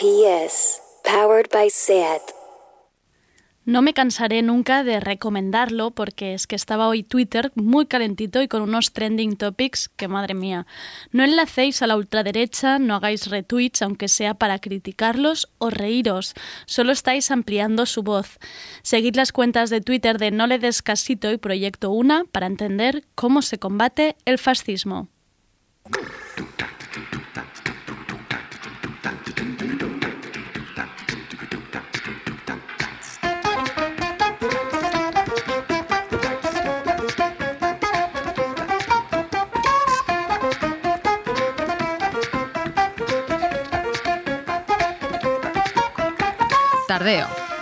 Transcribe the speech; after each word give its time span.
RPS, 0.00 0.80
powered 1.02 1.48
by 1.52 1.68
SAT. 1.68 2.22
No 3.64 3.82
me 3.82 3.94
cansaré 3.94 4.42
nunca 4.42 4.84
de 4.84 5.00
recomendarlo 5.00 5.90
porque 5.90 6.34
es 6.34 6.46
que 6.46 6.54
estaba 6.54 6.86
hoy 6.86 7.02
Twitter 7.02 7.50
muy 7.56 7.86
calentito 7.86 8.40
y 8.40 8.46
con 8.46 8.62
unos 8.62 8.92
trending 8.92 9.36
topics 9.36 9.88
que 9.88 10.06
madre 10.06 10.34
mía. 10.34 10.66
No 11.10 11.24
enlacéis 11.24 11.82
a 11.82 11.88
la 11.88 11.96
ultraderecha, 11.96 12.78
no 12.78 12.94
hagáis 12.94 13.26
retweets 13.26 13.82
aunque 13.82 14.06
sea 14.06 14.34
para 14.34 14.60
criticarlos 14.60 15.48
o 15.58 15.68
reíros, 15.68 16.34
solo 16.66 16.92
estáis 16.92 17.32
ampliando 17.32 17.84
su 17.84 18.04
voz. 18.04 18.38
Seguid 18.82 19.16
las 19.16 19.32
cuentas 19.32 19.68
de 19.68 19.80
Twitter 19.80 20.18
de 20.18 20.30
No 20.30 20.46
le 20.46 20.60
des 20.60 20.80
casito 20.80 21.32
y 21.32 21.38
Proyecto 21.38 21.90
Una 21.90 22.22
para 22.30 22.46
entender 22.46 23.02
cómo 23.16 23.42
se 23.42 23.58
combate 23.58 24.14
el 24.26 24.38
fascismo. 24.38 25.08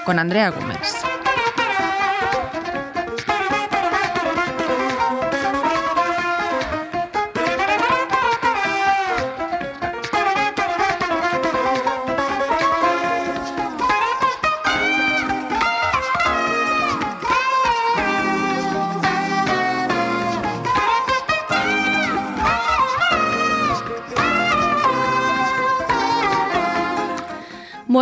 Con 0.06 0.18
Andrea 0.18 0.50
Gómez. 0.50 1.15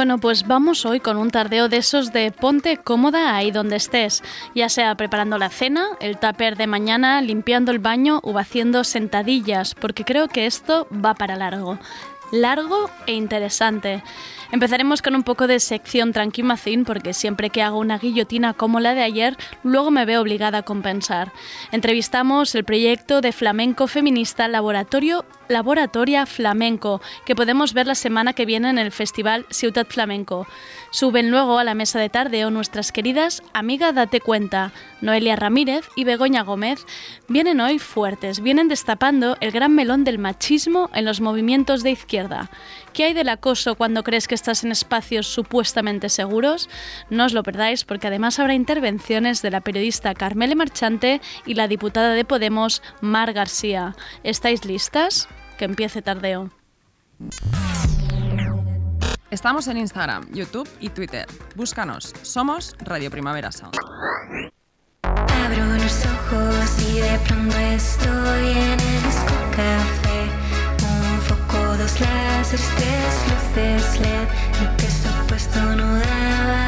Bueno, 0.04 0.18
pues 0.18 0.46
vamos 0.46 0.84
hoy 0.84 1.00
con 1.00 1.16
un 1.16 1.30
tardeo 1.30 1.70
de 1.70 1.78
esos 1.78 2.12
de 2.12 2.30
ponte 2.30 2.76
cómoda 2.76 3.34
ahí 3.34 3.50
donde 3.50 3.76
estés, 3.76 4.22
ya 4.54 4.68
sea 4.68 4.94
preparando 4.96 5.38
la 5.38 5.48
cena, 5.48 5.86
el 5.98 6.18
tupper 6.18 6.58
de 6.58 6.66
mañana, 6.66 7.22
limpiando 7.22 7.72
el 7.72 7.78
baño 7.78 8.20
o 8.22 8.38
haciendo 8.38 8.84
sentadillas, 8.84 9.74
porque 9.74 10.04
creo 10.04 10.28
que 10.28 10.44
esto 10.44 10.86
va 10.92 11.14
para 11.14 11.36
largo. 11.36 11.78
Largo 12.32 12.90
e 13.06 13.14
interesante. 13.14 14.02
Empezaremos 14.54 15.02
con 15.02 15.16
un 15.16 15.24
poco 15.24 15.48
de 15.48 15.58
sección 15.58 16.12
tranquimacín 16.12 16.84
porque 16.84 17.12
siempre 17.12 17.50
que 17.50 17.60
hago 17.60 17.80
una 17.80 17.98
guillotina 17.98 18.54
como 18.54 18.78
la 18.78 18.94
de 18.94 19.02
ayer, 19.02 19.36
luego 19.64 19.90
me 19.90 20.04
veo 20.04 20.20
obligada 20.20 20.58
a 20.58 20.62
compensar. 20.62 21.32
Entrevistamos 21.72 22.54
el 22.54 22.62
proyecto 22.62 23.20
de 23.20 23.32
flamenco 23.32 23.88
feminista 23.88 24.46
Laboratorio 24.46 25.24
Laboratoria 25.48 26.24
Flamenco, 26.24 27.02
que 27.26 27.34
podemos 27.34 27.74
ver 27.74 27.86
la 27.86 27.94
semana 27.94 28.32
que 28.32 28.46
viene 28.46 28.70
en 28.70 28.78
el 28.78 28.92
Festival 28.92 29.44
Ciutat 29.50 29.92
Flamenco. 29.92 30.46
Suben 30.90 31.30
luego 31.30 31.58
a 31.58 31.64
la 31.64 31.74
mesa 31.74 31.98
de 31.98 32.08
tardeo 32.08 32.50
nuestras 32.50 32.92
queridas 32.92 33.42
Amiga 33.52 33.92
Date 33.92 34.20
Cuenta, 34.20 34.72
Noelia 35.00 35.36
Ramírez 35.36 35.88
y 35.96 36.04
Begoña 36.04 36.42
Gómez. 36.42 36.86
Vienen 37.28 37.60
hoy 37.60 37.78
fuertes, 37.78 38.40
vienen 38.40 38.68
destapando 38.68 39.36
el 39.40 39.50
gran 39.50 39.74
melón 39.74 40.04
del 40.04 40.18
machismo 40.18 40.88
en 40.94 41.04
los 41.04 41.20
movimientos 41.20 41.82
de 41.82 41.90
izquierda. 41.90 42.50
¿Qué 42.94 43.06
hay 43.06 43.12
del 43.12 43.28
acoso 43.28 43.74
cuando 43.74 44.04
crees 44.04 44.28
que 44.28 44.36
estás 44.36 44.62
en 44.62 44.70
espacios 44.70 45.26
supuestamente 45.26 46.08
seguros? 46.08 46.70
No 47.10 47.24
os 47.24 47.32
lo 47.32 47.42
perdáis 47.42 47.84
porque 47.84 48.06
además 48.06 48.38
habrá 48.38 48.54
intervenciones 48.54 49.42
de 49.42 49.50
la 49.50 49.60
periodista 49.60 50.14
Carmele 50.14 50.54
Marchante 50.54 51.20
y 51.44 51.54
la 51.54 51.66
diputada 51.66 52.14
de 52.14 52.24
Podemos, 52.24 52.82
Mar 53.00 53.32
García. 53.32 53.96
¿Estáis 54.22 54.64
listas? 54.64 55.28
Que 55.58 55.64
empiece 55.64 56.02
tardeo. 56.02 56.50
Estamos 59.30 59.66
en 59.66 59.78
Instagram, 59.78 60.32
YouTube 60.32 60.68
y 60.78 60.90
Twitter. 60.90 61.26
Búscanos. 61.56 62.14
Somos 62.22 62.76
Radio 62.78 63.10
Primavera 63.10 63.50
Sound. 63.50 63.74
Abro 65.02 65.66
los 65.66 66.06
ojos 66.06 66.82
y 66.88 67.00
de 67.00 67.18
pronto 67.26 67.58
estoy 67.58 68.50
en 68.50 68.80
el 68.80 69.02
disco 69.02 69.34
café. 69.50 70.30
Un 70.82 71.20
foco, 71.22 71.76
dos 71.76 72.00
láseres, 72.00 72.93
luces 73.54 74.00
LED. 74.00 74.28
El 74.60 74.68
presupuesto 74.76 75.60
no 75.76 75.94
daba, 75.94 76.66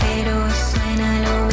pero 0.00 0.32
suena 0.50 1.20
lo 1.20 1.45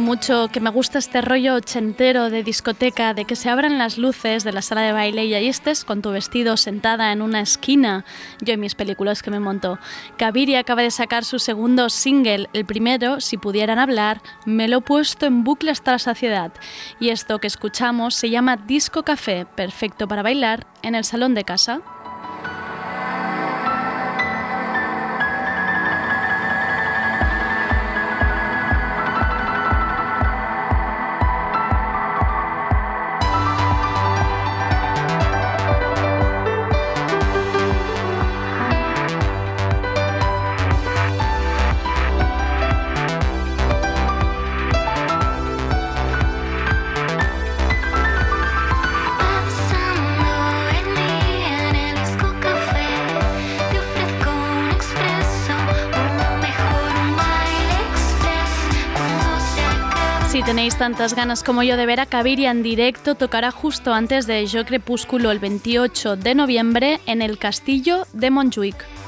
Mucho 0.00 0.48
que 0.48 0.60
me 0.60 0.70
gusta 0.70 0.98
este 0.98 1.20
rollo 1.20 1.54
ochentero 1.54 2.28
de 2.28 2.42
discoteca, 2.42 3.14
de 3.14 3.24
que 3.24 3.34
se 3.34 3.48
abran 3.48 3.78
las 3.78 3.98
luces 3.98 4.44
de 4.44 4.52
la 4.52 4.60
sala 4.60 4.82
de 4.82 4.92
baile 4.92 5.24
y 5.24 5.34
ahí 5.34 5.48
estés 5.48 5.84
con 5.84 6.02
tu 6.02 6.10
vestido 6.10 6.56
sentada 6.56 7.12
en 7.12 7.22
una 7.22 7.40
esquina. 7.40 8.04
Yo 8.40 8.54
en 8.54 8.60
mis 8.60 8.74
películas 8.74 9.22
que 9.22 9.30
me 9.30 9.40
monto. 9.40 9.78
Kaviri 10.18 10.56
acaba 10.56 10.82
de 10.82 10.90
sacar 10.90 11.24
su 11.24 11.38
segundo 11.38 11.88
single, 11.88 12.48
el 12.52 12.66
primero, 12.66 13.20
si 13.20 13.38
pudieran 13.38 13.78
hablar, 13.78 14.20
me 14.44 14.68
lo 14.68 14.78
he 14.78 14.82
puesto 14.82 15.24
en 15.24 15.44
bucle 15.44 15.70
hasta 15.70 15.92
la 15.92 15.98
saciedad. 15.98 16.52
Y 17.00 17.08
esto 17.08 17.38
que 17.38 17.46
escuchamos 17.46 18.14
se 18.14 18.28
llama 18.30 18.56
Disco 18.56 19.02
Café, 19.02 19.46
perfecto 19.46 20.06
para 20.06 20.22
bailar 20.22 20.66
en 20.82 20.94
el 20.94 21.04
salón 21.04 21.34
de 21.34 21.44
casa. 21.44 21.80
Tantas 60.86 61.16
ganas 61.16 61.42
como 61.42 61.64
yo 61.64 61.76
de 61.76 61.84
ver 61.84 61.98
a 61.98 62.06
Caviria 62.06 62.52
en 62.52 62.62
directo, 62.62 63.16
tocará 63.16 63.50
justo 63.50 63.92
antes 63.92 64.28
de 64.28 64.46
Yo 64.46 64.64
Crepúsculo 64.64 65.32
el 65.32 65.40
28 65.40 66.14
de 66.14 66.36
noviembre 66.36 67.00
en 67.06 67.22
el 67.22 67.38
Castillo 67.38 68.06
de 68.12 68.30
Montjuic. 68.30 69.05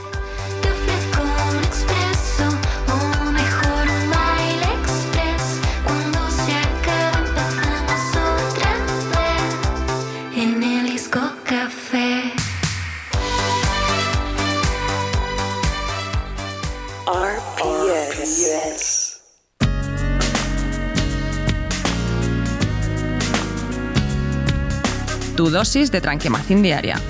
Tu 25.38 25.50
dosis 25.50 25.92
de 25.92 26.00
tranquimacín 26.00 26.62
diaria. 26.62 27.00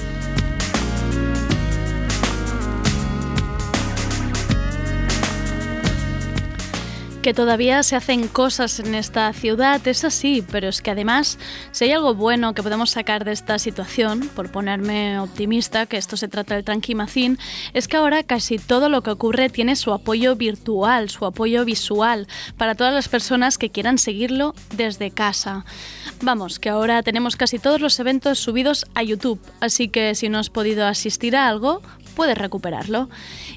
Que 7.23 7.33
todavía 7.33 7.83
se 7.83 7.97
hacen 7.97 8.29
cosas 8.29 8.81
en 8.81 8.95
esta 8.95 9.33
ciudad, 9.33 9.81
es 9.89 10.05
así, 10.05 10.45
pero 10.53 10.69
es 10.69 10.83
que 10.83 10.91
además, 10.91 11.39
si 11.73 11.87
hay 11.87 11.93
algo 11.93 12.15
bueno 12.15 12.53
que 12.53 12.63
podemos 12.63 12.91
sacar 12.91 13.25
de 13.25 13.33
esta 13.33 13.59
situación, 13.59 14.29
por 14.37 14.53
ponerme 14.53 15.19
optimista, 15.19 15.87
que 15.87 15.97
esto 15.97 16.19
se 16.19 16.29
trata 16.29 16.55
del 16.55 16.65
tranquimacín, 16.65 17.39
es 17.73 17.89
que 17.89 17.97
ahora 17.97 18.25
casi 18.25 18.59
todo 18.59 18.91
lo 18.91 19.03
que 19.03 19.11
ocurre 19.11 19.49
tiene 19.49 19.75
su 19.75 19.91
apoyo 19.91 20.37
virtual, 20.37 21.09
su 21.09 21.25
apoyo 21.25 21.65
visual, 21.65 22.29
para 22.59 22.75
todas 22.75 22.93
las 22.93 23.09
personas 23.09 23.57
que 23.57 23.71
quieran 23.71 23.97
seguirlo 23.97 24.55
desde 24.77 25.11
casa. 25.11 25.65
Vamos, 26.21 26.59
que 26.59 26.69
ahora 26.69 27.03
tenemos 27.03 27.37
casi 27.37 27.59
todos 27.59 27.81
los 27.81 27.99
eventos 28.01 28.41
subidos 28.41 28.87
a 28.95 29.03
YouTube, 29.05 29.41
así 29.61 29.89
que 29.89 30.17
si 30.17 30.29
no 30.29 30.39
has 30.39 30.51
podido 30.51 30.87
asistir 30.87 31.37
a 31.37 31.49
algo, 31.49 31.81
puedes 32.19 32.37
recuperarlo. 32.37 33.09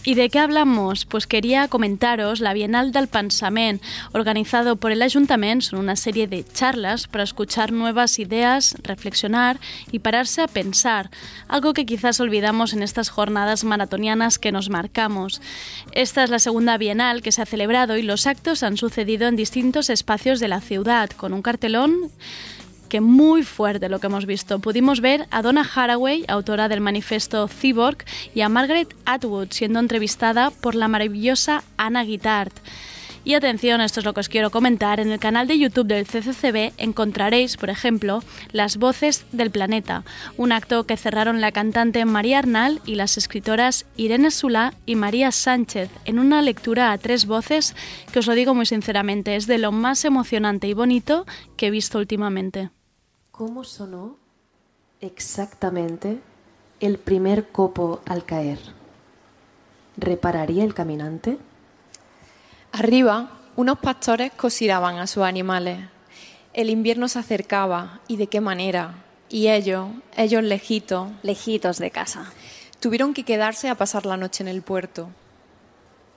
¿Y 0.03 0.13
de 0.13 0.29
qué 0.29 0.37
hablamos? 0.37 1.05
Pues 1.05 1.25
quería 1.25 1.67
comentaros 1.67 2.41
la 2.41 2.53
Bienal 2.53 2.91
del 2.91 3.07
Pensament, 3.07 3.81
organizado 4.11 4.75
por 4.75 4.91
el 4.91 5.01
Ayuntamiento, 5.01 5.65
son 5.65 5.79
una 5.79 5.95
serie 5.95 6.27
de 6.27 6.43
charlas 6.43 7.07
para 7.07 7.23
escuchar 7.23 7.71
nuevas 7.71 8.19
ideas, 8.19 8.75
reflexionar 8.83 9.59
y 9.91 9.97
pararse 9.97 10.43
a 10.43 10.47
pensar, 10.47 11.09
algo 11.47 11.73
que 11.73 11.87
quizás 11.87 12.19
olvidamos 12.19 12.73
en 12.73 12.83
estas 12.83 13.09
jornadas 13.09 13.63
maratonianas 13.63 14.37
que 14.37 14.51
nos 14.51 14.69
marcamos. 14.69 15.41
Esta 15.93 16.23
es 16.23 16.29
la 16.29 16.37
segunda 16.37 16.77
Bienal 16.77 17.23
que 17.23 17.31
se 17.31 17.41
ha 17.41 17.47
celebrado 17.47 17.97
y 17.97 18.03
los 18.03 18.27
actos 18.27 18.61
han 18.61 18.77
sucedido 18.77 19.27
en 19.27 19.37
distintos 19.37 19.89
espacios 19.89 20.39
de 20.39 20.49
la 20.49 20.61
ciudad, 20.61 21.09
con 21.09 21.33
un 21.33 21.41
cartelón 21.41 22.11
que 22.91 22.99
muy 22.99 23.43
fuerte 23.43 23.87
lo 23.87 23.99
que 23.99 24.07
hemos 24.07 24.25
visto. 24.25 24.59
Pudimos 24.59 24.99
ver 24.99 25.25
a 25.31 25.41
Donna 25.41 25.63
Haraway, 25.63 26.25
autora 26.27 26.67
del 26.67 26.81
manifiesto 26.81 27.47
Cyborg, 27.47 28.03
y 28.35 28.41
a 28.41 28.49
Margaret 28.49 28.93
Atwood 29.05 29.47
siendo 29.51 29.79
entrevistada 29.79 30.51
por 30.51 30.75
la 30.75 30.89
maravillosa 30.89 31.63
Anna 31.77 32.03
Guitart. 32.03 32.53
Y 33.23 33.35
atención, 33.35 33.79
esto 33.79 34.01
es 34.01 34.05
lo 34.05 34.13
que 34.13 34.19
os 34.19 34.27
quiero 34.27 34.49
comentar, 34.49 34.99
en 34.99 35.09
el 35.09 35.19
canal 35.19 35.47
de 35.47 35.57
YouTube 35.57 35.87
del 35.87 36.05
CCCB 36.05 36.73
encontraréis, 36.77 37.55
por 37.55 37.69
ejemplo, 37.69 38.25
Las 38.51 38.75
Voces 38.75 39.23
del 39.31 39.51
Planeta, 39.51 40.03
un 40.35 40.51
acto 40.51 40.85
que 40.85 40.97
cerraron 40.97 41.39
la 41.39 41.53
cantante 41.53 42.03
María 42.03 42.39
Arnal 42.39 42.81
y 42.85 42.95
las 42.95 43.17
escritoras 43.17 43.85
Irene 43.95 44.31
Sula 44.31 44.73
y 44.85 44.95
María 44.95 45.31
Sánchez, 45.31 45.89
en 46.03 46.19
una 46.19 46.41
lectura 46.41 46.91
a 46.91 46.97
tres 46.97 47.25
voces 47.25 47.73
que 48.11 48.19
os 48.19 48.27
lo 48.27 48.33
digo 48.33 48.53
muy 48.53 48.65
sinceramente, 48.65 49.37
es 49.37 49.47
de 49.47 49.59
lo 49.59 49.71
más 49.71 50.03
emocionante 50.03 50.67
y 50.67 50.73
bonito 50.73 51.25
que 51.55 51.67
he 51.67 51.71
visto 51.71 51.97
últimamente. 51.99 52.69
¿Cómo 53.31 53.63
sonó 53.63 54.17
exactamente 54.99 56.19
el 56.81 56.99
primer 56.99 57.47
copo 57.47 58.01
al 58.05 58.25
caer? 58.25 58.59
¿Repararía 59.95 60.65
el 60.65 60.73
caminante? 60.73 61.37
Arriba, 62.73 63.31
unos 63.55 63.79
pastores 63.79 64.33
cosiraban 64.33 64.97
a 64.97 65.07
sus 65.07 65.23
animales. 65.23 65.79
El 66.53 66.69
invierno 66.69 67.07
se 67.07 67.19
acercaba, 67.19 68.01
y 68.07 68.17
de 68.17 68.27
qué 68.27 68.41
manera. 68.41 68.95
Y 69.29 69.47
ellos, 69.47 69.87
ellos 70.17 70.43
lejitos, 70.43 71.09
lejitos 71.23 71.77
de 71.77 71.89
casa, 71.89 72.33
tuvieron 72.81 73.13
que 73.13 73.23
quedarse 73.23 73.69
a 73.69 73.75
pasar 73.75 74.05
la 74.05 74.17
noche 74.17 74.43
en 74.43 74.49
el 74.49 74.61
puerto. 74.61 75.07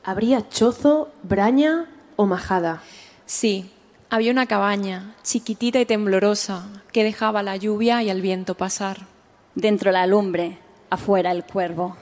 ¿Habría 0.02 0.48
chozo, 0.48 1.12
braña 1.22 1.88
o 2.16 2.26
majada? 2.26 2.82
Sí, 3.24 3.70
había 4.14 4.30
una 4.30 4.46
cabaña, 4.46 5.12
chiquitita 5.24 5.80
y 5.80 5.86
temblorosa, 5.86 6.68
que 6.92 7.02
dejaba 7.02 7.42
la 7.42 7.56
lluvia 7.56 8.00
y 8.04 8.10
el 8.10 8.22
viento 8.22 8.54
pasar. 8.54 9.08
Dentro 9.56 9.90
la 9.90 10.06
lumbre, 10.06 10.60
afuera 10.88 11.32
el 11.32 11.42
cuervo. 11.42 11.96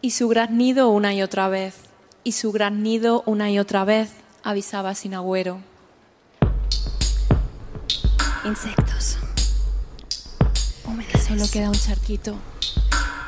Y 0.00 0.12
su 0.12 0.28
graznido 0.28 0.88
una 0.88 1.12
y 1.12 1.20
otra 1.20 1.48
vez, 1.48 1.74
y 2.24 2.32
su 2.32 2.52
graznido 2.52 3.22
una 3.26 3.50
y 3.50 3.58
otra 3.58 3.84
vez, 3.84 4.12
avisaba 4.44 4.94
sin 4.94 5.12
agüero. 5.12 5.60
Insectos. 8.46 9.18
Que 11.12 11.18
solo 11.18 11.44
queda 11.52 11.68
un 11.68 11.74
charquito, 11.74 12.34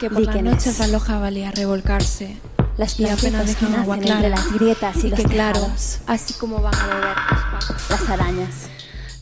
que 0.00 0.08
por 0.08 0.22
las 0.22 0.34
Líquenes. 0.34 0.54
noches 0.54 0.78
la 0.78 0.86
loja 0.86 1.18
valía 1.18 1.50
revolcarse. 1.50 2.38
Las 2.78 2.94
plantitas 2.94 3.56
que 3.56 3.66
nacen 3.68 4.04
entre 4.06 4.30
las 4.30 4.52
grietas 4.52 4.96
y, 5.02 5.08
Y 5.08 5.10
los 5.10 5.18
que 5.18 5.24
claro, 5.26 5.60
tejados. 5.60 5.98
así 6.06 6.34
como 6.34 6.62
van 6.62 6.74
a 6.74 6.86
beber 6.86 7.08
los 7.08 7.40
pájaros. 7.40 7.90
Las 7.90 8.08
arañas. 8.08 8.54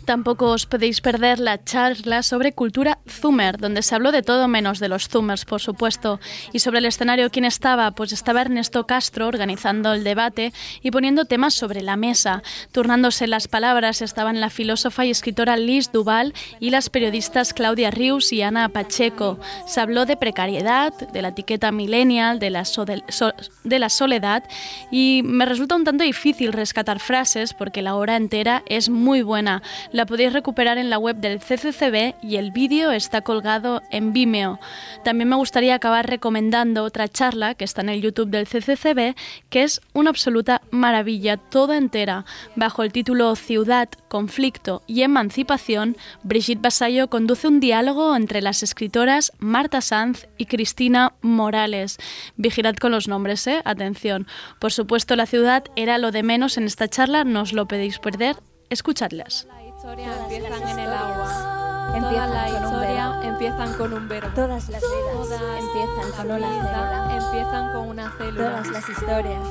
Tampoco 0.07 0.51
os 0.55 0.67
podéis 0.67 1.01
perder 1.01 1.41
la 1.41 1.65
charla 1.65 2.23
sobre 2.23 2.53
cultura 2.53 3.01
Zoomer, 3.11 3.59
donde 3.59 3.83
se 3.83 3.93
habló 3.93 4.13
de 4.13 4.23
todo 4.23 4.47
menos 4.47 4.79
de 4.79 4.89
los 4.89 5.09
Zoomers, 5.09 5.45
por 5.45 5.61
supuesto. 5.61 6.21
Y 6.53 6.61
sobre 6.61 6.79
el 6.79 6.85
escenario, 6.85 7.29
¿quién 7.31 7.45
estaba? 7.45 7.91
Pues 7.91 8.13
estaba 8.13 8.43
Ernesto 8.43 8.87
Castro 8.87 9.27
organizando 9.27 9.93
el 9.93 10.05
debate 10.05 10.53
y 10.81 10.93
poniendo 10.93 11.25
temas 11.25 11.55
sobre 11.55 11.83
la 11.83 11.97
mesa. 11.97 12.45
Turnándose 12.71 13.27
las 13.27 13.49
palabras 13.49 14.01
estaban 14.01 14.41
la 14.41 14.49
filósofa 14.49 15.05
y 15.05 15.11
escritora 15.11 15.57
Liz 15.57 15.91
Duval 15.91 16.35
y 16.61 16.71
las 16.71 16.89
periodistas 16.89 17.53
Claudia 17.53 17.91
Rius 17.91 18.33
y 18.33 18.43
Ana 18.43 18.69
Pacheco. 18.69 19.41
Se 19.67 19.81
habló 19.81 20.07
de 20.07 20.17
precariedad, 20.17 20.93
de 20.95 21.21
la 21.21 21.29
etiqueta 21.29 21.73
millennial, 21.73 22.39
de 22.39 22.51
la, 22.51 22.63
sode- 22.63 23.03
so- 23.09 23.35
de 23.65 23.79
la 23.81 23.89
soledad 23.89 24.45
y 24.93 25.23
me 25.25 25.47
resulta 25.47 25.75
un 25.75 25.83
tanto 25.83 26.05
difícil 26.05 26.53
rescatar 26.53 27.01
frases 27.01 27.55
porque 27.55 27.83
la 27.83 27.97
hora 27.97 28.15
entera 28.15 28.63
es 28.67 28.89
muy 28.89 29.23
buena. 29.23 29.65
La 29.97 30.05
podéis 30.05 30.35
recuperar 30.35 30.77
en 30.77 30.91
la 30.91 30.99
web 30.99 31.17
del 31.17 31.39
CCCB 31.39 32.17
y 32.23 32.37
el 32.37 32.51
vídeo 32.51 32.93
está 32.93 33.23
colgado 33.23 33.81
en 33.91 34.13
Vimeo. 34.13 34.61
También 35.05 35.31
me 35.31 35.37
gustaría 35.37 35.75
acabar 35.75 36.07
recomendando 36.07 36.85
otra 36.85 37.09
charla 37.09 37.55
que 37.55 37.65
está 37.65 37.81
en 37.81 37.89
el 37.89 38.03
YouTube 38.03 38.29
del 38.29 38.47
CCCB 38.47 39.17
que 39.49 39.63
es 39.63 39.81
una 39.95 40.11
absoluta 40.11 40.61
maravilla, 40.71 41.39
toda 41.39 41.79
entera. 41.79 42.27
Bajo 42.57 42.83
el 42.83 42.93
título 42.93 43.35
Ciudad, 43.37 43.89
Conflicto 44.09 44.83
y 44.87 45.01
Emancipación, 45.01 45.97
Brigitte 46.23 46.61
Basayo 46.61 47.09
conduce 47.09 47.49
un 47.49 47.59
diálogo 47.59 48.15
entre 48.15 48.43
las 48.43 48.63
escritoras 48.63 49.33
Marta 49.39 49.81
Sanz 49.81 50.27
y 50.37 50.45
Cristina 50.45 51.15
Morales. 51.23 51.97
Vigilad 52.37 52.77
con 52.77 52.93
los 52.93 53.09
nombres, 53.09 53.47
¿eh? 53.47 53.63
Atención. 53.65 54.27
Por 54.59 54.73
supuesto, 54.73 55.17
la 55.17 55.25
ciudad 55.25 55.65
era 55.75 55.97
lo 55.97 56.11
de 56.11 56.23
menos 56.23 56.59
en 56.59 56.65
esta 56.65 56.87
charla, 56.87 57.25
no 57.25 57.41
os 57.41 57.55
lo 57.55 57.67
podéis 57.67 57.99
perder. 57.99 58.37
Escuchadlas. 58.69 59.47
Historias 59.87 60.19
empiezan 60.19 60.69
en 60.69 60.79
el 60.81 60.93
agua. 60.93 61.93
Empiezan 61.95 62.29
Todas 62.29 62.31
las 62.35 62.51
historias 62.51 63.25
empiezan 63.25 63.75
con 63.75 63.93
un 63.93 64.09
verbo. 64.09 64.29
Todas 64.35 64.69
las 64.69 64.83
vidas 64.83 65.41
empiezan 65.61 66.11
con 66.17 66.31
una 66.33 66.49
célula. 66.49 67.17
empiezan 67.17 67.73
con 67.73 67.89
una 67.89 68.11
célula. 68.19 68.49
Todas 68.49 68.67
las 68.67 68.89
historias 68.89 69.43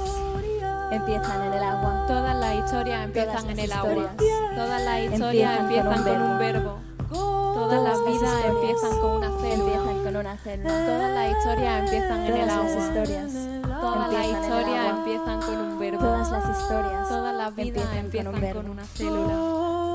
empiezan 0.91 1.41
en 1.41 1.53
el 1.53 1.63
agua. 1.63 2.05
Todas 2.05 2.35
las 2.35 2.55
historias 2.55 3.05
empiezan 3.05 3.49
en 3.49 3.59
el 3.59 3.71
agua. 3.71 4.09
Todas 4.55 4.81
las 4.81 4.99
historias 4.99 5.59
empiezan 5.61 6.03
con 6.03 6.21
un 6.21 6.37
verbo. 6.37 6.79
Todas 7.09 7.83
las 7.83 7.97
las 7.99 8.05
vidas 8.05 8.21
historias 8.21 8.45
empiezan 8.45 8.99
con 8.99 9.11
una 9.11 9.27
célula. 9.39 9.73
Empiezan 9.75 10.03
con 10.03 10.15
una 10.15 10.37
célula. 10.37 10.85
Todas 10.85 11.11
las 11.11 11.37
historias 11.37 11.83
empiezan 11.83 12.25
en 12.25 12.33
el 12.33 12.47
las 12.47 12.57
agua. 12.57 12.69
historias 12.69 13.33
Todas 13.81 14.13
las 14.13 14.25
historias 14.25 14.89
empiezan 14.89 15.41
con 15.41 15.57
un 15.57 15.79
verbo. 15.79 15.99
Todas 15.99 16.31
las 16.31 16.59
historias 16.59 17.09
Todas 17.09 17.35
las 17.35 17.55
vidas 17.55 17.95
empiezan 17.95 18.25
con 18.25 18.35
un 18.35 18.41
verbo. 18.41 18.61
con 18.61 18.69
una 18.71 18.85
célula. 18.85 19.33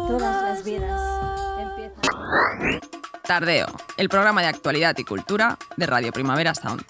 Todas 0.09 0.43
las 0.43 0.65
vidas 0.65 1.03
empiezan. 1.59 2.81
Tardeo, 3.27 3.67
el 3.97 4.09
programa 4.09 4.41
de 4.43 4.49
actualidad 4.49 4.97
y 4.99 5.05
cultura 5.05 5.57
de 5.77 5.87
Radio 5.87 6.13
Primavera 6.13 6.55
Sound. 6.55 6.85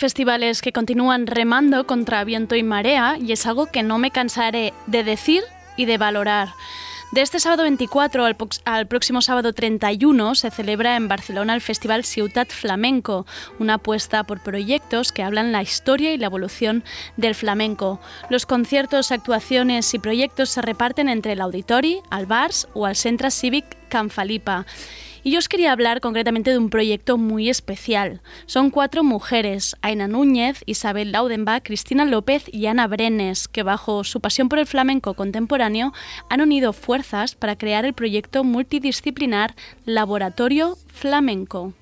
Festivales 0.00 0.62
que 0.62 0.72
continúan 0.72 1.26
remando 1.26 1.86
contra 1.86 2.24
viento 2.24 2.56
y 2.56 2.62
marea 2.62 3.18
y 3.20 3.32
es 3.32 3.46
algo 3.46 3.66
que 3.66 3.82
no 3.82 3.98
me 3.98 4.10
cansaré 4.10 4.72
de 4.86 5.04
decir 5.04 5.42
y 5.76 5.84
de 5.84 5.98
valorar. 5.98 6.48
De 7.12 7.20
este 7.20 7.38
sábado 7.38 7.64
24 7.64 8.24
al, 8.64 8.86
próximo 8.86 9.20
sábado 9.20 9.52
31 9.52 10.34
se 10.36 10.50
celebra 10.50 10.96
en 10.96 11.08
Barcelona 11.08 11.54
el 11.54 11.60
Festival 11.60 12.04
Ciutat 12.04 12.50
Flamenco, 12.50 13.26
una 13.58 13.74
apuesta 13.74 14.24
por 14.24 14.40
proyectos 14.40 15.12
que 15.12 15.22
hablan 15.22 15.52
la 15.52 15.60
historia 15.60 16.14
y 16.14 16.18
la 16.18 16.26
evolución 16.26 16.82
del 17.16 17.34
flamenco. 17.34 18.00
Los 18.30 18.46
conciertos, 18.46 19.12
actuaciones 19.12 19.92
y 19.92 19.98
proyectos 19.98 20.50
se 20.50 20.62
reparten 20.62 21.08
entre 21.08 21.32
el 21.32 21.40
Auditori, 21.40 22.00
al 22.10 22.26
Bars 22.26 22.68
o 22.74 22.86
al 22.86 22.96
Centre 22.96 23.30
Cívic 23.30 23.66
Can 23.88 24.08
Falipa. 24.08 24.64
Y 25.22 25.32
yo 25.32 25.38
os 25.38 25.48
quería 25.48 25.72
hablar 25.72 26.00
concretamente 26.00 26.50
de 26.50 26.58
un 26.58 26.70
proyecto 26.70 27.18
muy 27.18 27.48
especial. 27.48 28.20
Son 28.46 28.70
cuatro 28.70 29.02
mujeres, 29.02 29.76
Aina 29.82 30.08
Núñez, 30.08 30.62
Isabel 30.66 31.12
Laudenbach, 31.12 31.62
Cristina 31.62 32.04
López 32.04 32.44
y 32.52 32.66
Ana 32.66 32.86
Brenes, 32.86 33.48
que 33.48 33.62
bajo 33.62 34.04
su 34.04 34.20
pasión 34.20 34.48
por 34.48 34.58
el 34.58 34.66
flamenco 34.66 35.14
contemporáneo 35.14 35.92
han 36.28 36.40
unido 36.40 36.72
fuerzas 36.72 37.34
para 37.34 37.56
crear 37.56 37.84
el 37.84 37.94
proyecto 37.94 38.44
multidisciplinar 38.44 39.54
Laboratorio 39.84 40.76
Flamenco. 40.86 41.74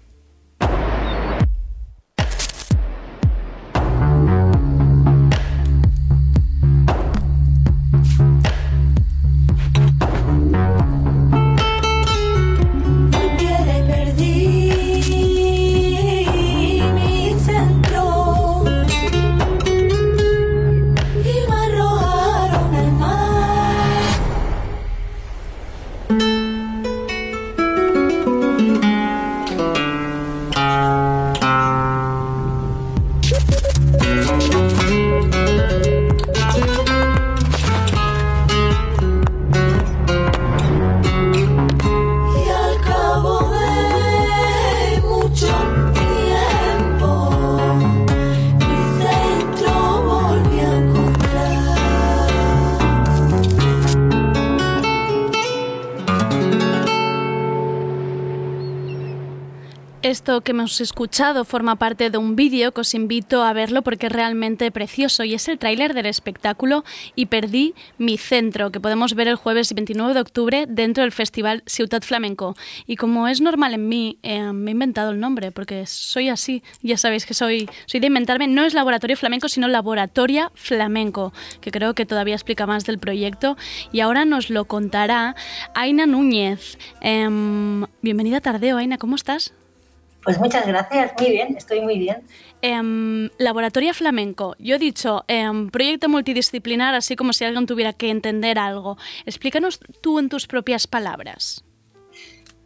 Que 60.28 60.50
hemos 60.50 60.82
escuchado 60.82 61.46
forma 61.46 61.76
parte 61.76 62.10
de 62.10 62.18
un 62.18 62.36
vídeo 62.36 62.72
que 62.72 62.82
os 62.82 62.92
invito 62.92 63.42
a 63.42 63.54
verlo 63.54 63.80
porque 63.80 64.08
es 64.08 64.12
realmente 64.12 64.70
precioso 64.70 65.24
y 65.24 65.32
es 65.32 65.48
el 65.48 65.58
tráiler 65.58 65.94
del 65.94 66.04
espectáculo 66.04 66.84
Y 67.16 67.26
perdí 67.26 67.72
mi 67.96 68.18
centro 68.18 68.70
que 68.70 68.78
podemos 68.78 69.14
ver 69.14 69.28
el 69.28 69.36
jueves 69.36 69.72
29 69.72 70.12
de 70.12 70.20
octubre 70.20 70.66
dentro 70.68 71.02
del 71.02 71.12
festival 71.12 71.62
Ciutat 71.64 72.04
Flamenco. 72.04 72.56
Y 72.86 72.96
como 72.96 73.26
es 73.26 73.40
normal 73.40 73.72
en 73.72 73.88
mí, 73.88 74.18
eh, 74.22 74.52
me 74.52 74.70
he 74.70 74.72
inventado 74.72 75.12
el 75.12 75.18
nombre 75.18 75.50
porque 75.50 75.86
soy 75.86 76.28
así, 76.28 76.62
ya 76.82 76.98
sabéis 76.98 77.24
que 77.24 77.32
soy, 77.32 77.66
soy 77.86 78.00
de 78.00 78.08
inventarme, 78.08 78.48
no 78.48 78.66
es 78.66 78.74
laboratorio 78.74 79.16
flamenco 79.16 79.48
sino 79.48 79.66
laboratoria 79.66 80.52
flamenco, 80.54 81.32
que 81.62 81.70
creo 81.70 81.94
que 81.94 82.04
todavía 82.04 82.34
explica 82.34 82.66
más 82.66 82.84
del 82.84 82.98
proyecto 82.98 83.56
y 83.92 84.00
ahora 84.00 84.26
nos 84.26 84.50
lo 84.50 84.66
contará 84.66 85.36
Aina 85.74 86.04
Núñez. 86.04 86.76
Em, 87.00 87.86
bienvenida 88.02 88.42
Tardeo, 88.42 88.76
Aina, 88.76 88.98
¿cómo 88.98 89.16
estás? 89.16 89.54
Pues 90.22 90.38
muchas 90.38 90.66
gracias, 90.66 91.12
muy 91.20 91.30
bien, 91.30 91.56
estoy 91.56 91.80
muy 91.80 91.98
bien. 91.98 92.22
Eh, 92.60 93.30
Laboratoria 93.38 93.94
Flamenco. 93.94 94.56
Yo 94.58 94.76
he 94.76 94.78
dicho 94.78 95.24
em, 95.28 95.70
proyecto 95.70 96.08
multidisciplinar, 96.08 96.94
así 96.94 97.16
como 97.16 97.32
si 97.32 97.44
alguien 97.44 97.66
tuviera 97.66 97.92
que 97.92 98.10
entender 98.10 98.58
algo. 98.58 98.96
Explícanos 99.26 99.80
tú 100.02 100.18
en 100.18 100.28
tus 100.28 100.46
propias 100.46 100.86
palabras. 100.86 101.64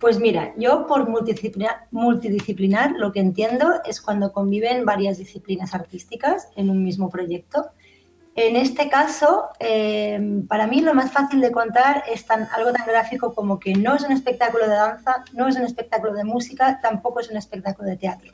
Pues 0.02 0.18
mira, 0.18 0.52
yo 0.56 0.88
por 0.88 1.08
multidisciplinar, 1.08 1.86
multidisciplinar 1.92 2.92
lo 2.96 3.12
que 3.12 3.20
entiendo 3.20 3.74
es 3.84 4.00
cuando 4.00 4.32
conviven 4.32 4.84
varias 4.84 5.18
disciplinas 5.18 5.74
artísticas 5.74 6.48
en 6.56 6.70
un 6.70 6.82
mismo 6.82 7.08
proyecto 7.08 7.66
en 8.34 8.56
este 8.56 8.88
caso, 8.88 9.50
em, 9.58 10.46
para 10.46 10.66
mí 10.66 10.80
lo 10.80 10.94
más 10.94 11.12
fácil 11.12 11.40
de 11.40 11.52
contar 11.52 12.04
es 12.10 12.24
tan, 12.24 12.48
algo 12.54 12.72
tan 12.72 12.86
gráfico 12.86 13.34
como 13.34 13.58
que 13.58 13.74
no 13.74 13.94
es 13.94 14.02
un 14.02 14.12
espectáculo 14.12 14.66
de 14.66 14.74
danza, 14.74 15.24
no 15.34 15.48
es 15.48 15.56
un 15.56 15.62
espectáculo 15.62 16.14
de 16.14 16.24
música, 16.24 16.80
tampoco 16.80 17.20
es 17.20 17.30
un 17.30 17.36
espectáculo 17.36 17.88
de 17.88 17.96
teatro. 17.96 18.32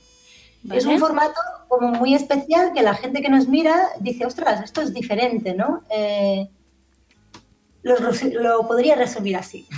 Es 0.73 0.87
un 0.87 0.99
formato 0.99 1.41
como 1.69 1.89
muy 1.89 2.15
especial 2.15 2.73
que 2.73 2.83
la 2.83 2.95
gente 2.95 3.23
que 3.23 3.29
nos 3.29 3.49
mira 3.49 3.89
dice, 4.01 4.27
ostras, 4.27 4.63
esto 4.63 4.83
es 4.83 4.93
diferente, 4.93 5.55
¿no? 5.55 5.83
Eh, 5.89 6.49
lo, 7.89 8.67
podría 8.67 8.95
resumir 8.95 9.37
así. 9.37 9.67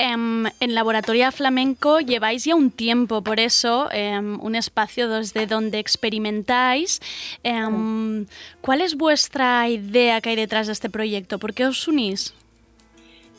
Em, 0.00 0.46
en 0.60 0.74
Laboratorio 0.74 1.32
Flamenco 1.32 1.98
lleváis 1.98 2.44
ya 2.44 2.54
un 2.54 2.70
tiempo, 2.70 3.22
por 3.22 3.40
eso 3.40 3.88
em, 3.90 4.38
un 4.40 4.54
espacio 4.54 5.08
desde 5.08 5.46
donde 5.46 5.80
experimentáis. 5.80 7.00
Em, 7.42 8.26
¿Cuál 8.60 8.80
es 8.80 8.96
vuestra 8.96 9.68
idea 9.68 10.20
que 10.20 10.30
hay 10.30 10.36
detrás 10.36 10.68
de 10.68 10.72
este 10.72 10.88
proyecto? 10.88 11.40
¿Por 11.40 11.52
qué 11.52 11.66
os 11.66 11.88
unís? 11.88 12.32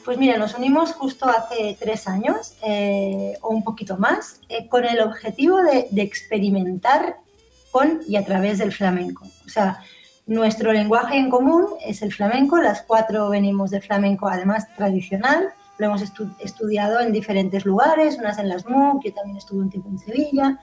Pues 0.04 0.18
mira, 0.18 0.38
nos 0.38 0.54
unimos 0.56 0.92
justo 0.94 1.30
hace 1.30 1.78
tres 1.80 2.08
años 2.08 2.56
eh, 2.62 3.38
o 3.42 3.50
un 3.50 3.64
poquito 3.64 3.98
más 3.98 4.42
eh, 4.50 4.68
con 4.68 4.84
el 4.84 5.00
objetivo 5.00 5.62
de, 5.62 5.88
de 5.92 6.02
experimentar 6.02 7.18
con 7.72 8.02
y 8.08 8.16
a 8.16 8.26
través 8.26 8.58
del 8.58 8.72
flamenco. 8.72 9.26
O 9.46 9.50
sea, 9.50 9.82
nuestro 10.30 10.72
lenguaje 10.72 11.18
en 11.18 11.32
común 11.32 11.66
es 11.84 12.04
el 12.04 12.14
flamenco, 12.14 12.62
las 12.62 12.84
cuatro 12.84 13.30
venimos 13.30 13.72
de 13.72 13.82
flamenco 13.82 14.28
además 14.28 14.68
tradicional, 14.76 15.50
lo 15.80 15.88
hemos 15.88 16.04
estudiado 16.40 17.00
en 17.00 17.12
diferentes 17.12 17.66
lugares, 17.66 18.18
unas 18.20 18.38
en 18.38 18.48
las 18.48 18.68
MOOC, 18.68 19.06
yo 19.06 19.14
también 19.16 19.38
estuve 19.38 19.62
un 19.62 19.72
tiempo 19.72 19.90
en 19.90 19.98
Sevilla. 19.98 20.60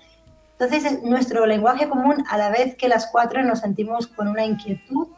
Entonces, 0.57 1.03
nuestro 1.03 1.47
lenguaje 1.47 1.89
común, 1.89 2.23
a 2.31 2.39
la 2.39 2.51
vez 2.51 2.77
que 2.77 2.89
las 2.89 3.09
cuatro 3.09 3.43
nos 3.43 3.59
sentimos 3.59 4.07
con 4.07 4.29
una 4.29 4.45
inquietud 4.45 5.09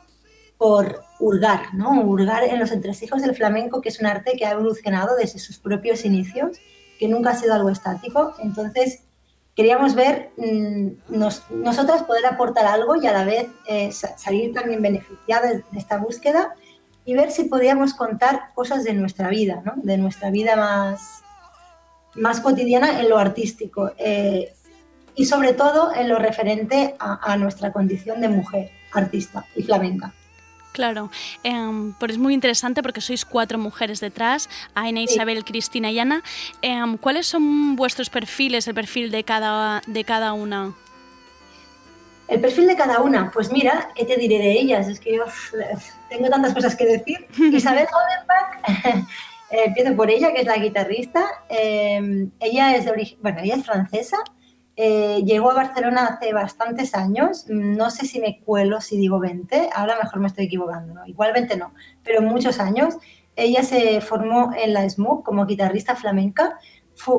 por 0.57 1.03
hurgar, 1.21 1.75
¿no? 1.75 2.01
Hurgar 2.01 2.45
en 2.45 2.59
los 2.59 2.73
entresijos 2.73 3.21
del 3.21 3.37
flamenco, 3.37 3.83
que 3.83 3.91
es 3.91 4.01
un 4.01 4.07
arte 4.07 4.33
que 4.39 4.47
ha 4.47 4.53
evolucionado 4.53 5.15
desde 5.15 5.41
sus 5.41 5.59
propios 5.59 6.07
inicios, 6.07 6.59
que 6.99 7.07
nunca 7.07 7.31
ha 7.31 7.35
sido 7.35 7.53
algo 7.53 7.69
estático. 7.69 8.33
Entonces, 8.39 9.03
queríamos 9.59 9.97
ver 9.97 10.31
mm, 10.37 10.87
nosotras 11.51 12.05
poder 12.05 12.25
aportar 12.27 12.65
algo 12.65 12.95
y 12.95 13.09
a 13.09 13.13
la 13.13 13.25
vez 13.25 13.49
eh, 13.67 13.91
salir 13.91 14.55
también 14.55 14.81
beneficiadas 14.81 15.65
de, 15.73 15.79
esta 15.79 15.99
búsqueda 15.99 16.55
y 17.05 17.15
ver 17.15 17.33
si 17.33 17.47
podíamos 17.47 17.93
contar 17.93 18.53
cosas 18.55 18.85
de 18.85 18.95
nuestra 18.95 19.29
vida, 19.31 19.61
¿no? 19.65 19.73
de 19.79 19.99
nuestra 19.99 20.31
vida 20.31 20.55
más, 20.55 21.25
más 22.15 22.41
cotidiana 22.41 23.01
en 23.01 23.09
lo 23.09 23.19
artístico 23.19 23.91
eh, 23.99 24.53
y 25.17 25.25
sobre 25.25 25.55
todo 25.55 25.93
en 25.93 26.09
lo 26.09 26.21
referente 26.21 26.95
a, 27.01 27.33
a 27.33 27.37
nuestra 27.37 27.73
condición 27.73 28.21
de 28.21 28.29
mujer 28.29 28.71
artista 28.93 29.45
y 29.57 29.65
flamenca. 29.65 30.15
Claro, 30.73 31.11
eh, 31.43 31.93
pero 31.99 32.13
es 32.13 32.19
muy 32.19 32.35
interesante 32.35 32.83
porque 32.83 33.01
sois 33.01 33.25
cuatro 33.25 33.59
mujeres 33.59 34.01
detrás, 34.01 34.49
Aina, 34.75 35.01
Isabel, 35.01 35.45
Cristina 35.45 35.91
y 35.91 35.99
Ana. 35.99 36.23
Em, 36.63 36.97
¿Cuáles 36.97 37.27
son 37.27 37.75
vuestros 37.75 38.11
perfiles, 38.11 38.69
el 38.69 38.75
perfil 38.75 39.11
de 39.11 39.25
cada, 39.25 39.83
de 39.87 40.05
cada 40.05 40.33
una? 40.35 40.75
El 42.29 42.41
perfil 42.41 42.67
de 42.67 42.77
cada 42.77 43.01
una, 43.01 43.31
pues 43.31 43.51
mira, 43.51 43.89
¿qué 43.95 44.05
te 44.05 44.17
diré 44.17 44.39
de 44.39 44.53
ellas? 44.53 44.87
Es 44.87 45.01
que 45.01 45.17
yo 45.17 45.25
tengo 46.11 46.29
tantas 46.29 46.53
cosas 46.53 46.77
que 46.77 46.85
decir. 46.85 47.27
Isabel 47.53 47.87
Goldenbach, 47.91 49.09
eh, 49.51 49.63
empiezo 49.65 49.97
por 49.97 50.11
ella, 50.11 50.33
que 50.33 50.43
es 50.43 50.47
la 50.47 50.59
guitarrista. 50.59 51.25
Em, 51.49 52.31
ella 52.39 52.77
es 52.77 52.85
de 52.85 52.91
origen, 52.91 53.19
bueno, 53.23 53.41
ella 53.43 53.57
es 53.57 53.65
francesa, 53.65 54.19
eh, 54.81 55.25
llegó 55.25 55.51
a 55.51 55.55
Barcelona 55.55 56.07
hace 56.07 56.33
bastantes 56.33 56.95
años, 56.95 57.47
no 57.49 57.91
sé 57.91 58.07
si 58.07 58.21
me 58.21 58.39
cuelo 58.45 58.81
si 58.81 58.97
digo 58.97 59.19
20, 59.19 59.71
ahora 59.75 59.99
mejor 60.01 60.21
me 60.21 60.29
estoy 60.29 60.45
equivocando, 60.45 60.95
¿no? 60.95 61.05
igual 61.05 61.33
20 61.33 61.57
no, 61.57 61.75
pero 62.05 62.23
muchos 62.23 62.61
años. 62.61 62.95
Ella 63.35 63.65
se 63.65 64.01
formó 64.01 64.53
en 64.57 64.73
la 64.75 64.89
SMUC 64.89 65.25
como 65.25 65.47
guitarrista 65.47 65.97
flamenca, 65.97 66.61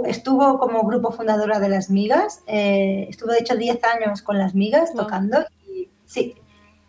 estuvo 0.05 0.57
como 0.57 0.83
grupo 0.83 1.11
fundadora 1.11 1.59
de 1.59 1.67
Las 1.67 1.89
Migas, 1.89 2.43
eh, 2.47 3.07
estuvo 3.09 3.33
de 3.33 3.39
hecho 3.39 3.57
10 3.57 3.83
años 3.83 4.21
con 4.21 4.37
Las 4.37 4.55
Migas 4.55 4.93
tocando 4.93 5.43
y, 5.67 5.89
sí, 6.05 6.35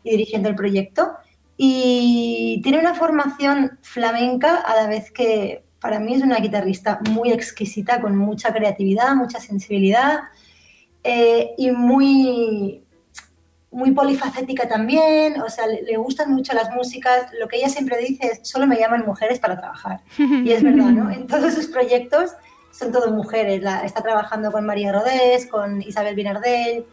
y 0.05 0.11
dirigiendo 0.11 0.49
el 0.49 0.55
proyecto. 0.55 1.15
Y 1.57 2.61
tiene 2.63 2.79
una 2.79 2.95
formación 2.95 3.77
flamenca 3.83 4.61
a 4.61 4.77
la 4.77 4.87
vez 4.87 5.11
que 5.11 5.65
para 5.81 5.99
mí 5.99 6.15
es 6.15 6.23
una 6.23 6.39
guitarrista 6.39 7.01
muy 7.11 7.33
exquisita, 7.33 8.01
con 8.01 8.17
mucha 8.17 8.53
creatividad, 8.53 9.17
mucha 9.17 9.41
sensibilidad, 9.41 10.21
eh, 11.05 11.55
y 11.57 11.71
muy, 11.71 12.85
muy 13.71 13.93
polifacética 13.93 14.69
también, 14.69 15.41
o 15.41 15.49
sea, 15.49 15.67
le, 15.67 15.97
gustan 15.97 16.33
mucho 16.33 16.53
las 16.55 16.71
músicas. 16.71 17.27
Lo 17.39 17.49
que 17.49 17.57
ella 17.57 17.69
siempre 17.69 17.99
dice 17.99 18.27
es, 18.27 18.49
solo 18.49 18.67
me 18.67 18.79
llaman 18.79 19.05
mujeres 19.07 19.39
para 19.39 19.59
trabajar. 19.59 20.01
Y 20.19 20.53
es 20.53 20.63
verdad, 20.63 20.91
¿no? 20.91 21.11
En 21.11 21.27
todos 21.27 21.55
sus 21.55 21.67
proyectos 21.69 22.33
son 22.73 22.93
todos 22.93 23.13
mujeres. 23.13 23.63
está 23.85 24.03
trabajando 24.03 24.53
con 24.53 24.65
María 24.67 24.93
Rodés, 24.93 25.47
con 25.47 25.83
Isabel 25.83 26.15
Binardel. 26.15 26.87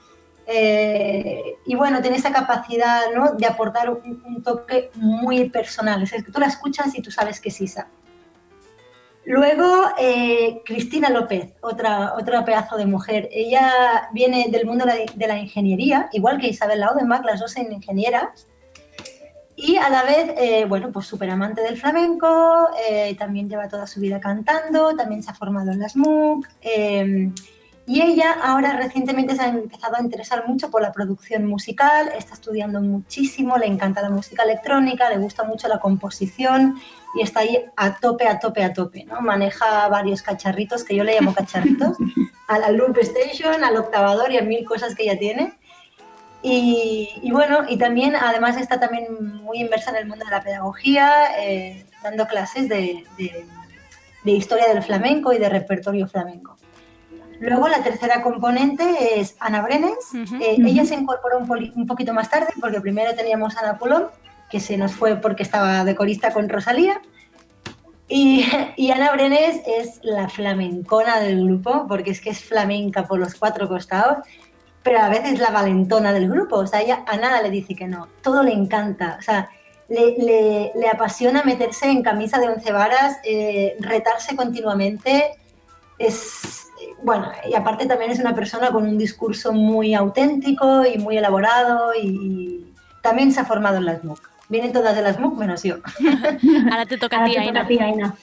Eh, 0.50 1.58
y 1.66 1.76
bueno, 1.76 2.02
tiene 2.02 2.18
esa 2.18 2.32
capacidad 2.32 3.02
¿no? 3.14 3.34
de 3.34 3.46
aportar 3.46 3.90
un, 3.90 4.42
toque 4.44 4.92
muy 4.96 5.50
personal. 5.50 6.02
Es 6.04 6.12
que 6.12 6.32
tú 6.32 6.40
la 6.40 6.48
escuchas 6.48 6.96
y 6.96 7.02
tú 7.02 7.12
sabes 7.12 7.42
que 7.42 7.50
es 7.50 7.60
Isa. 7.60 7.88
Luego, 9.28 9.90
eh, 10.00 10.62
Cristina 10.64 11.10
López, 11.10 11.52
otra, 11.60 12.14
otra 12.14 12.46
pedazo 12.46 12.78
de 12.78 12.86
mujer. 12.86 13.28
Ella 13.34 14.08
viene 14.14 14.48
del 14.50 14.66
mundo 14.66 14.86
de 14.86 15.28
la 15.28 15.38
ingeniería, 15.38 16.08
igual 16.14 16.40
que 16.40 16.48
Isabel 16.48 16.80
Laudenbach, 16.80 17.26
las 17.26 17.42
dos 17.42 17.52
son 17.52 17.70
ingenieras. 17.70 18.48
Y 19.58 19.76
a 19.76 19.90
la 19.90 20.04
vez, 20.04 20.34
eh, 20.38 20.64
bueno, 20.64 20.94
pues 20.94 21.08
súper 21.08 21.30
amante 21.30 21.62
del 21.62 21.76
flamenco, 21.76 22.70
eh, 22.90 23.18
también 23.20 23.50
lleva 23.50 23.68
toda 23.68 23.86
su 23.86 24.00
vida 24.00 24.22
cantando, 24.22 24.96
también 24.96 25.22
se 25.22 25.32
ha 25.32 25.34
formado 25.34 25.74
en 25.74 25.80
las 25.82 25.98
MOOC. 25.98 26.48
y 27.90 28.02
ella 28.02 28.34
ahora 28.44 28.78
recientemente 28.78 29.36
se 29.36 29.42
ha 29.42 29.48
empezado 29.48 29.96
a 29.98 30.02
interesar 30.02 30.48
mucho 30.48 30.70
por 30.70 30.82
la 30.82 30.94
producción 30.94 31.46
musical, 31.46 32.12
está 32.18 32.34
estudiando 32.34 32.80
muchísimo, 32.82 33.58
le 33.58 33.66
encanta 33.66 34.02
la 34.02 34.10
música 34.10 34.44
electrónica, 34.44 35.10
le 35.10 35.18
gusta 35.18 35.44
mucho 35.44 35.68
la 35.68 35.80
composición 35.80 36.76
y 37.18 37.24
está 37.24 37.42
ahí 37.42 37.66
a 37.76 37.96
tope, 37.96 38.28
a 38.28 38.40
tope, 38.40 38.64
a 38.64 38.74
tope, 38.74 39.06
¿no? 39.06 39.22
Maneja 39.22 39.88
varios 39.88 40.22
cacharritos, 40.22 40.84
que 40.84 40.96
yo 40.96 41.04
le 41.04 41.16
llamo 41.16 41.34
cacharritos, 41.34 41.98
a 42.48 42.60
la 42.60 42.72
Loop 42.72 42.98
Station, 43.00 43.64
al 43.64 43.78
octavador 43.78 44.32
y 44.32 44.38
a 44.38 44.42
mil 44.42 44.64
cosas 44.66 44.96
que 44.96 45.04
ella 45.04 45.18
tiene. 45.18 45.54
Y, 46.44 47.30
bueno, 47.32 47.66
y 47.68 47.78
también, 47.78 48.16
además 48.16 48.56
está 48.58 48.80
también 48.80 49.08
muy 49.44 49.60
inversa 49.60 49.90
en 49.90 49.98
el 49.98 50.06
mundo 50.08 50.24
de 50.24 50.32
la 50.32 50.42
pedagogía, 50.42 51.42
eh, 51.42 51.86
dando 52.04 52.26
clases 52.28 52.70
de, 52.70 53.04
de, 53.18 54.32
historia 54.32 54.68
del 54.68 54.84
flamenco 54.84 55.34
y 55.34 55.40
de 55.40 55.50
repertorio 55.50 56.08
flamenco. 56.08 56.56
Luego 57.40 57.68
la 57.68 57.84
tercera 57.84 58.22
componente 58.22 59.20
es 59.20 59.36
Ana 59.40 59.62
Brenes. 59.62 60.14
Eh, 60.14 60.58
ella 60.66 60.86
se 60.86 60.96
incorporó 60.96 61.40
un, 61.40 61.72
un, 61.76 61.88
poquito 61.88 62.14
más 62.14 62.30
tarde 62.30 62.54
porque 62.60 62.82
primero 62.82 63.14
teníamos 63.16 63.58
a 63.58 63.62
Ana 63.62 63.78
Pulón 63.78 64.08
que 64.50 64.60
se 64.60 64.78
nos 64.78 64.94
fue 64.94 65.18
porque 65.18 65.44
estaba 65.44 65.84
de 65.84 65.96
corista 65.96 66.34
con 66.34 66.50
Rosalía. 66.50 67.02
Y, 68.10 68.46
Ana 68.92 69.12
Brenes 69.12 69.62
es 69.68 70.00
la 70.02 70.30
flamencona 70.30 71.20
del 71.20 71.44
grupo, 71.46 71.86
porque 71.88 72.12
es 72.12 72.22
que 72.22 72.30
es 72.30 72.44
flamenca 72.44 73.06
por 73.06 73.20
los 73.20 73.36
cuatro 73.36 73.68
costados, 73.68 74.26
pero 74.82 75.00
a 75.00 75.10
veces 75.10 75.40
la 75.40 75.50
valentona 75.50 76.14
del 76.14 76.30
grupo. 76.30 76.58
O 76.58 76.68
sea, 76.68 76.82
ella 76.82 77.04
a 77.06 77.18
nada 77.18 77.42
le 77.42 77.50
dice 77.50 77.76
que 77.76 77.88
no, 77.88 78.08
todo 78.22 78.44
le 78.44 78.54
encanta. 78.54 79.18
O 79.20 79.22
sea, 79.22 79.50
le, 79.90 80.72
le, 80.74 80.90
apasiona 80.90 81.44
meterse 81.44 81.90
en 81.90 82.02
camisa 82.02 82.40
de 82.40 82.48
once 82.48 82.72
varas, 82.72 83.18
eh, 83.26 83.76
retarse 83.80 84.38
continuamente. 84.38 85.36
Es, 85.98 86.68
bueno, 87.04 87.30
y 87.50 87.56
aparte 87.56 87.88
también 87.88 88.12
es 88.12 88.20
una 88.20 88.36
persona 88.36 88.72
con 88.72 88.84
un 88.84 88.98
discurso 88.98 89.52
muy 89.52 89.94
auténtico 89.94 90.86
y 90.86 90.98
muy 90.98 91.18
elaborado 91.18 91.94
y 91.94 92.74
también 93.02 93.32
se 93.34 93.42
ha 93.42 93.46
formado 93.46 93.78
en 93.78 93.86
las 93.86 94.04
MOOC. 94.04 94.37
Vienen 94.50 94.72
todas 94.72 94.96
de 94.96 95.02
las 95.02 95.20
MOOC 95.20 95.36
menos 95.38 95.64
yo. 95.64 95.76
Ahora 96.72 96.86
te 96.86 96.98
toca 96.98 97.22
a 97.24 97.26
ti, 97.26 97.36
Aina. 97.38 98.16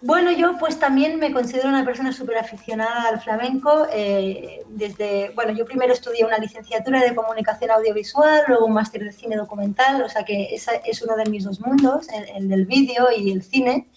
Bueno, 0.00 0.30
yo 0.30 0.56
pues 0.58 0.78
también 0.78 1.18
me 1.18 1.32
considero 1.32 1.68
una 1.68 1.84
persona 1.84 2.12
súper 2.12 2.38
aficionada 2.38 3.08
al 3.08 3.20
flamenco. 3.20 3.88
eh, 3.92 4.62
desde, 4.68 5.30
bueno, 5.34 5.50
yo 5.52 5.64
primero 5.64 5.92
estudié 5.92 6.24
una 6.24 6.38
licenciatura 6.38 7.00
de 7.02 7.16
comunicación 7.16 7.72
audiovisual, 7.72 8.42
luego 8.46 8.66
un 8.66 8.74
máster 8.74 9.02
de 9.02 9.10
cine 9.10 9.34
documental, 9.34 10.00
o 10.02 10.08
sea 10.08 10.22
que 10.24 10.54
ese 10.54 10.80
es 10.84 11.02
uno 11.02 11.16
de 11.16 11.28
mis 11.28 11.42
dos 11.42 11.60
mundos, 11.60 12.06
el, 12.10 12.28
el 12.36 12.48
del 12.48 12.64
vídeo 12.66 13.08
y 13.16 13.32
el 13.32 13.42
cine. 13.42 13.88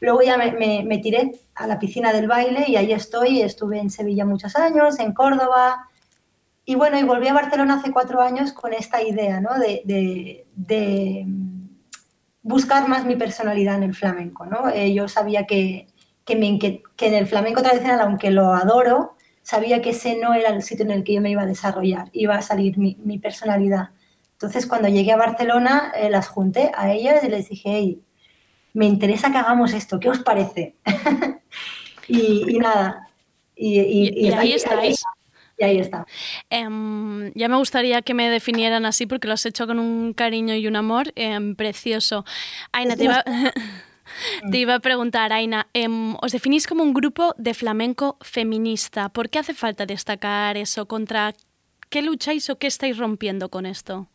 Luego 0.00 0.20
ya 0.22 0.36
me, 0.36 0.52
me- 0.52 0.82
me 0.84 0.98
tiré 0.98 1.32
a 1.54 1.66
la 1.66 1.78
piscina 1.78 2.12
del 2.12 2.26
baile 2.28 2.64
y 2.68 2.76
ahí 2.76 2.92
estoy. 2.92 3.40
Estuve 3.40 3.78
en 3.78 3.90
Sevilla 3.90 4.26
muchos 4.26 4.54
años, 4.56 4.98
en 4.98 5.14
Córdoba. 5.14 5.88
Y 6.64 6.74
bueno, 6.74 6.98
y 6.98 7.02
volví 7.02 7.26
a 7.28 7.32
Barcelona 7.34 7.74
hace 7.74 7.90
cuatro 7.90 8.20
años 8.20 8.52
con 8.52 8.72
esta 8.72 9.02
idea, 9.02 9.40
¿no? 9.40 9.58
De, 9.58 9.82
de- 9.84 10.46
de, 10.54 11.26
buscar 12.42 12.88
más 12.88 13.04
mi 13.04 13.16
personalidad 13.16 13.76
en 13.76 13.82
el 13.84 13.94
flamenco, 13.94 14.46
¿no? 14.46 14.68
Eh, 14.70 14.94
yo 14.94 15.08
sabía 15.08 15.46
que, 15.46 15.88
que, 16.24 16.36
me 16.36 16.46
inque- 16.46 16.82
que 16.96 17.08
en 17.08 17.14
el 17.14 17.26
flamenco 17.26 17.62
tradicional, 17.62 18.00
aunque 18.00 18.30
lo 18.30 18.52
adoro, 18.54 19.16
sabía 19.42 19.82
que 19.82 19.90
ese 19.90 20.16
no 20.18 20.32
era 20.34 20.50
el 20.50 20.62
sitio 20.62 20.84
en 20.84 20.90
el 20.92 21.04
que 21.04 21.14
yo 21.14 21.20
me 21.20 21.30
iba 21.30 21.42
a 21.42 21.46
desarrollar, 21.46 22.08
iba 22.12 22.36
a 22.36 22.42
salir 22.42 22.78
mi, 22.78 22.96
mi 23.04 23.18
personalidad. 23.18 23.90
Entonces, 24.32 24.66
cuando 24.66 24.88
llegué 24.88 25.12
a 25.12 25.16
Barcelona, 25.16 25.92
eh, 25.94 26.08
las 26.08 26.28
junté 26.28 26.70
a 26.74 26.92
ellas 26.92 27.22
y 27.24 27.28
les 27.28 27.48
dije, 27.48 27.70
hey, 27.72 28.02
me 28.72 28.86
interesa 28.86 29.30
que 29.32 29.38
hagamos 29.38 29.74
esto, 29.74 29.98
¿qué 30.00 30.08
os 30.08 30.20
parece? 30.20 30.76
y, 32.08 32.44
y 32.56 32.58
nada. 32.58 33.08
Y, 33.56 33.80
y- 33.80 34.08
Y- 34.08 34.28
y 34.28 34.32
ahí 34.32 34.52
estáis. 34.52 34.94
está. 34.98 35.10
Y 35.60 35.64
ahí 35.64 35.78
está. 35.78 36.06
Em, 36.48 37.32
ya 37.34 37.48
me 37.48 37.56
gustaría 37.56 38.00
que 38.00 38.14
me 38.14 38.30
definieran 38.30 38.86
así 38.86 39.04
porque 39.04 39.28
lo 39.28 39.34
has 39.34 39.44
hecho 39.44 39.66
con 39.66 39.78
un 39.78 40.14
cariño 40.14 40.54
y 40.54 40.66
un 40.66 40.74
amor 40.74 41.12
em, 41.16 41.54
precioso. 41.54 42.24
Aina, 42.72 42.96
te 42.96 43.04
iba, 43.04 43.22
te 44.50 44.56
iba 44.56 44.74
a 44.76 44.80
preguntar, 44.80 45.34
Aina, 45.34 45.68
em, 45.74 46.16
os 46.22 46.32
definís 46.32 46.66
como 46.66 46.82
un 46.82 46.94
grupo 46.94 47.34
de 47.36 47.52
flamenco 47.52 48.16
feminista. 48.22 49.10
¿Por 49.10 49.28
qué 49.28 49.40
hace 49.40 49.52
falta 49.52 49.84
destacar 49.84 50.56
eso? 50.56 50.86
¿Contra 50.86 51.34
qué 51.90 52.00
lucháis 52.00 52.48
o 52.48 52.56
qué 52.56 52.66
estáis 52.66 52.96
rompiendo 52.96 53.50
con 53.50 53.66
esto? 53.66 54.08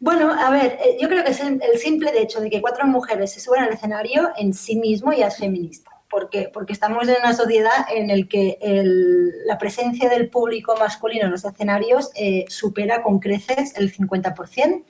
Bueno, 0.00 0.32
a 0.32 0.50
ver, 0.50 0.76
eh, 0.84 0.98
yo 1.00 1.08
creo 1.08 1.22
que 1.22 1.30
es 1.30 1.40
el, 1.40 1.62
el 1.62 1.78
simple 1.78 2.10
hecho 2.20 2.40
de 2.40 2.50
que 2.50 2.60
cuatro 2.60 2.84
mujeres 2.84 3.32
se 3.32 3.38
suban 3.38 3.62
al 3.62 3.74
escenario 3.74 4.30
en 4.36 4.54
sí 4.54 4.74
mismo 4.74 5.12
ya 5.12 5.28
es 5.28 5.36
feminista. 5.36 5.99
Porque 6.52 6.72
estamos 6.72 7.08
en 7.08 7.16
una 7.22 7.32
sociedad 7.34 7.86
en 7.94 8.08
la 8.08 8.26
que 8.26 8.58
el- 8.60 9.46
la 9.46 9.56
presencia 9.58 10.08
del 10.08 10.28
público 10.28 10.74
masculino 10.78 11.24
en 11.26 11.30
los 11.30 11.44
escenarios 11.44 12.10
eh, 12.16 12.44
supera 12.48 13.02
con 13.02 13.20
creces 13.20 13.74
el 13.76 13.90
50%. 13.92 14.84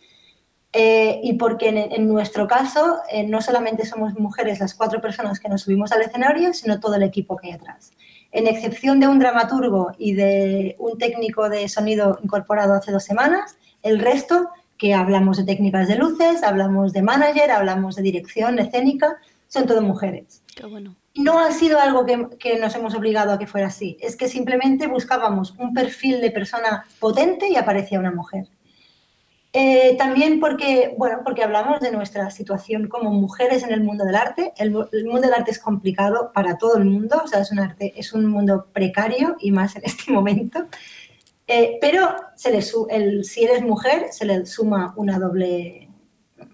eh, 0.73 1.19
y 1.25 1.33
porque 1.33 1.69
en, 1.69 1.79
en 1.79 2.07
nuestro 2.07 2.47
caso 2.47 2.99
eh, 3.11 3.25
no 3.27 3.43
solamente 3.43 3.85
somos 3.85 4.15
mujeres 4.15 4.61
las 4.61 4.73
cuatro 4.75 5.01
personas 5.01 5.41
que 5.41 5.49
nos 5.49 5.63
subimos 5.63 5.91
al 5.91 6.01
escenario, 6.03 6.55
sino 6.55 6.79
todo 6.79 6.95
el 6.95 7.03
equipo 7.03 7.37
que 7.37 7.49
hay 7.49 7.55
atrás. 7.55 7.91
En 8.31 8.47
excepción 8.47 9.01
de 9.01 9.09
un 9.09 9.19
dramaturgo 9.19 9.91
y 9.99 10.15
de 10.15 10.77
un 10.79 10.97
técnico 10.97 11.49
de 11.49 11.69
sonido 11.69 12.21
incorporado 12.23 12.75
hace 12.75 12.93
dos 12.93 13.03
semanas, 13.03 13.57
el 13.83 13.99
resto, 13.99 14.49
que 14.79 14.95
hablamos 14.95 15.39
de 15.39 15.45
técnicas 15.45 15.89
de 15.89 15.97
luces, 15.97 16.45
hablamos 16.45 16.93
de 16.93 17.03
manager, 17.03 17.51
hablamos 17.51 17.97
de 17.97 18.03
dirección 18.03 18.61
escénica, 18.61 19.17
son 19.49 19.67
todo 19.67 19.83
mujeres. 19.83 20.43
Qué 20.55 20.67
bueno. 20.67 20.95
No 21.17 21.41
ha 21.41 21.51
sido 21.53 21.81
algo 21.81 22.07
que, 22.07 22.59
nos 22.59 22.75
hemos 22.77 22.95
obligado 22.95 23.33
a 23.33 23.39
que 23.39 23.47
fuera 23.47 23.67
así, 23.67 23.97
es 24.01 24.17
que 24.17 24.29
simplemente 24.29 24.87
buscábamos 24.87 25.55
un 25.59 25.75
perfil 25.75 26.21
de 26.21 26.31
persona 26.31 26.85
potente 27.01 27.49
y 27.49 27.57
aparecía 27.57 27.99
una 27.99 28.13
mujer. 28.13 28.47
Eh, 29.53 29.97
también 29.99 30.39
porque, 30.39 30.95
bueno, 30.97 31.23
porque 31.25 31.43
hablamos 31.43 31.81
de 31.81 31.91
nuestra 31.91 32.31
situación 32.31 32.87
como 32.87 33.11
mujeres 33.11 33.65
en 33.65 33.73
el 33.73 33.83
mundo 33.83 34.05
del 34.05 34.15
arte. 34.15 34.53
El, 34.57 34.71
mu- 34.71 34.87
el 34.93 35.05
mundo 35.07 35.23
del 35.23 35.35
arte 35.35 35.51
es 35.51 35.59
complicado 35.59 36.31
para 36.33 36.57
todo 36.57 36.77
el 36.77 36.85
mundo, 36.85 37.21
o 37.25 37.27
sea, 37.27 37.41
es 37.41 37.51
un, 37.51 37.59
arte, 37.59 37.93
es 37.97 38.13
un 38.13 38.27
mundo 38.27 38.69
precario 38.73 39.37
y 39.41 39.51
más 39.51 39.75
en 39.75 39.83
este 39.85 40.13
momento. 40.13 40.67
Eh, 41.49 41.79
pero 41.81 42.15
se 42.37 42.53
le 42.53 42.61
el- 42.91 43.25
si 43.25 43.43
eres 43.43 43.63
mujer, 43.63 44.13
se 44.13 44.25
le 44.25 44.47
suma 44.47 44.95
una 44.97 45.19
doble, 45.19 45.89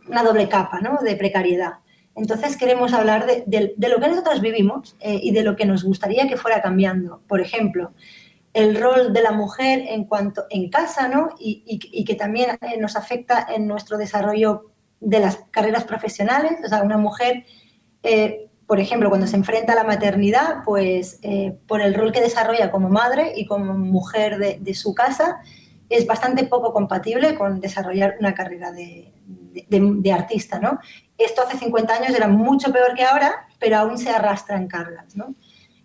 una 0.08 0.22
doble 0.22 0.48
capa 0.48 0.80
¿no? 0.80 0.96
de 1.02 1.16
precariedad. 1.16 1.74
Entonces 2.16 2.56
queremos 2.56 2.94
hablar 2.94 3.26
de, 3.26 3.74
lo 3.76 4.00
que 4.00 4.08
nosotros 4.08 4.40
vivimos 4.40 4.96
eh, 5.00 5.20
y 5.22 5.32
de 5.32 5.42
lo 5.42 5.54
que 5.54 5.66
nos 5.66 5.84
gustaría 5.84 6.26
que 6.26 6.38
fuera 6.38 6.62
cambiando. 6.62 7.20
Por 7.28 7.42
ejemplo, 7.42 7.92
el 8.54 8.80
rol 8.80 9.12
de 9.12 9.20
la 9.20 9.32
mujer 9.32 9.84
en 9.86 10.04
cuanto 10.06 10.46
en 10.48 10.70
casa, 10.70 11.08
¿no? 11.08 11.34
Y, 11.38 12.04
que 12.04 12.14
también 12.14 12.58
eh, 12.62 12.78
nos 12.80 12.96
afecta 12.96 13.46
en 13.54 13.66
nuestro 13.66 13.98
desarrollo 13.98 14.70
de 14.98 15.20
las 15.20 15.40
carreras 15.50 15.84
profesionales. 15.84 16.52
O 16.64 16.68
sea, 16.68 16.82
una 16.82 16.96
mujer, 16.96 17.44
eh, 18.02 18.48
por 18.66 18.80
ejemplo, 18.80 19.10
cuando 19.10 19.26
se 19.26 19.36
enfrenta 19.36 19.74
a 19.74 19.76
la 19.76 19.84
maternidad, 19.84 20.64
pues 20.64 21.20
por 21.66 21.82
el 21.82 21.94
rol 21.94 22.12
que 22.12 22.22
desarrolla 22.22 22.70
como 22.70 22.88
madre 22.88 23.34
y 23.36 23.44
como 23.44 23.74
mujer 23.74 24.38
de 24.38 24.74
su 24.74 24.94
casa, 24.94 25.40
es 25.90 26.06
bastante 26.06 26.44
poco 26.44 26.72
compatible 26.72 27.36
con 27.36 27.60
desarrollar 27.60 28.16
una 28.18 28.34
carrera 28.34 28.72
de, 28.72 29.12
de- 29.68 30.12
artista, 30.12 30.58
¿no? 30.58 30.78
Esto 31.18 31.42
hace 31.42 31.56
50 31.58 31.94
años 31.94 32.14
era 32.14 32.28
mucho 32.28 32.72
peor 32.72 32.94
que 32.94 33.04
ahora, 33.04 33.46
pero 33.58 33.78
aún 33.78 33.98
se 33.98 34.10
arrastran 34.10 34.68
cargas, 34.68 35.16
¿no? 35.16 35.34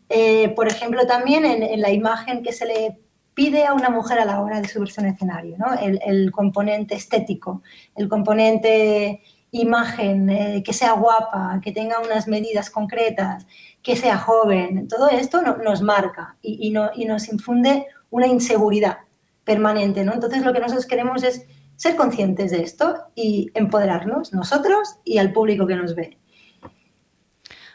Eh, 0.10 0.50
por 0.50 0.68
ejemplo, 0.68 1.06
también 1.08 1.46
en, 1.46 1.80
la 1.82 1.90
imagen 1.90 2.44
que 2.44 2.52
se 2.52 2.66
le 2.66 3.00
pide 3.34 3.66
a 3.66 3.74
una 3.74 3.90
mujer 3.90 4.20
a 4.20 4.26
la 4.26 4.42
hora 4.42 4.60
de 4.60 4.68
subirse 4.68 5.00
a 5.00 5.04
un 5.06 5.10
escenario, 5.12 5.56
¿no? 5.58 5.68
el, 5.80 6.32
componente 6.32 6.96
estético, 6.96 7.62
el 7.96 8.10
componente 8.10 9.22
imagen, 9.52 10.30
eh, 10.30 10.64
que 10.66 10.74
sea 10.74 10.94
guapa, 10.94 11.60
que 11.64 11.72
tenga 11.72 12.00
unas 12.00 12.28
medidas 12.28 12.70
concretas, 12.70 13.48
que 13.82 13.96
sea 13.96 14.18
joven, 14.18 14.88
todo 14.90 15.10
esto 15.10 15.42
no- 15.42 15.58
nos 15.58 15.82
marca 15.82 16.36
y, 16.42 16.74
y 16.96 17.06
nos 17.06 17.30
infunde 17.30 17.88
una 18.10 18.28
inseguridad 18.28 18.98
permanente. 19.46 20.04
¿no? 20.04 20.14
Entonces 20.14 20.44
lo 20.44 20.54
que 20.54 20.60
nosotros 20.60 20.86
queremos 20.86 21.24
es 21.24 21.46
ser 21.82 21.96
conscientes 21.96 22.52
de 22.52 22.62
esto 22.62 22.96
y 23.16 23.50
empoderarnos 23.56 24.34
nosotros 24.34 24.98
y 25.04 25.18
al 25.18 25.34
público 25.34 25.66
que 25.66 25.76
nos 25.76 25.96
ve. 25.96 26.20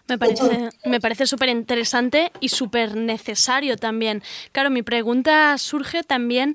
Me 0.07 0.17
parece, 0.17 0.69
me 0.85 1.01
parece 1.01 1.27
súper 1.27 1.49
interesante 1.49 2.31
y 2.39 2.51
súper 2.51 2.95
necesario 2.95 3.77
también. 3.77 4.23
Claro, 4.53 4.71
mi 4.71 4.83
pregunta 4.83 5.59
surge 5.59 6.05
también. 6.05 6.55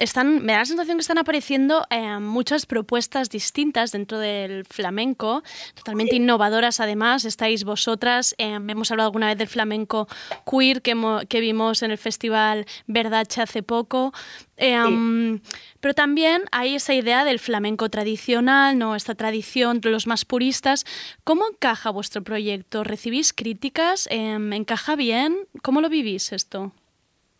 Están, 0.00 0.42
me 0.42 0.52
da 0.54 0.60
la 0.60 0.64
sensación 0.64 0.96
que 0.96 1.02
están 1.02 1.18
apareciendo 1.18 1.86
eh, 1.90 2.18
muchas 2.20 2.64
propuestas 2.64 3.28
distintas 3.28 3.92
dentro 3.92 4.18
del 4.18 4.64
flamenco, 4.64 5.42
totalmente 5.74 6.16
innovadoras 6.16 6.80
además. 6.80 7.26
Estáis 7.26 7.64
vosotras, 7.64 8.34
eh, 8.38 8.54
hemos 8.54 8.90
hablado 8.90 9.08
alguna 9.08 9.26
vez 9.26 9.36
del 9.36 9.46
flamenco 9.46 10.08
queer 10.50 10.80
que, 10.80 11.40
vimos 11.40 11.82
en 11.82 11.90
el 11.90 11.98
festival 11.98 12.64
Verdache 12.86 13.42
hace 13.42 13.62
poco. 13.62 14.14
Eh, 14.56 14.82
um, 14.82 15.40
Pero 15.80 15.92
también 15.92 16.44
hay 16.50 16.76
esa 16.76 16.94
idea 16.94 17.26
del 17.26 17.38
flamenco 17.38 17.90
tradicional, 17.90 18.78
¿no? 18.78 18.96
esta 18.96 19.14
tradición 19.14 19.82
los 19.84 20.06
más 20.06 20.24
puristas. 20.24 20.86
¿Cómo 21.24 21.46
encaja 21.46 21.90
vuestro 21.90 22.22
proyecto? 22.22 22.84
¿Recibís 22.84 23.34
críticas? 23.34 24.08
¿Encaja 24.10 24.96
bien? 24.96 25.36
¿Cómo 25.60 25.82
lo 25.82 25.90
vivís 25.90 26.32
esto? 26.32 26.72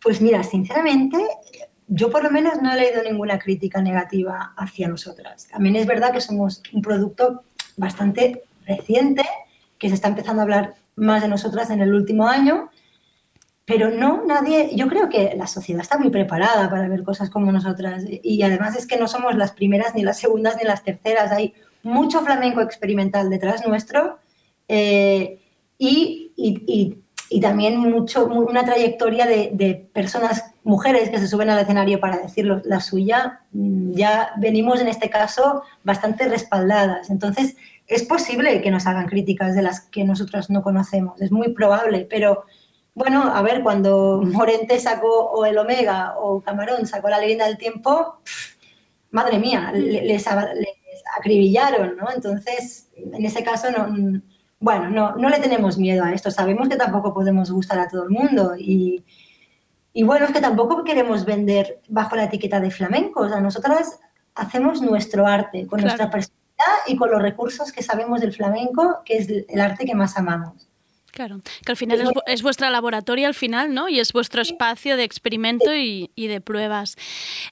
Pues 0.01 0.21
mira, 0.21 0.43
sinceramente, 0.43 1.17
yo 1.93 2.09
por 2.09 2.23
lo 2.23 2.31
menos 2.31 2.61
no 2.61 2.71
he 2.71 2.77
leído 2.77 3.03
ninguna 3.03 3.37
crítica 3.37 3.81
negativa 3.81 4.53
hacia 4.55 4.87
nosotras. 4.87 5.47
También 5.51 5.75
es 5.75 5.85
verdad 5.85 6.13
que 6.13 6.21
somos 6.21 6.63
un 6.71 6.81
producto 6.81 7.43
bastante 7.75 8.43
reciente, 8.65 9.23
que 9.77 9.89
se 9.89 9.95
está 9.95 10.07
empezando 10.07 10.41
a 10.41 10.43
hablar 10.43 10.75
más 10.95 11.21
de 11.21 11.27
nosotras 11.27 11.69
en 11.69 11.81
el 11.81 11.93
último 11.93 12.27
año, 12.27 12.69
pero 13.65 13.89
no, 13.89 14.23
nadie, 14.25 14.71
yo 14.75 14.87
creo 14.87 15.09
que 15.09 15.33
la 15.35 15.47
sociedad 15.47 15.81
está 15.81 15.97
muy 15.97 16.09
preparada 16.09 16.69
para 16.69 16.87
ver 16.87 17.03
cosas 17.03 17.29
como 17.29 17.51
nosotras 17.51 18.03
y 18.07 18.41
además 18.41 18.75
es 18.77 18.87
que 18.87 18.97
no 18.97 19.07
somos 19.07 19.35
las 19.35 19.51
primeras, 19.51 19.93
ni 19.93 20.03
las 20.03 20.17
segundas, 20.19 20.55
ni 20.57 20.63
las 20.63 20.83
terceras, 20.83 21.31
hay 21.31 21.53
mucho 21.83 22.21
flamenco 22.21 22.61
experimental 22.61 23.29
detrás 23.29 23.65
nuestro 23.67 24.19
eh, 24.67 25.39
y, 25.77 26.31
y- 26.37 26.97
y- 27.29 27.39
también 27.41 27.77
mucho, 27.77 28.27
mu- 28.29 28.41
una 28.43 28.63
trayectoria 28.65 29.25
de, 29.25 29.51
de 29.53 29.75
personas, 29.75 30.50
mujeres 30.63 31.09
que 31.09 31.17
se 31.19 31.27
suben 31.27 31.49
al 31.49 31.59
escenario 31.59 31.99
para 31.99 32.17
decir 32.17 32.45
la 32.65 32.79
suya, 32.79 33.41
mm, 33.51 33.93
ya 33.93 34.31
venimos 34.37 34.79
en 34.79 34.87
este 34.87 35.09
caso 35.09 35.63
bastante 35.83 36.27
respaldadas. 36.27 37.09
Entonces, 37.09 37.55
es 37.87 38.03
posible 38.03 38.61
que 38.61 38.71
nos 38.71 38.85
hagan 38.87 39.07
críticas 39.07 39.55
de 39.55 39.63
las 39.63 39.81
que 39.81 40.03
nosotras 40.03 40.49
no 40.49 40.61
conocemos, 40.61 41.19
es 41.21 41.31
muy 41.31 41.53
probable, 41.53 42.07
pero 42.09 42.45
bueno, 42.93 43.23
a 43.33 43.41
ver, 43.41 43.63
cuando 43.63 44.21
Morente 44.23 44.79
sacó 44.79 45.29
o 45.31 45.45
el 45.45 45.57
Omega 45.57 46.15
o 46.19 46.41
Camarón 46.41 46.85
sacó 46.85 47.09
la 47.09 47.19
leyenda 47.19 47.47
del 47.47 47.57
tiempo, 47.57 48.19
pff, 48.23 48.55
madre 49.11 49.39
mía, 49.39 49.71
le- 49.73 50.03
les, 50.03 50.25
les 50.25 51.03
acribillaron, 51.17 51.95
¿no? 51.97 52.07
Entonces, 52.13 52.89
en 52.95 53.25
ese 53.25 53.43
caso 53.43 53.67
no, 53.71 54.21
bueno, 54.59 54.89
no, 54.89 55.15
no 55.15 55.29
le 55.29 55.39
tenemos 55.39 55.77
miedo 55.77 56.03
a 56.03 56.13
esto. 56.13 56.29
Sabemos 56.31 56.69
que 56.69 56.75
tampoco 56.75 57.13
podemos 57.13 57.49
gustar 57.51 57.79
a 57.79 57.87
todo 57.89 58.03
el 58.03 58.09
mundo 58.09 58.53
y, 58.57 59.03
y 59.93 60.03
bueno, 60.03 60.25
es 60.25 60.31
que 60.31 60.41
tampoco 60.41 60.83
queremos 60.83 61.25
vender 61.25 61.81
bajo 61.89 62.15
la 62.15 62.25
etiqueta 62.25 62.59
de 62.59 62.71
flamenco. 62.71 63.21
O 63.21 63.29
sea, 63.29 63.39
nosotras 63.41 63.99
hacemos 64.35 64.81
nuestro 64.81 65.27
arte 65.27 65.67
con 65.67 65.79
Claro. 65.79 65.83
nuestra 65.97 66.09
personalidad 66.09 66.41
y 66.87 66.95
con 66.95 67.11
los 67.11 67.21
recursos 67.21 67.71
que 67.71 67.83
sabemos 67.83 68.21
del 68.21 68.33
flamenco, 68.33 69.01
que 69.05 69.17
es 69.17 69.27
el 69.29 69.59
arte 69.61 69.85
que 69.85 69.95
más 69.95 70.17
amamos. 70.17 70.67
Claro, 71.11 71.41
que 71.65 71.71
al 71.73 71.75
final 71.77 71.99
es, 71.99 72.07
vu- 72.07 72.23
es 72.25 72.41
vuestra 72.41 72.69
laboratorio 72.69 73.27
al 73.27 73.33
final, 73.33 73.73
¿no? 73.73 73.89
Y 73.89 73.99
es 73.99 74.13
vuestro 74.13 74.41
espacio 74.41 74.95
de 74.95 75.03
experimento 75.03 75.75
y, 75.75 76.09
y 76.15 76.27
de 76.27 76.39
pruebas. 76.39 76.95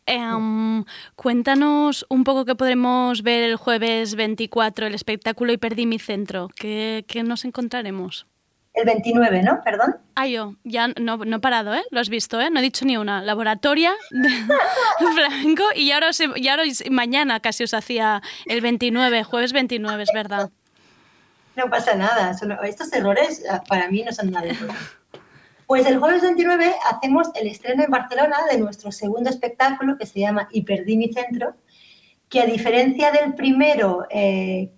Em, 0.06 0.86
cuéntanos 1.18 2.06
un 2.10 2.24
poco 2.24 2.46
qué 2.46 2.56
podremos 2.56 3.22
ver 3.22 3.44
el 3.44 3.58
jueves 3.58 4.16
24, 4.16 4.88
el 4.88 4.96
espectáculo 4.96 5.52
Y 5.52 5.58
perdí 5.58 5.86
mi 5.86 6.00
centro. 6.00 6.48
¿Qué, 6.56 7.04
qué 7.08 7.22
nos 7.24 7.44
encontraremos? 7.44 8.28
El 8.80 8.86
29, 8.86 9.44
¿no? 9.44 9.62
Perdón. 9.64 9.98
Ah, 10.16 10.26
yo, 10.26 10.56
ya 10.64 10.88
no, 10.88 11.18
no 11.18 11.38
he 11.38 11.40
parado, 11.40 11.74
¿eh? 11.74 11.84
Lo 11.92 12.00
has 12.00 12.08
visto, 12.08 12.40
¿eh? 12.40 12.50
No 12.50 12.60
he 12.60 12.64
dicho 12.64 12.86
ni 12.86 12.96
una. 12.96 13.22
Laboratoria 13.22 13.92
de 14.10 14.30
flamenco 15.14 15.64
y 15.76 15.92
ahora, 15.92 16.10
os, 16.10 16.20
y 16.36 16.48
ahora 16.48 16.64
os- 16.64 16.90
mañana 16.90 17.42
casi 17.42 17.64
os 17.66 17.74
hacía 17.74 18.22
el 18.46 18.62
29, 18.62 19.24
jueves 19.26 19.52
29, 19.52 20.04
es 20.04 20.10
verdad. 20.14 20.50
No 21.58 21.70
pasa 21.70 21.96
nada. 21.96 22.34
estos 22.64 22.94
errores 22.94 23.44
ah, 23.52 23.62
para 23.68 23.90
mí 23.90 24.02
no 24.04 24.14
son 24.14 24.32
nada. 24.32 24.48
Pues 25.68 25.86
el 25.86 26.00
jueves 26.00 26.22
29 26.22 26.74
hacemos 26.90 27.28
el 27.36 27.48
estreno 27.48 27.84
en 27.84 27.92
Barcelona 27.92 28.38
de 28.50 28.58
nuestro 28.60 28.92
segundo 28.94 29.30
espectáculo 29.30 29.98
que 29.98 30.06
se 30.06 30.20
llama 30.22 30.48
mi 30.52 31.12
centro, 31.14 31.56
que 32.30 32.40
a 32.42 32.46
diferencia 32.46 33.12
del 33.12 33.36
primero, 33.36 34.06
eh, 34.10 34.72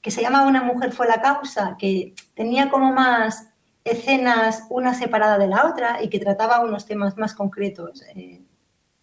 que 0.00 0.10
se 0.10 0.22
llama 0.22 0.46
Una 0.46 0.62
mujer 0.62 0.92
fue 0.92 1.06
la 1.06 1.20
causa, 1.20 1.76
que 1.78 2.14
tenía 2.36 2.70
como 2.70 2.92
más 2.92 3.48
escenas 3.84 4.64
una 4.70 4.94
separada 4.94 5.38
de 5.38 5.48
la 5.48 5.66
otra 5.66 6.02
y 6.02 6.08
que 6.10 6.20
trataba 6.20 6.60
unos 6.64 6.86
temas 6.86 7.16
más 7.16 7.34
concretos, 7.34 8.02
eh, 8.14 8.42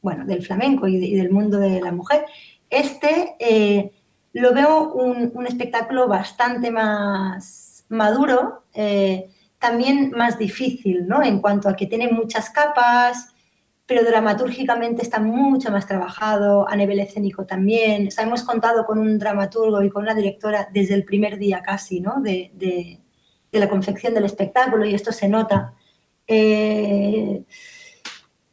bueno, 0.02 0.26
del 0.26 0.43
flamenco 0.46 0.88
y, 0.88 1.00
de- 1.00 1.08
y 1.08 1.15
del 1.15 1.32
mundo 1.32 1.60
de 1.60 1.82
la 1.82 1.91
mujer, 1.91 2.26
este 2.69 3.36
eh, 3.39 3.91
lo 4.34 4.54
veo 4.54 4.93
un, 4.93 5.46
espectáculo 5.48 6.08
bastante 6.08 6.72
más 6.72 7.86
maduro, 7.89 8.63
eh, 8.74 9.30
también 9.60 10.12
más 10.15 10.38
difícil, 10.38 11.08
¿no? 11.08 11.24
En 11.24 11.39
cuanto 11.39 11.69
a 11.69 11.76
que 11.76 11.88
tiene 11.88 12.10
muchas 12.12 12.50
capas, 12.50 13.30
pero 13.86 14.04
dramatúrgicamente 14.04 15.02
está 15.04 15.19
mucho 15.19 15.72
más 15.72 15.88
trabajado, 15.88 16.67
a 16.67 16.76
nivel 16.76 17.00
escénico 17.00 17.46
también. 17.46 18.08
O 18.08 18.12
sea, 18.12 18.24
hemos 18.26 18.43
contado 18.43 18.86
con 18.86 18.98
un 19.00 19.19
dramaturgo 19.19 19.82
y 19.84 19.89
con 19.89 20.04
una 20.04 20.15
directora 20.15 20.67
desde 20.74 20.96
el 20.96 21.06
primer 21.06 21.38
día 21.38 21.62
casi, 21.62 22.00
¿no? 22.02 22.22
De- 22.22 22.52
de 23.54 23.60
la 23.60 23.70
confección 23.70 24.13
del 24.13 24.26
espectáculo 24.26 24.86
y 24.86 24.94
esto 24.94 25.12
se 25.13 25.30
nota. 25.30 25.74
Eh, 26.28 27.44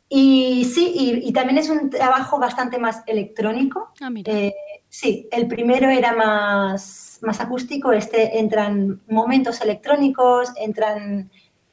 y 0.08 0.64
sí, 0.64 0.92
y, 0.94 1.28
y 1.28 1.32
también 1.32 1.58
es 1.58 1.68
un 1.70 1.88
trabajo 1.88 2.38
bastante 2.38 2.78
más 2.78 3.02
electrónico. 3.06 3.92
Ah, 4.00 4.10
mira. 4.10 4.32
Eh, 4.32 4.54
sí, 4.88 5.26
el 5.32 5.48
primero 5.48 5.88
era 5.88 6.12
más, 6.12 7.18
más 7.22 7.40
acústico, 7.40 7.92
este 7.92 8.38
entran 8.38 9.00
momentos 9.08 9.60
electrónicos, 9.60 10.50
entran... 10.56 11.30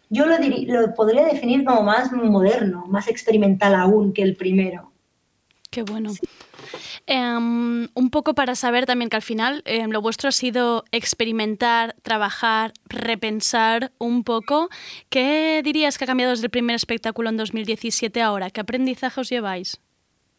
Yo 0.10 0.26
lo, 0.26 0.38
diri- 0.38 0.66
lo 0.68 0.94
podría 0.94 1.26
definir 1.26 1.66
como 1.66 1.84
más 1.84 2.14
moderno, 2.14 2.86
más 2.88 3.10
experimental 3.10 3.76
aún 3.76 4.14
que 4.14 4.22
el 4.22 4.38
primero. 4.38 4.94
Qué 5.70 5.84
bueno. 5.84 6.12
Em, 7.06 7.88
un 7.94 8.10
poco 8.10 8.34
para 8.34 8.56
saber 8.56 8.86
también 8.86 9.10
que 9.10 9.16
al 9.16 9.22
final 9.22 9.62
em, 9.66 9.90
lo 9.90 10.02
vuestro 10.02 10.30
ha 10.30 10.32
sido 10.32 10.84
experimentar, 10.92 11.96
trabajar, 12.02 12.74
repensar 12.86 13.92
un 13.98 14.24
poco. 14.24 14.70
¿Qué 15.10 15.62
dirías 15.64 15.98
que 15.98 16.04
ha 16.04 16.08
cambiado 16.08 16.32
desde 16.32 16.46
el 16.46 16.52
primer 16.52 16.76
espectáculo 16.76 17.30
en 17.30 17.38
2017 17.38 18.22
ahora? 18.22 18.50
¿Qué 18.50 18.62
aprendizaje 18.62 19.22
os 19.22 19.30
lleváis? 19.30 19.80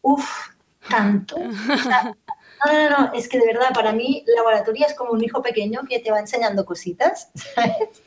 Uf, 0.01 0.49
tanto. 0.89 1.37
No, 2.65 2.73
no, 2.73 2.89
no, 2.89 3.13
es 3.13 3.29
que 3.29 3.39
de 3.39 3.45
verdad 3.45 3.69
para 3.73 3.93
mí 3.93 4.23
laboratorio 4.35 4.85
es 4.85 4.93
como 4.93 5.11
un 5.11 5.23
hijo 5.23 5.41
pequeño 5.41 5.81
que 5.87 5.99
te 5.99 6.11
va 6.11 6.19
enseñando 6.19 6.65
cositas, 6.65 7.31
¿sabes? 7.55 8.03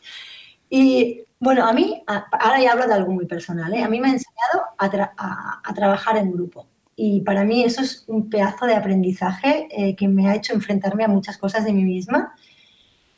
Y 0.69 1.23
bueno, 1.39 1.67
a 1.67 1.73
mí, 1.73 2.03
ahora 2.07 2.61
ya 2.61 2.73
hablo 2.73 2.87
de 2.87 2.95
algo 2.95 3.13
muy 3.13 3.27
personal, 3.27 3.73
¿eh? 3.75 3.83
a 3.83 3.89
mí 3.89 4.01
me 4.01 4.09
ha 4.09 4.13
enseñado 4.13 4.65
a 4.79 5.75
trabajar 5.75 6.17
en 6.17 6.33
grupo. 6.33 6.67
Y 6.95 7.23
para 7.23 7.45
mí 7.45 7.65
eso 7.65 7.83
es 7.83 8.05
un 8.07 8.29
pedazo 8.29 8.67
de 8.67 8.75
aprendizaje 8.75 9.69
eh, 9.71 9.97
que 9.97 10.09
me 10.09 10.29
ha 10.29 10.35
hecho 10.35 10.53
enfrentarme 10.53 11.05
a 11.05 11.09
muchas 11.09 11.39
cosas 11.39 11.65
de 11.65 11.73
mí 11.73 11.85
misma. 11.85 12.35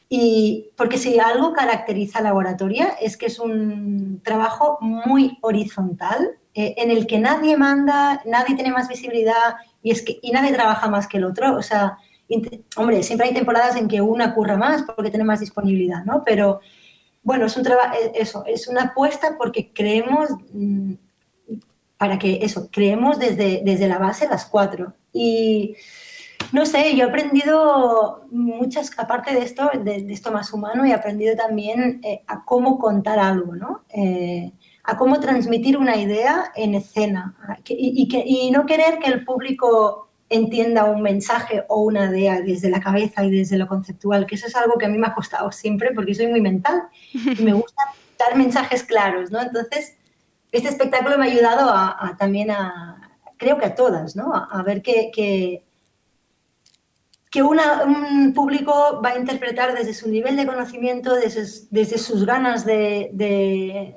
Y 0.08 0.70
porque 0.76 0.98
si 0.98 1.18
algo 1.18 1.52
caracteriza 1.52 2.20
a 2.20 2.22
Laboratoria 2.22 2.96
es 3.00 3.16
que 3.16 3.26
es 3.26 3.38
un 3.38 4.20
trabajo 4.22 4.78
muy 4.80 5.38
horizontal, 5.40 6.38
eh, 6.54 6.74
en 6.78 6.92
el 6.92 7.06
que 7.08 7.18
nadie 7.18 7.56
manda, 7.56 8.22
nadie 8.24 8.54
tiene 8.54 8.70
más 8.70 8.86
visibilidad 8.88 9.56
y, 9.82 9.90
es 9.90 10.02
que, 10.02 10.20
y 10.22 10.30
nadie 10.30 10.52
trabaja 10.52 10.88
más 10.88 11.08
que 11.08 11.16
el 11.16 11.24
otro. 11.24 11.56
O 11.56 11.62
sea, 11.62 11.98
hombre, 12.76 13.02
siempre 13.02 13.26
hay 13.26 13.34
temporadas 13.34 13.76
en 13.76 13.88
que 13.88 14.00
una 14.00 14.34
curra 14.34 14.56
más 14.56 14.82
porque 14.82 15.10
tiene 15.10 15.24
más 15.24 15.40
disponibilidad, 15.40 16.04
¿no? 16.04 16.22
Pero 16.24 16.60
bueno, 17.24 17.46
es 17.46 17.56
un 17.56 17.64
trabajo, 17.64 17.94
eso, 18.14 18.44
es 18.46 18.68
una 18.68 18.82
apuesta 18.82 19.36
porque 19.36 19.72
creemos, 19.72 20.30
mm, 20.52 20.92
para 21.98 22.18
que 22.18 22.40
eso, 22.42 22.68
creemos 22.70 23.18
desde, 23.18 23.62
desde 23.64 23.88
la 23.88 23.98
base 23.98 24.28
las 24.28 24.46
cuatro. 24.46 24.94
Y 25.12 25.76
no 26.52 26.66
sé, 26.66 26.94
yo 26.96 27.04
he 27.06 27.08
aprendido 27.08 28.26
muchas, 28.30 28.90
aparte 28.98 29.32
de 29.34 29.40
esto, 29.42 29.70
de, 29.82 30.04
esto 30.10 30.30
más 30.32 30.52
humano, 30.52 30.84
he 30.84 30.92
aprendido 30.92 31.36
también 31.36 32.00
eh, 32.02 32.22
a 32.26 32.44
cómo 32.44 32.78
contar 32.78 33.18
algo, 33.18 33.54
¿no? 33.56 33.82
Eh, 33.88 34.52
a 34.84 34.98
cómo 34.98 35.18
transmitir 35.18 35.78
una 35.78 35.96
idea 35.96 36.52
en 36.54 36.74
escena 36.74 37.34
a 37.48 37.56
que- 37.56 37.74
y, 37.74 38.02
y 38.02 38.08
que, 38.08 38.22
y 38.26 38.50
no 38.50 38.66
querer 38.66 38.98
que 38.98 39.08
el 39.10 39.24
público 39.24 40.08
entienda 40.28 40.84
un 40.84 41.00
mensaje 41.00 41.64
o 41.68 41.80
una 41.82 42.06
idea 42.10 42.40
desde 42.40 42.68
la 42.68 42.80
cabeza 42.80 43.24
y 43.24 43.30
desde 43.30 43.56
lo 43.56 43.66
conceptual, 43.66 44.26
que 44.26 44.34
eso 44.34 44.46
es 44.46 44.56
algo 44.56 44.76
que 44.78 44.86
a 44.86 44.88
mí 44.88 44.98
me 44.98 45.06
ha 45.06 45.14
costado 45.14 45.50
siempre 45.52 45.92
porque 45.94 46.14
soy 46.14 46.26
muy 46.26 46.40
mental 46.40 46.82
y 47.12 47.42
me 47.42 47.52
gusta 47.52 47.82
dar 48.18 48.36
mensajes 48.36 48.82
claros, 48.82 49.30
¿no? 49.30 49.40
Entonces, 49.40 49.96
este 50.58 50.68
espectáculo 50.70 51.18
me 51.18 51.26
ha 51.26 51.30
ayudado 51.32 51.68
a, 51.70 52.16
también 52.18 52.50
a, 52.50 53.18
creo 53.36 53.58
que 53.58 53.66
a 53.66 53.74
todas, 53.74 54.14
¿no? 54.16 54.32
A, 54.34 54.62
ver 54.62 54.82
que, 54.82 55.10
que, 55.12 55.64
un 57.42 58.32
público 58.32 59.00
va 59.04 59.10
a 59.10 59.18
interpretar 59.18 59.74
desde 59.74 59.92
su 59.92 60.08
nivel 60.08 60.36
de 60.36 60.46
conocimiento, 60.46 61.14
desde, 61.14 61.44
sus- 61.44 61.70
desde 61.70 61.98
sus 61.98 62.24
ganas 62.24 62.64
de, 62.64 63.10
de, 63.12 63.96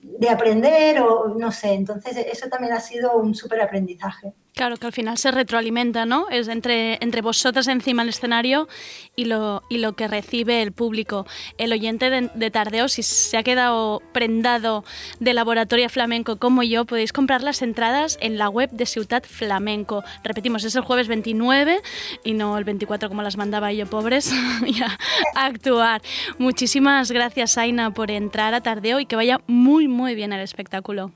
de 0.00 0.30
aprender 0.30 1.00
o 1.02 1.28
no 1.38 1.52
sé. 1.52 1.74
Entonces, 1.74 2.16
eso 2.16 2.48
también 2.48 2.72
ha 2.72 2.80
sido 2.80 3.16
un 3.18 3.34
súper 3.34 3.60
aprendizaje. 3.60 4.32
Claro, 4.56 4.78
que 4.78 4.86
al 4.86 4.92
final 4.94 5.18
se 5.18 5.30
retroalimenta, 5.30 6.06
¿no? 6.06 6.30
Es 6.30 6.48
entre, 6.48 6.94
entre 7.02 7.20
vosotras 7.20 7.68
encima 7.68 8.00
del 8.00 8.08
escenario 8.08 8.68
y 9.14 9.26
lo, 9.26 9.62
y 9.68 9.76
lo 9.76 9.92
que 9.92 10.08
recibe 10.08 10.62
el 10.62 10.72
público. 10.72 11.26
El 11.58 11.74
oyente 11.74 12.08
de, 12.08 12.30
de 12.34 12.50
Tardeo, 12.50 12.88
si 12.88 13.02
se 13.02 13.36
ha 13.36 13.42
quedado 13.42 14.00
prendado 14.14 14.82
de 15.20 15.34
Laboratorio 15.34 15.90
Flamenco 15.90 16.38
como 16.38 16.62
yo, 16.62 16.86
podéis 16.86 17.12
comprar 17.12 17.42
las 17.42 17.60
entradas 17.60 18.16
en 18.22 18.38
la 18.38 18.48
web 18.48 18.70
de 18.70 18.86
Ciutat 18.86 19.26
Flamenco. 19.26 20.02
Repetimos, 20.24 20.64
es 20.64 20.74
el 20.74 20.80
jueves 20.80 21.06
29 21.06 21.82
y 22.24 22.32
no 22.32 22.56
el 22.56 22.64
24 22.64 23.10
como 23.10 23.20
las 23.20 23.36
mandaba 23.36 23.74
yo, 23.74 23.84
pobres, 23.84 24.32
a 25.34 25.44
actuar. 25.44 26.00
Muchísimas 26.38 27.10
gracias, 27.10 27.58
Aina, 27.58 27.90
por 27.90 28.10
entrar 28.10 28.54
a 28.54 28.62
Tardeo 28.62 29.00
y 29.00 29.06
que 29.06 29.16
vaya 29.16 29.38
muy, 29.46 29.86
muy 29.86 30.14
bien 30.14 30.32
el 30.32 30.40
espectáculo. 30.40 31.12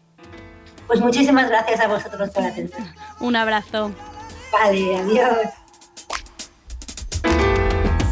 Pues 0.90 1.00
muchísimas 1.00 1.48
gracias 1.48 1.78
a 1.78 1.86
vosotros 1.86 2.30
por 2.30 2.42
atender. 2.42 2.80
Un 3.20 3.36
abrazo. 3.36 3.92
Vale, 4.50 4.96
adiós. 4.96 5.36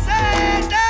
Se 0.04 0.58
te 0.62 0.88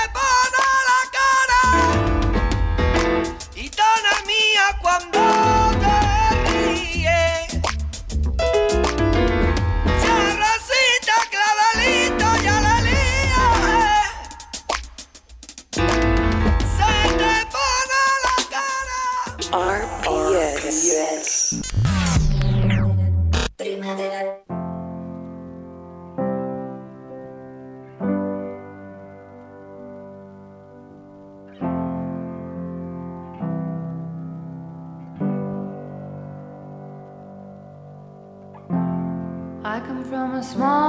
Primavera. 23.57 24.23
I 39.65 39.81
come 39.87 40.05
from 40.05 40.35
a 40.35 40.43
small 40.43 40.88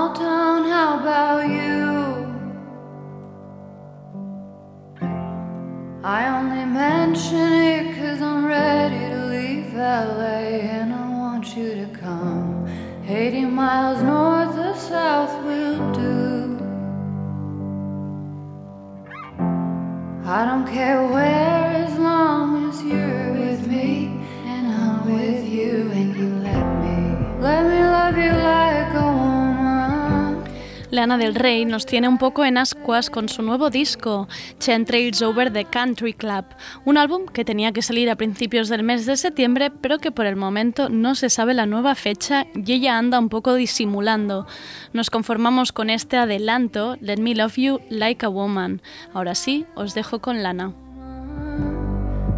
Lana 31.09 31.23
del 31.23 31.33
Rey 31.33 31.65
nos 31.65 31.87
tiene 31.87 32.07
un 32.07 32.19
poco 32.19 32.45
en 32.45 32.55
ascuas 32.59 33.09
con 33.09 33.29
su 33.29 33.41
nuevo 33.41 33.71
disco, 33.71 34.27
Chen 34.59 34.85
Trails 34.85 35.23
Over 35.23 35.51
the 35.51 35.65
Country 35.65 36.13
Club, 36.13 36.45
un 36.85 36.99
álbum 36.99 37.25
que 37.25 37.43
tenía 37.43 37.71
que 37.71 37.81
salir 37.81 38.11
a 38.11 38.15
principios 38.15 38.69
del 38.69 38.83
mes 38.83 39.07
de 39.07 39.17
septiembre, 39.17 39.71
pero 39.71 39.97
que 39.97 40.11
por 40.11 40.27
el 40.27 40.35
momento 40.35 40.87
no 40.87 41.15
se 41.15 41.31
sabe 41.31 41.55
la 41.55 41.65
nueva 41.65 41.95
fecha 41.95 42.45
y 42.53 42.73
ella 42.73 42.99
anda 42.99 43.17
un 43.17 43.29
poco 43.29 43.55
disimulando. 43.55 44.45
Nos 44.93 45.09
conformamos 45.09 45.71
con 45.71 45.89
este 45.89 46.15
adelanto, 46.15 46.95
Let 47.01 47.17
Me 47.17 47.33
Love 47.33 47.55
You 47.55 47.79
Like 47.89 48.23
a 48.27 48.29
Woman. 48.29 48.83
Ahora 49.11 49.33
sí, 49.33 49.65
os 49.73 49.95
dejo 49.95 50.19
con 50.19 50.43
Lana. 50.43 50.73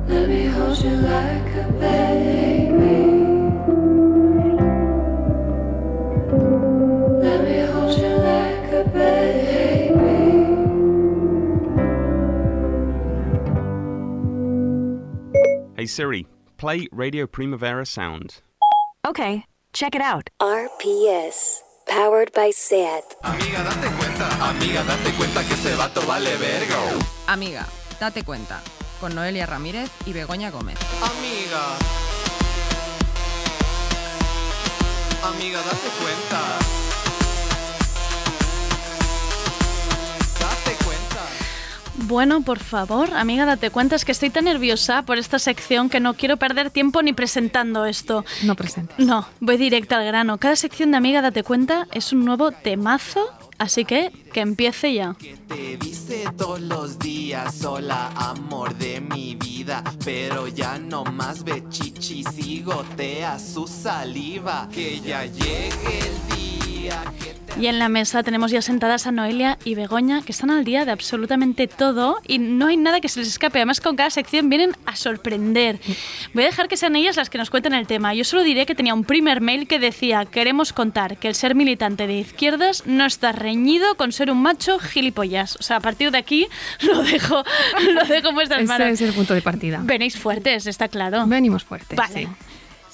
Let 0.07 0.29
me 0.29 0.47
hold 0.47 0.81
you 0.81 0.91
like 0.91 1.59
a 1.59 1.67
baby. 1.77 2.60
Hey 15.81 15.87
Siri, 15.87 16.27
play 16.57 16.87
Radio 16.91 17.25
Primavera 17.25 17.87
Sound. 17.87 18.43
Okay, 19.03 19.45
check 19.73 19.95
it 19.95 20.01
out. 20.03 20.29
RPS, 20.39 21.63
powered 21.87 22.31
by 22.33 22.51
SAT. 22.51 23.01
Amiga, 23.23 23.63
date 23.63 23.89
cuenta, 23.97 24.29
amiga, 24.47 24.83
date 24.83 25.11
cuenta 25.17 25.43
que 25.43 25.55
ese 25.55 25.75
vato 25.75 26.05
vale 26.05 26.37
verga. 26.37 26.77
Amiga, 27.25 27.65
date 27.99 28.23
cuenta, 28.23 28.61
con 28.99 29.15
Noelia 29.15 29.47
Ramírez 29.47 29.89
y 30.05 30.13
Begoña 30.13 30.51
Gómez. 30.51 30.77
Amiga. 31.01 31.63
Amiga, 35.23 35.63
date 35.63 35.89
cuenta. 35.99 36.60
Bueno, 42.11 42.41
por 42.41 42.59
favor, 42.59 43.13
amiga, 43.13 43.45
date 43.45 43.69
cuenta, 43.69 43.95
es 43.95 44.03
que 44.03 44.11
estoy 44.11 44.29
tan 44.29 44.43
nerviosa 44.43 45.03
por 45.03 45.17
esta 45.17 45.39
sección 45.39 45.89
que 45.89 46.01
no 46.01 46.13
quiero 46.13 46.35
perder 46.35 46.69
tiempo 46.69 47.01
ni 47.01 47.13
presentando 47.13 47.85
esto. 47.85 48.25
No 48.43 48.53
presentes. 48.53 48.99
No, 48.99 49.25
voy 49.39 49.55
directa 49.55 49.95
al 49.95 50.05
grano. 50.05 50.37
Cada 50.37 50.57
sección 50.57 50.91
de 50.91 50.97
Amiga, 50.97 51.21
date 51.21 51.41
cuenta, 51.43 51.87
es 51.93 52.11
un 52.11 52.25
nuevo 52.25 52.51
temazo, 52.51 53.29
así 53.59 53.85
que 53.85 54.11
que 54.33 54.41
empiece 54.41 54.93
ya. 54.93 55.15
Te 55.47 55.77
dice 55.77 56.25
todos 56.37 56.59
los 56.59 56.99
días, 56.99 57.63
hola 57.63 58.11
amor 58.17 58.75
de 58.75 58.99
mi 58.99 59.35
vida, 59.35 59.81
pero 60.03 60.49
ya 60.49 60.77
no 60.79 61.05
más 61.05 61.45
ve 61.45 61.63
chichis 61.69 62.27
y 62.37 62.61
gotea 62.61 63.39
su 63.39 63.67
saliva, 63.67 64.67
que 64.69 64.99
ya 64.99 65.23
llegue 65.23 65.99
el 66.01 66.37
día 66.37 67.01
que 67.23 67.35
te 67.35 67.40
Y 67.59 67.67
en 67.67 67.79
la 67.79 67.89
mesa 67.89 68.23
tenemos 68.23 68.49
ya 68.49 68.61
sentadas 68.61 69.07
a 69.07 69.11
Noelia 69.11 69.57
y 69.65 69.75
Begoña, 69.75 70.21
que 70.21 70.31
están 70.31 70.49
al 70.51 70.63
día 70.63 70.85
de 70.85 70.91
absolutamente 70.91 71.67
todo 71.67 72.19
y 72.27 72.39
no 72.39 72.67
hay 72.67 72.77
nada 72.77 73.01
que 73.01 73.09
se 73.09 73.19
les 73.19 73.27
escape. 73.27 73.59
Además, 73.59 73.81
con 73.81 73.95
cada 73.95 74.09
sección 74.09 74.49
vienen 74.49 74.71
a 74.85 74.95
sorprender. 74.95 75.79
Voy 76.33 76.43
a 76.43 76.47
dejar 76.47 76.67
que 76.69 76.77
sean 76.77 76.95
ellas 76.95 77.17
las 77.17 77.29
que 77.29 77.37
nos 77.37 77.49
cuenten 77.49 77.73
el 77.73 77.87
tema. 77.87 78.13
Yo 78.13 78.23
solo 78.23 78.43
diré 78.43 78.65
que 78.65 78.73
tenía 78.73 78.93
un 78.93 79.03
primer 79.03 79.41
mail 79.41 79.67
que 79.67 79.79
decía: 79.79 80.25
Queremos 80.25 80.73
contar 80.73 81.17
que 81.17 81.27
el 81.27 81.35
ser 81.35 81.53
militante 81.53 82.07
de 82.07 82.19
izquierdas 82.19 82.83
no 82.87 83.05
está 83.05 83.31
reñido 83.31 83.95
con 83.95 84.11
ser 84.11 84.31
un 84.31 84.41
macho 84.41 84.79
gilipollas. 84.79 85.57
O 85.57 85.63
sea, 85.63 85.77
a 85.77 85.81
partir 85.81 86.09
de 86.11 86.17
aquí 86.17 86.47
lo 86.81 87.03
dejo, 87.03 87.43
lo 87.93 88.05
dejo 88.05 88.29
en 88.29 88.35
vuestras 88.35 88.61
Ese 88.61 88.67
manos. 88.67 88.87
es 88.87 89.01
el 89.01 89.13
punto 89.13 89.33
de 89.33 89.41
partida. 89.41 89.81
Venéis 89.83 90.17
fuertes, 90.17 90.65
está 90.67 90.87
claro. 90.87 91.27
Venimos 91.27 91.63
fuertes. 91.63 91.97
Vale. 91.97 92.13
sí. 92.13 92.27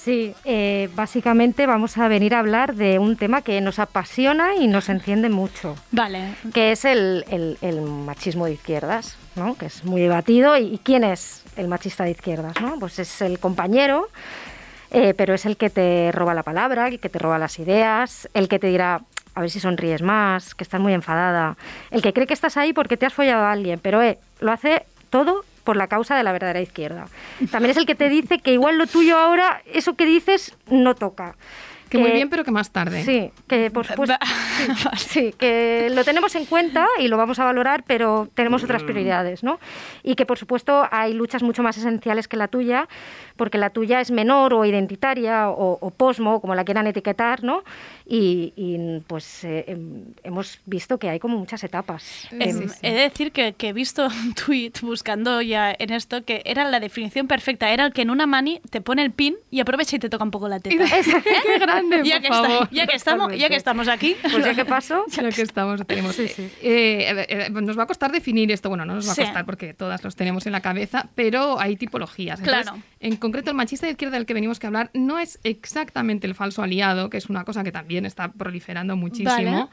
Sí, 0.08 0.34
eh, 0.46 0.88
básicamente 0.96 1.66
vamos 1.66 1.98
a 1.98 2.08
venir 2.08 2.34
a 2.34 2.40
hablar 2.40 2.76
de 2.76 2.98
un 2.98 3.18
tema 3.18 3.42
que 3.42 3.60
nos 3.60 3.78
apasiona 3.78 4.56
y 4.56 4.68
nos 4.68 4.88
enciende 4.88 5.28
mucho, 5.28 5.76
Vale. 5.92 6.34
que 6.54 6.72
es 6.72 6.86
el, 6.86 7.26
el- 7.30 7.58
el 7.62 7.82
machismo 7.82 8.46
de 8.46 8.54
izquierdas, 8.54 9.18
¿no? 9.36 9.56
que 9.58 9.66
es 9.66 9.84
muy 9.84 10.00
debatido. 10.00 10.58
¿Y, 10.58 10.76
y 10.76 10.78
quién 10.78 11.04
es 11.04 11.44
el 11.58 11.68
machista 11.68 12.06
de 12.06 12.12
izquierdas? 12.12 12.54
¿no? 12.62 12.80
Pues 12.80 13.00
es 13.00 13.22
el 13.22 13.38
compañero, 13.40 14.08
eh, 14.92 15.14
pero 15.14 15.34
es 15.34 15.46
el 15.46 15.58
que 15.58 15.70
te 15.70 16.10
roba 16.14 16.34
la 16.34 16.44
palabra, 16.44 16.88
el 16.88 17.02
que 17.02 17.10
te 17.10 17.20
roba 17.20 17.38
las 17.38 17.60
ideas, 17.60 18.30
el 18.34 18.48
que 18.48 18.60
te 18.60 18.68
dirá, 18.68 19.02
a 19.36 19.42
ver 19.42 19.50
si 19.50 19.60
sonríes 19.60 20.02
más, 20.02 20.56
que 20.56 20.64
estás 20.64 20.80
muy 20.80 20.94
enfadada, 20.94 21.58
el 21.92 22.02
que 22.02 22.14
cree 22.14 22.28
que 22.28 22.34
estás 22.34 22.56
ahí 22.56 22.72
porque 22.72 22.96
te 22.96 23.06
has 23.06 23.14
follado 23.14 23.44
a 23.44 23.52
alguien, 23.52 23.78
pero 23.82 24.02
eh, 24.02 24.20
lo 24.40 24.54
hace 24.54 24.84
todo 25.10 25.44
por 25.68 25.76
la 25.76 25.88
causa 25.88 26.16
de 26.16 26.24
la 26.24 26.32
verdadera 26.32 26.62
izquierda. 26.62 27.10
También 27.52 27.72
es 27.72 27.76
el 27.76 27.86
que 27.86 27.94
te 27.94 28.08
dice 28.08 28.40
que 28.40 28.54
igual 28.54 28.78
lo 28.78 28.88
tuyo 28.88 29.18
ahora, 29.18 29.62
eso 29.66 29.96
que 29.96 30.06
dices, 30.06 30.56
no 30.70 30.96
toca. 30.96 31.36
Que 31.90 31.98
muy 31.98 32.12
bien, 32.12 32.30
pero 32.30 32.44
que 32.44 32.52
más 32.52 32.72
tarde. 32.72 33.04
Sí, 33.04 33.32
que 33.48 33.72
por 33.72 33.86
supuesto. 33.88 34.16
sí, 34.98 35.08
sí, 35.08 35.34
que 35.38 35.90
lo 35.94 36.04
tenemos 36.04 36.36
en 36.36 36.46
cuenta 36.46 36.88
y 37.00 37.08
lo 37.08 37.18
vamos 37.18 37.40
a 37.40 37.46
valorar, 37.46 37.84
pero 37.86 38.30
tenemos 38.34 38.64
otras 38.64 38.84
prioridades, 38.84 39.44
¿no? 39.44 39.60
Y 40.04 40.16
que 40.16 40.26
por 40.26 40.38
supuesto 40.38 40.88
hay 40.92 41.14
luchas 41.14 41.44
mucho 41.44 41.64
más 41.64 41.78
esenciales 41.78 42.28
que 42.28 42.38
la 42.38 42.48
tuya, 42.48 42.88
porque 43.36 43.58
la 43.58 43.70
tuya 43.70 44.02
es 44.02 44.12
menor 44.12 44.54
o 44.54 44.66
identitaria 44.66 45.50
o, 45.50 45.78
o 45.80 45.92
posmo, 45.92 46.42
como 46.42 46.56
la 46.56 46.66
quieran 46.66 46.88
etiquetar, 46.88 47.44
¿no? 47.44 47.64
Y, 48.06 48.54
y, 48.56 49.00
pues 49.08 49.44
eh, 49.44 49.66
em, 49.68 50.06
hemos 50.24 50.60
visto 50.66 50.98
que 50.98 51.10
hay 51.10 51.20
como 51.20 51.38
muchas 51.38 51.64
etapas. 51.64 52.28
Em, 52.32 52.70
He 52.82 52.94
de 52.94 53.02
decir 53.02 53.32
que, 53.32 53.54
que 53.54 53.70
he 53.70 53.74
visto 53.74 54.08
un 54.24 54.34
tweet 54.34 54.74
buscando 54.82 55.42
ya 55.42 55.76
en 55.78 55.92
esto 55.92 56.24
que 56.24 56.42
era 56.46 56.70
la 56.70 56.80
definición 56.80 57.28
perfecta. 57.28 57.70
Era 57.72 57.86
el 57.86 57.94
que 57.94 58.04
en 58.04 58.10
una 58.10 58.26
mani 58.26 58.62
te 58.70 58.82
pone 58.82 59.04
el 59.04 59.12
pin 59.12 59.36
y 59.52 59.60
aprovecha 59.60 59.98
y 59.98 60.00
te 60.00 60.10
toca 60.10 60.24
un 60.24 60.32
poco 60.32 60.48
la 60.48 60.60
teta. 60.60 60.86
¡Qué 61.24 61.60
grande, 61.78 62.02
ya 62.10 62.16
por 62.16 62.22
que, 62.22 62.28
está- 62.28 62.42
favor! 62.50 62.70
ya, 62.72 62.88
que 62.88 62.96
estamos, 62.96 63.38
ya 63.38 63.50
que 63.50 63.56
estamos 63.56 63.88
aquí. 63.88 64.16
Pues 64.22 64.46
ya 64.46 64.54
que 64.56 64.66
paso. 64.66 65.06
Ya 65.12 65.30
que 65.30 65.42
estamos, 65.42 65.86
tenemos. 65.88 66.18
Eh, 66.20 66.36
eh, 66.62 67.26
eh, 67.30 67.50
nos 67.50 67.78
va 67.78 67.84
a 67.84 67.88
costar 67.88 68.12
definir 68.12 68.52
esto. 68.52 68.70
Bueno, 68.70 68.86
no 68.86 68.96
nos 68.96 69.08
va 69.10 69.14
Sí. 69.14 69.22
a 69.22 69.26
costar 69.26 69.46
porque 69.46 69.74
todas 69.74 70.04
los 70.04 70.16
tenemos 70.16 70.46
en 70.46 70.52
la 70.52 70.62
cabeza, 70.62 71.10
pero 71.16 71.60
hay 71.60 71.76
tipologías. 71.76 72.40
Entonces, 72.40 72.64
Claro. 72.64 72.82
En 73.00 73.16
concreto, 73.18 73.52
el 73.52 73.58
machista 73.58 73.86
de 73.86 73.92
izquierda 73.94 74.18
del 74.18 74.26
que 74.26 74.34
venimos 74.34 74.60
que 74.60 74.68
hablar 74.68 74.90
no 74.94 75.20
es 75.20 75.40
exactamente 75.44 76.28
el 76.28 76.36
falso 76.36 76.64
aliado, 76.64 77.10
que 77.10 77.18
es 77.18 77.30
una 77.30 77.44
cosa 77.44 77.64
que 77.64 77.72
también 77.72 78.06
está 78.06 78.32
proliferando 78.32 78.96
muchísimo. 78.96 79.30
Vale. 79.34 79.68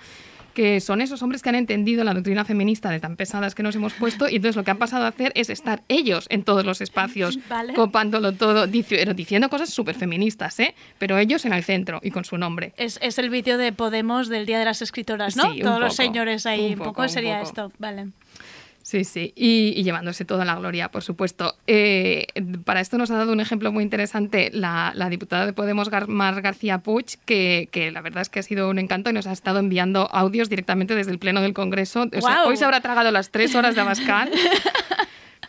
Que 0.54 0.80
son 0.80 1.00
esos 1.02 1.22
hombres 1.22 1.42
que 1.42 1.48
han 1.50 1.54
entendido 1.56 2.04
la 2.04 2.14
doctrina 2.14 2.44
feminista 2.44 2.90
de 2.90 3.00
tan 3.00 3.16
pesadas 3.16 3.54
que 3.54 3.62
nos 3.62 3.74
hemos 3.76 3.92
puesto 3.94 4.28
y 4.28 4.36
entonces 4.36 4.56
lo 4.56 4.64
que 4.64 4.70
han 4.70 4.78
pasado 4.78 5.04
a 5.04 5.08
hacer 5.08 5.32
es 5.34 5.50
estar 5.50 5.82
ellos 5.88 6.26
en 6.30 6.44
todos 6.44 6.64
los 6.64 6.80
espacios, 6.80 7.38
Vale. 7.48 7.74
copándolo 7.74 8.32
todo, 8.32 8.66
dici- 8.66 9.12
diciendo 9.14 9.50
cosas 9.50 9.70
súper 9.70 9.94
feministas, 9.96 10.58
¿eh? 10.60 10.74
pero 10.98 11.18
ellos 11.18 11.44
en 11.44 11.52
el 11.52 11.64
centro 11.64 12.00
y 12.02 12.10
con 12.10 12.24
su 12.24 12.38
nombre. 12.38 12.72
Es, 12.76 12.98
es 13.02 13.18
el 13.18 13.28
vídeo 13.30 13.58
de 13.58 13.72
Podemos 13.72 14.28
del 14.28 14.46
Día 14.46 14.58
de 14.58 14.64
las 14.64 14.80
Escritoras, 14.80 15.36
¿no? 15.36 15.52
Sí, 15.52 15.60
Todos 15.60 15.80
los 15.80 15.96
señores 15.96 16.46
ahí, 16.46 16.66
un 16.74 16.78
un 16.80 16.86
poco, 16.86 17.08
sería 17.08 17.38
poco. 17.40 17.48
esto. 17.48 17.72
Vale. 17.78 18.08
Sí, 18.86 19.04
sí, 19.04 19.32
y, 19.34 19.72
y 19.74 19.82
llevándose 19.82 20.26
toda 20.26 20.44
la 20.44 20.56
gloria, 20.56 20.90
por 20.90 21.02
supuesto. 21.02 21.56
Eh, 21.66 22.26
para 22.66 22.80
esto 22.82 22.98
nos 22.98 23.10
ha 23.10 23.16
dado 23.16 23.32
un 23.32 23.40
ejemplo 23.40 23.72
muy 23.72 23.82
interesante 23.82 24.50
la, 24.52 24.92
la 24.94 25.08
diputada 25.08 25.46
de 25.46 25.54
Podemos, 25.54 25.90
Gar- 25.90 26.06
Mar 26.06 26.42
García 26.42 26.76
Puig, 26.78 27.06
que, 27.24 27.70
que 27.72 27.90
la 27.90 28.02
verdad 28.02 28.20
es 28.20 28.28
que 28.28 28.40
ha 28.40 28.42
sido 28.42 28.68
un 28.68 28.78
encanto 28.78 29.08
y 29.08 29.14
nos 29.14 29.26
ha 29.26 29.32
estado 29.32 29.58
enviando 29.58 30.06
audios 30.12 30.50
directamente 30.50 30.94
desde 30.94 31.12
el 31.12 31.18
Pleno 31.18 31.40
del 31.40 31.54
Congreso. 31.54 32.02
O 32.02 32.08
sea, 32.10 32.20
¡Guau! 32.20 32.48
hoy 32.50 32.58
se 32.58 32.66
habrá 32.66 32.82
tragado 32.82 33.10
las 33.10 33.30
tres 33.30 33.54
horas 33.54 33.74
de 33.74 33.80
Abascal. 33.80 34.30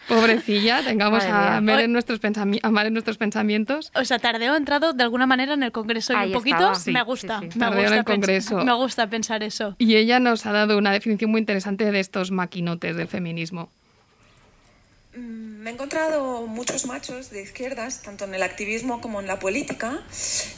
Pobrecilla, 0.07 0.83
tengamos 0.83 1.23
Madre 1.27 1.57
a. 1.57 1.61
Mer 1.61 1.79
en 1.81 1.91
nuestros 1.93 2.21
pensami- 2.21 2.59
a 2.61 2.69
Mar 2.71 2.85
en 2.85 2.93
nuestros 2.93 3.17
pensamientos. 3.17 3.91
O 3.95 4.05
sea, 4.05 4.19
Tardeo 4.19 4.53
ha 4.53 4.57
entrado 4.57 4.93
de 4.93 5.03
alguna 5.03 5.25
manera 5.25 5.53
en 5.53 5.63
el 5.63 5.71
Congreso 5.71 6.13
y 6.13 6.15
Ahí 6.15 6.27
un 6.27 6.33
poquito. 6.33 6.75
Sí, 6.75 6.91
me 6.91 7.01
gusta. 7.03 7.39
sí, 7.39 7.49
sí. 7.51 7.57
Me, 7.59 7.65
Tardeo 7.65 7.87
en 7.87 7.93
el 7.93 8.03
Congreso. 8.03 8.57
me 8.63 8.73
gusta 8.73 9.07
pensar 9.09 9.41
eso. 9.43 9.75
Y 9.79 9.95
ella 9.95 10.19
nos 10.19 10.45
ha 10.45 10.51
dado 10.51 10.77
una 10.77 10.91
definición 10.91 11.31
muy 11.31 11.39
interesante 11.39 11.91
de 11.91 11.99
estos 11.99 12.31
maquinotes 12.31 12.95
del 12.95 13.07
feminismo. 13.07 13.69
Mm, 15.15 15.55
Me 15.65 15.71
he 15.71 15.73
encontrado 15.73 16.45
muchos 16.45 16.85
machos 16.85 17.31
de 17.31 17.41
izquierdas, 17.41 18.03
tanto 18.03 18.25
en 18.25 18.35
el 18.35 18.43
activismo 18.43 19.01
como 19.01 19.19
en 19.21 19.25
la 19.27 19.39
política, 19.39 19.99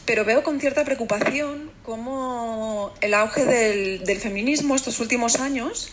pero 0.05 0.25
veo 0.25 0.43
con 0.43 0.60
cierta 0.60 0.83
preocupación 0.83 1.71
cómo 1.83 2.91
el 2.99 3.13
auge 3.13 3.45
del, 3.45 4.03
del 4.03 4.17
feminismo 4.17 4.75
estos 4.75 4.99
últimos 4.99 5.39
años 5.39 5.91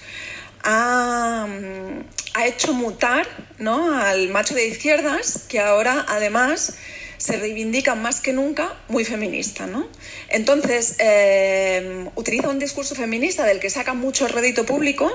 ha, 0.64 1.46
mm, 1.46 2.05
ha 2.35 2.46
hecho 2.46 2.72
mutar 2.74 3.27
¿no? 3.59 3.94
al 3.96 4.29
macho 4.31 4.55
de 4.55 4.66
izquierdas, 4.66 5.44
que 5.48 5.61
ahora 5.61 6.05
además 6.09 6.74
se 7.18 7.37
reivindica 7.37 7.94
más 7.94 8.20
que 8.20 8.33
nunca 8.33 8.74
muy 8.88 9.05
feminista. 9.05 9.66
¿no? 9.66 9.87
Entonces, 10.29 10.96
eh, 10.98 12.09
utiliza 12.16 12.48
un 12.48 12.59
discurso 12.59 12.94
feminista 12.94 13.44
del 13.44 13.61
que 13.61 13.70
saca 13.70 13.94
mucho 13.94 14.27
rédito 14.27 14.66
público, 14.66 15.11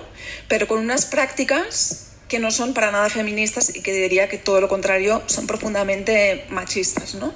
pero 0.48 0.68
con 0.68 0.80
unas 0.80 1.06
prácticas 1.06 2.06
que 2.28 2.40
no 2.40 2.52
son 2.52 2.74
para 2.74 2.92
nada 2.92 3.10
feministas 3.10 3.76
y 3.76 3.82
que 3.82 3.92
diría 3.92 4.30
que 4.30 4.38
todo 4.38 4.62
lo 4.62 4.70
contrario 4.70 5.24
son 5.26 5.48
profundamente 5.48 6.46
machistas, 6.50 7.16
¿no? 7.16 7.34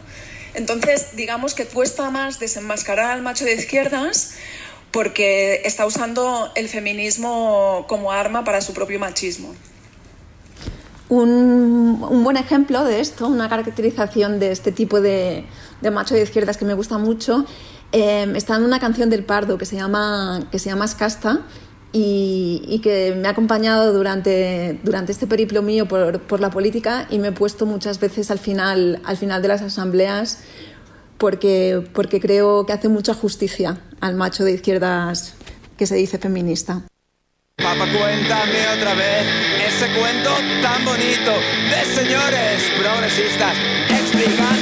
Entonces, 0.54 1.16
digamos 1.16 1.56
que 1.56 1.66
cuesta 1.66 2.12
más 2.12 2.40
desenmascarar 2.40 3.10
al 3.10 3.24
macho 3.24 3.44
de 3.44 3.54
izquierdas 3.54 4.36
porque 4.94 5.62
está 5.66 5.86
usando 5.86 6.52
el 6.56 6.70
feminismo 6.70 7.86
como 7.90 8.12
arma 8.12 8.44
para 8.44 8.62
su 8.62 8.74
propio 8.74 9.00
machismo. 9.00 9.54
Un, 11.10 12.00
un 12.10 12.24
buen 12.24 12.38
ejemplo 12.38 12.84
de 12.86 13.02
esto, 13.02 13.28
una 13.28 13.50
caracterización 13.50 14.40
de 14.40 14.52
este 14.52 14.72
tipo 14.72 15.02
de, 15.02 15.46
de 15.82 15.92
macho 15.92 16.14
de 16.16 16.22
izquierdas 16.22 16.58
que 16.58 16.66
me 16.66 16.76
gusta 16.76 16.98
mucho, 17.00 17.46
eh, 17.92 18.32
está 18.36 18.56
en 18.56 18.64
una 18.64 18.80
canción 18.80 19.10
del 19.10 19.26
Pardo 19.26 19.58
que 19.58 19.66
se 19.66 19.76
llama, 19.76 20.48
que 20.52 20.60
se 20.60 20.70
llama 20.70 20.86
Escasta 20.86 21.42
y, 21.92 22.64
y 22.68 22.80
que 22.80 23.16
me 23.16 23.28
ha 23.28 23.32
acompañado 23.32 23.94
durante, 23.94 24.80
durante 24.84 25.12
este 25.12 25.28
periplo 25.28 25.62
mío 25.64 25.88
por, 25.88 26.22
por 26.22 26.40
la 26.40 26.52
política 26.52 27.08
y 27.10 27.18
me 27.18 27.30
he 27.30 27.32
puesto 27.32 27.66
muchas 27.66 28.00
veces 28.00 28.30
al 28.32 28.40
final, 28.40 29.02
al 29.06 29.18
final 29.18 29.42
de 29.42 29.48
las 29.48 29.62
asambleas 29.62 30.40
porque, 31.18 31.82
porque 31.94 32.20
creo 32.20 32.66
que 32.66 32.74
hace 32.74 32.90
mucha 32.90 33.14
justicia 33.14 33.78
al 34.00 34.16
macho 34.16 34.44
de 34.44 34.54
izquierdas 34.54 35.36
que 35.78 35.88
se 35.88 35.96
dice 35.96 36.18
feminista. 36.18 36.84
Papá, 37.58 37.86
cuéntame 37.86 38.68
otra 38.78 38.94
vez 38.96 39.26
ese 39.68 39.88
cuento 39.98 40.32
tan 40.62 40.84
bonito 40.84 41.32
de 41.70 41.96
señores 41.96 42.64
progresistas 42.80 43.56
explicando 43.90 44.53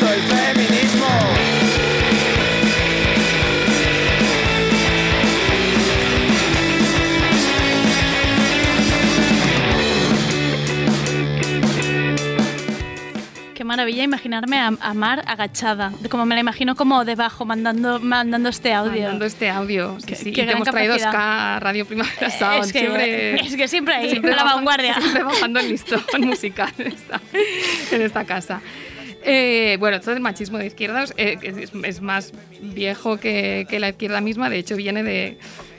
Qué 13.62 13.66
maravilla 13.66 14.02
imaginarme 14.02 14.58
a, 14.58 14.72
a 14.82 14.94
Mar 14.96 15.22
agachada, 15.28 15.94
como 16.10 16.26
me 16.26 16.34
la 16.34 16.42
imagino 16.42 16.76
como 16.76 17.06
debajo, 17.06 17.46
mandando, 17.46 18.00
mandando 18.00 18.50
este 18.50 18.74
audio. 18.74 19.04
Mandando 19.04 19.26
este 19.26 19.52
audio, 19.52 20.00
sí, 20.00 20.16
sí. 20.16 20.32
qué 20.32 20.42
y 20.42 20.46
te 20.48 20.52
hemos 20.54 20.68
traído. 20.68 20.98
Ska 20.98 21.60
Radio 21.60 21.86
Primavera 21.86 22.32
Sound. 22.32 22.64
es, 22.66 22.74
que, 22.74 22.80
siempre, 22.80 23.36
es 23.40 23.56
que 23.56 23.68
siempre 23.68 23.94
ahí, 23.94 24.10
siempre 24.10 24.34
a 24.34 24.38
la 24.38 24.44
vanguardia. 24.46 24.96
Siempre 25.00 25.22
bajando 25.22 25.60
el 25.60 25.70
listón 25.70 26.02
musical 26.22 26.74
en 26.80 26.88
esta, 26.88 27.22
en 27.92 28.02
esta 28.02 28.26
casa. 28.26 28.62
Eh, 29.24 29.78
bueno, 29.80 29.98
esto 29.98 30.10
del 30.10 30.22
machismo 30.22 30.58
de 30.58 30.66
izquierdas 30.66 31.14
eh, 31.18 31.38
es, 31.44 31.72
es 31.84 32.02
más 32.02 32.34
viejo 32.62 33.18
que, 33.18 33.68
que 33.70 33.80
la 33.80 33.90
izquierda 33.90 34.22
misma, 34.22 34.50
de 34.50 34.58
hecho 34.58 34.76
viene 34.76 35.04
de, 35.04 35.38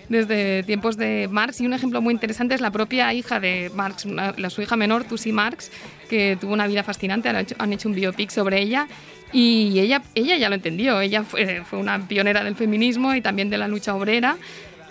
desde 0.09 0.63
tiempos 0.63 0.97
de 0.97 1.27
Marx 1.29 1.61
y 1.61 1.67
un 1.67 1.73
ejemplo 1.73 2.01
muy 2.01 2.15
interesante 2.15 2.55
es 2.55 2.61
la 2.61 2.71
propia 2.71 3.13
hija 3.13 3.41
de 3.41 3.73
Marx, 3.75 4.05
una- 4.05 4.35
la, 4.37 4.51
su 4.51 4.63
hija 4.63 4.77
menor, 4.77 5.03
Tusi 5.03 5.33
Marx, 5.33 5.73
que 6.13 6.37
tuvo 6.39 6.53
una 6.53 6.67
vida 6.67 6.83
fascinante, 6.83 7.31
han 7.31 7.73
hecho, 7.73 7.89
un 7.89 7.95
biopic 7.95 8.29
sobre 8.29 8.61
ella 8.61 8.87
y 9.33 9.81
ella, 9.81 10.03
ella 10.15 10.37
ya 10.37 10.51
lo 10.51 10.57
entendió, 10.57 11.01
ella 11.01 11.23
fue, 11.23 11.63
fue 11.65 11.79
una 11.79 12.07
pionera 12.07 12.45
del 12.45 12.55
feminismo 12.55 13.15
y 13.15 13.23
también 13.23 13.49
de 13.49 13.57
la 13.57 13.67
lucha 13.67 13.95
obrera 13.95 14.37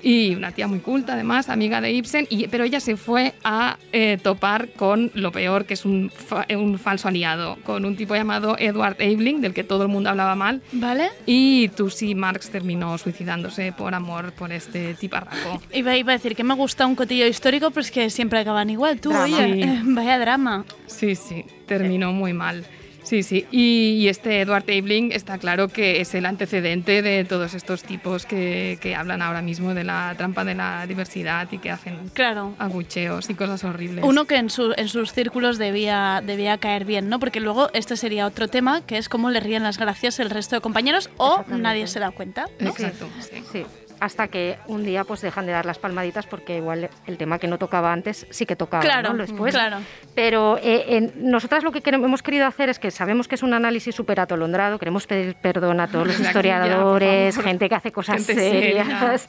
y 0.03 0.35
una 0.35 0.51
tía 0.51 0.67
muy 0.67 0.79
culta 0.79 1.13
además, 1.13 1.49
amiga 1.49 1.81
de 1.81 1.91
Ibsen, 1.91 2.27
y, 2.29 2.47
pero 2.47 2.63
ella 2.63 2.79
se 2.79 2.97
fue 2.97 3.33
a 3.43 3.77
eh, 3.91 4.17
topar 4.21 4.69
con 4.69 5.11
lo 5.13 5.31
peor, 5.31 5.65
que 5.65 5.73
es 5.75 5.85
un, 5.85 6.09
fa- 6.09 6.45
un 6.55 6.79
falso 6.79 7.07
aliado, 7.07 7.57
con 7.63 7.85
un 7.85 7.95
tipo 7.95 8.15
llamado 8.15 8.55
Edward 8.59 8.95
Aveling, 8.99 9.41
del 9.41 9.53
que 9.53 9.63
todo 9.63 9.83
el 9.83 9.89
mundo 9.89 10.09
hablaba 10.09 10.35
mal. 10.35 10.61
¿Vale? 10.71 11.09
Y 11.25 11.67
Tusi 11.69 12.15
Marx 12.15 12.49
terminó 12.49 12.97
suicidándose 12.97 13.71
por 13.73 13.93
amor 13.93 14.31
por 14.33 14.51
este 14.51 14.93
tiparraco. 14.95 15.61
Iba, 15.73 15.95
iba 15.97 16.13
a 16.13 16.15
decir 16.17 16.35
que 16.35 16.43
me 16.43 16.53
gusta 16.55 16.85
un 16.85 16.95
cotillo 16.95 17.25
histórico, 17.27 17.69
pero 17.71 17.81
es 17.81 17.91
que 17.91 18.09
siempre 18.09 18.39
acaban 18.39 18.69
igual. 18.69 18.99
Tú, 18.99 19.09
Drama. 19.09 19.23
oye, 19.25 19.63
Sí. 19.63 19.79
vaya 19.85 20.19
drama. 20.19 20.65
Sí, 20.87 21.15
sí, 21.15 21.45
terminó 21.67 22.11
muy 22.11 22.33
mal. 22.33 22.65
Sí, 23.11 23.23
sí. 23.23 23.45
Y, 23.51 23.97
y 23.99 24.07
este 24.07 24.39
Edward 24.39 24.63
Aveling 24.63 25.11
está 25.11 25.37
claro 25.37 25.67
que 25.67 25.99
es 25.99 26.15
el 26.15 26.25
antecedente 26.25 27.01
de 27.01 27.25
todos 27.25 27.53
estos 27.53 27.83
tipos 27.83 28.25
que, 28.25 28.79
que 28.81 28.95
hablan 28.95 29.21
ahora 29.21 29.41
mismo 29.41 29.73
de 29.73 29.83
la 29.83 30.13
trampa 30.17 30.45
de 30.45 30.55
la 30.55 30.87
diversidad 30.87 31.45
y 31.51 31.57
que 31.57 31.71
hacen 31.71 31.97
Claro. 32.13 32.55
agucheos 32.57 33.29
y 33.29 33.33
cosas 33.33 33.65
horribles. 33.65 34.05
Uno 34.07 34.23
que 34.23 34.37
en, 34.37 34.49
su- 34.49 34.73
en 34.77 34.87
sus 34.87 35.11
círculos 35.11 35.57
debía, 35.57 36.23
debía 36.25 36.57
caer 36.57 36.85
bien, 36.85 37.09
¿no? 37.09 37.19
Porque 37.19 37.41
luego 37.41 37.69
este 37.73 37.97
sería 37.97 38.25
otro 38.25 38.47
tema, 38.47 38.85
que 38.85 38.97
es 38.97 39.09
cómo 39.09 39.29
le 39.29 39.41
ríen 39.41 39.63
las 39.63 39.77
gracias 39.77 40.21
el 40.21 40.29
resto 40.29 40.55
de 40.55 40.61
compañeros 40.61 41.09
o 41.17 41.43
nadie 41.49 41.87
se 41.87 41.99
da 41.99 42.11
cuenta. 42.11 42.45
¿no? 42.61 42.69
Exacto. 42.69 43.09
Sí. 43.51 43.65
Hasta 44.01 44.27
que 44.29 44.57
un 44.65 44.83
día 44.83 45.03
pues 45.03 45.21
dejan 45.21 45.45
de 45.45 45.51
dar 45.51 45.65
las 45.65 45.77
palmaditas 45.77 46.25
porque 46.25 46.57
igual 46.57 46.89
el 47.05 47.17
tema 47.17 47.37
que 47.37 47.47
no 47.47 47.57
tocaba 47.59 47.93
antes 47.93 48.25
sí 48.31 48.47
que 48.47 48.55
tocaba 48.55 48.81
Claro, 48.83 49.11
¿no? 49.13 49.17
después. 49.19 49.53
claro. 49.53 49.77
Pero 50.15 50.57
eh, 50.57 50.97
en- 50.97 51.13
nosotras 51.17 51.63
lo 51.63 51.71
que 51.71 51.81
queremos- 51.81 52.07
hemos 52.07 52.23
querido 52.23 52.47
hacer 52.47 52.67
es 52.69 52.79
que 52.79 52.89
sabemos 52.89 53.27
que 53.27 53.35
es 53.35 53.43
un 53.43 53.53
análisis 53.53 53.93
súper 53.93 54.19
atolondrado, 54.19 54.79
queremos 54.79 55.05
pedir 55.05 55.35
perdón 55.35 55.79
a 55.79 55.87
todos 55.87 56.07
los 56.07 56.17
ya, 56.17 56.25
historiadores, 56.25 57.37
gente 57.37 57.69
que 57.69 57.75
hace 57.75 57.91
cosas 57.91 58.25
Gente 58.25 58.33
serias. 58.33 59.27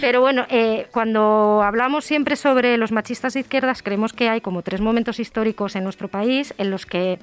Pero 0.00 0.22
bueno, 0.22 0.46
eh, 0.48 0.86
cuando 0.92 1.60
hablamos 1.62 2.06
siempre 2.06 2.36
sobre 2.36 2.78
los 2.78 2.92
machistas 2.92 3.34
de 3.34 3.40
izquierdas, 3.40 3.82
creemos 3.82 4.14
que 4.14 4.30
hay 4.30 4.40
como 4.40 4.62
tres 4.62 4.80
momentos 4.80 5.20
históricos 5.20 5.76
en 5.76 5.84
nuestro 5.84 6.08
país 6.08 6.54
en 6.56 6.70
los 6.70 6.86
que 6.86 7.18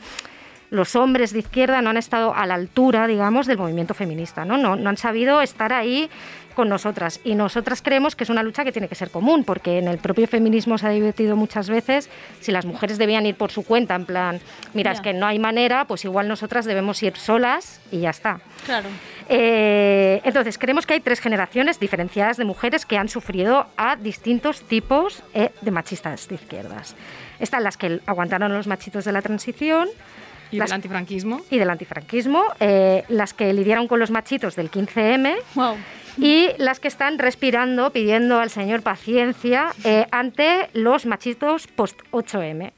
los 0.70 0.96
hombres 0.96 1.34
de 1.34 1.40
izquierda 1.40 1.82
no 1.82 1.90
han 1.90 1.98
estado 1.98 2.34
a 2.34 2.46
la 2.46 2.56
altura, 2.56 3.08
digamos, 3.08 3.48
del 3.48 3.58
movimiento 3.58 3.94
feminista, 3.94 4.46
¿no? 4.46 4.58
No, 4.58 4.76
no 4.76 4.90
han 4.90 4.98
sabido 4.98 5.42
estar 5.42 5.74
ahí 5.74 6.10
con 6.54 6.70
nosotras. 6.70 7.20
Y 7.24 7.36
nosotras 7.36 7.82
creemos 7.82 8.16
que 8.16 8.24
es 8.24 8.30
una 8.30 8.44
lucha 8.44 8.64
que 8.64 8.72
tiene 8.72 8.88
que 8.88 8.96
ser 8.96 9.10
común, 9.10 9.44
porque 9.44 9.80
en 9.80 9.88
el 9.88 9.98
propio 9.98 10.28
feminismo 10.28 10.78
se 10.78 10.88
ha 10.88 10.90
divertido 10.92 11.36
muchas 11.36 11.70
veces 11.70 12.10
si 12.40 12.52
las 12.52 12.66
mujeres 12.66 12.98
debían 12.98 13.26
ir 13.26 13.36
por 13.36 13.52
su 13.52 13.64
cuenta, 13.64 13.96
en 13.96 14.06
plan, 14.06 14.40
mira, 14.74 14.92
es 14.92 15.02
que 15.02 15.14
no 15.14 15.26
hay 15.26 15.40
manera, 15.40 15.86
pues 15.86 16.06
igual 16.06 16.28
nosotras 16.28 16.66
debemos 16.66 17.02
ir 17.04 17.18
solas 17.18 17.82
y 17.92 18.02
ya 18.02 18.12
está. 18.12 18.40
Claro. 18.66 18.90
Eh, 19.30 20.22
entonces, 20.24 20.58
creemos 20.58 20.86
que 20.86 20.94
hay 20.94 21.00
tres 21.00 21.20
generaciones 21.20 21.80
diferenciadas 21.80 22.38
de 22.38 22.46
mujeres 22.46 22.86
que 22.86 22.98
han 22.98 23.10
sufrido 23.10 23.68
a 23.78 23.96
distintos 23.96 24.62
tipos 24.62 25.24
eh, 25.34 25.52
de 25.62 25.72
machistas 25.72 26.28
de 26.28 26.36
izquierdas. 26.36 26.96
Están 27.40 27.64
las 27.64 27.78
que 27.78 28.00
aguantaron 28.06 28.54
los 28.54 28.68
machitos 28.68 29.06
de 29.06 29.12
la 29.12 29.22
transición. 29.22 29.90
Y 30.54 30.58
las- 30.58 30.70
del 30.70 30.76
antifranquismo. 30.76 31.42
y 31.50 31.58
del 31.58 31.70
antifranquismo, 31.70 32.44
eh, 32.60 33.04
las 33.10 33.34
que 33.34 33.52
lidiaron 33.54 33.88
con 33.88 34.00
los 34.00 34.12
machitos 34.12 34.56
del 34.56 34.70
15M 34.70 35.36
y 36.18 36.50
las 36.58 36.80
que 36.80 36.88
están 36.88 37.18
respirando, 37.20 37.90
pidiendo 37.92 38.40
al 38.40 38.50
Señor 38.50 38.82
paciencia 38.84 39.74
eh, 39.84 40.06
ante 40.12 40.70
los 40.74 41.06
machitos 41.06 41.68
post-8M. 41.68 42.72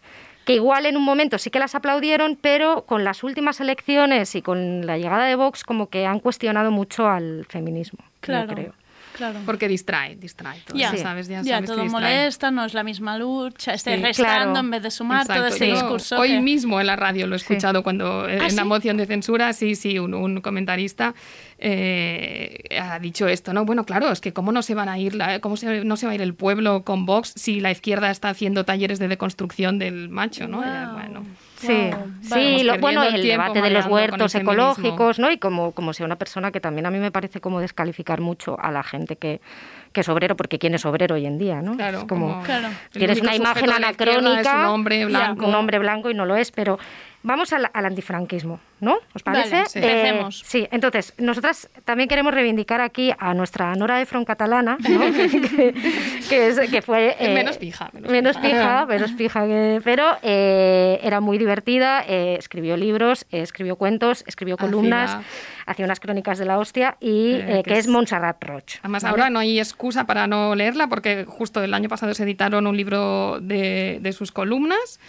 Que 0.45 0.53
igual 0.53 0.85
en 0.85 0.95
un 0.95 1.03
momento 1.03 1.39
sí 1.39 1.49
que 1.49 1.57
las 1.59 1.73
aplaudieron, 1.73 2.37
pero 2.39 2.83
con 2.85 3.03
las 3.03 3.23
últimas 3.23 3.59
elecciones 3.61 4.35
y 4.35 4.41
con 4.43 4.85
la 4.85 4.97
llegada 4.97 5.25
de 5.25 5.35
Vox, 5.35 5.63
como 5.63 5.89
que 5.89 6.05
han 6.05 6.19
cuestionado 6.19 6.69
mucho 6.69 7.07
al 7.07 7.45
feminismo. 7.49 7.99
Claro. 8.21 8.53
creo. 8.53 8.73
Claro. 9.15 9.39
Porque 9.45 9.67
distrae, 9.67 10.15
distrae. 10.17 10.59
Todo, 10.65 10.77
Ya, 10.77 10.95
sabes, 10.97 11.27
ya, 11.27 11.41
ya 11.41 11.55
sabes 11.55 11.69
todo 11.69 11.85
molesta, 11.85 12.51
no 12.51 12.65
es 12.65 12.73
la 12.73 12.83
misma 12.83 13.17
lucha, 13.17 13.73
esté 13.73 13.95
Sí, 13.95 14.01
restando 14.03 14.31
claro. 14.53 14.59
en 14.59 14.71
vez 14.71 14.83
de 14.83 14.91
sumar 14.91 15.25
todo 15.25 15.47
este 15.47 15.67
Yo 15.69 15.75
discurso. 15.75 16.19
Hoy 16.19 16.29
que- 16.29 16.41
mismo 16.41 16.79
en 16.81 16.87
la 16.87 16.95
radio 16.95 17.25
lo 17.27 17.35
he 17.35 17.37
escuchado 17.37 17.81
cuando 17.83 18.27
eh, 18.27 18.39
¿Ah, 18.41 18.47
en 18.47 18.55
la 18.55 18.65
moción 18.65 18.97
de 18.97 19.05
censura, 19.05 19.53
sí, 19.53 19.75
sí, 19.75 19.99
un, 19.99 20.13
un 20.13 20.41
comentarista 20.41 21.13
eh, 21.57 22.59
ha 22.79 22.99
dicho 22.99 23.27
esto, 23.27 23.53
¿no? 23.53 23.65
Bueno, 23.65 23.85
claro, 23.85 24.11
es 24.11 24.21
que 24.21 24.33
cómo 24.33 24.51
no 24.51 24.61
se 24.61 24.75
van 24.75 24.89
a 24.89 24.99
ir, 24.99 25.15
la- 25.15 25.39
cómo 25.39 25.57
se- 25.57 25.83
no 25.85 25.97
se 25.97 26.05
va 26.05 26.11
a 26.11 26.15
ir 26.15 26.21
el 26.21 26.33
pueblo 26.33 26.83
con 26.83 27.05
Vox 27.05 27.33
si 27.35 27.59
la 27.59 27.71
izquierda 27.71 28.11
está 28.11 28.29
haciendo 28.29 28.65
talleres 28.65 28.99
de 28.99 29.07
deconstrucción 29.07 29.79
del 29.79 30.09
macho, 30.09 30.47
¿no? 30.47 30.63
Eh, 30.63 30.87
bueno. 30.93 31.23
Sí, 31.57 31.89
Wow. 31.91 32.11
sí 32.21 32.63
lo- 32.63 32.77
bueno, 32.79 33.03
el 33.03 33.21
tiempo 33.21 33.43
debate 33.43 33.61
de 33.61 33.69
los 33.69 33.85
huertos 33.85 34.35
ecológicos, 34.35 35.19
¿no? 35.19 35.31
Y 35.31 35.37
como, 35.37 35.71
como 35.71 35.93
sea 35.93 36.05
una 36.05 36.17
persona 36.17 36.51
que 36.51 36.59
también 36.59 36.85
a 36.85 36.91
mí 36.91 36.99
me 36.99 37.11
parece 37.11 37.39
como 37.39 37.59
descalificar 37.61 38.19
mucho 38.21 38.57
a 38.59 38.71
la 38.71 38.83
gente 38.83 39.15
que, 39.15 39.39
que 39.93 40.01
es 40.01 40.09
obrero, 40.09 40.35
porque 40.35 40.59
¿quién 40.59 40.73
es 40.75 40.85
obrero 40.85 41.15
hoy 41.15 41.25
en 41.25 41.37
día, 41.37 41.61
no? 41.61 41.75
Claro, 41.75 41.99
Es 41.99 42.03
como, 42.05 42.41
Claro. 42.43 42.67
tienes 42.91 43.21
una 43.21 43.35
imagen 43.35 43.69
anacrónica, 43.71 44.59
un 44.59 44.65
hombre 44.65 45.05
blanco. 45.05 45.45
un 45.45 45.55
hombre 45.55 45.79
blanco 45.79 46.09
y 46.09 46.13
no 46.13 46.25
lo 46.25 46.35
es, 46.35 46.51
pero 46.51 46.77
vamos 47.25 47.51
al, 47.53 47.69
al 47.73 47.85
antifranquismo, 47.85 48.59
¿no? 48.79 48.97
¿Os 49.13 49.23
Vale, 49.23 49.39
parece? 49.49 49.65
sí. 49.69 49.79
Empecemos. 49.79 50.43
sí, 50.45 50.67
entonces, 50.71 51.13
nosotras 51.17 51.69
también 51.83 52.07
queremos 52.07 52.33
reivindicar 52.33 52.81
aquí 52.81 53.11
a 53.17 53.33
nuestra 53.33 53.75
Nora 53.75 54.01
Efron 54.01 54.23
catalana, 54.25 54.77
¿no? 54.87 54.99
que, 55.11 55.73
que 56.29 56.47
es- 56.47 56.59
que 56.69 56.81
fue... 56.81 57.15
eh, 57.19 57.33
Menos 57.33 57.57
pija, 57.57 57.89
menos 57.93 58.11
Menos 58.11 58.37
pija. 58.37 58.47
pija, 58.49 58.85
menos 58.87 59.11
pija 59.13 59.45
que... 59.45 59.81
Pero 59.83 60.05
eh, 60.21 60.99
era 61.03 61.19
muy 61.19 61.37
divertida, 61.37 62.03
eh, 62.07 62.35
escribió 62.39 62.77
libros, 62.77 63.25
eh, 63.31 63.41
escribió 63.41 63.75
cuentos, 63.75 64.23
escribió 64.27 64.55
columnas, 64.57 65.17
Hacía- 65.67 65.85
unas 65.85 65.99
crónicas 65.99 66.37
de 66.37 66.45
la 66.45 66.59
hostia 66.59 66.95
y 66.99 67.33
Eh, 67.33 67.59
eh, 67.59 67.63
que 67.63 67.73
es 67.73 67.79
es- 67.79 67.87
Montserrat 67.87 68.43
Roig. 68.43 68.63
Además, 68.83 69.01
¿vale? 69.03 69.11
ahora 69.11 69.29
no 69.31 69.39
hay 69.39 69.57
excusa 69.59 70.03
para 70.05 70.27
no 70.27 70.53
leerla 70.53 70.87
porque 70.87 71.25
justo 71.27 71.63
el 71.63 71.73
año 71.73 71.89
pasado 71.89 72.13
se 72.13 72.21
editaron 72.23 72.67
un 72.67 72.77
libro 72.77 73.39
de, 73.41 73.97
de 73.99 74.13
sus 74.13 74.31
columnas. 74.31 74.99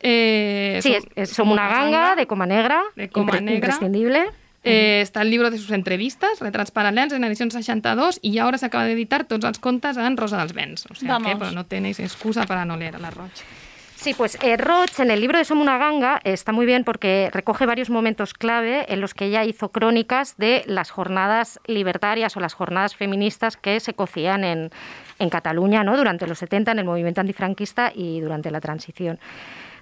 Eh, 0.00 0.78
Sí, 0.82 0.94
son- 0.94 1.02
es, 1.16 1.30
una 1.66 1.74
ganga, 1.74 2.16
de 2.16 2.26
Coma 2.26 2.46
Negra, 2.46 2.82
De 2.96 3.08
Coma 3.08 3.32
impre- 3.32 3.40
Negra. 3.42 3.54
imprescindible. 3.54 4.26
Eh, 4.64 5.02
està 5.06 5.22
el 5.22 5.30
llibre 5.30 5.50
de 5.50 5.56
sus 5.58 5.70
entrevistes, 5.70 6.40
Retrats 6.40 6.72
paral·lels, 6.74 7.12
en 7.14 7.24
edició 7.24 7.46
62, 7.48 8.18
i 8.22 8.38
ara 8.38 8.58
s'acaba 8.58 8.84
d'editar 8.84 9.24
tots 9.24 9.44
els 9.46 9.58
contes 9.60 9.96
en 9.96 10.16
Rosa 10.16 10.36
dels 10.38 10.52
Vents. 10.52 10.84
O 10.90 10.94
Vamos. 11.06 11.28
que 11.28 11.36
però 11.38 11.52
no 11.52 11.64
tenéis 11.64 12.00
excusa 12.00 12.44
para 12.44 12.64
no 12.64 12.76
leer 12.76 12.96
a 12.96 12.98
la 12.98 13.10
Roig. 13.10 13.30
Sí, 13.94 14.14
pues 14.14 14.36
eh, 14.42 14.56
Roch 14.56 15.00
en 15.00 15.10
el 15.10 15.20
libro 15.20 15.38
de 15.38 15.44
Somos 15.44 15.62
una 15.62 15.76
ganga 15.78 16.20
está 16.22 16.52
muy 16.52 16.66
bien 16.66 16.84
porque 16.84 17.30
recoge 17.32 17.66
varios 17.66 17.90
momentos 17.90 18.32
clave 18.32 18.86
en 18.92 19.00
los 19.00 19.12
que 19.12 19.24
ella 19.26 19.44
hizo 19.44 19.70
crónicas 19.70 20.36
de 20.36 20.62
las 20.66 20.90
jornadas 20.90 21.58
libertarias 21.66 22.36
o 22.36 22.40
las 22.40 22.54
jornadas 22.54 22.94
feministas 22.94 23.56
que 23.56 23.80
se 23.80 23.94
cocían 23.94 24.44
en, 24.44 24.70
en 25.18 25.30
Cataluña 25.30 25.82
¿no? 25.82 25.96
durante 25.96 26.28
los 26.28 26.38
70 26.38 26.70
en 26.72 26.78
el 26.78 26.84
movimiento 26.84 27.20
antifranquista 27.20 27.90
y 27.92 28.20
durante 28.20 28.52
la 28.52 28.60
transición. 28.60 29.18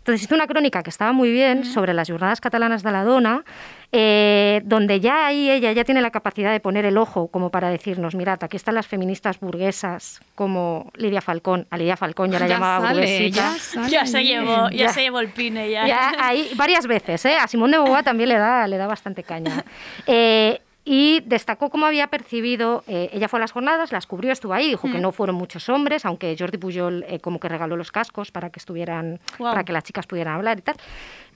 Entonces 0.06 0.22
hizo 0.24 0.36
una 0.36 0.46
crónica 0.46 0.84
que 0.84 0.90
estaba 0.90 1.10
muy 1.12 1.32
bien 1.32 1.64
sobre 1.64 1.92
las 1.92 2.08
jornadas 2.08 2.40
catalanas 2.40 2.84
de 2.84 2.92
la 2.92 3.02
dona, 3.02 3.42
eh, 3.90 4.60
donde 4.64 5.00
ya 5.00 5.26
ahí 5.26 5.50
ella 5.50 5.72
ya 5.72 5.82
tiene 5.82 6.00
la 6.00 6.12
capacidad 6.12 6.52
de 6.52 6.60
poner 6.60 6.84
el 6.84 6.96
ojo 6.96 7.26
como 7.26 7.50
para 7.50 7.70
decirnos, 7.70 8.14
mirad, 8.14 8.38
aquí 8.44 8.56
están 8.56 8.76
las 8.76 8.86
feministas 8.86 9.40
burguesas 9.40 10.20
como 10.36 10.92
Lidia 10.94 11.20
Falcón, 11.20 11.66
a 11.70 11.76
Lidia 11.76 11.96
Falcón 11.96 12.30
ya 12.30 12.38
la 12.38 12.46
Ya 12.46 12.54
llamaba 12.54 12.86
sale, 12.86 13.00
burguesita. 13.00 13.36
ya 13.54 13.58
sale 13.58 13.90
Ya 13.90 14.06
se 14.06 14.22
llevó- 14.22 14.70
ya 14.70 14.88
se 14.90 15.00
llevó 15.02 15.18
el 15.18 15.28
pine, 15.30 15.72
ya. 15.72 15.88
Ya 15.88 16.12
ahí 16.20 16.50
varias 16.54 16.86
veces, 16.86 17.24
¿eh? 17.24 17.36
a 17.36 17.48
Simón 17.48 17.72
de 17.72 17.78
Beauvoir 17.78 18.04
también 18.04 18.28
le 18.28 18.38
da, 18.38 18.68
le 18.68 18.76
da 18.76 18.86
bastante 18.86 19.24
caña. 19.24 19.64
Eh, 20.06 20.60
y 20.88 21.20
destacó 21.26 21.68
cómo 21.68 21.84
había 21.84 22.06
percibido, 22.06 22.84
eh, 22.86 23.10
ella 23.12 23.26
fue 23.28 23.38
a 23.38 23.42
las 23.42 23.50
jornadas, 23.50 23.90
las 23.90 24.06
cubrió, 24.06 24.30
estuvo 24.30 24.52
ahí, 24.54 24.68
dijo 24.68 24.88
que 24.88 24.98
Mm. 24.98 25.02
no 25.02 25.10
fueron 25.10 25.34
muchos 25.34 25.68
hombres, 25.68 26.04
aunque 26.04 26.36
Jordi 26.38 26.58
Pujol 26.58 27.04
eh, 27.08 27.18
como 27.18 27.40
que 27.40 27.48
regaló 27.48 27.76
los 27.76 27.90
cascos 27.90 28.30
para 28.30 28.50
que 28.50 28.60
estuvieran, 28.60 29.18
Guau. 29.36 29.52
para 29.52 29.64
que 29.64 29.72
las 29.72 29.82
chicas 29.82 30.06
pudieran 30.06 30.34
hablar 30.36 30.58
y 30.58 30.62
tal. 30.62 30.76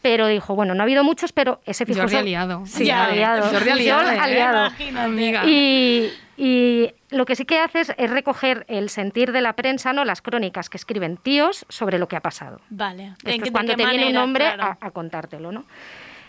Pero 0.02 0.28
dijo, 0.28 0.54
bueno, 0.54 0.72
no 0.74 0.82
ha 0.82 0.84
habido 0.84 1.02
muchos, 1.02 1.32
pero 1.32 1.60
ese 1.66 1.84
fijó 1.84 2.02
Jordi 2.02 2.16
aliado. 2.16 2.62
Sí, 2.64 2.86
Ya, 2.86 3.06
aliado. 3.06 3.42
Jordi 3.42 3.56
Pujol 3.58 3.70
aliado, 3.72 4.10
¿eh? 4.12 4.18
aliado. 4.20 4.70
Amiga. 5.00 5.44
Y, 5.44 6.10
y 6.36 6.92
lo 7.10 7.26
que 7.26 7.34
sí 7.34 7.44
que 7.44 7.58
haces 7.58 7.92
es 7.98 8.08
recoger 8.08 8.64
el 8.68 8.88
sentir 8.88 9.32
de 9.32 9.40
la 9.40 9.54
prensa, 9.54 9.92
no 9.92 10.04
las 10.04 10.22
crónicas 10.22 10.70
que 10.70 10.76
escriben 10.76 11.16
tíos 11.16 11.66
sobre 11.68 11.98
lo 11.98 12.06
que 12.06 12.14
ha 12.14 12.20
pasado. 12.20 12.60
Vale. 12.70 13.14
Esto 13.18 13.30
¿En 13.30 13.42
es 13.44 13.50
cuando 13.50 13.74
te 13.74 13.84
viene 13.84 13.94
un 13.94 14.00
manera? 14.14 14.22
hombre 14.24 14.44
Claro. 14.54 14.78
a, 14.80 14.86
a 14.86 14.90
contártelo, 14.92 15.50
¿no? 15.50 15.64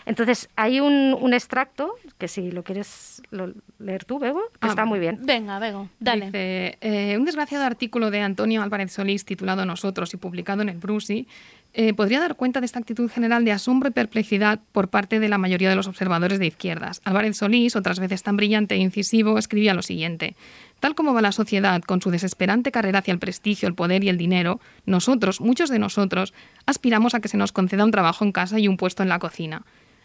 Entonces, 0.04 0.48
hay 0.56 0.80
un, 0.80 1.16
un 1.18 1.32
extracto, 1.32 1.94
que 2.22 2.28
si 2.28 2.52
lo 2.52 2.62
quieres 2.62 3.20
lo- 3.32 3.52
leer 3.80 4.04
tú, 4.04 4.20
Bego, 4.20 4.42
que 4.52 4.58
Ah, 4.60 4.68
está 4.68 4.84
muy 4.84 5.00
bien. 5.00 5.18
Venga, 5.22 5.58
Bego, 5.58 5.88
dale. 5.98 6.26
Dice, 6.26 6.78
eh, 6.80 7.16
un 7.18 7.24
desgraciado 7.24 7.64
artículo 7.64 8.12
de 8.12 8.20
Antonio 8.20 8.62
Álvarez 8.62 8.92
Solís 8.92 9.24
titulado 9.24 9.64
Nosotros 9.66 10.14
y 10.14 10.18
publicado 10.18 10.62
en 10.62 10.68
el 10.68 10.78
Brusi 10.78 11.26
eh, 11.74 11.94
podría 11.94 12.20
dar 12.20 12.36
cuenta 12.36 12.60
de 12.60 12.66
esta 12.66 12.78
actitud 12.78 13.10
general 13.10 13.44
de 13.44 13.50
asombro 13.50 13.88
y 13.88 13.92
perplejidad 13.92 14.60
por 14.70 14.86
parte 14.88 15.18
de 15.18 15.28
la 15.28 15.36
mayoría 15.36 15.68
de 15.68 15.74
los 15.74 15.88
observadores 15.88 16.38
de 16.38 16.46
izquierdas. 16.46 17.00
Álvarez 17.04 17.38
Solís, 17.38 17.74
otras 17.74 17.98
veces 17.98 18.22
tan 18.22 18.36
brillante 18.36 18.76
e 18.76 18.78
incisivo, 18.78 19.36
escribía 19.36 19.74
lo 19.74 19.82
siguiente. 19.82 20.36
Tal 20.78 20.94
como 20.94 21.12
va 21.14 21.22
la 21.22 21.32
sociedad 21.32 21.82
con 21.82 22.00
su 22.00 22.10
desesperante 22.12 22.70
carrera 22.70 23.00
hacia 23.00 23.10
el 23.12 23.18
prestigio, 23.18 23.66
el 23.66 23.74
poder 23.74 24.04
y 24.04 24.10
el 24.10 24.16
dinero, 24.16 24.60
nosotros, 24.86 25.40
muchos 25.40 25.70
de 25.70 25.80
nosotros, 25.80 26.32
aspiramos 26.66 27.14
a 27.16 27.20
que 27.20 27.26
se 27.28 27.36
nos 27.36 27.50
conceda 27.50 27.84
un 27.84 27.90
trabajo 27.90 28.24
en 28.24 28.30
casa 28.30 28.60
y 28.60 28.68
un 28.68 28.76
puesto 28.76 29.02
en 29.02 29.08
la 29.08 29.18
cocina. 29.18 29.62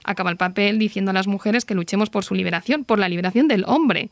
Acaba 0.07 0.31
el 0.31 0.37
papel 0.37 0.79
diciendo 0.79 1.11
a 1.11 1.13
las 1.13 1.27
mujeres 1.27 1.65
que 1.65 1.75
luchemos 1.75 2.09
por 2.09 2.23
su 2.23 2.33
liberación, 2.33 2.85
por 2.85 2.97
la 2.97 3.09
liberación 3.09 3.47
del 3.47 3.65
hombre. 3.67 4.09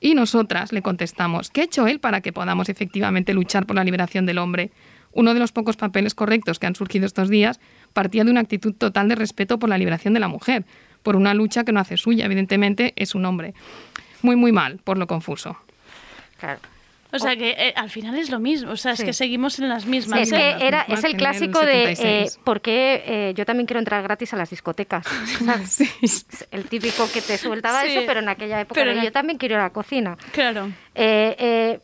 Y 0.00 0.14
nosotras 0.14 0.70
le 0.70 0.82
contestamos, 0.82 1.50
¿qué 1.50 1.62
ha 1.62 1.64
hecho 1.64 1.86
él 1.86 1.98
para 1.98 2.20
que 2.20 2.32
podamos 2.32 2.68
efectivamente 2.68 3.32
luchar 3.32 3.64
por 3.64 3.74
la 3.74 3.84
liberación 3.84 4.26
del 4.26 4.38
hombre? 4.38 4.70
Uno 5.12 5.32
de 5.32 5.40
los 5.40 5.50
pocos 5.50 5.76
papeles 5.76 6.14
correctos 6.14 6.58
que 6.58 6.66
han 6.66 6.74
surgido 6.74 7.06
estos 7.06 7.30
días 7.30 7.58
partía 7.94 8.22
de 8.24 8.30
una 8.30 8.40
actitud 8.40 8.74
total 8.74 9.08
de 9.08 9.14
respeto 9.14 9.58
por 9.58 9.70
la 9.70 9.78
liberación 9.78 10.12
de 10.12 10.20
la 10.20 10.28
mujer, 10.28 10.66
por 11.02 11.16
una 11.16 11.32
lucha 11.32 11.64
que 11.64 11.72
no 11.72 11.80
hace 11.80 11.96
suya, 11.96 12.26
evidentemente 12.26 12.92
es 12.96 13.14
un 13.14 13.24
hombre. 13.24 13.54
Muy, 14.22 14.36
muy 14.36 14.52
mal, 14.52 14.78
por 14.84 14.98
lo 14.98 15.06
confuso. 15.06 15.56
Claro. 16.38 16.60
O 17.14 17.18
sea 17.18 17.36
que 17.36 17.50
eh, 17.50 17.72
al 17.76 17.90
final 17.90 18.16
es 18.18 18.30
lo 18.30 18.38
mismo, 18.40 18.72
o 18.72 18.76
sea, 18.76 18.92
es 18.92 18.98
Sí. 18.98 19.04
que 19.06 19.12
seguimos 19.12 19.58
en 19.58 19.68
las 19.68 19.86
mismas. 19.86 20.20
es 20.20 20.30
que 20.32 20.66
era, 20.66 20.82
es 20.82 21.02
el 21.04 21.16
clásico 21.16 21.60
de 21.64 21.92
eh, 21.92 21.96
76. 21.96 22.40
por 22.44 22.60
qué 22.60 23.02
eh, 23.06 23.34
yo 23.36 23.44
también 23.46 23.66
quiero 23.66 23.78
entrar 23.78 24.02
gratis 24.02 24.32
a 24.34 24.36
las 24.36 24.50
discotecas. 24.50 25.06
El 26.50 26.64
típico 26.68 27.08
que 27.12 27.20
te 27.20 27.38
sueltaba 27.38 27.82
Sí. 27.82 27.88
eso, 27.96 28.02
pero 28.06 28.20
en 28.20 28.28
aquella 28.28 28.60
época 28.60 28.80
Pero 28.80 28.92
en 28.92 29.02
yo 29.02 29.12
también 29.12 29.38
quiero 29.38 29.54
ir 29.54 29.60
a 29.60 29.64
la 29.64 29.70
cocina. 29.70 30.16
Claro. 30.32 30.68
Eh, 30.94 31.36
eh, 31.38 31.80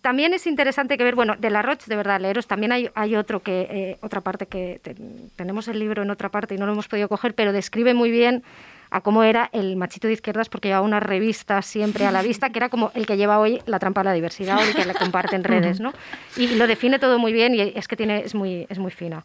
también 0.00 0.32
es 0.34 0.46
interesante 0.46 0.96
que 0.96 1.04
ver, 1.04 1.14
bueno, 1.16 1.34
de 1.36 1.50
la 1.50 1.62
Roche, 1.62 1.86
de 1.88 1.96
verdad, 1.96 2.20
leeros, 2.20 2.46
también 2.46 2.70
hay, 2.72 2.88
hay 2.94 3.16
otro 3.16 3.42
que, 3.42 3.62
eh, 3.70 3.98
otra 4.02 4.20
parte 4.20 4.46
que 4.46 4.80
te- 4.82 4.94
tenemos 5.34 5.66
el 5.68 5.78
libro 5.80 6.02
en 6.02 6.10
otra 6.10 6.28
parte 6.28 6.54
y 6.54 6.58
no 6.58 6.66
lo 6.66 6.72
hemos 6.72 6.86
podido 6.86 7.08
coger, 7.08 7.34
pero 7.34 7.52
describe 7.52 7.92
muy 7.92 8.10
bien 8.10 8.44
a 8.90 9.00
cómo 9.00 9.22
era 9.22 9.48
el 9.52 9.76
machito 9.76 10.06
de 10.06 10.14
izquierdas 10.14 10.48
porque 10.48 10.68
llevaba 10.68 10.86
una 10.86 11.00
revista 11.00 11.62
siempre 11.62 12.06
a 12.06 12.12
la 12.12 12.22
vista, 12.22 12.50
que 12.50 12.58
era 12.58 12.68
como 12.68 12.90
el 12.94 13.06
que 13.06 13.16
lleva 13.16 13.38
hoy 13.38 13.60
la 13.66 13.78
trampa 13.78 14.02
a 14.02 14.04
la 14.04 14.12
diversidad 14.12 14.58
o 14.58 14.62
el 14.62 14.74
que 14.74 14.84
le 14.84 14.94
comparte 14.94 15.36
en 15.36 15.44
redes, 15.44 15.80
¿no? 15.80 15.92
Y 16.36 16.54
lo 16.56 16.66
define 16.66 16.98
todo 16.98 17.18
muy 17.18 17.32
bien 17.32 17.54
y 17.54 17.60
es 17.60 17.88
que 17.88 17.96
tiene, 17.96 18.20
es 18.20 18.34
muy, 18.34 18.66
es 18.68 18.78
muy 18.78 18.90
fina. 18.90 19.24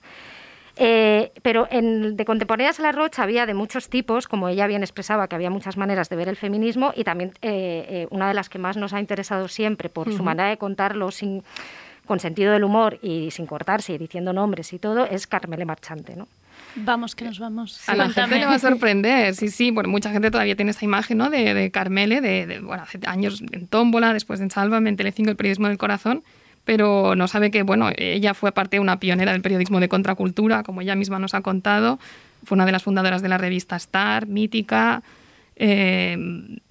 Eh, 0.78 1.32
pero 1.42 1.68
en, 1.70 2.16
de 2.16 2.26
contemporáneas 2.26 2.80
a 2.80 2.84
la 2.84 2.92
Roche 2.92 3.22
había 3.22 3.46
de 3.46 3.54
muchos 3.54 3.90
tipos, 3.90 4.28
como 4.28 4.48
ella 4.48 4.68
bien 4.68 4.84
expresaba, 4.84 5.28
que 5.28 5.36
había 5.36 5.50
muchas 5.50 5.78
maneras 5.78 6.10
de 6.10 6.16
ver 6.16 6.30
el 6.30 6.38
feminismo 6.38 6.94
y 6.96 7.04
también 7.04 7.34
eh, 7.42 7.86
eh, 7.88 8.08
una 8.10 8.28
de 8.28 8.34
las 8.34 8.50
que 8.50 8.58
más 8.58 8.78
nos 8.78 8.94
ha 8.94 9.00
interesado 9.00 9.48
siempre 9.48 9.90
por 9.90 10.12
su 10.12 10.24
manera 10.24 10.50
de 10.50 10.58
contarlo 10.58 11.12
sin, 11.12 11.44
con 12.06 12.20
sentido 12.20 12.54
del 12.54 12.64
humor 12.64 13.00
y 13.02 13.32
sin 13.32 13.46
cortarse 13.46 13.94
y 13.94 13.98
diciendo 13.98 14.34
nombres 14.34 14.72
y 14.74 14.80
todo, 14.80 15.06
es 15.06 15.28
Carmele 15.28 15.66
Marchante. 15.66 16.16
¿no? 16.16 16.28
Vamos, 16.76 17.16
que 17.16 17.26
nos 17.26 17.40
vamos. 17.40 17.88
A 17.90 17.96
la 17.96 18.06
Cuéntame. 18.06 18.28
gente 18.28 18.40
le 18.40 18.46
va 18.46 18.56
a 18.56 18.60
sorprender, 18.60 19.36
sí, 19.36 19.50
sí. 19.50 19.72
Bueno, 19.72 19.90
mucha 19.90 20.12
gente 20.12 20.32
todavía 20.32 20.56
tiene 20.56 20.72
esa 20.72 20.86
imagen, 20.86 21.18
¿no? 21.18 21.30
De, 21.30 21.54
de 21.54 21.72
Carmele, 21.72 22.22
de, 22.22 22.46
de, 22.48 22.60
bueno, 22.60 22.84
hace 22.84 23.00
años 23.06 23.44
en 23.52 23.68
Tómbola, 23.68 24.14
después 24.14 24.40
en 24.40 24.50
Sálvame, 24.52 24.90
en 24.90 24.96
Telecinco, 24.98 25.30
el 25.30 25.36
periodismo 25.36 25.68
del 25.68 25.78
corazón, 25.78 26.24
pero 26.64 27.16
no 27.16 27.28
sabe 27.28 27.52
que, 27.52 27.64
bueno, 27.64 27.90
ella 27.98 28.34
fue 28.34 28.50
aparte 28.50 28.80
una 28.80 29.00
pionera 29.00 29.32
del 29.34 29.42
periodismo 29.42 29.80
de 29.80 29.90
contracultura, 29.90 30.64
como 30.64 30.82
ella 30.82 30.96
misma 30.96 31.20
nos 31.20 31.34
ha 31.34 31.42
contado. 31.42 32.00
Fue 32.44 32.56
una 32.56 32.66
de 32.66 32.72
las 32.72 32.84
fundadoras 32.84 33.22
de 33.22 33.30
la 33.30 33.38
revista 33.38 33.76
Star, 33.76 34.28
mítica. 34.28 35.04
Eh, 35.64 36.18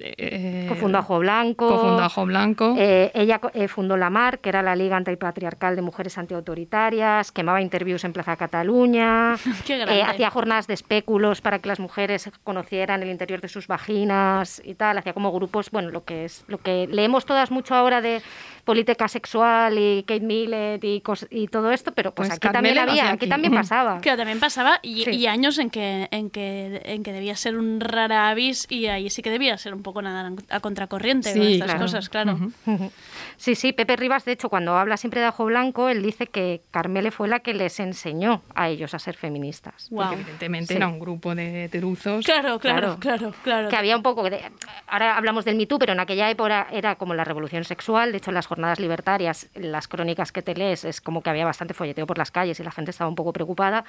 eh, 0.01 0.67
Cofundó 0.69 0.99
Ajo 0.99 1.21
Blanco. 1.21 1.69
Cofundó 1.69 2.03
Ajo 2.03 2.27
Blanco. 2.27 2.75
Eh, 2.77 3.13
ella 3.15 3.41
eh, 3.55 3.69
fundó 3.69 3.97
la 3.97 4.11
MAR, 4.11 4.41
que 4.41 4.49
era 4.49 4.63
la 4.63 4.75
Liga 4.75 4.97
Antipatriarcal 4.97 5.77
de 5.77 5.83
Mujeres 5.83 6.19
Antiautoritarias, 6.19 7.31
quemaba 7.31 7.63
interviews 7.63 8.03
en 8.03 8.13
Plaza 8.13 8.35
Cataluña, 8.35 9.37
eh, 9.69 10.03
hacía 10.03 10.31
jornadas 10.31 10.67
de 10.67 10.75
espéculos 10.75 11.41
para 11.41 11.61
que 11.61 11.69
las 11.69 11.79
mujeres 11.79 12.33
conocieran 12.43 13.05
el 13.05 13.11
interior 13.11 13.41
de 13.41 13.47
sus 13.47 13.69
vaginas 13.69 14.61
y 14.65 14.75
tal, 14.75 14.99
hacía 14.99 15.13
como 15.13 15.31
grupos, 15.31 15.71
bueno, 15.71 15.91
lo 15.91 16.03
que 16.03 16.25
es 16.25 16.43
lo 16.49 16.59
que 16.59 16.89
leemos 16.91 17.25
todas 17.25 17.53
mucho 17.53 17.77
ahora 17.77 18.01
de 18.01 18.23
política 18.65 19.09
sexual 19.09 19.79
y 19.79 20.03
Kate 20.07 20.21
Millett 20.21 20.83
y, 20.85 21.03
y 21.31 21.49
todo 21.49 21.71
esto, 21.73 21.93
pero 21.93 22.13
pues, 22.15 22.29
Pues 22.29 22.37
aquí 22.39 22.49
también 22.53 22.79
había, 22.79 23.05
aquí 23.09 23.13
aquí. 23.25 23.29
también 23.29 23.53
pasaba. 23.55 24.01
Claro, 24.01 24.19
también 24.19 24.41
pasaba 24.41 24.79
y, 24.83 25.05
Sí. 25.05 25.11
y 25.13 25.27
años 25.27 25.59
en 25.59 25.71
que, 25.71 26.09
en, 26.11 26.31
que, 26.31 26.83
en 26.85 27.03
que 27.03 27.13
debía 27.13 27.37
ser 27.37 27.57
un 27.57 27.81
rara 27.81 28.29
avis 28.31 28.67
y 28.71 28.87
ahí 28.87 29.11
sí 29.11 29.23
que 29.23 29.31
debía 29.31 29.57
ser 29.59 29.75
un 29.75 29.83
poco 29.83 30.03
nadar 30.03 30.33
a 30.51 30.61
contracorriente 30.61 31.33
con 31.33 31.43
Sí, 31.43 31.53
estas 31.55 31.67
claro. 31.71 31.81
cosas, 31.85 32.09
claro. 32.09 32.33
Ujú. 32.67 32.91
Sí, 33.37 33.55
sí, 33.55 33.73
Pepe 33.73 33.97
Rivas, 33.97 34.27
de 34.27 34.33
hecho, 34.33 34.51
cuando 34.51 34.77
habla 34.77 34.99
siempre 34.99 35.21
de 35.23 35.27
Ajo 35.29 35.47
Blanco, 35.47 35.89
él 35.89 36.03
dice 36.03 36.27
que 36.27 36.61
Carmele 36.71 37.11
fue 37.11 37.27
la 37.27 37.41
que 37.41 37.55
les 37.55 37.81
enseñó 37.81 38.43
a 38.55 38.69
ellos 38.69 38.93
a 38.93 38.99
ser 38.99 39.17
feministas. 39.17 39.89
Porque 39.91 40.15
evidentemente 40.17 40.67
Sí. 40.67 40.75
era 40.75 40.89
un 40.89 40.99
grupo 41.01 41.35
de 41.35 41.71
teruzos. 41.71 42.27
Claro, 42.27 42.59
claro, 42.59 42.99
claro, 43.01 43.33
claro. 43.43 43.71
Que 43.71 43.77
había 43.77 43.97
un 43.97 44.03
poco 44.03 44.29
de... 44.29 44.43
Ahora 44.87 45.17
hablamos 45.17 45.47
del 45.47 45.57
Me 45.57 45.65
Too, 45.65 45.79
pero 45.79 45.93
en 45.95 46.01
aquella 46.01 46.29
época 46.29 46.67
era 46.71 46.97
como 46.97 47.15
la 47.15 47.25
revolución 47.25 47.65
sexual. 47.65 48.13
De 48.13 48.19
hecho, 48.19 48.31
las 48.31 48.47
jornadas 48.51 48.81
libertarias, 48.81 49.47
las 49.55 49.87
crónicas 49.87 50.33
que 50.33 50.43
te 50.43 50.55
lees, 50.55 50.85
es 50.85 51.01
como 51.01 51.23
que 51.23 51.31
había 51.31 51.45
bastante 51.45 51.73
folleteo 51.73 52.05
por 52.07 52.19
las 52.19 52.31
calles 52.33 52.59
y 52.59 52.65
la 52.65 52.73
gente 52.73 52.91
estaba 52.91 53.09
un 53.09 53.15
poco 53.15 53.33
preocupada. 53.33 53.85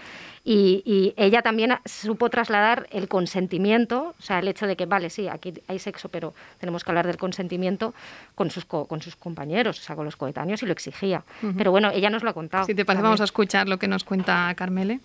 Y, 0.45 0.83
y 0.85 1.13
ella 1.17 1.41
también 1.41 1.71
supo 1.85 2.29
trasladar 2.29 2.85
el 2.91 3.07
consentimiento, 3.07 4.13
o 4.19 4.21
sea, 4.21 4.37
el 4.39 4.47
hecho 4.47 4.67
de 4.67 4.75
que, 4.75 4.85
vale, 4.85 5.09
sí, 5.09 5.27
aquí 5.27 5.53
hay 5.67 5.79
sexo, 5.79 6.09
pero 6.09 6.33
tenemos 6.59 6.83
que 6.83 6.91
hablar 6.91 7.07
del 7.07 7.17
consentimiento 7.17 7.93
con 8.35 8.51
sus, 8.51 8.65
co- 8.65 8.85
con 8.85 9.01
sus 9.01 9.15
compañeros, 9.15 9.79
o 9.79 9.83
sea, 9.83 9.95
con 9.95 10.05
los 10.05 10.15
coetáneos, 10.15 10.61
y 10.61 10.65
lo 10.67 10.73
exigía. 10.73 11.23
Pero 11.57 11.71
bueno, 11.71 11.89
ella 11.91 12.09
nos 12.11 12.21
lo 12.23 12.29
ha 12.29 12.33
contado. 12.33 12.65
Si 12.65 12.75
te 12.75 12.85
parece, 12.85 12.97
también. 12.99 13.03
vamos 13.03 13.21
a 13.21 13.25
escuchar 13.25 13.67
lo 13.67 13.77
que 13.79 13.87
nos 13.87 14.03
cuenta 14.03 14.53
Carmele. 14.55 14.99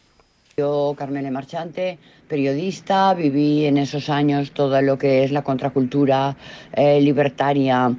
Yo, 0.58 0.94
Carmele 0.96 1.30
Marchante, 1.30 1.98
periodista, 2.28 3.12
viví 3.12 3.66
en 3.66 3.76
esos 3.76 4.08
años 4.08 4.52
todo 4.52 4.80
lo 4.80 4.96
que 4.96 5.22
es 5.24 5.30
la 5.30 5.42
contracultura 5.42 6.34
eh, 6.72 6.98
libertaria 7.02 7.92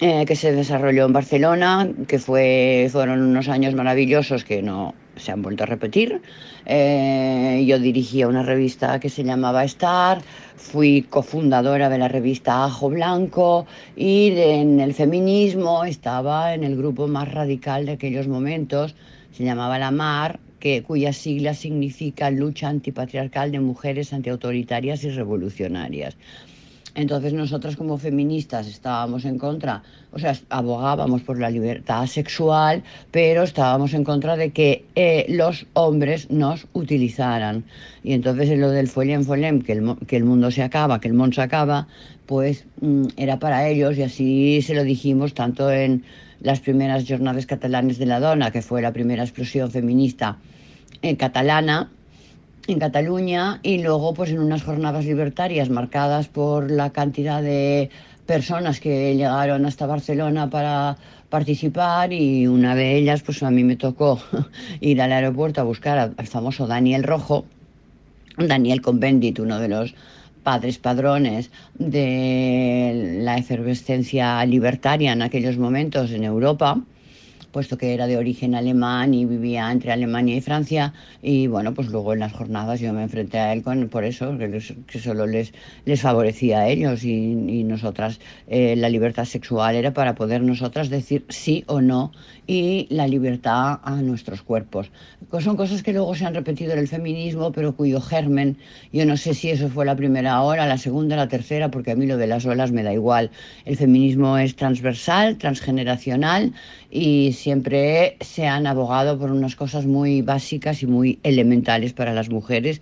eh, 0.00 0.24
que 0.26 0.36
se 0.36 0.52
desarrolló 0.52 1.06
en 1.06 1.12
Barcelona, 1.12 1.88
que 2.08 2.18
fue, 2.18 2.88
fueron 2.90 3.22
unos 3.22 3.48
años 3.48 3.74
maravillosos 3.74 4.44
que 4.44 4.62
no 4.62 4.94
se 5.16 5.32
han 5.32 5.42
vuelto 5.42 5.64
a 5.64 5.66
repetir. 5.66 6.20
Eh, 6.66 7.64
yo 7.66 7.78
dirigía 7.78 8.28
una 8.28 8.42
revista 8.42 8.98
que 8.98 9.08
se 9.08 9.24
llamaba 9.24 9.64
Star, 9.64 10.22
fui 10.56 11.02
cofundadora 11.02 11.88
de 11.88 11.98
la 11.98 12.08
revista 12.08 12.64
Ajo 12.64 12.88
Blanco 12.88 13.66
y 13.96 14.32
en 14.36 14.80
el 14.80 14.94
feminismo 14.94 15.84
estaba 15.84 16.54
en 16.54 16.64
el 16.64 16.76
grupo 16.76 17.06
más 17.08 17.32
radical 17.32 17.86
de 17.86 17.92
aquellos 17.92 18.28
momentos, 18.28 18.94
se 19.32 19.44
llamaba 19.44 19.78
La 19.78 19.90
Mar, 19.90 20.40
que, 20.60 20.82
cuyas 20.82 21.16
siglas 21.16 21.58
significan 21.58 22.38
Lucha 22.38 22.68
Antipatriarcal 22.68 23.50
de 23.50 23.58
Mujeres 23.58 24.12
Antiautoritarias 24.12 25.02
y 25.02 25.10
Revolucionarias. 25.10 26.16
Entonces 26.94 27.32
nosotras 27.32 27.76
como 27.76 27.96
feministas 27.96 28.66
estábamos 28.66 29.24
en 29.24 29.38
contra, 29.38 29.82
o 30.12 30.18
sea, 30.18 30.36
abogábamos 30.50 31.22
por 31.22 31.38
la 31.38 31.48
libertad 31.48 32.06
sexual, 32.06 32.82
pero 33.10 33.44
estábamos 33.44 33.94
en 33.94 34.04
contra 34.04 34.36
de 34.36 34.50
que 34.50 34.84
eh, 34.94 35.24
los 35.30 35.66
hombres 35.72 36.30
nos 36.30 36.66
utilizaran. 36.74 37.64
Y 38.04 38.12
entonces 38.12 38.50
en 38.50 38.60
lo 38.60 38.70
del 38.70 38.88
foliem 38.88 39.24
foliem, 39.24 39.62
que 39.62 39.72
el, 39.72 39.96
que 40.06 40.16
el 40.16 40.24
mundo 40.24 40.50
se 40.50 40.62
acaba, 40.62 41.00
que 41.00 41.08
el 41.08 41.14
mundo 41.14 41.34
se 41.34 41.42
acaba, 41.42 41.88
pues 42.26 42.66
mm, 42.82 43.06
era 43.16 43.38
para 43.38 43.68
ellos 43.68 43.96
y 43.96 44.02
así 44.02 44.62
se 44.62 44.74
lo 44.74 44.84
dijimos 44.84 45.32
tanto 45.32 45.70
en 45.70 46.04
las 46.40 46.60
primeras 46.60 47.08
jornadas 47.08 47.46
catalanes 47.46 47.98
de 47.98 48.06
la 48.06 48.20
dona, 48.20 48.50
que 48.50 48.60
fue 48.60 48.82
la 48.82 48.92
primera 48.92 49.22
explosión 49.22 49.70
feminista 49.70 50.36
eh, 51.00 51.16
catalana, 51.16 51.90
en 52.66 52.78
Cataluña 52.78 53.60
y 53.62 53.82
luego 53.82 54.14
pues 54.14 54.30
en 54.30 54.38
unas 54.38 54.62
jornadas 54.62 55.04
libertarias 55.04 55.68
marcadas 55.68 56.28
por 56.28 56.70
la 56.70 56.90
cantidad 56.90 57.42
de 57.42 57.90
personas 58.26 58.80
que 58.80 59.16
llegaron 59.16 59.66
hasta 59.66 59.86
Barcelona 59.86 60.48
para 60.48 60.96
participar 61.28 62.12
y 62.12 62.46
una 62.46 62.74
de 62.74 62.96
ellas 62.96 63.22
pues 63.22 63.42
a 63.42 63.50
mí 63.50 63.64
me 63.64 63.76
tocó 63.76 64.20
ir 64.80 65.02
al 65.02 65.12
aeropuerto 65.12 65.60
a 65.60 65.64
buscar 65.64 65.98
al 65.98 66.26
famoso 66.26 66.66
Daniel 66.66 67.02
Rojo, 67.02 67.44
Daniel 68.36 68.80
Convendit, 68.80 69.38
uno 69.38 69.58
de 69.58 69.68
los 69.68 69.94
padres 70.42 70.78
padrones 70.78 71.50
de 71.74 73.18
la 73.22 73.38
efervescencia 73.38 74.44
libertaria 74.44 75.12
en 75.12 75.22
aquellos 75.22 75.56
momentos 75.56 76.10
en 76.10 76.24
Europa 76.24 76.80
puesto 77.52 77.78
que 77.78 77.94
era 77.94 78.06
de 78.06 78.16
origen 78.16 78.54
alemán 78.54 79.14
y 79.14 79.24
vivía 79.26 79.70
entre 79.70 79.92
Alemania 79.92 80.34
y 80.34 80.40
Francia. 80.40 80.92
Y 81.22 81.46
bueno, 81.46 81.74
pues 81.74 81.88
luego 81.88 82.12
en 82.14 82.20
las 82.20 82.32
jornadas 82.32 82.80
yo 82.80 82.92
me 82.92 83.02
enfrenté 83.02 83.38
a 83.38 83.52
él 83.52 83.62
con, 83.62 83.88
por 83.88 84.04
eso, 84.04 84.36
que, 84.38 84.98
solo 84.98 85.26
les, 85.26 85.52
favorecía 86.00 86.60
a 86.60 86.68
ellos 86.68 87.04
y, 87.04 87.12
y 87.12 87.64
nosotras, 87.64 88.18
eh, 88.48 88.74
la 88.76 88.88
libertad 88.88 89.26
sexual 89.26 89.76
era 89.76 89.92
para 89.92 90.14
poder 90.14 90.42
nosotras 90.42 90.88
decir 90.88 91.24
sí 91.28 91.64
o 91.66 91.80
no 91.80 92.12
y 92.46 92.86
la 92.90 93.06
libertad 93.06 93.78
a 93.82 94.02
nuestros 94.02 94.42
cuerpos. 94.42 94.90
Son 95.40 95.56
cosas 95.56 95.82
que 95.82 95.92
luego 95.92 96.14
se 96.14 96.24
han 96.26 96.34
repetido 96.34 96.72
en 96.72 96.80
el 96.80 96.88
feminismo, 96.88 97.52
pero 97.52 97.74
cuyo 97.74 98.00
germen, 98.00 98.58
yo 98.92 99.06
no 99.06 99.16
sé 99.16 99.34
si 99.34 99.50
eso 99.50 99.68
fue 99.68 99.86
la 99.86 99.96
primera 99.96 100.40
hora, 100.42 100.66
la 100.66 100.78
segunda, 100.78 101.16
la 101.16 101.28
tercera, 101.28 101.70
porque 101.70 101.92
a 101.92 101.96
mí 101.96 102.06
lo 102.06 102.16
de 102.16 102.26
las 102.26 102.44
olas 102.44 102.72
me 102.72 102.82
da 102.82 102.92
igual. 102.92 103.30
El 103.64 103.76
feminismo 103.76 104.38
es 104.38 104.56
transversal, 104.56 105.38
transgeneracional 105.38 106.52
y 106.90 107.32
siempre 107.42 108.16
se 108.20 108.46
han 108.46 108.66
abogado 108.68 109.18
por 109.18 109.32
unas 109.32 109.56
cosas 109.56 109.84
muy 109.84 110.22
básicas 110.22 110.82
y 110.82 110.86
muy 110.86 111.18
elementales 111.24 111.92
para 111.92 112.14
las 112.14 112.30
mujeres 112.30 112.80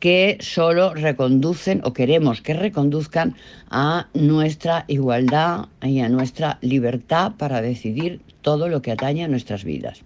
que 0.00 0.38
solo 0.40 0.94
reconducen 0.94 1.82
o 1.84 1.92
queremos 1.92 2.40
que 2.40 2.54
reconduzcan 2.54 3.36
a 3.70 4.08
nuestra 4.14 4.84
igualdad 4.88 5.66
y 5.82 6.00
a 6.00 6.08
nuestra 6.08 6.58
libertad 6.62 7.32
para 7.36 7.60
decidir 7.60 8.22
todo 8.40 8.68
lo 8.68 8.80
que 8.80 8.92
atañe 8.92 9.24
a 9.24 9.28
nuestras 9.28 9.64
vidas. 9.64 10.02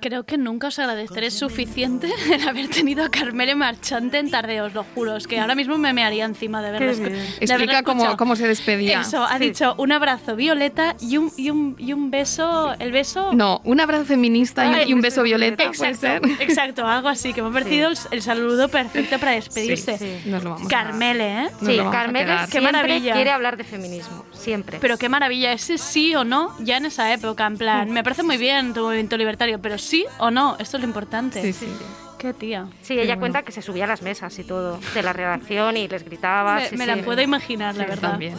Creo 0.00 0.24
que 0.24 0.36
nunca 0.38 0.68
os 0.68 0.78
agradeceré 0.78 1.30
suficiente 1.30 2.10
el 2.32 2.46
haber 2.48 2.68
tenido 2.68 3.04
a 3.04 3.10
Carmele 3.10 3.54
Marchante 3.54 4.18
en 4.18 4.30
Tardeos, 4.30 4.74
lo 4.74 4.84
juro. 4.94 5.16
Es 5.16 5.26
que 5.26 5.40
ahora 5.40 5.54
mismo 5.54 5.78
me 5.78 5.92
mearía 5.92 6.24
encima 6.24 6.62
de 6.62 6.70
verlo. 6.72 7.08
Explica 7.40 7.82
cómo- 7.82 8.16
cómo 8.16 8.36
se 8.36 8.46
despedía. 8.46 9.00
Eso, 9.00 9.24
ha 9.24 9.38
Sí. 9.38 9.44
dicho 9.44 9.74
un 9.78 9.92
abrazo 9.92 10.36
violeta 10.36 10.96
y 11.00 11.16
un, 11.16 11.30
y 11.36 11.50
un, 11.50 11.76
y 11.78 11.92
un 11.92 12.10
beso. 12.10 12.74
El 12.78 12.92
beso. 12.92 13.32
No, 13.32 13.60
un 13.64 13.80
abrazo 13.80 14.04
feminista 14.04 14.64
y, 14.70 14.74
Ay, 14.74 14.90
y 14.90 14.92
un 14.92 15.00
beso 15.00 15.22
violeta, 15.22 15.56
puede 15.72 15.90
Exacto, 15.92 16.28
ser. 16.28 16.42
exacto, 16.42 16.86
algo 16.86 17.08
así, 17.08 17.32
que 17.32 17.42
me 17.42 17.48
ha 17.48 17.52
parecido 17.52 17.88
el, 17.90 17.98
el 18.10 18.22
saludo 18.22 18.68
perfecto 18.68 19.18
para 19.18 19.32
despedirse. 19.32 19.98
Sí, 19.98 20.06
sí, 20.24 20.30
nos 20.30 20.44
lo 20.44 20.50
vamos 20.50 20.66
a- 20.66 20.70
Carmele, 20.70 21.42
¿eh? 21.44 21.48
Nos 21.60 21.72
Sí, 21.72 21.78
Carmele. 21.90 22.36
Qué 22.50 22.60
maravilla. 22.60 23.14
quiere 23.14 23.30
hablar 23.30 23.56
de 23.56 23.64
feminismo, 23.64 24.24
siempre. 24.32 24.78
Pero 24.80 24.96
qué 24.98 25.08
maravilla, 25.08 25.52
ese 25.52 25.78
sí 25.78 26.14
o 26.14 26.24
no, 26.24 26.54
ya 26.60 26.76
en 26.76 26.86
esa 26.86 27.12
época, 27.12 27.46
en 27.46 27.56
plan, 27.56 27.90
me 27.90 28.02
parece 28.04 28.22
muy 28.22 28.36
bien 28.36 28.74
tu 28.74 28.80
movimiento 28.82 29.16
libertario, 29.16 29.60
pero 29.60 29.78
sí 29.86 30.04
o 30.18 30.30
no, 30.30 30.56
esto 30.58 30.76
es 30.76 30.82
lo 30.82 30.88
importante. 30.88 31.40
Sí, 31.42 31.52
sí. 31.52 31.68
Qué 32.18 32.32
tía. 32.32 32.66
Sí, 32.82 32.98
ella 32.98 33.18
cuenta 33.18 33.42
que 33.42 33.52
se 33.52 33.60
subía 33.60 33.84
a 33.84 33.86
las 33.88 34.00
mesas 34.02 34.38
y 34.38 34.44
todo, 34.44 34.80
de 34.94 35.02
la 35.02 35.12
redacción 35.12 35.76
y 35.76 35.86
les 35.86 36.02
gritaba. 36.04 36.56
Me, 36.56 36.68
sí, 36.70 36.76
me 36.76 36.84
sí. 36.86 36.90
la 36.90 37.04
puedo 37.04 37.20
imaginar, 37.20 37.74
la 37.76 37.84
Sí, 37.84 37.90
verdad. 37.90 38.10
también. 38.12 38.34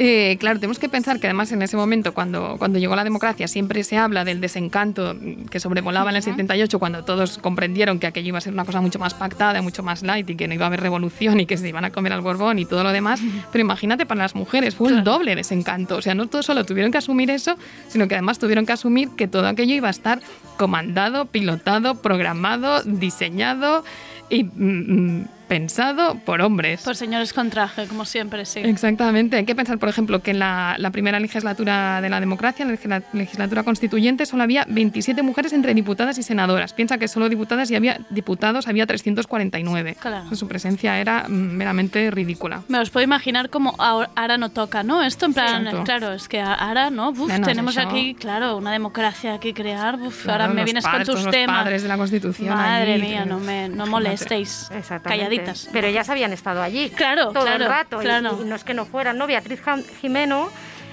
Eh, 0.00 0.36
claro, 0.38 0.60
tenemos 0.60 0.78
que 0.78 0.88
pensar 0.88 1.18
que 1.18 1.26
además 1.26 1.50
en 1.50 1.60
ese 1.60 1.76
momento, 1.76 2.14
cuando, 2.14 2.54
cuando 2.58 2.78
llegó 2.78 2.94
la 2.94 3.02
democracia, 3.02 3.48
siempre 3.48 3.82
se 3.82 3.96
habla 3.96 4.24
del 4.24 4.40
desencanto 4.40 5.16
que 5.50 5.58
sobrevolaba 5.58 6.10
en 6.10 6.16
el 6.16 6.22
78, 6.22 6.78
cuando 6.78 7.04
todos 7.04 7.38
comprendieron 7.38 7.98
que 7.98 8.06
aquello 8.06 8.28
iba 8.28 8.38
a 8.38 8.40
ser 8.40 8.52
una 8.52 8.64
cosa 8.64 8.80
mucho 8.80 9.00
más 9.00 9.14
pactada, 9.14 9.60
mucho 9.60 9.82
más 9.82 10.04
light 10.04 10.30
y 10.30 10.36
que 10.36 10.46
no 10.46 10.54
iba 10.54 10.66
a 10.66 10.68
haber 10.68 10.80
revolución 10.80 11.40
y 11.40 11.46
que 11.46 11.56
se 11.56 11.68
iban 11.68 11.84
a 11.84 11.90
comer 11.90 12.12
al 12.12 12.20
Borbón 12.20 12.60
y 12.60 12.64
todo 12.64 12.84
lo 12.84 12.92
demás. 12.92 13.20
Pero 13.50 13.62
imagínate 13.62 14.06
para 14.06 14.22
las 14.22 14.36
mujeres, 14.36 14.76
fue 14.76 14.90
el 14.90 15.02
doble 15.02 15.34
desencanto. 15.34 15.96
O 15.96 16.02
sea, 16.02 16.14
no 16.14 16.28
todo 16.28 16.44
solo 16.44 16.64
tuvieron 16.64 16.92
que 16.92 16.98
asumir 16.98 17.30
eso, 17.30 17.56
sino 17.88 18.06
que 18.06 18.14
además 18.14 18.38
tuvieron 18.38 18.66
que 18.66 18.72
asumir 18.72 19.10
que 19.16 19.26
todo 19.26 19.48
aquello 19.48 19.74
iba 19.74 19.88
a 19.88 19.90
estar 19.90 20.20
comandado, 20.56 21.26
pilotado, 21.26 21.96
programado, 21.96 22.82
diseñado 22.84 23.84
y 24.30 24.44
mm, 24.44 24.50
mm, 24.56 25.28
pensado 25.48 26.16
por 26.24 26.40
hombres. 26.42 26.82
Por 26.82 26.94
señores 26.96 27.32
con 27.32 27.50
traje, 27.50 27.86
como 27.86 28.04
siempre, 28.04 28.44
sí. 28.44 28.60
Exactamente. 28.60 29.36
Hay 29.36 29.44
que 29.44 29.54
pensar, 29.54 29.78
por 29.78 29.88
ejemplo, 29.88 30.20
que 30.22 30.30
en 30.32 30.38
la, 30.38 30.76
la 30.78 30.90
primera 30.90 31.18
legislatura 31.18 32.00
de 32.00 32.08
la 32.08 32.20
democracia, 32.20 32.62
en 32.64 32.68
la 32.70 32.76
legisla- 32.76 33.02
legislatura 33.12 33.62
constituyente, 33.64 34.26
solo 34.26 34.42
había 34.42 34.64
27 34.68 35.22
mujeres 35.22 35.52
entre 35.52 35.74
diputadas 35.74 36.18
y 36.18 36.22
senadoras. 36.22 36.72
Piensa 36.72 36.98
que 36.98 37.08
solo 37.08 37.28
diputadas 37.28 37.70
y 37.70 37.74
había 37.76 37.98
diputados 38.10 38.68
había 38.68 38.86
349. 38.86 39.96
Claro. 40.00 40.34
Su 40.36 40.46
presencia 40.48 40.98
era 40.98 41.26
mm, 41.28 41.32
meramente 41.32 42.10
ridícula. 42.10 42.62
Me 42.68 42.78
os 42.78 42.90
puedo 42.90 43.04
imaginar 43.04 43.50
como 43.50 43.74
ahora 43.78 44.10
ahora 44.14 44.36
no 44.38 44.50
toca, 44.50 44.82
¿no? 44.82 45.02
Esto 45.02 45.26
en 45.26 45.34
plan, 45.34 45.66
Exacto. 45.66 45.84
claro, 45.84 46.12
es 46.12 46.28
que 46.28 46.40
ahora, 46.40 46.90
¿no? 46.90 47.10
Uf, 47.10 47.28
Menos 47.28 47.48
tenemos 47.48 47.76
eso. 47.76 47.88
aquí, 47.88 48.14
claro, 48.14 48.56
una 48.56 48.72
democracia 48.72 49.38
que 49.38 49.54
crear. 49.54 49.94
Uf, 49.96 50.24
Claro, 50.24 50.42
ahora 50.44 50.54
me 50.54 50.64
vienes 50.64 50.84
padres, 50.84 51.06
con 51.08 51.14
tus 51.16 51.24
los 51.24 51.32
temas. 51.32 51.62
padres 51.62 51.82
de 51.82 51.88
la 51.88 51.96
Constitución 51.96 52.54
Madre 52.54 52.94
allí, 52.94 53.02
mía, 53.02 53.24
no 53.24 53.38
me 53.38 53.68
no 53.68 53.86
molestéis. 53.86 54.68
Exactamente. 54.74 55.24
Pero 55.72 55.86
ellas 55.86 56.08
habían 56.08 56.32
estado 56.32 56.62
allí 56.62 56.90
Claro, 56.90 57.32
todo 57.32 57.44
claro, 57.44 57.64
el 57.64 57.70
rato 57.70 58.00
y- 58.00 58.04
claro. 58.04 58.38
Y, 58.42 58.44
no 58.44 58.54
es 58.54 58.64
que 58.64 58.74
no 58.74 58.84
fueran, 58.84 59.18
¿no? 59.18 59.26
Beatriz 59.26 59.60
Jimeno 60.00 60.50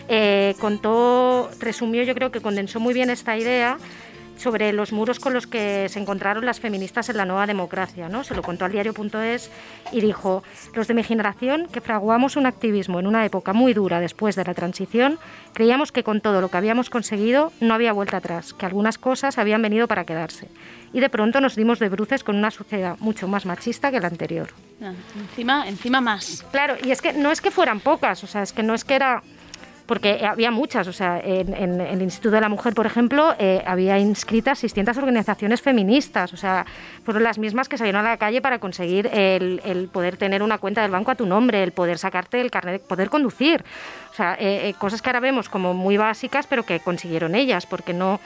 eh, 0.08 0.56
contó, 0.60 1.50
resumió, 1.60 2.04
yo 2.04 2.14
creo 2.14 2.32
que 2.32 2.41
condensó 2.41 2.80
muy 2.80 2.93
bien 2.93 3.10
esta 3.10 3.38
idea 3.38 3.78
sobre 4.38 4.74
los 4.74 4.92
muros 4.92 5.20
con 5.20 5.34
los 5.34 5.48
que 5.48 5.88
se 5.90 6.00
encontraron 6.00 6.46
las 6.46 6.60
feministas 6.60 7.10
en 7.10 7.18
la 7.18 7.26
nueva 7.26 7.48
democracia, 7.48 8.10
¿no? 8.10 8.24
Se 8.24 8.36
lo 8.36 8.42
contó 8.42 8.66
al 8.66 8.72
diario.es 8.72 9.52
y 9.92 10.02
dijo, 10.02 10.44
los 10.74 10.88
de 10.88 10.94
mi 10.94 11.04
generación 11.04 11.68
que 11.72 11.82
fraguamos 11.82 12.36
un 12.36 12.46
activismo 12.46 13.00
en 13.00 13.08
una 13.08 13.26
época 13.26 13.54
muy 13.54 13.74
dura 13.74 14.00
después 14.00 14.36
de 14.36 14.44
la 14.44 14.54
transición, 14.54 15.20
creíamos 15.54 15.92
que 15.92 16.04
con 16.04 16.22
todo 16.22 16.42
lo 16.42 16.50
que 16.50 16.58
habíamos 16.58 16.90
conseguido 16.90 17.52
no 17.62 17.74
había 17.74 17.94
vuelta 17.94 18.18
atrás, 18.18 18.54
que 18.54 18.66
algunas 18.66 18.98
cosas 18.98 19.38
habían 19.38 19.62
venido 19.62 19.88
para 19.88 20.06
quedarse. 20.06 20.48
Y 20.94 21.00
de 21.00 21.10
pronto 21.10 21.42
nos 21.42 21.56
dimos 21.56 21.80
de 21.80 21.90
bruces 21.90 22.24
con 22.24 22.36
una 22.38 22.52
sociedad 22.52 22.98
mucho 23.00 23.28
más 23.28 23.46
machista 23.46 23.92
que 23.92 24.00
la 24.00 24.08
anterior. 24.08 24.50
Ah, 24.82 24.94
Encima, 25.20 25.68
encima 25.68 26.02
más. 26.02 26.46
Claro, 26.52 26.76
y 26.84 26.92
es 26.92 27.02
que 27.02 27.14
no 27.14 27.32
es 27.32 27.42
que 27.42 27.52
fueran 27.52 27.80
pocas, 27.80 28.24
o 28.24 28.28
sea, 28.28 28.44
es 28.44 28.54
que 28.54 28.64
no 28.64 28.74
es 28.74 28.86
que 28.86 28.96
era 28.96 29.22
porque 29.86 30.26
había 30.26 30.52
muchas, 30.52 30.88
o 30.88 30.94
sea, 30.94 31.20
en, 31.24 31.54
en 31.54 31.80
el 31.80 32.02
Instituto 32.02 32.36
de 32.36 32.42
la 32.42 32.50
Mujer, 32.50 32.74
por 32.74 32.86
ejemplo, 32.86 33.36
eh, 33.38 33.62
había 33.66 34.00
inscritas 34.00 34.60
600 34.60 34.98
organizaciones 34.98 35.62
feministas, 35.62 36.34
o 36.34 36.38
sea, 36.38 36.66
fueron 37.04 37.24
las 37.24 37.38
mismas 37.38 37.70
que 37.70 37.78
salieron 37.78 38.06
a 38.06 38.10
la 38.10 38.18
calle 38.18 38.42
para 38.42 38.60
conseguir 38.60 39.08
el, 39.14 39.62
el 39.64 39.88
poder 39.88 40.18
tener 40.18 40.42
una 40.42 40.58
cuenta 40.58 40.82
del 40.82 40.92
banco 40.92 41.12
a 41.12 41.16
tu 41.16 41.26
nombre, 41.26 41.62
el 41.62 41.72
poder 41.72 41.98
sacarte 41.98 42.42
el 42.42 42.50
carnet, 42.50 42.82
poder 42.82 43.10
conducir, 43.10 43.64
o 44.12 44.14
sea, 44.16 44.36
eh, 44.40 44.70
eh, 44.70 44.74
cosas 44.80 45.02
que 45.02 45.10
ahora 45.10 45.20
vemos 45.20 45.50
como 45.50 45.74
muy 45.74 45.98
básicas, 45.98 46.48
pero 46.48 46.64
que 46.64 46.80
consiguieron 46.80 47.36
ellas, 47.36 47.66
porque 47.66 47.94
no 47.94 48.20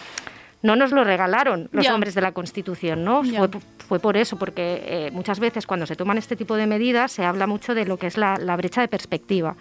no 0.62 0.76
nos 0.76 0.91
lo 0.91 1.03
regalaron 1.03 1.70
los 1.72 1.88
hombres 1.89 2.16
de 2.16 2.22
la 2.22 2.32
Constitución, 2.32 3.03
¿no? 3.03 3.24
Fue, 3.24 3.49
fue 3.88 3.99
por 3.99 4.18
eso, 4.18 4.38
porque 4.38 4.84
eh, 4.86 5.10
muchas 5.12 5.39
veces 5.39 5.66
cuando 5.66 5.86
se 5.86 5.95
toman 5.95 6.18
este 6.18 6.36
tipo 6.36 6.55
de 6.55 6.68
medidas 6.68 7.12
se 7.12 7.24
habla 7.24 7.47
mucho 7.47 7.74
de 7.74 7.86
lo 7.86 7.97
que 7.97 8.07
es 8.07 8.18
la, 8.18 8.36
la 8.38 8.55
brecha 8.57 8.82
de 8.82 8.88
perspectiva. 8.88 9.55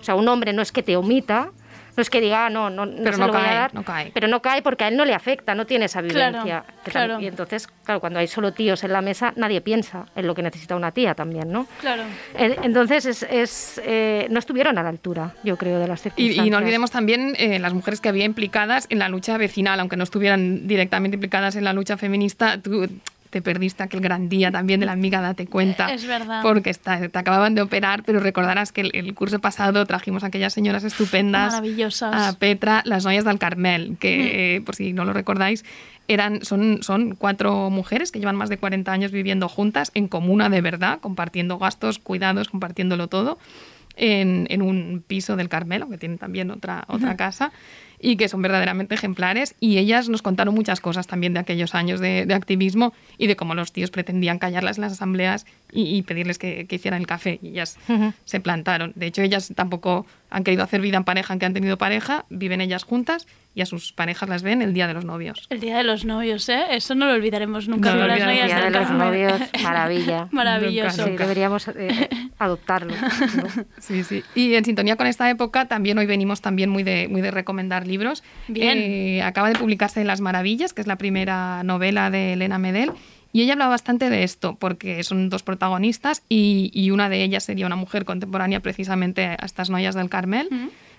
O 0.00 0.04
sea, 0.04 0.14
un 0.14 0.28
hombre 0.28 0.52
no 0.52 0.62
es 0.62 0.70
que 0.70 0.82
te 0.82 0.96
omita, 0.96 1.50
no 1.96 2.00
es 2.00 2.10
que 2.10 2.20
diga, 2.20 2.46
"Ah, 2.46 2.50
no, 2.50 2.70
no, 2.70 2.86
no 2.86 2.92
Pero 3.02 3.12
se 3.12 3.20
no 3.20 3.26
lo 3.26 3.32
voy 3.32 3.42
cae, 3.42 3.50
a 3.50 3.54
dar, 3.60 3.74
no 3.74 3.82
cae. 3.84 4.10
pero 4.14 4.28
no 4.28 4.40
cae 4.42 4.62
porque 4.62 4.84
a 4.84 4.88
él 4.88 4.96
no 4.96 5.04
le 5.04 5.14
afecta, 5.14 5.54
no 5.54 5.66
tiene 5.66 5.84
esa 5.86 6.02
Claro, 6.02 6.38
tam- 6.44 6.62
claro. 6.84 7.20
Y 7.20 7.26
entonces, 7.26 7.68
claro, 7.84 8.00
cuando 8.00 8.18
hay 8.18 8.26
solo 8.26 8.52
tíos 8.52 8.82
en 8.84 8.92
la 8.92 9.00
mesa, 9.02 9.32
nadie 9.36 9.60
piensa 9.60 10.06
en 10.16 10.26
lo 10.26 10.34
que 10.34 10.42
necesita 10.42 10.74
una 10.76 10.92
tía 10.92 11.14
también, 11.14 11.50
¿no? 11.52 11.66
Claro. 11.80 12.02
Entonces, 12.36 13.04
es, 13.06 13.22
es, 13.24 13.80
eh, 13.84 14.26
no 14.30 14.38
estuvieron 14.38 14.78
a 14.78 14.82
la 14.82 14.88
altura, 14.88 15.34
yo 15.44 15.56
creo, 15.56 15.78
de 15.78 15.86
las 15.88 16.00
Y, 16.00 16.02
circunstancias. 16.04 16.46
y 16.46 16.50
no 16.50 16.58
olvidemos 16.58 16.90
también 16.90 17.34
eh, 17.38 17.58
las 17.58 17.74
mujeres 17.74 18.00
que 18.00 18.08
había 18.08 18.24
implicadas 18.24 18.86
en 18.90 18.98
la 18.98 19.08
lucha 19.08 19.36
vecinal, 19.38 19.78
aunque 19.80 19.96
no 19.96 20.04
estuvieran 20.04 20.66
directamente 20.66 21.16
implicadas 21.16 21.56
en 21.56 21.64
la 21.64 21.72
lucha 21.72 21.96
feminista. 21.96 22.58
Tú 22.60 22.88
te 23.32 23.40
perdiste 23.40 23.82
aquel 23.82 24.00
gran 24.02 24.28
día 24.28 24.52
también 24.52 24.78
de 24.78 24.84
la 24.84 24.92
amiga 24.92 25.22
Date 25.22 25.46
Cuenta. 25.46 25.90
Es 25.90 26.06
verdad. 26.06 26.42
Porque 26.42 26.68
está- 26.68 27.08
te 27.08 27.18
acababan 27.18 27.54
de 27.54 27.62
operar, 27.62 28.02
pero 28.04 28.20
recordarás 28.20 28.72
que 28.72 28.82
el, 28.82 28.90
el 28.92 29.14
curso 29.14 29.38
pasado 29.38 29.86
trajimos 29.86 30.22
a 30.22 30.26
aquellas 30.26 30.52
señoras 30.52 30.84
estupendas. 30.84 31.52
Maravillosas. 31.54 32.14
A 32.14 32.38
Petra, 32.38 32.82
las 32.84 33.04
novias 33.06 33.24
del 33.24 33.38
Carmel, 33.38 33.96
que, 33.98 34.56
eh, 34.56 34.60
por 34.60 34.76
si 34.76 34.92
no 34.92 35.06
lo 35.06 35.14
recordáis, 35.14 35.64
eran, 36.08 36.44
son, 36.44 36.82
son 36.82 37.14
cuatro 37.14 37.70
mujeres 37.70 38.12
que 38.12 38.18
llevan 38.18 38.36
más 38.36 38.50
de 38.50 38.58
40 38.58 38.92
años 38.92 39.12
viviendo 39.12 39.48
juntas 39.48 39.90
en 39.94 40.08
comuna 40.08 40.50
de 40.50 40.60
verdad, 40.60 40.98
compartiendo 41.00 41.58
gastos, 41.58 41.98
cuidados, 41.98 42.50
compartiéndolo 42.50 43.08
todo, 43.08 43.38
en, 43.96 44.46
en 44.50 44.62
un 44.62 45.02
piso 45.06 45.36
del 45.36 45.48
Carmel, 45.48 45.82
aunque 45.82 45.98
tienen 45.98 46.18
también 46.18 46.50
otra, 46.50 46.84
otra 46.88 47.16
casa, 47.16 47.52
y 48.02 48.16
que 48.16 48.28
son 48.28 48.42
verdaderamente 48.42 48.94
ejemplares. 48.94 49.54
Y 49.60 49.78
ellas 49.78 50.08
nos 50.10 50.20
contaron 50.20 50.54
muchas 50.54 50.80
cosas 50.80 51.06
también 51.06 51.32
de 51.32 51.40
aquellos 51.40 51.74
años 51.74 52.00
de, 52.00 52.26
de 52.26 52.34
activismo 52.34 52.92
y 53.16 53.28
de 53.28 53.36
cómo 53.36 53.54
los 53.54 53.72
tíos 53.72 53.90
pretendían 53.90 54.38
callarlas 54.38 54.76
en 54.76 54.82
las 54.82 54.92
asambleas 54.92 55.46
y, 55.72 55.84
y 55.96 56.02
pedirles 56.02 56.38
que, 56.38 56.66
que 56.66 56.76
hicieran 56.76 57.00
el 57.00 57.06
café. 57.06 57.38
Y 57.40 57.48
ellas 57.50 57.78
Ujú. 57.88 58.12
se 58.24 58.40
plantaron. 58.40 58.92
De 58.96 59.06
hecho, 59.06 59.22
ellas 59.22 59.52
tampoco 59.54 60.04
han 60.28 60.44
querido 60.44 60.64
hacer 60.64 60.80
vida 60.80 60.96
en 60.96 61.04
pareja, 61.04 61.32
aunque 61.32 61.46
han 61.46 61.54
tenido 61.54 61.78
pareja, 61.78 62.24
viven 62.28 62.60
ellas 62.60 62.82
juntas 62.84 63.26
y 63.54 63.60
a 63.60 63.66
sus 63.66 63.92
parejas 63.92 64.28
las 64.30 64.42
ven 64.42 64.62
el 64.62 64.72
día 64.72 64.86
de 64.86 64.94
los 64.94 65.04
novios. 65.04 65.46
El 65.50 65.60
día 65.60 65.76
de 65.76 65.84
los 65.84 66.04
novios, 66.06 66.48
¿eh? 66.48 66.64
Eso 66.70 66.94
no 66.94 67.06
lo 67.06 67.12
olvidaremos 67.12 67.68
nunca. 67.68 67.90
No 67.90 67.96
lo 67.98 68.04
olvidaremos. 68.04 68.28
novias 68.34 68.46
Día 68.46 68.64
de 68.64 68.70
los 68.70 68.90
novios, 68.90 69.40
maravilla. 69.62 70.28
Maravilloso. 70.32 71.04
Sí, 71.04 71.10
deberíamos 71.16 71.68
eh, 71.68 72.08
adoptarlo. 72.44 72.94
¿no? 72.94 73.64
Sí, 73.78 74.04
sí. 74.04 74.22
Y 74.34 74.54
en 74.54 74.64
sintonía 74.64 74.96
con 74.96 75.06
esta 75.06 75.28
época, 75.28 75.66
también 75.66 75.98
hoy 75.98 76.06
venimos 76.06 76.40
también 76.40 76.70
muy 76.70 76.82
de, 76.82 77.08
muy 77.08 77.20
de 77.20 77.30
recomendar 77.30 77.86
libros. 77.86 78.22
Bien. 78.48 78.78
Eh, 78.78 79.22
acaba 79.22 79.48
de 79.48 79.58
publicarse 79.58 80.04
Las 80.04 80.20
Maravillas, 80.20 80.72
que 80.72 80.80
es 80.80 80.86
la 80.86 80.96
primera 80.96 81.62
novela 81.64 82.10
de 82.10 82.34
Elena 82.34 82.58
Medel. 82.58 82.92
Y 83.32 83.42
ella 83.42 83.54
habla 83.54 83.68
bastante 83.68 84.10
de 84.10 84.24
esto, 84.24 84.56
porque 84.56 85.02
son 85.04 85.30
dos 85.30 85.42
protagonistas 85.42 86.22
y, 86.28 86.70
y 86.74 86.90
una 86.90 87.08
de 87.08 87.24
ellas 87.24 87.44
sería 87.44 87.66
una 87.66 87.76
mujer 87.76 88.04
contemporánea 88.04 88.60
precisamente 88.60 89.24
a 89.24 89.46
estas 89.46 89.70
noyas 89.70 89.94
del 89.94 90.10
Carmel 90.10 90.48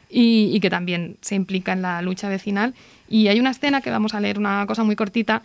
y, 0.10 0.50
y 0.52 0.60
que 0.60 0.72
también 0.72 1.18
se 1.22 1.36
implica 1.36 1.74
en 1.74 1.84
la 1.84 2.02
lucha 2.02 2.30
vecinal. 2.30 2.74
Y 3.08 3.28
hay 3.28 3.40
una 3.40 3.52
escena 3.52 3.82
que 3.82 3.92
vamos 3.92 4.16
a 4.16 4.20
leer, 4.20 4.40
una 4.40 4.66
cosa 4.66 4.84
muy 4.84 4.96
cortita, 4.96 5.44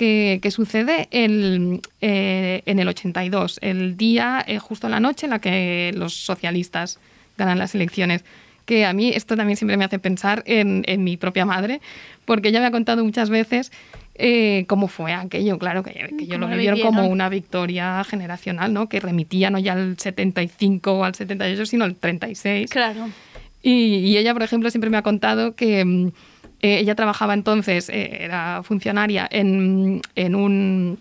que, 0.00 0.38
que 0.40 0.50
sucede 0.50 1.08
el, 1.10 1.82
eh, 2.00 2.62
en 2.64 2.78
el 2.78 2.88
82, 2.88 3.58
el 3.60 3.98
día, 3.98 4.42
eh, 4.46 4.58
justo 4.58 4.88
la 4.88 4.98
noche 4.98 5.26
en 5.26 5.30
la 5.30 5.40
que 5.40 5.92
los 5.94 6.14
socialistas 6.14 6.98
ganan 7.36 7.58
las 7.58 7.74
elecciones. 7.74 8.24
Que 8.64 8.86
a 8.86 8.94
mí 8.94 9.10
esto 9.10 9.36
también 9.36 9.58
siempre 9.58 9.76
me 9.76 9.84
hace 9.84 9.98
pensar 9.98 10.42
en, 10.46 10.84
en 10.86 11.04
mi 11.04 11.18
propia 11.18 11.44
madre, 11.44 11.82
porque 12.24 12.48
ella 12.48 12.60
me 12.60 12.66
ha 12.68 12.70
contado 12.70 13.04
muchas 13.04 13.28
veces 13.28 13.72
eh, 14.14 14.64
cómo 14.68 14.88
fue 14.88 15.12
aquello, 15.12 15.58
claro, 15.58 15.82
que, 15.82 15.92
que 16.18 16.26
yo 16.26 16.38
lo 16.38 16.48
vivieron 16.48 16.80
como 16.80 17.06
una 17.06 17.28
victoria 17.28 18.02
generacional, 18.04 18.72
¿no? 18.72 18.88
Que 18.88 19.00
remitía 19.00 19.50
no 19.50 19.58
ya 19.58 19.74
al 19.74 19.98
75 19.98 20.94
o 20.94 21.04
al 21.04 21.14
78, 21.14 21.66
sino 21.66 21.84
al 21.84 21.96
36. 21.96 22.70
Claro. 22.70 23.06
Y, 23.62 23.96
y 23.96 24.16
ella, 24.16 24.32
por 24.32 24.44
ejemplo, 24.44 24.70
siempre 24.70 24.88
me 24.88 24.96
ha 24.96 25.02
contado 25.02 25.54
que 25.54 25.84
mm, 25.84 26.12
eh, 26.62 26.78
ella 26.78 26.94
trabajaba 26.94 27.34
entonces, 27.34 27.88
eh, 27.88 28.18
era 28.24 28.62
funcionaria 28.62 29.26
en, 29.30 30.00
en 30.14 30.34
un 30.34 30.98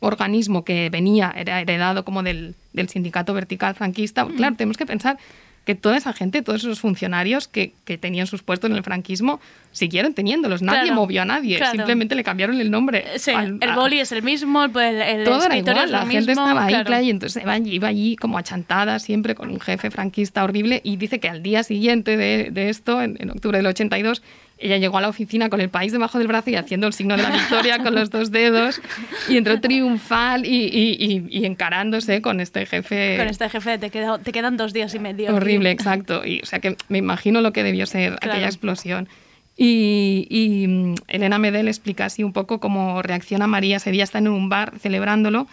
organismo 0.00 0.64
que 0.64 0.90
venía, 0.90 1.32
era 1.36 1.60
heredado 1.60 2.04
como 2.04 2.22
del, 2.22 2.54
del 2.72 2.88
sindicato 2.88 3.34
vertical 3.34 3.74
franquista. 3.74 4.26
Claro, 4.36 4.56
tenemos 4.56 4.76
que 4.76 4.86
pensar 4.86 5.16
que 5.64 5.76
toda 5.76 5.96
esa 5.96 6.12
gente, 6.12 6.42
todos 6.42 6.62
esos 6.64 6.80
funcionarios 6.80 7.46
que, 7.46 7.72
que 7.84 7.96
tenían 7.96 8.26
sus 8.26 8.42
puestos 8.42 8.68
en 8.68 8.76
el 8.76 8.82
franquismo, 8.82 9.40
siguieron 9.70 10.12
teniéndolos. 10.12 10.60
Nadie 10.60 10.80
Claro, 10.86 10.96
movió 10.96 11.22
a 11.22 11.24
nadie, 11.24 11.56
claro. 11.58 11.70
simplemente 11.70 12.16
le 12.16 12.24
cambiaron 12.24 12.60
el 12.60 12.68
nombre. 12.68 13.04
Sí, 13.18 13.30
al- 13.30 13.58
el 13.60 13.72
boli 13.76 14.00
es 14.00 14.10
el 14.10 14.24
mismo, 14.24 14.64
el, 14.64 14.76
el 14.76 15.22
todo 15.22 15.44
era 15.44 15.56
igual, 15.56 15.84
es 15.84 15.90
la 15.92 16.04
gente 16.04 16.32
estaba 16.32 16.64
ahí, 16.64 16.72
claro. 16.72 16.86
claro, 16.86 17.04
y 17.04 17.10
entonces 17.10 17.40
iba, 17.40 17.56
iba 17.58 17.86
allí 17.86 18.16
como 18.16 18.38
achantada 18.38 18.98
siempre 18.98 19.36
con 19.36 19.50
un 19.50 19.60
jefe 19.60 19.92
franquista 19.92 20.42
horrible 20.42 20.80
y 20.82 20.96
dice 20.96 21.20
que 21.20 21.28
al 21.28 21.44
día 21.44 21.62
siguiente 21.62 22.16
de, 22.16 22.50
de 22.50 22.68
esto, 22.68 23.00
en, 23.00 23.16
en 23.20 23.30
octubre 23.30 23.56
del 23.58 23.66
82, 23.68 24.20
ella 24.62 24.78
llegó 24.78 24.98
a 24.98 25.00
la 25.00 25.08
oficina 25.08 25.48
con 25.50 25.60
el 25.60 25.68
país 25.68 25.92
debajo 25.92 26.18
del 26.18 26.28
brazo 26.28 26.50
y 26.50 26.54
haciendo 26.56 26.86
el 26.86 26.92
signo 26.92 27.16
de 27.16 27.22
la 27.24 27.30
victoria 27.30 27.78
con 27.82 27.94
los 27.94 28.10
dos 28.10 28.30
dedos 28.30 28.80
y 29.28 29.36
entró 29.36 29.60
triunfal 29.60 30.46
y, 30.46 30.66
y- 30.66 30.96
y- 30.98 31.26
y 31.28 31.44
encarándose 31.46 32.22
con 32.22 32.40
este 32.40 32.64
jefe 32.66 33.16
Con 33.18 33.28
este 33.28 33.48
jefe 33.50 33.78
te, 33.78 33.90
queda- 33.90 34.18
te 34.18 34.32
quedan 34.32 34.56
dos 34.56 34.72
días 34.72 34.94
y 34.94 34.98
medio. 34.98 35.28
aquí. 35.28 35.36
horrible, 35.36 35.70
exacto. 35.70 36.24
Y, 36.24 36.40
o 36.42 36.46
sea 36.46 36.60
que 36.60 36.76
me 36.88 36.98
imagino 36.98 37.40
lo 37.40 37.52
que 37.52 37.62
debió 37.62 37.86
ser 37.86 38.16
Claro. 38.18 38.32
aquella 38.32 38.46
explosión. 38.46 39.08
Y, 39.56 40.26
y, 40.30 40.66
mm, 40.66 40.94
Elena 41.08 41.38
Medel 41.38 41.68
explica 41.68 42.06
así 42.06 42.24
un 42.24 42.32
poco 42.32 42.58
cómo 42.58 43.02
reacciona 43.02 43.46
María. 43.46 43.76
Ese 43.76 43.90
día 43.90 44.04
están 44.04 44.26
en 44.26 44.32
un 44.32 44.48
bar 44.48 44.72
celebrándolo 44.80 45.46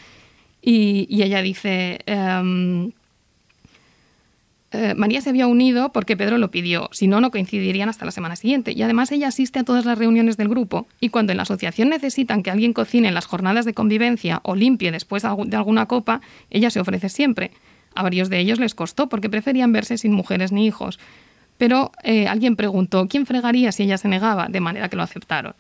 y, 0.62 1.06
y 1.10 1.24
ella 1.24 1.42
dice, 1.42 2.00
em, 2.06 2.92
eh, 4.72 4.94
María 4.96 5.22
se 5.22 5.30
había 5.30 5.48
unido 5.48 5.92
porque 5.92 6.16
Pedro 6.16 6.38
lo 6.38 6.52
pidió, 6.52 6.90
si 6.92 7.08
no, 7.08 7.22
no 7.22 7.32
coincidirían 7.32 7.90
hasta 7.90 8.06
la 8.06 8.12
semana 8.12 8.36
siguiente. 8.36 8.72
Y 8.76 8.82
además 8.84 9.12
ella 9.12 9.28
asiste 9.28 9.60
a 9.60 9.64
todas 9.64 9.86
las 9.86 9.98
reuniones 9.98 10.38
del 10.38 10.48
grupo 10.50 10.88
y 11.00 11.10
cuando 11.10 11.32
en 11.32 11.38
la 11.38 11.44
asociación 11.44 11.90
necesitan 11.90 12.44
que 12.44 12.52
alguien 12.52 12.74
cocine 12.74 13.08
en 13.08 13.14
las 13.14 13.26
jornadas 13.26 13.66
de 13.66 13.74
convivencia 13.74 14.42
o 14.44 14.56
limpie 14.56 14.92
después 14.92 15.24
de 15.24 15.30
algu- 15.30 15.48
de 15.48 15.58
alguna 15.58 15.88
copa, 15.88 16.22
ella 16.50 16.70
se 16.70 16.80
ofrece 16.80 17.10
siempre. 17.10 17.52
A 17.96 18.04
varios 18.04 18.30
de 18.30 18.40
ellos 18.40 18.60
les 18.60 18.76
costó 18.76 19.10
porque 19.10 19.30
preferían 19.30 19.72
verse 19.74 19.98
sin 19.98 20.14
mujeres 20.14 20.52
ni 20.52 20.68
hijos. 20.68 21.00
Pero 21.58 21.92
eh, 22.04 22.28
alguien 22.28 22.56
preguntó, 22.56 23.08
¿quién 23.08 23.26
fregaría 23.26 23.72
si 23.72 23.84
ella 23.84 23.98
se 23.98 24.08
negaba? 24.08 24.48
De 24.48 24.60
manera 24.62 24.88
que 24.90 24.96
lo 24.96 25.04
aceptaron. 25.04 25.56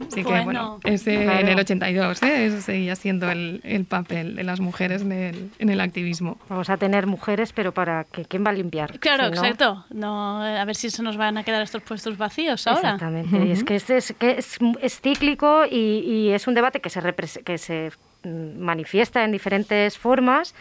Así 0.00 0.16
que 0.16 0.22
Bueno. 0.24 0.44
bueno, 0.44 0.80
ese 0.84 1.22
Claro. 1.22 1.38
en 1.40 1.48
el 1.48 1.58
82, 1.60 2.22
¿eh? 2.24 2.46
ese 2.46 2.62
seguía 2.62 2.96
siendo 2.96 3.30
el, 3.30 3.60
el 3.62 3.84
papel 3.84 4.34
de 4.36 4.42
las 4.42 4.58
mujeres 4.60 5.02
en 5.02 5.12
el, 5.12 5.50
en 5.58 5.70
el 5.70 5.80
activismo. 5.80 6.36
Vamos 6.48 6.68
a 6.68 6.76
tener 6.76 7.06
mujeres, 7.06 7.52
pero 7.52 7.72
para 7.72 8.04
que 8.04 8.24
quién 8.24 8.44
va 8.44 8.50
a 8.50 8.54
limpiar. 8.54 8.98
Claro, 8.98 9.26
Si 9.26 9.30
no- 9.30 9.36
exacto. 9.42 9.84
No, 9.90 10.42
a 10.42 10.64
ver 10.64 10.74
si 10.74 10.90
se 10.90 11.02
nos 11.02 11.16
van 11.16 11.38
a 11.38 11.44
quedar 11.44 11.62
estos 11.62 11.82
puestos 11.82 12.18
vacíos 12.18 12.66
ahora. 12.66 12.94
Exactamente. 12.94 13.44
Y 13.46 13.50
es 13.52 13.62
que 13.64 13.76
es, 13.76 13.88
es- 13.90 14.14
que 14.18 14.32
es, 14.38 14.58
es 14.82 15.00
cíclico 15.00 15.64
y, 15.70 15.76
y 16.00 16.30
es 16.30 16.46
un 16.48 16.54
debate 16.54 16.80
que 16.80 16.90
se, 16.90 17.00
que 17.44 17.58
se 17.58 17.92
mm, 18.24 18.58
manifiesta 18.58 19.22
en 19.24 19.30
diferentes 19.32 19.96
formas. 19.96 20.54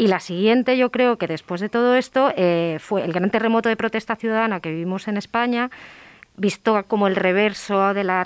Y 0.00 0.06
la 0.06 0.20
siguiente, 0.20 0.78
yo 0.78 0.92
creo 0.92 1.18
que 1.18 1.26
después 1.26 1.60
de 1.60 1.68
todo 1.68 1.96
esto, 1.96 2.32
eh, 2.36 2.76
fue 2.80 3.04
el 3.04 3.12
gran 3.12 3.30
terremoto 3.30 3.68
de 3.68 3.74
protesta 3.76 4.14
ciudadana 4.14 4.60
que 4.60 4.70
vivimos 4.70 5.08
en 5.08 5.16
España, 5.16 5.70
visto 6.38 6.84
como 6.84 7.06
el 7.06 7.16
reverso 7.16 7.92
de 7.94 8.04
la, 8.04 8.24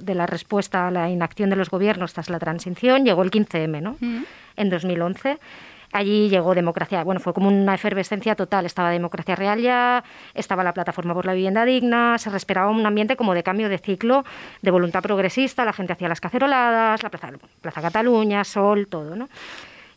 de 0.00 0.14
la 0.14 0.26
respuesta 0.26 0.86
a 0.88 0.90
la 0.90 1.08
inacción 1.08 1.50
de 1.50 1.56
los 1.56 1.70
gobiernos 1.70 2.12
tras 2.12 2.30
la 2.30 2.38
transición, 2.38 3.04
llegó 3.04 3.22
el 3.22 3.30
15M, 3.30 3.80
¿no? 3.80 3.96
En 4.56 4.70
2011. 4.70 5.38
Allí 5.92 6.28
llegó 6.28 6.54
democracia, 6.54 7.02
bueno, 7.04 7.20
fue 7.20 7.32
como 7.32 7.48
una 7.48 7.74
efervescencia 7.74 8.34
total. 8.34 8.66
Estaba 8.66 8.90
democracia 8.90 9.34
real 9.34 9.60
ya, 9.60 10.04
estaba 10.34 10.62
la 10.62 10.74
plataforma 10.74 11.14
por 11.14 11.24
la 11.24 11.32
vivienda 11.32 11.64
digna, 11.64 12.18
se 12.18 12.28
respiraba 12.28 12.70
un 12.70 12.84
ambiente 12.84 13.16
como 13.16 13.34
de 13.34 13.42
cambio 13.42 13.68
de 13.68 13.78
ciclo, 13.78 14.24
de 14.62 14.70
voluntad 14.70 15.02
progresista, 15.02 15.64
la 15.64 15.72
gente 15.72 15.92
hacía 15.92 16.08
las 16.08 16.20
caceroladas, 16.20 17.02
la 17.02 17.10
Plaza, 17.10 17.30
Plaza 17.60 17.80
Cataluña, 17.80 18.44
Sol, 18.44 18.88
todo, 18.88 19.16
¿no? 19.16 19.28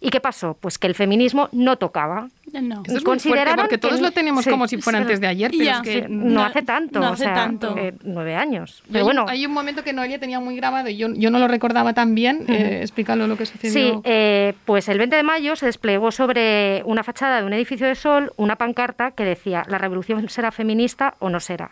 ¿Y 0.02 0.12
qué 0.12 0.22
pasó? 0.22 0.58
Pues 0.60 0.78
que 0.78 0.88
el 0.88 0.96
feminismo 0.96 1.50
no 1.52 1.76
tocaba. 1.78 2.30
No. 2.54 2.84
Eso 2.86 2.98
es 2.98 3.06
muy 3.06 3.20
fuerte 3.20 3.52
porque 3.58 3.78
todos 3.78 4.00
lo 4.00 4.12
tenemos 4.12 4.46
como 4.48 4.66
si 4.68 4.78
fuera 4.78 5.00
antes 5.00 5.20
de 5.20 5.28
ayer, 5.28 5.52
pero 5.52 5.64
Ya. 5.64 5.76
es 5.76 5.82
que 5.82 6.02
Sí, 6.04 6.06
no, 6.08 6.42
hace 6.44 6.62
tanto, 6.62 7.02
no 7.02 7.10
o 7.10 7.14
hace 7.14 7.26
sea, 7.26 7.34
tanto. 7.34 7.76
eh, 7.78 7.94
nueve 8.04 8.34
años. 8.34 8.82
Pero 8.88 9.00
hay, 9.00 9.04
bueno, 9.04 9.24
un, 9.26 9.30
hay 9.30 9.46
un 9.46 9.52
momento 9.52 9.84
que 9.84 9.92
Noelia 9.92 10.18
tenía 10.18 10.40
muy 10.40 10.56
grabado 10.56 10.88
y 10.88 10.96
yo, 10.96 11.10
yo 11.14 11.30
no 11.32 11.38
lo 11.38 11.50
recordaba 11.50 11.94
tan 11.94 12.16
bien. 12.16 12.46
Eh, 12.48 12.80
explícalo 12.82 13.28
lo 13.28 13.36
que 13.36 13.46
Sí, 13.46 13.52
sucedió. 13.58 14.02
eh, 14.06 14.54
pues 14.66 14.88
el 14.88 14.98
20 15.00 15.18
de 15.18 15.24
mayo 15.24 15.58
se 15.58 15.66
desplegó 15.66 16.12
sobre 16.12 16.82
una 16.86 17.04
fachada 17.04 17.42
de 17.42 17.46
un 17.48 17.52
edificio 17.52 17.86
de 17.86 17.96
Sol 17.96 18.32
una 18.38 18.56
pancarta 18.56 19.12
que 19.12 19.26
decía 19.26 19.64
la 19.68 19.78
revolución 19.80 20.30
será 20.30 20.52
feminista 20.52 21.16
o 21.20 21.30
no 21.30 21.42
será. 21.42 21.72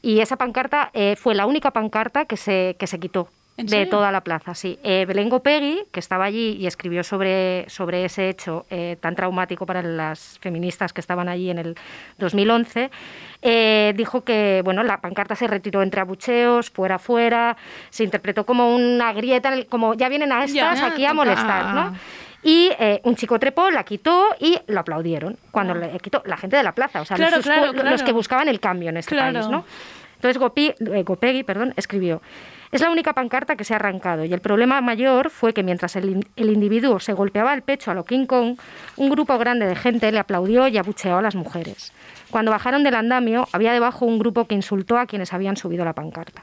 Y 0.00 0.20
esa 0.20 0.36
pancarta 0.36 0.90
eh, 0.94 1.14
fue 1.16 1.34
la 1.34 1.44
única 1.44 1.70
pancarta 1.72 2.24
que 2.24 2.38
se, 2.38 2.74
que 2.78 2.86
se 2.86 2.98
quitó 2.98 3.20
¿En 3.20 3.43
de 3.56 3.68
serio? 3.68 3.88
toda 3.90 4.10
la 4.10 4.22
plaza. 4.22 4.54
Sí. 4.54 4.78
Eh, 4.82 5.04
Belén 5.06 5.28
Gopegui, 5.28 5.84
que 5.92 6.00
estaba 6.00 6.24
allí 6.24 6.56
y 6.58 6.66
escribió 6.66 7.04
sobre, 7.04 7.64
sobre 7.68 8.04
ese 8.04 8.28
hecho 8.28 8.66
eh, 8.70 8.96
tan 9.00 9.14
traumático 9.14 9.66
para 9.66 9.82
las 9.82 10.38
feministas 10.40 10.92
que 10.92 11.00
estaban 11.00 11.28
allí 11.28 11.50
en 11.50 11.58
el 11.58 11.76
2011, 12.18 12.90
eh, 13.42 13.92
dijo 13.96 14.24
que 14.24 14.62
bueno, 14.64 14.82
la 14.82 15.00
pancarta 15.00 15.36
se 15.36 15.46
retiró 15.46 15.82
entre 15.82 16.00
abucheos, 16.00 16.70
fuera, 16.70 16.98
fuera, 16.98 17.56
se 17.90 18.04
interpretó 18.04 18.44
como 18.44 18.74
una 18.74 19.12
grieta, 19.12 19.52
como 19.68 19.94
ya 19.94 20.08
vienen 20.08 20.32
a 20.32 20.44
estas 20.44 20.80
Ya, 20.80 20.86
aquí 20.86 21.06
a 21.06 21.12
molestar, 21.14 21.74
¿no? 21.74 21.94
Y 22.42 22.70
eh, 22.78 23.00
un 23.04 23.16
chico 23.16 23.38
trepó, 23.38 23.70
la 23.70 23.84
quitó 23.84 24.36
y 24.38 24.58
lo 24.66 24.80
aplaudieron. 24.80 25.38
Cuando 25.50 25.74
le 25.74 25.98
quitó 25.98 26.22
la 26.26 26.36
gente 26.36 26.56
de 26.58 26.62
la 26.62 26.72
plaza, 26.72 27.00
o 27.00 27.04
sea, 27.06 27.16
Claro, 27.16 27.36
los, 27.36 27.44
claro, 27.44 27.72
los 27.72 27.74
claro. 27.74 28.04
que 28.04 28.12
buscaban 28.12 28.48
el 28.48 28.60
cambio 28.60 28.90
en 28.90 28.98
este 28.98 29.16
país, 29.16 29.48
¿no? 29.48 29.64
Entonces 30.16 30.38
Gopi, 30.38 30.74
eh, 30.78 31.02
Gopegui 31.02 31.42
perdón, 31.42 31.72
escribió, 31.76 32.22
es 32.74 32.80
la 32.80 32.90
única 32.90 33.12
pancarta 33.12 33.54
que 33.56 33.62
se 33.64 33.72
ha 33.72 33.76
arrancado 33.76 34.24
y 34.24 34.32
el 34.32 34.40
problema 34.40 34.80
mayor 34.80 35.30
fue 35.30 35.54
que 35.54 35.62
mientras 35.62 35.94
el, 35.96 36.10
in- 36.10 36.28
el 36.34 36.50
individuo 36.50 36.98
se 36.98 37.12
golpeaba 37.12 37.54
el 37.54 37.62
pecho 37.62 37.90
a 37.90 37.94
lo 37.94 38.04
King 38.04 38.26
Kong, 38.26 38.58
un 38.96 39.08
grupo 39.10 39.38
grande 39.38 39.66
de 39.66 39.76
gente 39.76 40.10
le 40.10 40.18
aplaudió 40.18 40.66
y 40.66 40.76
abucheó 40.76 41.16
a 41.16 41.22
las 41.22 41.36
mujeres. 41.36 41.92
Cuando 42.30 42.50
bajaron 42.50 42.82
del 42.82 42.96
andamio, 42.96 43.46
había 43.52 43.72
debajo 43.72 44.06
un 44.06 44.18
grupo 44.18 44.46
que 44.46 44.56
insultó 44.56 44.98
a 44.98 45.06
quienes 45.06 45.32
habían 45.32 45.56
subido 45.56 45.84
la 45.84 45.92
pancarta. 45.92 46.42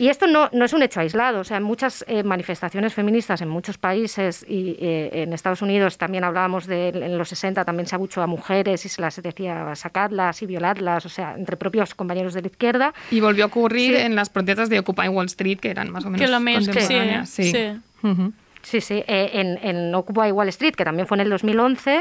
Y 0.00 0.08
esto 0.08 0.26
no, 0.26 0.48
no 0.52 0.64
es 0.64 0.72
un 0.72 0.82
hecho 0.82 1.00
aislado, 1.00 1.40
o 1.40 1.44
sea, 1.44 1.58
en 1.58 1.62
muchas 1.62 2.06
eh, 2.08 2.22
manifestaciones 2.22 2.94
feministas 2.94 3.42
en 3.42 3.50
muchos 3.50 3.76
países 3.76 4.46
y 4.48 4.76
eh, 4.80 5.10
en 5.12 5.34
Estados 5.34 5.60
Unidos 5.60 5.98
también 5.98 6.24
hablábamos 6.24 6.66
de, 6.66 6.88
en 6.88 7.18
los 7.18 7.28
60 7.28 7.66
también 7.66 7.86
se 7.86 7.96
abuchó 7.96 8.22
a 8.22 8.26
mujeres 8.26 8.86
y 8.86 8.88
se 8.88 9.02
las 9.02 9.20
decía 9.22 9.74
sacarlas 9.76 10.40
y 10.40 10.46
violarlas, 10.46 11.04
o 11.04 11.10
sea, 11.10 11.34
entre 11.36 11.58
propios 11.58 11.94
compañeros 11.94 12.32
de 12.32 12.40
la 12.40 12.48
izquierda. 12.48 12.94
Y 13.10 13.20
volvió 13.20 13.44
a 13.44 13.48
ocurrir 13.48 13.94
Sí. 13.96 14.02
en 14.02 14.16
las 14.16 14.30
protestas 14.30 14.70
de 14.70 14.78
Occupy 14.78 15.08
Wall 15.08 15.26
Street, 15.26 15.58
que 15.60 15.68
eran 15.70 15.90
más 15.92 16.04
o 16.06 16.10
menos 16.10 16.24
Que 16.26 16.32
lo 16.32 16.40
mismo, 16.40 16.64
contemporáneas. 16.72 17.28
sí, 17.28 17.52
sí. 17.52 17.78
Ujú. 18.02 18.32
Sí, 18.62 18.80
sí. 18.80 19.02
Eh, 19.06 19.30
en, 19.34 19.58
en 19.62 19.94
Occupy 19.94 20.30
Wall 20.32 20.48
Street, 20.48 20.74
que 20.74 20.84
también 20.84 21.06
fue 21.06 21.16
en 21.18 21.20
el 21.22 21.30
2011, 21.30 22.00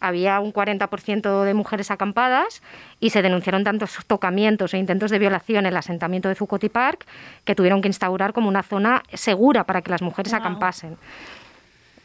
había 0.00 0.40
un 0.40 0.52
40% 0.52 1.44
de 1.44 1.54
mujeres 1.54 1.90
acampadas 1.90 2.62
y 3.00 3.10
se 3.10 3.22
denunciaron 3.22 3.64
tantos 3.64 3.98
tocamientos 4.06 4.74
e 4.74 4.78
intentos 4.78 5.10
de 5.10 5.18
violación 5.18 5.66
en 5.66 5.72
el 5.72 5.76
asentamiento 5.76 6.28
de 6.28 6.34
Zuccotti 6.34 6.68
Park 6.68 7.06
que 7.44 7.54
tuvieron 7.54 7.82
que 7.82 7.88
instaurar 7.88 8.32
como 8.32 8.48
una 8.48 8.62
zona 8.62 9.02
segura 9.12 9.64
para 9.64 9.82
que 9.82 9.90
las 9.90 10.02
mujeres 10.02 10.32
Wow. 10.32 10.40
acampasen. 10.40 10.96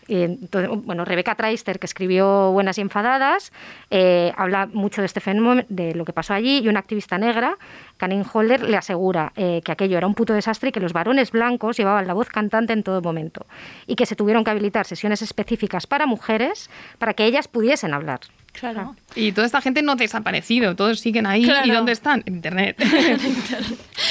Entonces, 0.07 0.69
bueno, 0.83 1.05
Rebeca 1.05 1.35
Traister, 1.35 1.79
que 1.79 1.85
escribió 1.85 2.51
Buenas 2.51 2.77
y 2.77 2.81
Enfadadas, 2.81 3.51
eh, 3.89 4.33
habla 4.37 4.67
mucho 4.67 5.01
de 5.01 5.07
este 5.07 5.19
fenómeno, 5.19 5.63
de 5.69 5.95
lo 5.95 6.05
que 6.05 6.13
pasó 6.13 6.33
allí, 6.33 6.59
y 6.59 6.67
una 6.67 6.79
activista 6.79 7.17
negra, 7.17 7.57
Canning 7.97 8.23
Holder, 8.31 8.61
le 8.61 8.77
asegura 8.77 9.33
eh, 9.35 9.61
que 9.63 9.71
aquello 9.71 9.97
era 9.97 10.07
un 10.07 10.13
puto 10.13 10.33
desastre 10.33 10.69
y 10.69 10.71
que 10.71 10.79
los 10.79 10.93
varones 10.93 11.31
blancos 11.31 11.77
llevaban 11.77 12.07
la 12.07 12.13
voz 12.13 12.29
cantante 12.29 12.73
en 12.73 12.83
todo 12.83 13.01
momento, 13.01 13.45
y 13.87 13.95
que 13.95 14.05
se 14.05 14.15
tuvieron 14.15 14.43
que 14.43 14.51
habilitar 14.51 14.85
sesiones 14.85 15.21
específicas 15.21 15.87
para 15.87 16.05
mujeres 16.05 16.69
para 16.99 17.13
que 17.13 17.25
ellas 17.25 17.47
pudiesen 17.47 17.93
hablar. 17.93 18.19
Claro. 18.59 18.95
Y 19.15 19.31
toda 19.31 19.45
esta 19.47 19.61
gente 19.61 19.81
no 19.81 19.93
ha 19.93 19.95
desaparecido, 19.95 20.75
todos 20.75 20.99
siguen 20.99 21.25
ahí. 21.25 21.45
¿Y 21.65 21.71
dónde 21.71 21.91
están? 21.91 22.23
En 22.25 22.35
Internet. 22.35 22.77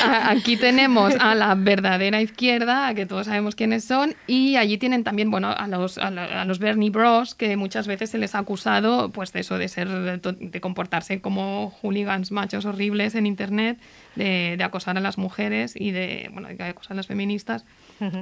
Aquí 0.04 0.56
tenemos 0.56 1.14
a 1.20 1.34
la 1.34 1.54
verdadera 1.54 2.20
izquierda, 2.20 2.88
a 2.88 2.94
que 2.94 3.06
todos 3.06 3.26
sabemos 3.26 3.54
quiénes 3.54 3.84
son, 3.84 4.14
y 4.26 4.56
allí 4.56 4.78
tienen 4.78 5.04
también, 5.04 5.30
bueno, 5.30 5.48
a 5.50 5.66
los, 5.68 5.98
a, 5.98 6.10
la- 6.10 6.42
a 6.42 6.44
los 6.44 6.58
Bernie 6.58 6.90
Bros, 6.90 7.34
que 7.34 7.56
muchas 7.56 7.86
veces 7.86 8.10
se 8.10 8.18
les 8.18 8.34
ha 8.34 8.38
acusado, 8.38 9.10
pues, 9.10 9.32
de 9.32 9.40
eso, 9.40 9.58
de 9.58 9.68
ser, 9.68 9.88
de 10.20 10.60
comportarse 10.60 11.20
como 11.20 11.70
hooligans 11.82 12.30
machos 12.32 12.64
horribles 12.64 13.14
en 13.14 13.26
Internet, 13.26 13.78
de, 14.16 14.54
de 14.56 14.64
acosar 14.64 14.96
a 14.96 15.00
las 15.00 15.18
mujeres 15.18 15.74
y 15.76 15.90
de, 15.90 16.28
bueno, 16.32 16.48
de 16.48 16.62
acosar 16.64 16.92
a 16.92 16.96
las 16.96 17.06
feministas, 17.06 17.64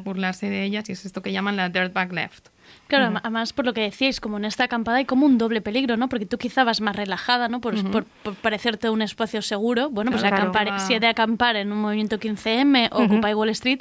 burlarse 0.05 0.49
de 0.51 0.65
ellas, 0.65 0.89
y 0.89 0.93
es 0.93 1.05
esto 1.05 1.23
que 1.23 1.33
llaman 1.33 1.57
la 1.57 1.69
dirtbag 1.69 2.13
left. 2.13 2.49
Claro, 2.87 3.19
además 3.23 3.53
por 3.53 3.65
lo 3.67 3.73
que 3.75 3.81
decíais, 3.83 4.21
como 4.21 4.37
en 4.37 4.45
esta 4.45 4.65
acampada 4.65 4.99
hay 4.99 5.05
como 5.05 5.27
un 5.27 5.37
doble 5.39 5.61
peligro, 5.61 5.97
¿no? 5.97 6.09
Porque 6.09 6.27
tú 6.27 6.39
quizá 6.39 6.63
vas 6.65 6.81
más 6.81 6.95
relajada, 6.97 7.49
¿no? 7.49 7.61
Por, 7.61 7.75
por- 7.91 8.05
por 8.05 8.35
parecerte 8.37 8.89
un 8.91 9.03
espacio 9.03 9.43
seguro. 9.43 9.91
Bueno, 9.91 10.11
pues 10.11 10.23
acampar, 10.25 10.67
Claro. 10.69 10.83
si 10.87 10.95
he 10.95 11.01
de 11.01 11.07
acampar 11.09 11.57
en 11.57 11.73
un 11.73 11.79
movimiento 11.81 12.19
15M 12.19 12.89
o. 12.93 13.03
Occupy 13.05 13.35
Wall 13.35 13.49
Street, 13.51 13.81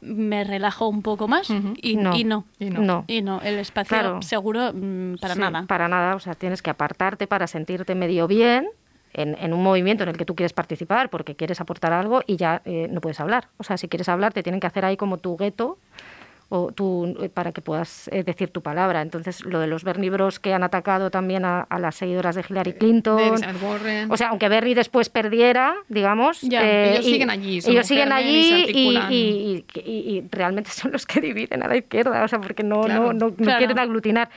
me 0.00 0.44
relajo 0.44 0.88
un 0.88 1.02
poco 1.02 1.28
más 1.28 1.48
y, 1.50 1.96
No. 1.96 2.16
y 2.16 2.24
no. 2.24 2.44
Y 2.58 2.66
no. 2.70 2.80
No. 2.80 3.04
Y 3.06 3.22
no, 3.22 3.40
el 3.42 3.58
espacio 3.58 3.88
Claro. 3.98 4.22
seguro 4.22 4.72
mm, 4.74 5.16
para 5.20 5.34
Sí, 5.34 5.40
nada. 5.40 5.64
Para 5.66 5.88
nada, 5.88 6.14
o 6.14 6.20
sea, 6.20 6.34
tienes 6.34 6.62
que 6.62 6.70
apartarte 6.70 7.26
para 7.26 7.46
sentirte 7.46 7.94
medio 7.94 8.26
bien 8.28 8.68
en, 9.14 9.36
en 9.40 9.52
un 9.52 9.62
movimiento 9.62 10.02
en 10.04 10.08
el 10.10 10.16
que 10.16 10.24
tú 10.24 10.34
quieres 10.34 10.52
participar 10.52 11.10
porque 11.10 11.34
quieres 11.34 11.60
aportar 11.60 11.92
algo 11.92 12.22
y 12.26 12.36
ya 12.36 12.62
eh, 12.64 12.88
no 12.90 13.00
puedes 13.00 13.20
hablar. 13.20 13.48
O 13.58 13.64
sea, 13.64 13.76
si 13.76 13.88
quieres 13.88 14.08
hablar 14.08 14.32
te 14.32 14.42
tienen 14.42 14.60
que 14.60 14.66
hacer 14.66 14.84
ahí 14.84 14.96
como 14.96 15.18
tu 15.18 15.36
gueto 15.36 15.78
o 16.54 16.70
tu, 16.70 17.16
eh, 17.22 17.30
para 17.30 17.52
que 17.52 17.62
puedas 17.62 18.08
eh, 18.08 18.24
decir 18.24 18.50
tu 18.50 18.60
palabra. 18.60 19.00
Entonces, 19.00 19.42
lo 19.42 19.58
de 19.58 19.66
los 19.66 19.84
Bernie 19.84 20.10
Bros 20.10 20.38
que 20.38 20.52
han 20.52 20.62
atacado 20.62 21.10
también 21.10 21.46
a, 21.46 21.62
a 21.62 21.78
las 21.78 21.94
seguidoras 21.94 22.34
de 22.34 22.44
Hillary 22.46 22.74
Clinton. 22.74 23.16
De. 23.16 24.06
O 24.10 24.16
sea, 24.18 24.28
aunque 24.28 24.50
Bernie 24.50 24.74
después 24.74 25.08
perdiera, 25.08 25.74
digamos, 25.88 26.42
Ya, 26.42 26.62
eh, 26.62 26.92
ellos 26.92 27.06
y- 27.06 27.10
siguen 27.12 27.30
allí, 27.30 27.58
ellos 27.66 27.86
siguen 27.86 28.12
allí 28.12 28.66
y, 28.68 29.64
y- 29.80 29.80
y- 30.18 30.24
realmente 30.30 30.68
son 30.72 30.92
los 30.92 31.06
que 31.06 31.22
dividen 31.22 31.62
a 31.62 31.68
la 31.68 31.76
izquierda, 31.78 32.22
o 32.22 32.28
sea, 32.28 32.38
porque 32.38 32.62
no, 32.62 32.82
Claro. 32.82 33.04
no, 33.06 33.12
no, 33.14 33.28
no 33.30 33.34
Claro. 33.36 33.56
quieren 33.58 33.78
aglutinar. 33.78 34.28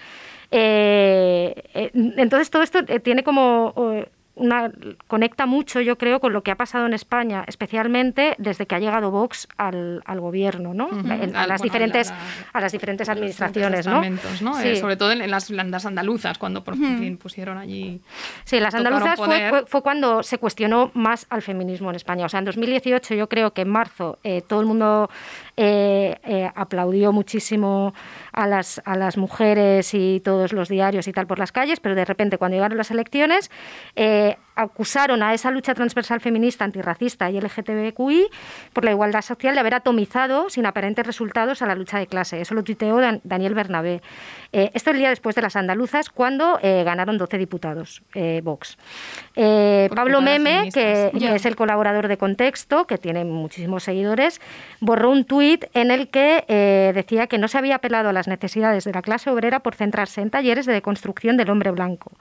Eh, 0.51 1.53
eh, 1.73 1.91
entonces 1.93 2.49
todo 2.49 2.63
esto 2.63 2.79
eh, 2.87 3.01
tiene 3.01 3.23
como 3.23 3.73
eh, 3.93 4.07
una 4.35 4.71
conecta 5.07 5.45
mucho, 5.45 5.79
yo 5.81 5.97
creo, 5.97 6.19
con 6.19 6.33
lo 6.33 6.43
que 6.43 6.51
ha 6.51 6.55
pasado 6.55 6.85
en 6.85 6.93
España, 6.93 7.45
especialmente 7.47 8.35
desde 8.37 8.65
que 8.67 8.75
ha 8.75 8.79
llegado 8.79 9.09
Vox 9.11 9.47
al, 9.57 10.01
al 10.05 10.19
gobierno, 10.19 10.73
¿no? 10.73 10.89
A 10.91 11.47
las 11.47 11.61
bueno, 11.61 11.63
diferentes 11.63 12.09
la- 12.09 12.17
a 12.53 12.61
las 12.61 12.71
diferentes 12.71 13.07
administraciones, 13.09 13.87
¿no? 13.87 14.01
¿no? 14.41 14.53
Sí. 14.61 14.67
Eh, 14.69 14.75
sobre 14.75 14.97
todo 14.97 15.11
en, 15.11 15.21
en 15.21 15.31
las 15.31 15.49
landas 15.49 15.85
andaluzas, 15.85 16.37
cuando 16.37 16.63
por 16.63 16.75
fin 16.75 17.17
pusieron 17.17 17.57
allí. 17.57 18.01
Sí, 18.43 18.59
las 18.59 18.75
andaluzas 18.75 19.15
fue, 19.17 19.49
fue- 19.49 19.65
fue 19.65 19.81
cuando 19.81 20.21
se 20.23 20.37
cuestionó 20.37 20.91
más 20.93 21.25
al 21.29 21.41
feminismo 21.41 21.89
en 21.89 21.95
España. 21.95 22.25
O 22.25 22.29
sea, 22.29 22.39
en 22.39 22.45
2018 22.45 23.15
yo 23.15 23.29
creo 23.29 23.53
que 23.53 23.61
en 23.61 23.69
marzo 23.69 24.19
eh, 24.23 24.41
todo 24.41 24.59
el 24.59 24.65
mundo 24.65 25.09
eh, 25.57 26.17
eh, 26.23 26.51
aplaudió 26.55 27.11
muchísimo 27.11 27.93
a 28.33 28.47
las, 28.47 28.81
a 28.85 28.95
las 28.97 29.17
mujeres 29.17 29.93
y 29.93 30.19
todos 30.23 30.51
los 30.51 30.67
diarios 30.67 31.07
y 31.07 31.13
tal 31.13 31.27
por 31.27 31.39
las 31.39 31.51
calles, 31.51 31.79
pero 31.79 31.95
de 31.95 32.03
repente 32.05 32.37
cuando 32.37 32.55
llegaron 32.55 32.77
las 32.77 32.91
elecciones 32.91 33.49
eh, 33.95 34.24
acusaron 34.57 35.21
a 35.21 35.33
esa 35.33 35.51
lucha 35.51 35.73
transversal 35.75 36.21
feminista, 36.21 36.63
antirracista 36.63 37.29
y 37.29 37.39
LGTBQI 37.41 38.27
por 38.71 38.85
la 38.85 38.91
igualdad 38.91 39.21
social 39.21 39.53
de 39.53 39.59
haber 39.59 39.73
atomizado 39.73 40.49
sin 40.49 40.65
aparentes 40.65 41.05
resultados 41.05 41.61
a 41.61 41.65
la 41.65 41.75
lucha 41.75 41.99
de 41.99 42.07
clase. 42.07 42.39
Eso 42.39 42.55
lo 42.55 42.63
tuiteó 42.63 42.97
Dan- 43.01 43.19
Daniel 43.25 43.53
Bernabé. 43.53 44.01
Eh, 44.53 44.71
esto 44.73 44.91
el 44.91 44.97
día 44.97 45.09
después 45.09 45.35
de 45.35 45.41
las 45.41 45.57
andaluzas, 45.57 46.09
cuando 46.09 46.57
eh, 46.61 46.83
ganaron 46.85 47.17
12 47.17 47.37
diputados, 47.37 48.01
eh, 48.13 48.39
Vox. 48.43 48.77
Eh, 49.35 49.89
Pablo 49.93 50.21
Meme, 50.21 50.69
que, 50.73 51.11
que 51.19 51.35
es 51.35 51.45
el 51.45 51.57
colaborador 51.57 52.07
de 52.07 52.17
Contexto, 52.17 52.87
que 52.87 52.97
tiene 52.97 53.25
muchísimos 53.25 53.83
seguidores, 53.83 54.39
borró 54.79 55.09
un 55.11 55.25
tuit 55.25 55.65
en 55.73 55.91
el 55.91 56.07
que 56.09 56.91
decía 56.95 57.27
que 57.27 57.37
no 57.37 57.49
se 57.49 57.57
había 57.57 57.75
apelado 57.75 58.07
a 58.09 58.13
las 58.13 58.27
necesidades 58.29 58.85
de 58.85 58.93
la 58.93 59.01
clase 59.01 59.29
obrera 59.29 59.59
por 59.59 59.75
centrarse 59.75 60.21
en 60.21 60.29
talleres 60.29 60.65
de 60.65 60.71
deconstrucción 60.73 61.35
del 61.35 61.49
hombre 61.49 61.71
blanco. 61.71 62.11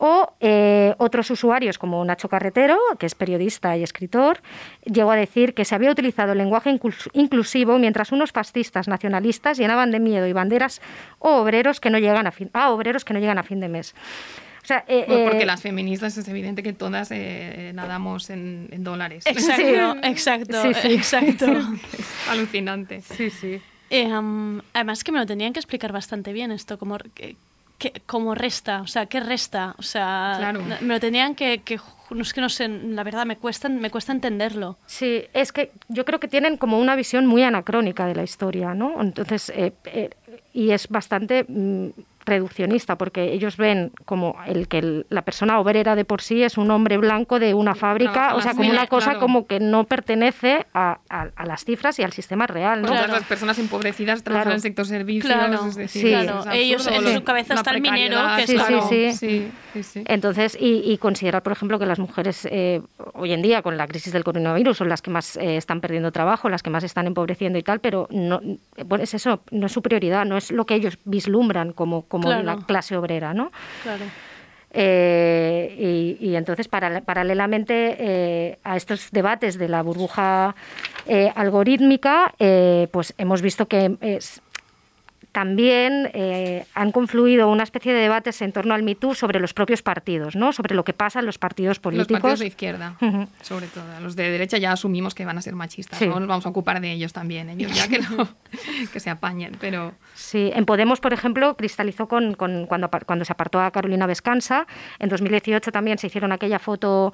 O 0.00 0.32
eh, 0.40 0.94
otros 0.98 1.28
usuarios 1.30 1.76
como 1.76 2.04
Nacho 2.04 2.28
Carretero, 2.28 2.78
que 3.00 3.06
es 3.06 3.14
periodista 3.16 3.76
y 3.76 3.82
escritor, 3.82 4.40
llegó 4.84 5.10
a 5.10 5.16
decir 5.16 5.54
que 5.54 5.64
se 5.64 5.74
había 5.74 5.90
utilizado 5.90 6.32
el 6.32 6.38
lenguaje 6.38 6.70
inclus- 6.70 7.10
inclusivo 7.14 7.78
mientras 7.78 8.12
unos 8.12 8.30
fascistas 8.30 8.86
nacionalistas 8.86 9.58
llenaban 9.58 9.90
de 9.90 9.98
miedo 9.98 10.26
y 10.28 10.32
banderas 10.32 10.80
o 11.18 11.36
obreros 11.38 11.80
que 11.80 11.90
no 11.90 11.98
llegan 11.98 12.26
a 12.28 12.30
fin, 12.30 12.48
a 12.52 12.70
obreros 12.70 13.04
que 13.04 13.12
no 13.12 13.18
llegan 13.18 13.38
a 13.38 13.42
fin 13.42 13.58
de 13.58 13.68
mes. 13.68 13.94
O 14.62 14.66
sea, 14.68 14.84
eh, 14.86 15.04
Bueno, 15.08 15.24
porque 15.30 15.42
eh, 15.44 15.46
las 15.46 15.62
feministas 15.62 16.16
es 16.18 16.28
evidente 16.28 16.62
que 16.62 16.72
todas 16.74 17.08
eh, 17.10 17.72
nadamos 17.74 18.28
en, 18.30 18.68
en 18.70 18.84
dólares. 18.84 19.24
Exacto, 19.26 19.96
exacto, 20.02 20.62
Sí, 20.62 20.74
sí. 20.74 20.92
exacto. 20.94 21.46
Alucinante. 22.30 23.00
Sí, 23.00 23.30
sí. 23.30 23.60
Eh, 23.90 24.06
um, 24.16 24.60
además 24.74 25.02
que 25.02 25.10
me 25.12 25.18
lo 25.18 25.26
tenían 25.26 25.52
que 25.54 25.60
explicar 25.60 25.90
bastante 25.92 26.32
bien 26.34 26.52
esto, 26.52 26.78
como, 26.78 26.98
que- 27.78 27.92
como 28.06 28.34
resta, 28.34 28.80
o 28.82 28.86
sea, 28.86 29.06
¿qué 29.06 29.20
resta? 29.20 29.74
O 29.78 29.82
sea, 29.82 30.34
Claro. 30.38 30.62
me 30.80 30.94
lo 30.94 31.00
tenían 31.00 31.34
que, 31.34 31.62
que, 31.62 31.78
no 32.10 32.22
es 32.22 32.32
que 32.34 32.40
no 32.40 32.48
sé, 32.48 32.68
la 32.68 33.04
verdad 33.04 33.24
me 33.24 33.36
cuesta, 33.36 33.68
me 33.68 33.90
cuesta 33.90 34.12
entenderlo. 34.12 34.76
Sí, 34.86 35.24
es 35.32 35.52
que 35.52 35.70
yo 35.88 36.04
creo 36.04 36.18
que 36.20 36.28
tienen 36.28 36.56
como 36.56 36.78
una 36.78 36.96
visión 36.96 37.26
muy 37.26 37.42
anacrónica 37.42 38.06
de 38.06 38.14
la 38.16 38.22
historia, 38.24 38.74
¿no? 38.74 39.00
Entonces, 39.00 39.50
eh, 39.54 39.72
eh, 39.86 40.10
y 40.52 40.70
es 40.72 40.88
bastante 40.88 41.44
mm, 41.48 41.88
reduccionista, 42.28 42.96
porque 42.96 43.32
ellos 43.32 43.56
ven 43.56 43.90
como 44.04 44.36
el 44.46 44.68
que 44.68 44.78
el- 44.78 45.06
la 45.08 45.22
persona 45.22 45.58
obrera 45.58 45.96
de 45.96 46.04
por 46.04 46.22
sí 46.22 46.42
es 46.42 46.56
un 46.58 46.70
hombre 46.70 46.96
blanco 46.98 47.38
de 47.38 47.54
una 47.54 47.74
fábrica, 47.74 48.34
o 48.36 48.40
sea, 48.40 48.54
como 48.54 48.70
una 48.70 48.86
cosa 48.86 49.06
claro. 49.10 49.20
como 49.20 49.46
que 49.46 49.58
no 49.60 49.84
pertenece 49.84 50.66
a, 50.74 50.98
a- 51.10 51.28
a 51.34 51.44
las 51.46 51.64
cifras 51.64 51.98
y 51.98 52.02
al 52.02 52.12
sistema 52.12 52.46
real, 52.46 52.82
¿no? 52.82 52.88
Todas 52.88 53.08
las 53.10 53.24
personas 53.24 53.58
empobrecidas 53.58 54.22
trabajan 54.22 54.44
Claro. 54.44 54.50
en 54.52 54.56
el 54.56 54.62
sector 54.62 54.86
servicios. 54.86 55.32
Claro, 55.34 55.66
es 55.66 55.74
decir, 55.76 56.02
sí. 56.02 56.08
es 56.12 56.22
Claro, 56.22 56.38
absurdo, 56.38 56.54
ellos 56.54 56.86
en 56.86 57.14
su 57.14 57.24
cabeza 57.24 57.54
está 57.54 57.70
el 57.72 57.80
minero, 57.80 58.18
que 58.36 58.42
es 58.42 58.50
Sí, 58.50 58.54
claro. 58.56 58.82
sí, 58.88 59.12
sí. 59.12 59.18
sí, 59.18 59.50
sí, 59.74 59.82
sí. 59.82 60.02
Entonces, 60.06 60.56
y, 60.60 60.82
y 60.90 60.98
considerar, 60.98 61.42
por 61.42 61.52
ejemplo, 61.52 61.78
que 61.78 61.86
las 61.86 61.98
mujeres 61.98 62.46
eh, 62.50 62.80
hoy 63.14 63.32
en 63.32 63.42
día, 63.42 63.62
con 63.62 63.76
la 63.76 63.86
crisis 63.86 64.12
del 64.12 64.24
coronavirus, 64.24 64.76
son 64.76 64.88
las 64.88 65.02
que 65.02 65.10
más 65.10 65.36
eh, 65.36 65.56
están 65.56 65.80
perdiendo 65.80 66.12
trabajo, 66.12 66.48
las 66.48 66.62
que 66.62 66.70
más 66.70 66.84
están 66.84 67.06
empobreciendo 67.06 67.58
y 67.58 67.62
tal, 67.62 67.80
pero 67.80 68.08
no, 68.10 68.40
bueno, 68.86 69.04
es 69.04 69.14
eso, 69.14 69.40
no 69.50 69.66
es 69.66 69.72
su 69.72 69.82
prioridad, 69.82 70.24
no 70.24 70.36
es 70.36 70.50
lo 70.50 70.66
que 70.66 70.74
ellos 70.74 70.98
vislumbran 71.04 71.72
como, 71.72 72.02
como 72.02 72.17
Claro. 72.26 72.42
la 72.44 72.56
clase 72.56 72.96
obrera, 72.96 73.34
¿no? 73.34 73.50
Claro. 73.82 74.04
Eh, 74.70 76.16
y, 76.20 76.26
y 76.28 76.36
entonces, 76.36 76.68
para- 76.68 77.00
paralelamente 77.00 77.96
eh, 77.98 78.58
a 78.64 78.76
estos 78.76 79.10
debates 79.10 79.58
de 79.58 79.66
la 79.68 79.82
burbuja 79.82 80.54
eh, 81.06 81.32
algorítmica, 81.34 82.34
pues 82.92 83.14
hemos 83.16 83.40
visto 83.42 83.66
que 83.66 83.96
es- 84.02 84.42
también 85.38 86.10
eh, 86.14 86.66
han 86.74 86.90
confluido 86.90 87.48
una 87.48 87.62
especie 87.62 87.94
de 87.94 88.00
debates 88.00 88.42
en 88.42 88.50
torno 88.50 88.74
al 88.74 88.82
MeToo 88.82 89.14
sobre 89.14 89.38
los 89.38 89.54
propios 89.54 89.82
partidos, 89.82 90.34
¿no? 90.34 90.52
sobre 90.52 90.74
lo 90.74 90.82
que 90.82 90.92
pasa 90.92 91.20
en 91.20 91.26
los 91.26 91.38
partidos 91.38 91.76
Los 91.76 91.78
políticos. 91.78 92.20
partidos 92.22 92.40
de 92.40 92.46
izquierda, 92.48 92.96
sobre 93.42 93.68
todo. 93.68 93.84
Los 94.02 94.16
de 94.16 94.32
derecha 94.32 94.58
ya 94.58 94.72
asumimos 94.72 95.14
que 95.14 95.24
van 95.24 95.38
a 95.38 95.40
ser 95.42 95.54
machistas, 95.54 95.96
Sí. 95.96 96.08
¿no? 96.08 96.18
Nos 96.18 96.28
vamos 96.28 96.44
a 96.44 96.48
ocupar 96.48 96.80
de 96.80 96.90
ellos 96.90 97.12
también, 97.12 97.50
ellos 97.50 97.72
ya 97.72 97.86
que, 97.86 98.00
que 98.92 98.98
se 98.98 99.10
apañen, 99.10 99.52
pero... 99.60 99.92
Sí, 100.16 100.50
en 100.52 100.64
Podemos, 100.64 100.98
por 100.98 101.12
ejemplo, 101.12 101.56
cristalizó 101.56 102.08
con, 102.08 102.34
con- 102.34 102.66
cuando, 102.66 102.90
cuando 103.06 103.24
se 103.24 103.32
apartó 103.32 103.60
a 103.60 103.70
Carolina 103.70 104.06
Vescansa. 104.08 104.66
En 104.98 105.08
2018 105.08 105.70
también 105.70 105.98
se 105.98 106.08
hicieron 106.08 106.32
aquella 106.32 106.58
foto 106.58 107.12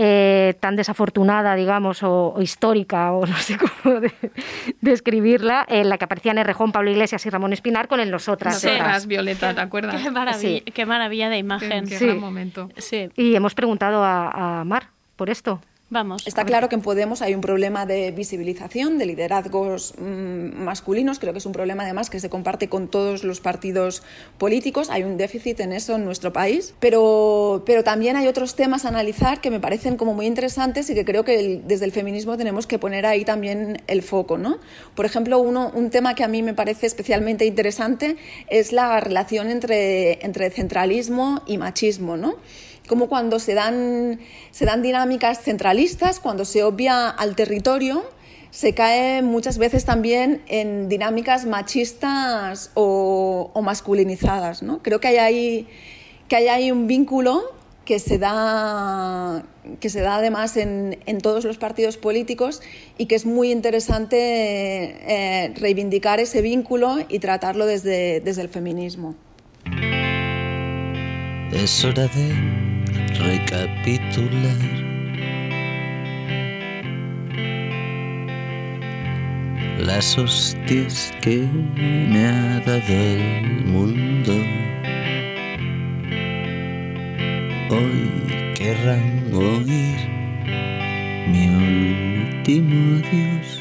eh, 0.00 0.54
tan 0.60 0.76
desafortunada, 0.76 1.56
digamos, 1.56 2.04
o, 2.04 2.32
o 2.34 2.40
histórica, 2.40 3.10
o 3.12 3.26
no 3.26 3.36
sé 3.36 3.56
cómo 3.82 3.98
de- 4.00 4.12
describirla, 4.80 5.64
en 5.68 5.88
la 5.88 5.98
que 5.98 6.04
aparecían 6.04 6.38
Errejón, 6.38 6.70
Pablo 6.72 6.90
Iglesias 6.90 7.24
y 7.26 7.30
Ramón 7.30 7.52
Espinar 7.52 7.88
con 7.88 7.98
el 8.00 8.10
Nosotras. 8.10 8.60
Sí. 8.60 8.68
detrás. 8.68 9.06
Violeta, 9.06 9.54
¿te 9.54 9.60
acuerdas? 9.60 10.00
Qué 10.00 10.10
maravilla, 10.10 10.58
Sí. 10.64 10.70
qué 10.72 10.86
maravilla 10.86 11.28
de 11.28 11.38
imagen. 11.38 11.86
Qué 11.88 11.98
Sí. 11.98 12.06
gran 12.06 12.20
momento. 12.20 12.68
Sí, 12.76 13.08
Y 13.16 13.34
hemos 13.34 13.54
preguntado 13.54 14.04
a, 14.04 14.60
a 14.60 14.64
Mar 14.64 14.88
por 15.16 15.30
esto. 15.30 15.60
Vamos. 15.90 16.26
Está 16.26 16.44
claro 16.44 16.68
que 16.68 16.74
en 16.74 16.82
Podemos 16.82 17.22
hay 17.22 17.34
un 17.34 17.40
problema 17.40 17.86
de 17.86 18.10
visibilización, 18.10 18.98
de 18.98 19.06
liderazgos 19.06 19.94
mm, 19.98 20.62
masculinos. 20.62 21.18
Creo 21.18 21.32
que 21.32 21.38
es 21.38 21.46
un 21.46 21.52
problema 21.52 21.84
además 21.84 22.10
que 22.10 22.20
se 22.20 22.28
comparte 22.28 22.68
con 22.68 22.88
todos 22.88 23.24
los 23.24 23.40
partidos 23.40 24.02
políticos. 24.38 24.90
Hay 24.90 25.02
un 25.02 25.16
déficit 25.16 25.60
en 25.60 25.72
eso 25.72 25.96
en 25.96 26.04
nuestro 26.04 26.32
país. 26.32 26.74
Pero, 26.80 27.62
pero 27.66 27.84
también 27.84 28.16
hay 28.16 28.26
otros 28.26 28.54
temas 28.54 28.84
a 28.84 28.88
analizar 28.88 29.40
que 29.40 29.50
me 29.50 29.60
parecen 29.60 29.96
como 29.96 30.14
muy 30.14 30.26
interesantes 30.26 30.90
y 30.90 30.94
que 30.94 31.04
creo 31.04 31.24
que 31.24 31.38
el- 31.40 31.66
desde 31.66 31.84
el 31.86 31.92
feminismo 31.92 32.36
tenemos 32.36 32.66
que 32.66 32.78
poner 32.78 33.06
ahí 33.06 33.24
también 33.24 33.82
el 33.86 34.02
foco. 34.02 34.38
¿no? 34.38 34.58
Por 34.94 35.06
ejemplo, 35.06 35.38
uno, 35.38 35.70
un 35.74 35.90
tema 35.90 36.14
que 36.14 36.24
a 36.24 36.28
mí 36.28 36.42
me 36.42 36.54
parece 36.54 36.86
especialmente 36.86 37.46
interesante 37.46 38.16
es 38.48 38.72
la 38.72 39.00
relación 39.00 39.50
entre, 39.50 40.24
entre 40.24 40.50
centralismo 40.50 41.42
y 41.46 41.58
machismo. 41.58 42.16
¿no? 42.16 42.36
Como 42.88 43.08
cuando 43.08 43.38
se 43.38 43.54
dan, 43.54 44.18
se 44.50 44.64
dan 44.64 44.82
dinámicas 44.82 45.42
centralistas, 45.42 46.18
cuando 46.18 46.44
se 46.44 46.64
obvia 46.64 47.08
al 47.08 47.36
territorio, 47.36 48.04
se 48.50 48.74
cae 48.74 49.22
muchas 49.22 49.58
veces 49.58 49.84
también 49.84 50.42
en 50.48 50.88
dinámicas 50.88 51.46
machistas 51.46 52.70
o, 52.74 53.52
masculinizadas. 53.62 54.62
¿no? 54.62 54.82
Creo 54.82 55.00
que 55.00 55.08
hay 55.08 55.16
ahí, 55.18 55.68
que 56.26 56.36
hay 56.36 56.48
ahí 56.48 56.72
un 56.72 56.86
vínculo 56.86 57.56
que 57.84 57.98
se 57.98 58.18
da, 58.18 59.44
que 59.80 59.88
se 59.88 60.00
da 60.00 60.16
además 60.16 60.56
en, 60.58 60.98
en 61.06 61.18
todos 61.18 61.44
los 61.44 61.56
partidos 61.56 61.96
políticos 61.96 62.60
y 62.98 63.06
que 63.06 63.14
es 63.14 63.24
muy 63.24 63.50
interesante 63.50 64.18
eh, 64.18 65.54
reivindicar 65.56 66.20
ese 66.20 66.42
vínculo 66.42 66.98
y 67.08 67.18
tratarlo 67.18 67.64
desde, 67.64 68.20
desde 68.20 68.42
el 68.42 68.50
feminismo. 68.50 69.14
Es 71.52 71.82
hora 71.82 72.02
de 72.08 72.77
recapitular. 73.28 74.58
Las 79.78 80.16
hostias 80.18 81.12
que 81.20 81.46
me 82.10 82.26
ha 82.26 82.60
dado 82.60 82.88
el 82.88 83.66
mundo. 83.66 84.32
Hoy 87.70 88.54
querrán 88.56 89.30
oír 89.34 89.98
mi 91.30 91.44
último 91.48 92.98
adiós. 92.98 93.57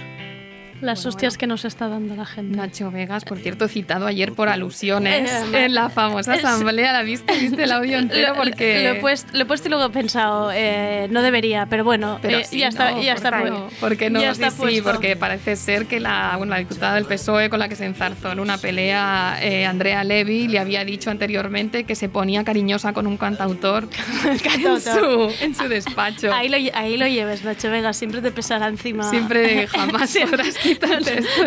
Las 0.87 1.05
hostias 1.05 1.37
que 1.37 1.45
nos 1.47 1.65
está 1.65 1.87
dando 1.87 2.15
la 2.15 2.25
gente. 2.25 2.57
Nacho 2.57 2.89
Vegas, 2.91 3.23
por 3.25 3.37
cierto, 3.37 3.67
citado 3.67 4.07
ayer 4.07 4.33
por 4.33 4.49
alusiones 4.49 5.31
en 5.53 5.73
la 5.73 5.89
famosa 5.89 6.35
es- 6.35 6.43
asamblea. 6.43 6.93
¿La 6.93 7.03
viste? 7.03 7.33
¿Viste 7.37 7.63
el 7.63 7.71
audio 7.71 7.99
entero? 7.99 8.29
Lo- 8.29 8.35
Porque... 8.35 8.83
Lo, 8.83 8.89
he 8.91 8.95
puesto, 8.95 9.29
lo 9.33 9.41
he 9.43 9.45
puesto 9.45 9.67
y 9.67 9.71
luego 9.71 9.85
he 9.85 9.89
pensado, 9.89 10.51
eh, 10.53 11.07
no 11.11 11.21
debería, 11.21 11.65
pero 11.69 11.83
bueno, 11.83 12.19
Pero 12.21 12.39
eh, 12.39 12.45
sí, 12.45 12.59
ya 12.59 12.69
está, 12.69 12.91
no, 12.91 13.01
ya 13.01 13.13
está, 13.13 13.29
¿por 13.31 13.43
qué 13.43 13.49
pu- 13.49 13.53
no? 13.53 13.69
¿Por 13.79 13.97
qué 13.97 14.09
no? 14.09 14.21
ya 14.21 14.33
Sí, 14.33 14.43
está 14.43 14.67
sí, 14.67 14.81
porque 14.81 15.15
parece 15.15 15.55
ser 15.55 15.85
que 15.85 15.99
la, 15.99 16.33
bueno, 16.37 16.51
la 16.51 16.59
diputada 16.59 16.95
del 16.95 17.05
PSOE 17.05 17.49
con 17.49 17.59
la 17.59 17.67
que 17.69 17.75
se 17.75 17.85
enzarzó 17.85 18.31
en 18.31 18.39
una 18.39 18.57
pelea, 18.57 19.37
eh, 19.41 19.65
Andrea 19.65 20.03
Levy, 20.03 20.47
le 20.47 20.59
había 20.59 20.83
dicho 20.85 21.09
anteriormente 21.11 21.83
que 21.83 21.95
se 21.95 22.09
ponía 22.09 22.43
cariñosa 22.43 22.93
con 22.93 23.07
un 23.07 23.17
cantautor, 23.17 23.89
en, 24.25 24.81
su, 24.81 25.33
en 25.41 25.55
su 25.55 25.67
despacho. 25.67 26.33
Ahí 26.33 26.49
lo, 26.49 26.57
ahí 26.73 26.97
lo 26.97 27.07
lleves, 27.07 27.43
Nacho 27.43 27.69
Vega, 27.69 27.93
siempre 27.93 28.21
te 28.21 28.31
pesará 28.31 28.67
encima. 28.67 29.09
Siempre 29.09 29.67
jamás 29.67 30.15
podrás 30.29 30.55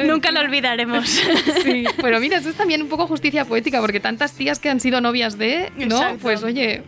Nunca 0.07 0.31
lo 0.33 0.41
olvidaremos. 0.41 1.21
Sí, 1.63 1.85
pero 2.01 2.21
mira, 2.21 2.39
eso 2.39 2.49
es 2.49 2.55
también 2.55 2.81
un 2.83 2.89
poco 2.89 3.07
justicia 3.07 3.45
poética, 3.45 3.81
porque 3.81 4.01
tantas 4.01 4.33
tías 4.33 4.59
que 4.59 4.71
han 4.71 4.81
sido 4.81 5.01
novias 5.01 5.37
de, 5.37 5.71
¿no? 5.77 5.97
Exacto. 5.97 6.19
Pues 6.23 6.43
oye, 6.43 6.83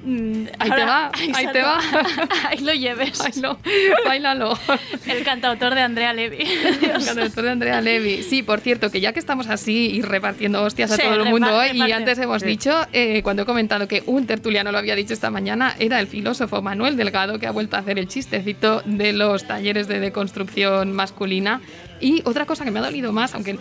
ahí 0.59 0.71
te 0.71 0.85
va, 0.85 1.11
ahí 1.35 1.47
te 1.53 1.63
va. 1.63 1.79
Ahí 2.49 2.59
lo 2.59 2.73
lleves. 2.73 3.19
Bailo, 3.19 3.59
bailalo. 4.05 4.59
El 5.07 5.25
cantautor 5.25 5.75
de 5.75 5.81
Andrea 5.83 6.13
Levy. 6.13 6.39
El 6.83 7.05
cantautor 7.05 7.45
de 7.45 7.51
Andrea 7.51 7.81
Levy. 7.81 8.23
Sí, 8.23 8.43
por 8.43 8.61
cierto, 8.61 8.91
que 8.91 9.01
ya 9.01 9.13
que 9.13 9.19
estamos 9.21 9.49
así 9.49 9.91
y 9.91 10.03
repartiendo 10.03 10.63
hostias 10.63 10.93
a 10.93 10.97
Sí, 10.97 11.03
todo 11.03 11.15
el 11.15 11.25
mundo 11.31 11.49
reparte, 11.49 11.83
hoy, 11.83 11.89
y 11.89 11.93
antes 11.93 12.19
hemos 12.19 12.43
Sí. 12.43 12.49
dicho, 12.49 12.87
eh, 12.93 13.21
cuando 13.23 13.43
he 13.43 13.47
comentado 13.47 13.87
que 13.89 14.03
un 14.07 14.27
tertuliano 14.27 14.73
lo 14.73 14.79
había 14.79 14.95
dicho 14.97 15.13
esta 15.13 15.31
mañana, 15.31 15.75
era 15.79 16.01
el 16.01 16.07
filósofo 16.07 16.63
Manuel 16.63 16.97
Delgado 16.97 17.39
que 17.39 17.47
ha 17.47 17.51
vuelto 17.53 17.77
a 17.77 17.81
hacer 17.81 17.99
el 17.99 18.09
chistecito 18.09 18.83
de 18.85 19.13
los 19.13 19.47
talleres 19.47 19.89
de 19.89 20.01
deconstrucción 20.01 20.93
masculina. 20.93 21.61
Y 22.03 22.21
otra 22.27 22.45
cosa 22.45 22.65
que 22.65 22.71
me 22.71 22.81
ha 22.81 22.83
dolido 22.83 23.13
más, 23.13 23.35
aunque 23.35 23.59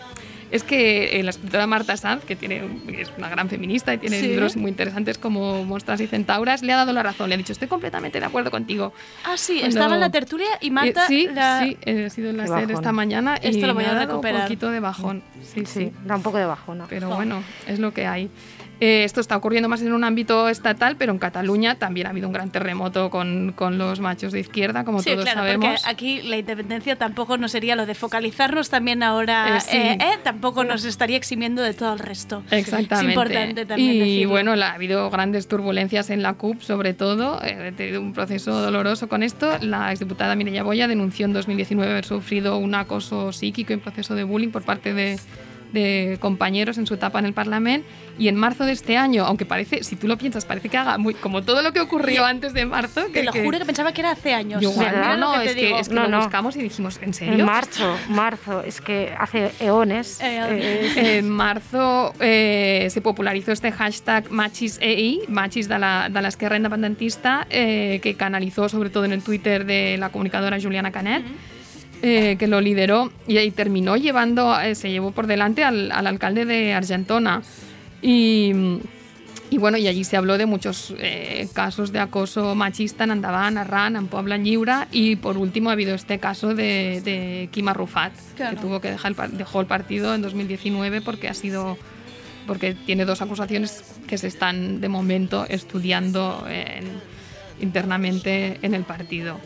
es 0.49 0.63
que 0.63 1.17
eh, 1.19 1.23
la 1.23 1.29
escritora 1.29 1.65
Marta 1.65 1.95
Sanz, 1.95 2.25
que 2.25 2.35
tiene, 2.35 2.61
es 2.97 3.09
una 3.17 3.29
gran 3.29 3.47
feminista 3.47 3.93
y 3.93 3.99
tiene 3.99 4.19
Sí. 4.19 4.27
libros 4.27 4.57
muy 4.57 4.69
interesantes 4.69 5.17
como 5.17 5.63
Monstras 5.63 6.01
y 6.01 6.07
Centauras, 6.07 6.61
le 6.61 6.73
ha 6.73 6.75
dado 6.75 6.91
la 6.91 7.03
razón. 7.03 7.29
Le 7.29 7.35
ha 7.35 7.37
dicho, 7.37 7.53
estoy 7.53 7.69
completamente 7.69 8.19
de 8.19 8.25
acuerdo 8.25 8.51
contigo. 8.51 8.91
Ah, 9.23 9.37
sí, 9.37 9.59
Cuando- 9.59 9.67
estaba 9.77 9.93
en 9.93 10.01
la 10.01 10.09
tertulia 10.09 10.47
y 10.59 10.69
Marta... 10.71 11.03
Eh, 11.05 11.07
sí, 11.07 11.29
la- 11.31 11.61
sí, 11.63 11.77
he 11.85 12.09
sido 12.09 12.31
en 12.31 12.37
la 12.37 12.47
bajón. 12.47 12.71
esta 12.71 12.91
mañana 12.91 13.37
y 13.41 13.47
Esto 13.47 13.67
lo 13.67 13.73
voy 13.75 13.83
me 13.83 13.89
a 13.89 13.91
ha 13.93 13.95
dado 13.95 14.07
recuperar. 14.07 14.41
un 14.41 14.47
poquito 14.47 14.71
de 14.71 14.79
bajón. 14.81 15.23
Sí, 15.41 15.61
sí. 15.65 15.65
Sí, 15.65 15.91
da 16.05 16.15
un 16.17 16.23
poco 16.23 16.37
de 16.37 16.45
bajo, 16.45 16.75
¿no? 16.75 16.85
Pero 16.89 17.15
bueno, 17.15 17.41
es 17.67 17.79
lo 17.79 17.93
que 17.93 18.05
hay. 18.07 18.29
Eh, 18.83 19.03
esto 19.03 19.21
está 19.21 19.37
ocurriendo 19.37 19.69
más 19.69 19.81
en 19.83 19.93
un 19.93 20.03
ámbito 20.03 20.49
estatal, 20.49 20.95
pero 20.97 21.11
en 21.11 21.19
Cataluña 21.19 21.75
también 21.75 22.07
ha 22.07 22.09
habido 22.09 22.25
un 22.27 22.33
gran 22.33 22.49
terremoto 22.49 23.11
con, 23.11 23.53
con 23.55 23.77
los 23.77 23.99
machos 23.99 24.31
de 24.33 24.39
izquierda, 24.39 24.83
como 24.83 25.03
Sí, 25.03 25.11
todos 25.11 25.23
claro, 25.25 25.41
sabemos. 25.41 25.67
porque 25.81 25.89
aquí 25.91 26.21
la 26.23 26.37
independencia 26.37 26.95
tampoco 26.95 27.37
nos 27.37 27.51
sería 27.51 27.75
lo 27.75 27.85
de 27.85 27.93
focalizarnos 27.93 28.71
también 28.71 29.03
ahora, 29.03 29.57
Eh, 29.57 29.59
sí. 29.61 29.77
eh, 29.77 29.97
eh, 30.01 30.17
tampoco 30.23 30.63
nos 30.63 30.83
estaría 30.83 31.15
eximiendo 31.15 31.61
de 31.61 31.75
todo 31.75 31.93
el 31.93 31.99
resto. 31.99 32.41
Exactamente. 32.49 32.95
Es 32.95 33.03
importante 33.03 33.65
también 33.67 33.91
y 33.91 33.99
decirlo. 33.99 34.29
bueno, 34.31 34.55
la- 34.55 34.71
ha 34.71 34.73
habido 34.73 35.07
grandes 35.11 35.47
turbulencias 35.47 36.09
en 36.09 36.23
la 36.23 36.33
CUP, 36.33 36.61
sobre 36.61 36.95
todo. 36.95 37.39
eh, 37.43 37.67
He 37.67 37.71
tenido 37.73 38.01
un 38.01 38.13
proceso 38.13 38.51
doloroso 38.61 39.07
con 39.07 39.21
esto. 39.21 39.59
La 39.61 39.91
exdiputada 39.91 40.33
Mireia 40.35 40.63
Boya 40.63 40.87
denunció 40.87 41.27
en 41.27 41.33
2019 41.33 41.91
haber 41.91 42.05
sufrido 42.05 42.57
un 42.57 42.73
acoso 42.73 43.31
psíquico 43.31 43.73
y 43.73 43.75
un 43.75 43.81
proceso 43.81 44.15
de 44.15 44.23
bullying 44.23 44.49
por 44.49 44.63
parte 44.63 44.95
de, 44.95 45.19
de 45.71 46.17
compañeros 46.19 46.77
en 46.77 46.87
su 46.87 46.93
etapa 46.93 47.19
en 47.19 47.25
el 47.25 47.33
Parlamento. 47.33 47.87
Y 48.17 48.27
en 48.27 48.35
marzo 48.35 48.65
de 48.65 48.73
este 48.73 48.97
año, 48.97 49.25
aunque 49.25 49.45
parece, 49.45 49.83
si 49.83 49.95
tú 49.95 50.07
lo 50.07 50.17
piensas, 50.17 50.45
parece 50.45 50.69
que 50.69 50.77
haga 50.77 50.97
muy, 50.97 51.13
como 51.13 51.41
todo 51.43 51.61
lo 51.61 51.73
que 51.73 51.79
ocurrió 51.79 52.25
antes 52.25 52.53
de 52.53 52.65
marzo. 52.65 53.05
Te 53.11 53.23
lo 53.23 53.31
juro 53.31 53.57
que 53.57 53.65
pensaba 53.65 53.93
que 53.93 54.01
era 54.01 54.11
hace 54.11 54.33
años. 54.33 54.61
Yo 54.61 54.71
no, 54.71 55.17
no, 55.17 55.41
es 55.41 55.55
que, 55.55 55.79
es 55.79 55.89
que 55.89 55.95
lo 55.95 56.17
buscamos 56.17 56.55
y 56.55 56.61
dijimos, 56.61 56.99
¿en 57.01 57.13
serio? 57.13 57.33
En 57.33 57.45
marzo, 57.45 57.97
marzo, 58.09 58.61
es 58.61 58.81
que 58.81 59.13
hace 59.17 59.51
eones. 59.59 60.19
Eh, 60.31 61.17
en 61.19 61.29
marzo 61.41 62.13
eh, 62.19 62.87
se 62.89 63.01
popularizó 63.01 63.51
este 63.51 63.71
hashtag 63.71 64.31
MachisEI, 64.31 65.21
Machis 65.27 65.67
de 65.67 65.79
la, 65.79 66.09
de 66.09 66.21
l'esquerra 66.21 66.57
independentista, 66.57 67.47
eh, 67.49 67.99
que 68.01 68.15
canalizó 68.15 68.69
sobre 68.69 68.89
todo 68.89 69.05
en 69.05 69.11
el 69.11 69.23
Twitter 69.23 69.65
de 69.65 69.97
la 69.97 70.09
comunicadora 70.09 70.59
Juliana 70.59 70.91
Canet. 70.91 71.23
Eh, 72.01 72.35
que 72.39 72.47
lo 72.47 72.61
lideró 72.61 73.11
y, 73.27 73.37
y 73.39 73.51
terminó 73.51 73.95
llevando, 73.97 74.59
eh, 74.59 74.75
se 74.75 74.89
llevó 74.91 75.11
por 75.11 75.27
delante 75.27 75.63
al, 75.63 75.91
al 75.91 76.07
alcalde 76.07 76.45
de 76.45 76.73
Argentona. 76.73 77.41
Y, 78.01 78.51
y 79.51 79.57
bueno, 79.57 79.77
y 79.77 79.87
allí 79.87 80.03
se 80.03 80.17
habló 80.17 80.37
de 80.37 80.45
muchos 80.45 80.93
eh, 80.97 81.47
casos 81.53 81.91
de 81.91 81.99
acoso 81.99 82.55
machista 82.55 83.03
en 83.03 83.11
Andaban, 83.11 83.57
Arran, 83.57 83.95
en 83.97 84.07
Puebla 84.07 84.37
Lliure 84.37 84.87
y 84.91 85.17
por 85.17 85.37
último 85.37 85.69
ha 85.69 85.73
habido 85.73 85.93
este 85.93 86.19
caso 86.19 86.55
de, 86.55 87.01
de 87.03 87.49
Quim 87.51 87.67
Arrufat, 87.67 88.13
Claro. 88.37 88.55
que 88.55 88.61
tuvo 88.61 88.79
que 88.81 88.91
dejar 88.91 89.13
el, 89.25 89.37
dejó 89.37 89.59
el 89.61 89.67
partido 89.67 90.15
en 90.15 90.21
2019 90.21 91.01
porque 91.01 91.27
ha 91.27 91.33
sido 91.33 91.77
porque 92.47 92.73
tiene 92.73 93.05
dos 93.05 93.21
acusaciones 93.21 93.83
que 94.07 94.17
se 94.17 94.27
están 94.27 94.81
de 94.81 94.89
momento 94.89 95.45
estudiando 95.47 96.43
en- 96.49 96.99
internamente 97.61 98.59
en 98.61 98.73
el 98.73 98.83
partido. 98.83 99.39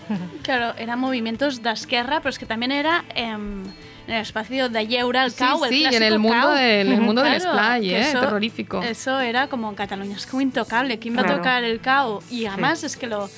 Claro, 0.44 0.74
eran 0.78 1.00
movimientos 1.00 1.62
d'esquerra, 1.62 2.20
pero 2.20 2.30
es 2.30 2.40
que 2.40 2.46
también 2.46 2.72
era 2.72 3.04
em, 3.16 3.64
en 4.08 4.14
el 4.14 4.22
espacio 4.22 4.70
de 4.70 4.88
lleure 4.88 5.20
al 5.20 5.32
Sí, 5.32 5.38
cau, 5.40 5.64
el 5.66 5.70
sí, 5.72 5.86
en 5.86 6.04
el 6.04 6.20
mundo 6.20 6.52
del- 6.52 6.92
el 6.94 7.02
mundo 7.02 7.22
del 7.24 7.42
Claro, 7.42 7.58
splay, 7.58 7.82
que 7.90 8.02
eh, 8.02 8.14
terrorífico. 8.14 8.82
Eso 8.84 9.20
era 9.20 9.48
como 9.48 9.70
en 9.70 9.76
Cataluña, 9.76 10.16
es 10.16 10.26
como 10.26 10.42
intocable. 10.42 11.00
¿Quién 11.00 11.16
va 11.18 11.22
a 11.22 11.24
Claro. 11.26 11.38
tocar 11.40 11.64
el 11.64 11.80
cau? 11.82 12.22
Y 12.30 12.46
además 12.46 12.84
es 12.84 12.98
que 12.98 13.08
lo... 13.08 13.30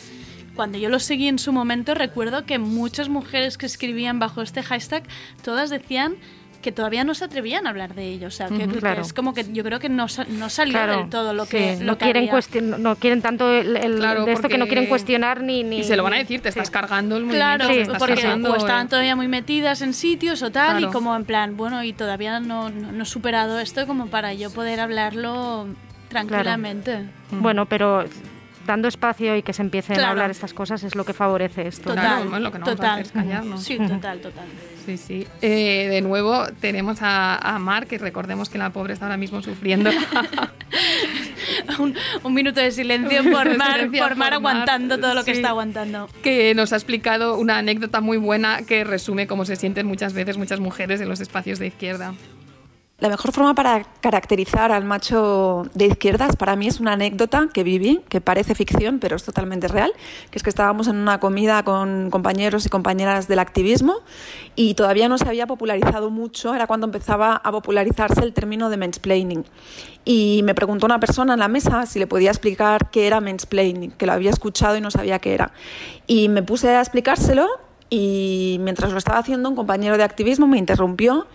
Cuando 0.55 0.79
yo 0.79 0.89
lo 0.89 0.97
seguí 0.99 1.27
en 1.27 1.37
su 1.37 1.53
momento, 1.53 1.93
recuerdo 1.93 2.43
que 2.45 2.57
muchas 2.57 3.09
mujeres 3.09 3.59
que 3.59 3.67
escribían 3.67 4.17
bajo 4.17 4.41
este 4.41 4.63
hashtag, 4.63 5.03
todas 5.43 5.69
decían 5.69 6.15
que 6.61 6.71
todavía 6.71 7.03
no 7.03 7.13
se 7.13 7.25
atrevían 7.25 7.67
a 7.67 7.69
hablar 7.69 7.93
de 7.95 8.05
ello. 8.11 8.27
O 8.27 8.31
sea, 8.31 8.47
que, 8.47 8.67
claro. 8.67 9.01
es 9.01 9.13
como 9.13 9.33
que 9.33 9.45
yo 9.53 9.63
creo 9.63 9.79
que 9.79 9.89
no, 9.89 10.07
no 10.29 10.49
salió 10.49 10.73
Claro, 10.73 10.97
del 10.97 11.09
todo 11.09 11.33
lo 11.33 11.45
sí, 11.45 11.51
que, 11.51 11.77
lo 11.79 11.85
no 11.85 11.97
que 11.97 12.05
quieren 12.05 12.23
había. 12.29 12.33
cuestion- 12.33 12.77
no 12.77 12.95
quieren 12.95 13.21
tanto 13.21 13.51
el, 13.51 13.77
el- 13.77 13.95
Claro, 13.97 14.25
de 14.25 14.33
esto 14.33 14.49
que 14.49 14.57
no 14.57 14.65
quieren 14.67 14.87
cuestionar 14.87 15.41
ni, 15.41 15.63
ni 15.63 15.79
Y 15.79 15.83
se 15.83 15.95
lo 15.95 16.03
van 16.03 16.13
a 16.13 16.17
decir, 16.17 16.41
te 16.41 16.49
estás 16.49 16.69
cargando 16.69 17.17
el 17.17 17.25
Claro, 17.27 17.63
movimiento, 17.65 17.93
estás 17.93 17.99
porque 18.07 18.21
cargando, 18.21 18.51
o 18.53 18.55
estaban 18.55 18.89
todavía 18.89 19.15
muy 19.15 19.27
metidas 19.27 19.81
en 19.81 19.93
sitios 19.93 20.41
o 20.43 20.51
tal, 20.51 20.77
Claro. 20.77 20.89
y 20.89 20.91
como 20.93 21.15
en 21.15 21.25
plan, 21.25 21.55
bueno, 21.57 21.83
y 21.83 21.93
todavía 21.93 22.39
no, 22.39 22.69
no, 22.69 22.91
no 22.91 23.03
he 23.03 23.05
superado 23.05 23.59
esto 23.59 23.85
como 23.87 24.07
para 24.07 24.33
yo 24.33 24.49
poder 24.51 24.79
hablarlo 24.79 25.67
tranquilamente. 26.09 27.05
Bueno, 27.31 27.65
pero 27.65 28.05
dando 28.67 28.87
espacio 28.87 29.35
y 29.35 29.41
que 29.41 29.53
se 29.53 29.63
empiecen 29.63 29.95
Claro. 29.95 30.09
a 30.09 30.11
hablar 30.11 30.29
estas 30.29 30.53
cosas 30.53 30.83
es 30.83 30.93
lo 30.95 31.03
que 31.05 31.13
favorece 31.13 31.67
esto. 31.67 31.89
Total, 31.89 32.27
Claro, 32.27 32.39
lo 32.39 32.51
que 32.51 32.59
no 32.59 32.65
vamos 32.65 32.67
a 32.67 32.75
total. 32.75 32.91
hacer 32.91 33.05
es 33.07 33.11
callarnos. 33.11 33.63
Sí, 33.63 33.77
total, 33.87 34.19
total. 34.19 34.45
Sí, 34.85 34.97
sí. 34.97 35.27
Eh, 35.41 35.87
de 35.89 36.01
nuevo 36.01 36.45
tenemos 36.61 37.01
a, 37.01 37.35
a 37.37 37.57
Mar, 37.59 37.87
que 37.87 37.97
recordemos 37.97 38.49
que 38.49 38.57
la 38.57 38.69
pobre 38.69 38.93
está 38.93 39.05
ahora 39.05 39.17
mismo 39.17 39.41
sufriendo. 39.41 39.89
un, 41.79 41.95
un 42.23 42.33
minuto 42.33 42.59
de 42.59 42.71
silencio 42.71 43.23
por 43.23 43.57
Mar, 43.57 43.73
silencio 43.75 44.03
por 44.03 44.15
Mar 44.15 44.33
por 44.33 44.41
Mar, 44.41 44.53
aguantando 44.55 44.97
todo 44.99 45.13
lo 45.13 45.23
que 45.23 45.31
sí. 45.31 45.37
está 45.37 45.49
aguantando. 45.49 46.07
que 46.21 46.53
nos 46.55 46.73
ha 46.73 46.75
explicado 46.75 47.37
una 47.37 47.57
anécdota 47.57 48.01
muy 48.01 48.17
buena 48.17 48.61
que 48.63 48.83
resume 48.83 49.27
cómo 49.27 49.45
se 49.45 49.55
sienten 49.55 49.85
muchas 49.87 50.13
veces 50.13 50.37
muchas 50.37 50.59
mujeres 50.59 51.01
en 51.01 51.09
los 51.09 51.19
espacios 51.21 51.59
de 51.59 51.67
izquierda. 51.67 52.13
La 52.99 53.09
mejor 53.09 53.31
forma 53.31 53.53
para 53.53 53.83
caracterizar 54.01 54.71
al 54.71 54.83
macho 54.83 55.67
de 55.75 55.85
izquierdas 55.85 56.35
para 56.35 56.55
mí 56.55 56.65
es 56.65 56.79
una 56.79 56.93
anécdota 56.93 57.47
que 57.53 57.61
viví, 57.61 58.01
que 58.09 58.21
parece 58.21 58.55
ficción, 58.55 58.97
pero 58.97 59.15
es 59.15 59.23
totalmente 59.23 59.67
real, 59.67 59.93
que 60.31 60.39
es 60.39 60.41
que 60.41 60.49
estábamos 60.49 60.87
en 60.87 60.95
una 60.95 61.19
comida 61.19 61.61
con 61.61 62.09
compañeros 62.09 62.65
y 62.65 62.69
compañeras 62.69 63.27
del 63.27 63.37
activismo 63.37 63.97
y 64.55 64.73
todavía 64.73 65.09
no 65.09 65.19
se 65.19 65.27
había 65.27 65.45
popularizado 65.45 66.09
mucho, 66.09 66.55
era 66.55 66.65
cuando 66.65 66.87
empezaba 66.87 67.35
a 67.35 67.51
popularizarse 67.51 68.21
el 68.23 68.33
término 68.33 68.71
de 68.71 68.77
mansplaining. 68.77 69.45
Y 70.03 70.41
me 70.43 70.55
preguntó 70.55 70.87
una 70.87 70.99
persona 70.99 71.35
en 71.35 71.39
la 71.39 71.49
mesa 71.49 71.85
si 71.85 71.99
le 71.99 72.07
podía 72.07 72.31
explicar 72.31 72.89
qué 72.89 73.05
era 73.05 73.21
mansplaining, 73.21 73.91
que 73.91 74.07
lo 74.07 74.13
había 74.13 74.31
escuchado 74.31 74.75
y 74.75 74.81
no 74.81 74.89
sabía 74.89 75.19
qué 75.19 75.35
era. 75.35 75.51
Y 76.07 76.29
me 76.29 76.41
puse 76.41 76.69
a 76.69 76.79
explicárselo 76.79 77.47
y 77.91 78.57
mientras 78.61 78.91
lo 78.91 78.97
estaba 78.97 79.19
haciendo 79.19 79.49
un 79.49 79.55
compañero 79.55 79.97
de 79.97 80.03
activismo 80.03 80.47
me 80.47 80.57
interrumpió 80.57 81.27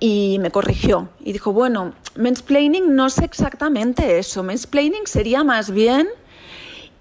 y 0.00 0.38
me 0.40 0.50
corrigió 0.50 1.08
y 1.20 1.32
dijo, 1.32 1.52
bueno, 1.52 1.94
mansplaining 2.16 2.94
no 2.94 3.06
es 3.06 3.18
exactamente 3.18 4.18
eso, 4.18 4.42
mansplaining 4.42 5.06
sería 5.06 5.44
más 5.44 5.70
bien... 5.70 6.08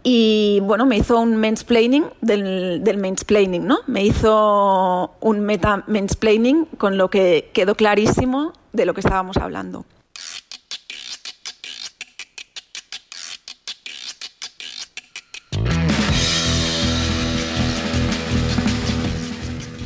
Y 0.10 0.62
bueno, 0.62 0.86
me 0.86 0.95
hizo 0.95 1.20
un 1.20 1.36
mansplaining 1.36 2.06
del, 2.22 2.82
del 2.82 2.98
mansplaining, 2.98 3.68
¿no? 3.68 3.80
Me 3.88 4.06
hizo 4.06 5.12
un 5.20 5.41
meta 5.41 5.84
mansplaining 5.88 6.64
con 6.78 6.98
lo 6.98 7.10
que 7.10 7.50
quedó 7.52 7.76
clarísimo 7.76 8.54
de 8.72 8.86
lo 8.86 8.93
que 8.93 9.02
estábamos 9.02 9.36
hablando. 9.36 9.84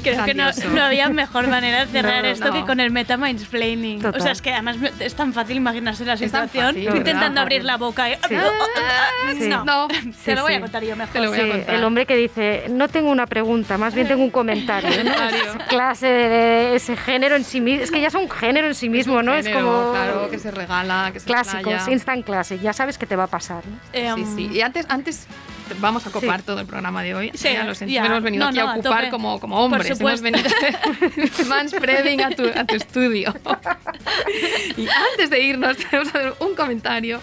Creo 0.02 0.26
que 0.26 0.34
no, 0.34 0.50
no 0.74 0.82
había 0.84 1.10
mejor 1.10 1.48
manera 1.48 1.86
de 1.86 1.92
cerrar 1.92 2.24
No, 2.24 2.30
esto 2.30 2.48
no. 2.48 2.54
que 2.54 2.62
con 2.66 2.80
el 2.80 2.92
meta 2.92 3.18
mansplaining. 3.18 4.06
O 4.06 4.20
sea, 4.20 4.32
es 4.32 4.42
que 4.42 4.52
además 4.52 4.78
es 5.00 5.16
tan 5.16 5.34
fácil 5.34 5.58
imaginarse 5.58 6.06
la 6.06 6.18
situación. 6.18 6.68
fácil, 6.68 6.82
Tú 6.86 6.94
¿verdad? 6.94 6.98
intentando 6.98 7.42
abrir 7.42 7.64
la 7.64 7.78
boca 7.78 8.10
y... 8.10 8.14
Sí. 8.28 8.36
Sí. 9.40 9.48
No, 9.48 9.64
No, 9.64 9.88
te 10.26 10.36
lo 10.36 10.42
voy 10.42 10.52
sí. 10.54 10.58
a 10.58 10.62
contar 10.62 10.84
yo 10.84 10.96
mejor. 10.96 11.14
Te 11.14 11.20
lo 11.20 11.30
voy 11.30 11.40
a 11.40 11.44
Sí, 11.44 11.50
contar. 11.50 11.76
el 11.76 11.84
hombre 11.84 12.06
que 12.06 12.16
dice, 12.16 12.66
no 12.70 12.88
tengo 12.90 13.10
una 13.12 13.28
pregunta, 13.28 13.78
más 13.78 13.94
bien 13.94 14.08
tengo 14.08 14.24
un 14.24 14.32
comentario. 14.32 14.90
¿no? 14.90 14.96
Comentario. 14.98 15.44
Es 15.60 15.64
clase 15.68 16.08
de 16.08 16.76
ese 16.76 16.98
género 16.98 17.36
en 17.36 17.44
sí 17.44 17.62
mismo. 17.62 17.84
Es 17.84 17.92
que 17.92 18.02
ya 18.02 18.08
es 18.08 18.16
un 18.16 18.30
género 18.30 18.68
en 18.68 18.76
sí 18.76 18.90
mismo, 18.90 19.22
¿no? 19.22 19.34
Género, 19.34 19.58
es 19.60 19.64
como 19.64 19.92
claro, 19.94 20.30
que 20.30 20.40
se 20.40 20.52
regala, 20.52 21.12
que 21.14 21.20
se 21.20 21.26
clásicos, 21.28 21.88
instant 21.88 22.26
classic. 22.26 22.60
Ya 22.62 22.74
sabes 22.74 22.98
que 22.98 23.06
te 23.06 23.16
va 23.16 23.26
a 23.26 23.28
pasar. 23.28 23.64
¿no? 23.66 23.78
Em, 23.94 24.26
Sí, 24.36 24.48
sí. 24.50 24.58
Y 24.58 24.62
antes, 24.62 24.86
antes 24.90 25.28
vamos 25.80 26.06
a 26.08 26.12
copar 26.12 26.40
Sí. 26.42 26.46
todo 26.46 26.60
el 26.60 26.66
programa 26.66 27.04
de 27.04 27.16
hoy. 27.16 27.32
Sí, 27.34 27.50
ya 27.54 27.64
lo 27.64 27.74
siento, 27.76 27.94
ya. 27.94 28.06
hemos 28.06 28.22
venido 28.24 28.44
No, 28.44 28.50
aquí 28.50 28.58
no, 28.60 28.68
a 28.68 28.72
a 28.72 28.74
ocupar 28.76 29.00
tope. 29.00 29.10
como, 29.12 29.40
como 29.40 29.60
hombres. 29.64 30.00
Hemos 30.00 30.22
venido 30.22 30.50
manspreading 31.48 32.22
a 32.22 32.30
tu, 32.32 32.46
a 32.54 32.66
tu 32.66 32.76
estudio. 32.76 33.34
y 34.78 34.88
antes 34.88 35.30
de 35.30 35.40
irnos, 35.42 35.78
tenemos 35.90 36.12
que 36.12 36.18
hacer 36.18 36.34
un 36.40 36.56
comentario. 36.56 37.20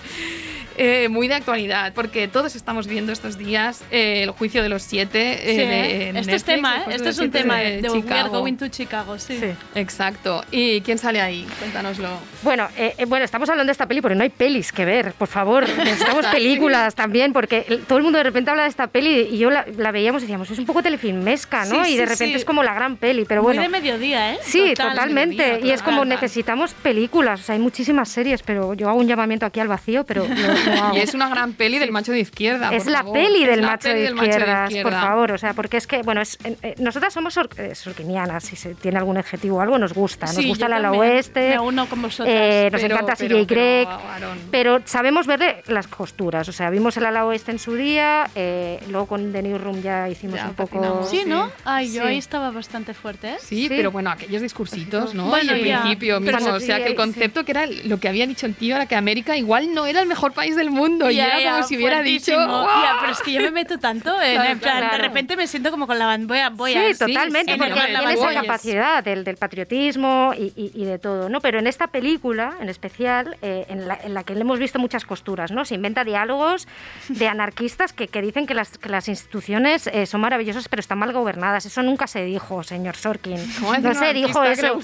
Eh, 0.79 1.09
muy 1.09 1.29
de 1.29 1.35
actualidad, 1.35 1.93
porque 1.95 2.29
todos 2.29 2.55
estamos 2.57 2.87
viendo 2.87 3.13
estos 3.13 3.37
días 3.37 3.83
eh, 3.91 4.23
el 4.23 4.31
juicio 4.31 4.63
de 4.63 4.69
los 4.69 4.83
siete. 4.83 5.33
eh, 5.43 5.51
Sí, 5.51 5.57
de- 5.57 6.09
en 6.11 6.17
este 6.17 6.37
es 6.37 6.45
tema, 6.45 6.79
¿eh? 6.79 6.95
Este 6.95 7.09
es 7.11 7.19
un 7.19 7.31
tema 7.31 7.59
de 7.59 7.83
de 7.83 7.91
We 7.91 8.03
Are. 8.13 8.29
Going 8.29 8.55
to 8.57 8.69
Chicago, 8.69 9.19
sí. 9.19 9.39
Sí. 9.39 9.51
Exacto. 9.75 10.45
¿Y 10.51 10.81
quién 10.83 10.99
sale 10.99 11.21
ahí? 11.21 11.47
Cuéntanoslo. 11.59 12.09
Bueno, 12.43 12.69
eh, 12.77 12.95
eh, 12.99 13.05
bueno, 13.07 13.25
estamos 13.25 13.49
hablando 13.51 13.69
de 13.69 13.73
esta 13.73 13.87
peli 13.87 14.01
porque 14.01 14.15
no 14.15 14.23
hay 14.23 14.31
pelis 14.31 14.73
que 14.73 14.85
ver, 14.85 15.13
por 15.13 15.29
favor. 15.29 15.69
Necesitamos 15.79 16.27
películas 16.27 16.95
también, 16.95 17.33
porque 17.33 17.81
todo 17.87 17.99
el 17.99 18.05
mundo 18.05 18.19
de 18.19 18.25
repente 18.25 18.51
habla 18.51 18.63
de 18.65 18.69
esta 18.69 18.87
peli 18.87 19.29
y 19.33 19.39
yo 19.39 19.51
la, 19.51 19.67
la 19.77 19.91
veíamos 19.93 20.23
y 20.23 20.27
decíamos, 20.27 20.51
es 20.51 20.59
un 20.59 20.67
poco 20.67 20.83
telefilmesca, 20.83 21.65
¿no? 21.65 21.85
Sí, 21.85 21.93
y 21.93 21.97
de 21.97 22.05
repente 22.07 22.27
sí. 22.27 22.35
es 22.35 22.45
como 22.45 22.63
la 22.63 22.75
gran 22.75 22.97
peli, 22.97 23.25
pero 23.27 23.43
bueno. 23.43 23.61
Muy 23.61 23.67
de 23.71 23.73
mediodía, 23.81 24.33
¿eh? 24.35 24.39
Sí, 24.43 24.71
Total. 24.75 24.91
totalmente. 24.91 25.37
mediodía, 25.43 25.67
y 25.67 25.71
es 25.73 25.83
como 25.83 26.05
necesitamos 26.05 26.75
películas. 26.75 27.41
O 27.41 27.43
sea, 27.43 27.55
hay 27.55 27.61
muchísimas 27.61 28.09
series, 28.09 28.43
pero 28.43 28.75
yo 28.75 28.89
hago 28.89 28.99
un 28.99 29.07
llamamiento 29.09 29.47
aquí 29.47 29.61
al 29.61 29.69
vacío, 29.69 30.05
pero 30.05 30.25
Y 30.95 30.99
es 30.99 31.15
una 31.15 31.29
gran 31.29 31.53
peli 31.53 31.79
del 31.79 31.91
macho 31.93 32.13
de 32.13 32.21
izquierda. 32.21 32.71
Es 32.75 32.85
por 32.85 32.93
la 32.93 32.99
favor. 32.99 33.15
peli 33.15 33.43
Es 33.43 33.49
del, 33.51 33.61
la 33.61 33.67
macho, 33.69 33.89
peli 33.89 34.01
de 34.01 34.05
del 34.07 34.15
macho 34.15 34.27
de 34.27 34.37
izquierdas, 34.37 34.75
por 34.83 34.93
favor. 34.93 35.33
O 35.33 35.39
sea, 35.39 35.53
porque 35.55 35.77
es 35.77 35.87
que, 35.87 36.03
bueno, 36.03 36.21
es, 36.21 36.39
eh, 36.45 36.57
eh, 36.63 36.75
nosotras 36.79 37.13
somos 37.13 37.35
sor- 37.35 37.49
eh, 37.57 37.75
sorquinianas, 37.75 38.45
si 38.45 38.57
se 38.57 38.75
tiene 38.75 38.99
algún 38.99 39.17
adjetivo 39.19 39.57
o 39.59 39.61
algo, 39.61 39.79
nos 39.79 39.93
gusta. 39.95 40.27
Nos 40.27 40.35
Sí, 40.37 40.49
gusta 40.49 40.67
el 40.67 40.73
ala 40.75 40.93
oeste. 40.93 41.51
Me 41.51 41.59
uno 41.61 41.87
con 41.89 42.03
vosotras. 42.03 42.35
eh, 42.37 42.69
nos 42.73 42.81
Pero- 42.81 42.95
encanta 42.95 43.17
CJ 43.17 43.45
Greg. 43.47 43.89
pero. 43.89 44.29
Pero 44.51 44.81
sabemos 44.85 45.27
verle 45.27 45.63
las 45.67 45.87
costuras. 45.89 46.49
O 46.49 46.53
sea, 46.53 46.71
vimos 46.71 46.97
el 46.97 47.07
ala 47.07 47.25
oeste 47.27 47.51
en 47.53 47.59
su 47.59 47.75
día, 47.75 48.29
eh, 48.35 48.81
luego 48.91 49.07
con 49.07 49.33
The 49.33 49.43
Newsroom 49.43 49.83
ya 49.83 50.09
hicimos 50.09 50.37
Ya 50.37 50.47
un 50.49 50.55
poco. 50.55 51.07
Sí, 51.09 51.23
¿no? 51.27 51.51
Ay, 51.65 51.93
yo 51.93 52.03
Sí. 52.03 52.09
ahí 52.09 52.19
estaba 52.19 52.51
bastante 52.51 52.95
fuerte, 52.95 53.31
¿eh? 53.31 53.37
Sí, 53.41 53.63
Sí. 53.63 53.69
pero 53.69 53.91
bueno, 53.91 54.11
aquellos 54.11 54.43
discursitos, 54.43 55.15
¿no? 55.15 55.25
Bueno, 55.29 55.57
y 55.57 55.61
el 55.61 55.67
ya. 55.67 55.81
principio 55.83 56.21
mismo. 56.21 56.53
O 56.53 56.61
sea, 56.61 56.79
que 56.79 56.87
el 56.87 56.95
concepto 56.95 57.45
que 57.45 57.53
era 57.53 57.67
lo 57.67 57.99
que 58.01 58.09
había 58.09 58.27
dicho 58.27 58.47
el 58.47 58.55
tío 58.55 58.77
era 58.77 58.87
que 58.87 58.97
América 58.97 59.37
igual 59.37 59.75
no 59.75 59.87
era 59.87 60.01
el 60.01 60.07
mejor 60.07 60.33
país 60.33 60.57
del 60.59 60.71
mundo. 60.71 61.11
y 61.11 61.17
Ya, 61.17 61.29
era 61.29 61.41
ya, 61.41 61.51
como 61.53 61.63
si 61.67 61.77
hubiera 61.77 62.03
dicho. 62.03 62.33
Ya, 62.33 62.97
pero 63.01 63.13
es 63.13 63.21
que 63.23 63.33
yo 63.33 63.41
me 63.41 63.51
meto 63.51 63.79
tanto 63.79 64.21
en, 64.21 64.35
Claro, 64.35 64.51
en 64.51 64.59
plan, 64.61 64.79
claro. 64.81 64.97
de 64.97 65.03
repente 65.03 65.37
me 65.37 65.47
siento 65.47 65.71
como 65.71 65.87
con 65.87 65.99
la 65.99 66.05
bandera. 66.07 66.29
Voy 66.29 66.39
a, 66.41 66.51
voy 66.51 66.73
Sí, 66.73 66.79
a, 66.79 67.07
totalmente, 67.07 67.53
sí, 67.55 67.59
porque 67.59 67.75
tiene 67.75 68.13
esa 68.15 68.35
capacidad 68.35 69.03
del, 69.03 69.25
del 69.25 69.37
patriotismo 69.37 70.33
y, 70.37 70.53
y- 70.57 70.73
y 70.75 70.85
de 70.85 70.99
todo, 70.99 71.29
¿no? 71.29 71.41
Pero 71.41 71.59
en 71.59 71.67
esta 71.67 71.87
película, 71.87 72.55
en 72.61 72.69
especial, 72.69 73.37
eh, 73.43 73.65
en, 73.69 73.89
la, 73.89 73.99
en 74.03 74.13
la 74.15 74.25
que 74.25 74.35
le 74.35 74.41
hemos 74.43 74.59
visto 74.59 74.79
muchas 74.79 75.05
costuras, 75.07 75.51
¿no? 75.53 75.65
Se 75.65 75.75
inventa 75.75 76.05
diálogos 76.05 76.69
de 77.09 77.29
anarquistas 77.29 77.93
que, 77.93 78.09
que 78.09 78.21
dicen 78.21 78.47
que 78.47 78.55
las, 78.55 78.77
que 78.79 78.89
las 78.89 79.09
instituciones 79.09 79.87
eh, 79.87 80.07
son 80.07 80.21
maravillosas 80.21 80.69
pero 80.69 80.81
están 80.81 80.99
mal 80.99 81.13
gobernadas. 81.13 81.65
Eso 81.67 81.83
nunca 81.83 82.07
se 82.07 82.25
dijo, 82.25 82.63
señor 82.63 82.97
Sorkin. 82.97 83.37
¿Cómo 83.61 83.73
decir 83.73 83.85
No 83.89 83.95
se 83.95 84.13
dijo 84.13 84.43
eso. 84.45 84.79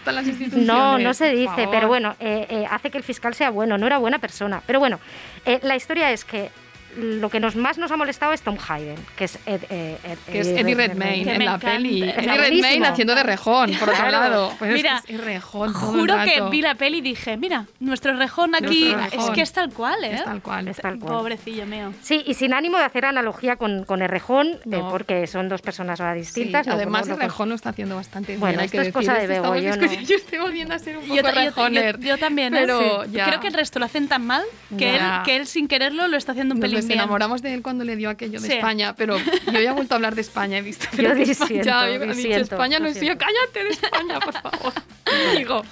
No, 0.53 0.99
no 0.99 1.14
se 1.14 1.31
dice, 1.35 1.68
pero 1.70 1.89
bueno, 1.89 2.14
eh, 2.20 2.47
eh, 2.49 2.66
hace 2.70 2.91
que 2.91 2.99
el 2.99 3.05
fiscal 3.05 3.35
sea 3.35 3.51
bueno, 3.51 3.77
no 3.79 3.87
era 3.87 3.99
buena 3.99 4.18
persona. 4.18 4.62
Pero 4.66 4.79
bueno, 4.81 4.99
eh, 5.45 5.61
la 5.63 5.77
historia 5.77 6.11
es 6.13 6.25
que 6.25 6.51
lo 6.97 7.29
que 7.31 7.41
nos, 7.41 7.57
más 7.57 7.79
nos 7.79 7.91
ha 7.91 7.97
molestado 7.97 8.33
es 8.33 8.43
Tom 8.43 8.57
Hayden, 8.69 8.97
que 9.17 9.25
es 9.25 9.39
Ed- 9.47 9.65
eh, 9.71 9.99
Ed- 10.05 10.19
Que 10.31 10.41
es 10.41 10.49
Eddie 10.49 10.75
Redmayne 10.75 11.35
en 11.35 11.45
la 11.45 11.55
encanta. 11.55 11.73
peli. 11.73 12.03
Eddie 12.03 12.37
Redmayne 12.39 12.87
haciendo 12.87 13.15
de 13.15 13.23
rejón, 13.23 13.73
por 13.79 13.91
otro 13.91 14.09
lado. 14.11 14.53
Pues 14.59 14.71
es 14.71 14.77
Mira, 14.77 15.03
es 15.07 15.21
rejón 15.25 15.73
todo 15.73 15.93
el 15.95 16.01
Juro 16.01 16.15
que 16.25 16.41
vi 16.51 16.63
la 16.63 16.75
peli 16.75 16.99
y 16.99 17.01
dije, 17.01 17.37
mira, 17.37 17.67
nuestro 17.81 18.17
rejón 18.17 18.55
aquí 18.55 18.93
Nuestro 18.93 19.05
es 19.07 19.11
rejón. 19.13 19.35
que 19.35 19.41
es 19.43 19.53
tal 19.53 19.73
cual, 19.73 20.05
¿eh? 20.05 20.15
Es 20.15 20.25
tal 20.25 20.43
cual. 20.43 20.69
Es 20.69 20.77
tal 20.79 20.99
cual. 20.99 21.13
Pobrecillo 21.19 21.67
mío. 21.67 21.93
Sí, 22.03 22.23
y 22.27 22.35
sin 22.35 22.55
ánimo 22.55 22.79
de 22.79 22.85
hacer 22.85 23.05
analogía 23.07 23.57
con, 23.57 23.85
con 23.85 24.03
Errejón, 24.03 24.49
eh, 24.49 24.59
No. 24.67 24.91
porque 24.91 25.27
son 25.27 25.49
dos 25.49 25.63
personas 25.63 26.01
ahora 26.01 26.15
Sí, 26.15 26.21
distintas. 26.21 26.67
no, 26.67 26.75
además, 26.75 27.07
no, 27.09 27.15
el 27.15 27.21
rejón 27.21 27.49
lo 27.49 27.55
está 27.55 27.71
haciendo 27.71 27.97
bastante 27.97 28.37
Bueno, 28.37 28.59
bien. 28.59 28.61
hay 28.61 28.67
esto 28.67 28.79
que 28.83 28.89
es 28.89 28.93
cosa 28.95 29.15
de 29.15 29.27
Bego, 29.27 29.57
yo 29.57 29.71
Yo 30.05 30.17
estoy 30.17 30.39
volviendo 30.39 30.75
a 30.75 30.79
ser 30.79 30.97
un 30.99 31.05
poco 31.05 31.17
Yo, 31.17 31.23
rejoner. 31.23 31.99
yo- 31.99 32.07
yo 32.09 32.19
también, 32.19 32.55
¿eh? 32.55 32.59
Pero. 32.61 33.03
Creo 33.13 33.41
que 33.41 33.49
el 33.49 33.55
resto 33.55 33.79
lo 33.79 33.87
hacen 33.87 34.09
tan 34.09 34.27
mal 34.27 34.43
que, 34.79 34.97
él, 34.97 35.03
que 35.25 35.37
él 35.37 35.47
sin 35.47 35.67
quererlo 35.69 36.07
lo 36.09 36.17
está 36.17 36.33
haciendo 36.33 36.55
un 36.55 36.61
pelín 36.61 36.84
bien. 36.89 37.01
enamoramos 37.01 37.43
de 37.43 37.55
él 37.55 37.62
cuando 37.62 37.85
le 37.85 37.97
dio 37.97 38.11
aquello 38.11 38.41
de 38.41 38.47
Sí. 38.49 38.55
España, 38.55 38.95
pero 38.97 39.16
yo 39.53 39.61
ya 39.61 39.70
he 39.70 39.72
vuelto 39.72 39.95
a 39.95 39.97
hablar 39.97 40.14
de 40.14 40.20
España, 40.20 40.59
he 40.59 40.62
visto. 40.62 40.87
Yo 40.97 41.14
disiento, 41.14 41.45
España, 41.45 41.62
ya, 41.62 41.89
he 41.89 41.99
dicho 41.99 42.14
disiento, 42.14 42.55
España 42.55 42.78
no 42.78 42.87
es 42.87 42.95
yo, 42.95 43.01
siento. 43.01 43.24
cállate 43.24 43.64
de 43.64 43.70
España, 43.70 44.20
por 44.20 44.32
favor. 44.35 44.72
Digo, 45.37 45.62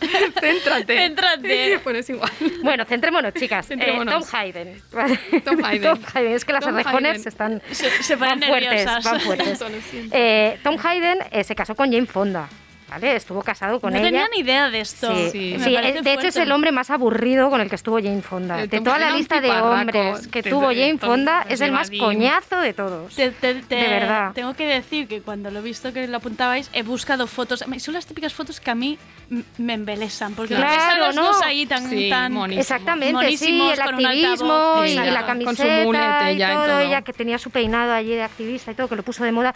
céntrate. 0.40 0.96
Céntrate. 0.96 1.78
Bueno, 1.82 1.98
es 1.98 2.10
igual. 2.10 2.30
Bueno, 2.62 2.84
centrémonos, 2.84 3.34
chicas. 3.34 3.64
Eh, 3.66 3.68
Centrémonos. 3.68 4.14
Tom 4.30 4.38
Hayden. 4.40 4.82
Tom 5.44 5.64
Hayden. 5.64 5.82
Tom 5.82 5.98
Hayden. 6.14 6.32
Es 6.32 6.44
que 6.44 6.52
las 6.52 6.66
Hayden. 6.66 7.06
están 7.26 7.62
Se, 7.70 7.90
se 8.02 8.16
van 8.16 8.40
fuertes, 8.42 8.84
van 9.04 9.20
fuertes. 9.20 9.60
Lo 9.60 9.68
siento. 9.90 10.16
Eh, 10.16 10.58
Tom 10.62 10.76
Hayden 10.82 11.18
eh, 11.30 11.44
se 11.44 11.54
casó 11.54 11.74
con 11.74 11.90
Jane 11.92 12.06
Fonda. 12.06 12.48
¿Vale? 12.92 13.16
Estuvo 13.16 13.42
casado 13.42 13.80
con 13.80 13.92
no 13.94 13.98
ella. 13.98 14.06
tenía 14.08 14.28
ni 14.34 14.40
idea 14.42 14.68
de 14.68 14.80
esto. 14.80 15.14
Sí, 15.16 15.30
Sí. 15.32 15.56
sí, 15.58 15.70
de 15.70 15.88
hecho 16.12 16.26
es 16.26 16.34
fuerte. 16.34 16.42
el 16.42 16.52
hombre 16.52 16.72
más 16.72 16.90
aburrido 16.90 17.48
con 17.48 17.62
el 17.62 17.70
que 17.70 17.76
estuvo 17.76 17.96
Jane 17.96 18.20
Fonda. 18.20 18.58
De 18.66 18.80
toda 18.82 18.98
la 18.98 19.12
lista 19.16 19.40
de 19.40 19.50
hombres 19.50 20.26
que 20.28 20.42
de- 20.42 20.50
tuvo 20.50 20.66
Jane 20.66 20.98
Fonda, 20.98 21.46
es 21.48 21.62
el 21.62 21.72
más 21.72 21.90
coñazo 21.90 22.60
de 22.60 22.74
todos. 22.74 23.14
Te- 23.14 23.30
te- 23.30 23.54
te- 23.62 23.74
De 23.76 23.88
verdad. 23.88 24.32
Tengo 24.34 24.52
que 24.54 24.66
decir 24.66 25.08
que 25.08 25.22
cuando 25.22 25.50
lo 25.50 25.60
he 25.60 25.62
visto 25.62 25.90
que 25.94 26.06
lo 26.06 26.18
apuntabais, 26.18 26.68
he 26.74 26.82
buscado 26.82 27.26
fotos. 27.26 27.64
Son 27.78 27.94
las 27.94 28.04
típicas 28.04 28.34
fotos 28.34 28.60
que 28.60 28.70
a 28.70 28.74
mí 28.74 28.98
m- 29.30 29.42
me 29.56 29.72
embelesan. 29.72 30.34
Porque 30.34 30.54
Claro, 30.54 31.06
los 31.06 31.14
¿no? 31.16 31.22
dos 31.28 31.40
ahí 31.42 31.64
tan. 31.64 31.88
Sí, 31.88 32.10
tan 32.10 32.32
monísimo. 32.34 32.60
Exactamente, 32.60 33.06
sí, 33.08 33.12
monísimos 33.14 33.72
el 33.72 33.80
activismo 33.80 34.52
altavoz. 34.52 34.86
y, 34.86 34.90
y 34.92 34.94
la 34.96 35.04
con 35.26 35.40
su 35.40 35.44
camiseta 35.62 35.84
mulete 35.84 36.32
y 36.34 36.38
todo. 36.38 36.78
ella 36.80 37.00
que 37.02 37.12
tenía 37.14 37.38
su 37.38 37.50
peinado 37.50 37.92
allí 37.94 38.10
de 38.14 38.22
activista 38.22 38.70
y 38.70 38.74
todo, 38.74 38.88
que 38.88 38.96
lo 38.96 39.02
puso 39.02 39.24
de 39.24 39.32
moda. 39.32 39.54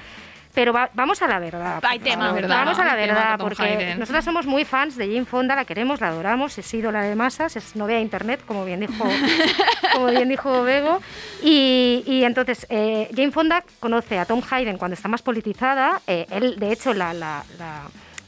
Pero 0.57 0.73
va- 0.73 0.89
vamos 0.95 1.21
a 1.21 1.27
la 1.29 1.39
verdad. 1.39 1.81
Hay 1.87 1.99
por 1.99 2.09
tema. 2.09 2.25
favor. 2.29 2.41
Verdad, 2.41 2.57
vamos 2.65 2.79
a 2.79 2.85
la 2.85 2.93
hay 2.95 3.07
verdad, 3.07 3.39
porque 3.39 3.63
Hayden. 3.63 3.99
nosotras 3.99 4.25
somos 4.25 4.47
muy 4.47 4.65
fans 4.65 4.97
de 4.97 5.07
Jane 5.07 5.27
Fonda, 5.27 5.55
la 5.55 5.67
queremos, 5.67 6.01
la 6.01 6.09
adoramos, 6.09 6.57
es 6.57 6.73
ídola 6.73 7.03
de 7.03 7.15
masas, 7.15 7.57
es 7.57 7.77
novia 7.77 7.97
de 7.97 8.03
internet, 8.03 8.41
como 8.47 8.65
bien 8.65 8.81
dijo, 8.81 9.05
como 9.93 10.07
bien 10.07 10.31
dijo 10.31 10.63
Bego. 10.63 11.03
Y, 11.43 12.03
y 12.07 12.25
entonces, 12.25 12.67
eh, 12.71 13.11
Jane 13.15 13.33
Fonda 13.33 13.63
conoce 13.81 14.19
a 14.19 14.25
Tom 14.25 14.41
Hayden 14.51 14.79
cuando 14.79 14.95
está 14.95 15.09
más 15.09 15.21
politizada. 15.21 16.01
eh, 16.07 16.27
él, 16.31 16.57
de 16.59 16.73
hecho, 16.73 16.95
la, 16.95 17.13
la- 17.13 17.45
la 17.59 17.83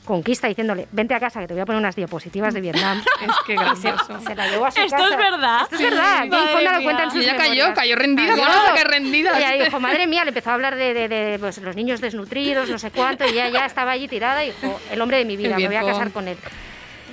conquista 0.08 0.48
diciéndole, 0.48 0.88
vente 0.90 1.14
a 1.14 1.20
casa 1.20 1.38
que 1.40 1.46
te 1.46 1.54
voy 1.54 1.60
a 1.60 1.66
poner 1.66 1.78
unas 1.78 1.94
diapositivas 1.94 2.52
de 2.54 2.60
Vietnam. 2.60 3.00
Es 3.22 3.30
que 3.46 3.54
Y 3.54 3.56
se, 3.58 3.62
gracioso. 3.64 4.20
se 4.26 4.34
la 4.34 4.48
llevó 4.48 4.66
a 4.66 4.70
su 4.70 4.80
¿Esto 4.80 4.96
casa. 4.96 5.08
es 5.10 5.16
verdad? 5.16 5.62
Esto 5.62 5.74
es 5.76 5.82
verdad. 5.82 6.22
Sí. 6.24 6.30
Jane 6.30 6.48
Fonda 6.52 6.72
lo 6.72 6.82
cuenta 6.82 7.02
en 7.04 7.10
sus 7.10 7.20
Y 7.20 7.24
ella 7.24 7.36
cayó, 7.36 7.74
cayó 7.74 7.96
rendida, 7.96 8.28
Cayó. 8.28 8.42
¿cómo 8.42 8.54
no 8.56 8.62
se 8.66 8.72
cae 8.74 8.84
rendida? 8.84 9.38
Ella 9.38 9.64
dijo, 9.64 9.78
madre 9.80 10.06
mía, 10.06 10.24
le 10.24 10.28
empezó 10.30 10.50
a 10.50 10.54
hablar 10.54 10.74
de, 10.76 10.94
de- 10.94 11.08
de, 11.08 11.38
pues, 11.38 11.58
los 11.58 11.76
niños 11.76 12.00
desnutridos, 12.00 12.68
no 12.68 12.78
sé 12.78 12.90
cuánto, 12.90 13.24
y 13.26 13.30
ella 13.30 13.48
ya 13.50 13.66
estaba 13.66 13.92
allí 13.92 14.08
tirada 14.08 14.42
y 14.44 14.48
dijo, 14.52 14.80
el 14.90 15.00
hombre 15.00 15.18
de 15.18 15.24
mi 15.26 15.36
vida, 15.36 15.56
me 15.56 15.66
voy 15.66 15.76
a 15.76 15.82
casar 15.84 16.10
con 16.10 16.26
él. 16.28 16.36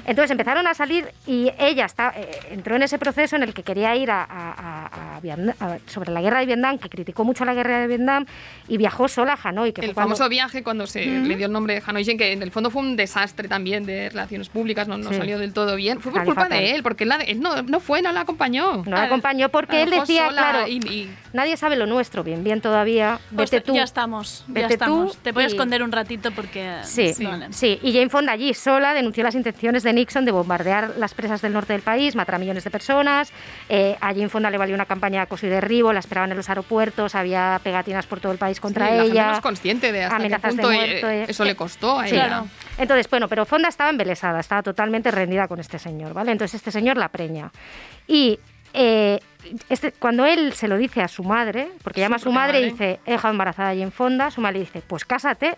Entonces 0.05 0.31
empezaron 0.31 0.67
a 0.67 0.73
salir 0.73 1.07
y 1.25 1.51
ella 1.57 1.85
está, 1.85 2.13
eh, 2.15 2.29
entró 2.51 2.75
en 2.75 2.83
ese 2.83 2.97
proceso 2.99 3.35
en 3.35 3.43
el 3.43 3.53
que 3.53 3.63
quería 3.63 3.95
ir 3.95 4.11
a, 4.11 4.23
a- 4.23 4.51
a- 4.51 5.15
a 5.15 5.19
Vietnam- 5.19 5.55
a- 5.59 5.77
sobre 5.87 6.11
la 6.11 6.21
guerra 6.21 6.39
de 6.39 6.45
Vietnam, 6.45 6.77
que 6.77 6.89
criticó 6.89 7.23
mucho 7.23 7.43
la 7.45 7.53
guerra 7.53 7.79
de 7.79 7.87
Vietnam 7.87 8.25
y 8.67 8.77
viajó 8.77 9.07
sola 9.07 9.33
a 9.41 9.49
Hanoi. 9.49 9.73
Que 9.73 9.81
El 9.81 9.87
fue 9.87 9.93
cuando- 9.95 10.15
famoso 10.15 10.29
viaje 10.29 10.63
cuando 10.63 10.85
se 10.87 11.05
le 11.05 11.35
dio 11.35 11.47
el 11.47 11.51
nombre 11.51 11.73
de 11.75 11.83
Hanoi 11.85 12.03
Shen, 12.03 12.17
que 12.17 12.31
en 12.33 12.43
el 12.43 12.51
fondo 12.51 12.69
fue 12.69 12.81
un 12.83 12.95
desastre 12.95 13.47
también 13.47 13.85
de 13.85 14.09
relaciones 14.09 14.49
públicas, 14.49 14.87
no, 14.87 14.97
no 14.97 15.09
Sí. 15.09 15.15
salió 15.15 15.39
del 15.39 15.53
todo 15.53 15.75
bien. 15.75 15.99
Fue 15.99 16.11
por 16.11 16.23
culpa 16.23 16.43
fatal. 16.43 16.59
de 16.59 16.71
él, 16.75 16.83
porque 16.83 17.03
él, 17.03 17.09
la- 17.09 17.15
él 17.17 17.39
no, 17.39 17.61
no 17.63 17.79
fue, 17.79 18.01
no 18.01 18.11
la 18.11 18.21
acompañó. 18.21 18.83
No 18.85 18.95
la 18.95 19.03
acompañó 19.03 19.49
porque 19.49 19.81
él 19.83 19.89
decía, 19.89 20.27
sola 20.27 20.51
claro, 20.51 20.67
y- 20.67 20.77
y- 20.87 21.15
nadie 21.33 21.57
sabe 21.57 21.75
lo 21.75 21.87
nuestro, 21.87 22.23
bien, 22.23 22.43
bien 22.43 22.61
todavía, 22.61 23.19
Pues 23.35 23.49
vete 23.49 23.65
tú. 23.65 23.73
ya 23.75 23.83
estamos, 23.83 24.43
ya 24.47 24.53
vete 24.53 24.73
estamos. 24.73 25.13
tú 25.13 25.17
Te 25.23 25.31
voy 25.31 25.43
a 25.43 25.47
y- 25.47 25.49
esconder 25.49 25.81
un 25.81 25.91
ratito 25.91 26.31
porque... 26.31 26.75
Sí, 26.83 27.11
Vale. 27.23 27.47
sí, 27.51 27.79
y 27.81 27.91
Jane 27.93 28.09
Fonda 28.09 28.31
allí 28.33 28.53
sola 28.53 28.93
denunció 28.93 29.23
las 29.23 29.33
intenciones 29.35 29.83
de 29.83 29.94
Nixon 29.95 30.25
de 30.25 30.31
bombardear 30.31 30.93
las 30.97 31.13
presas 31.13 31.41
del 31.41 31.53
norte 31.53 31.73
del 31.73 31.81
país, 31.81 32.15
matar 32.15 32.35
a 32.35 32.37
millones 32.37 32.63
de 32.63 32.69
personas. 32.69 33.31
Eh, 33.69 33.95
a 34.01 34.07
Jane 34.13 34.29
Fonda 34.29 34.51
le 34.51 34.57
valió 34.57 34.75
una 34.75 34.85
campaña 34.85 35.19
de 35.19 35.23
acoso 35.23 35.47
y 35.47 35.49
derribo, 35.49 35.91
la 35.93 35.99
esperaban 35.99 36.29
en 36.31 36.37
los 36.37 36.47
aeropuertos, 36.49 37.15
había 37.15 37.59
pegatinas 37.63 38.05
por 38.05 38.19
todo 38.19 38.31
el 38.31 38.37
país 38.37 38.59
contra 38.59 38.85
Sí, 38.87 38.91
la 38.93 38.97
gente 39.03 39.11
ella. 39.13 39.27
no 39.27 39.33
es 39.33 39.39
consciente 39.41 39.91
de 39.91 40.03
hasta 40.03 40.17
qué 40.17 40.55
de 40.55 40.61
eh, 40.61 40.65
muerte. 40.65 41.31
eso 41.31 41.43
le 41.45 41.55
costó 41.55 41.99
a 41.99 42.07
Sí. 42.07 42.15
ella. 42.15 42.43
Entonces, 42.77 43.09
bueno, 43.09 43.27
pero 43.27 43.45
Fonda 43.45 43.69
estaba 43.69 43.89
embelesada, 43.89 44.39
estaba 44.39 44.61
totalmente 44.61 45.09
rendida 45.09 45.47
con 45.47 45.59
este 45.59 45.79
señor, 45.79 46.13
¿vale? 46.13 46.31
Entonces 46.31 46.55
este 46.55 46.71
señor 46.71 46.97
la 46.97 47.09
preña. 47.09 47.51
Y 48.07 48.37
eh, 48.73 49.19
este, 49.69 49.93
cuando 49.93 50.25
él 50.25 50.51
se 50.53 50.67
lo 50.67 50.75
dice 50.77 51.01
a 51.01 51.07
su 51.07 51.23
madre, 51.23 51.69
porque 51.83 52.01
llama 52.01 52.17
a 52.17 52.19
su 52.19 52.31
madre 52.31 52.59
y 52.59 52.65
dice, 52.71 52.99
he 53.05 53.11
dejado 53.11 53.31
embarazada 53.31 53.69
a 53.69 53.73
Jane 53.73 53.91
Fonda, 53.91 54.29
su 54.31 54.41
madre 54.41 54.55
le 54.59 54.65
dice, 54.65 54.81
pues 54.85 55.05
cásate. 55.05 55.55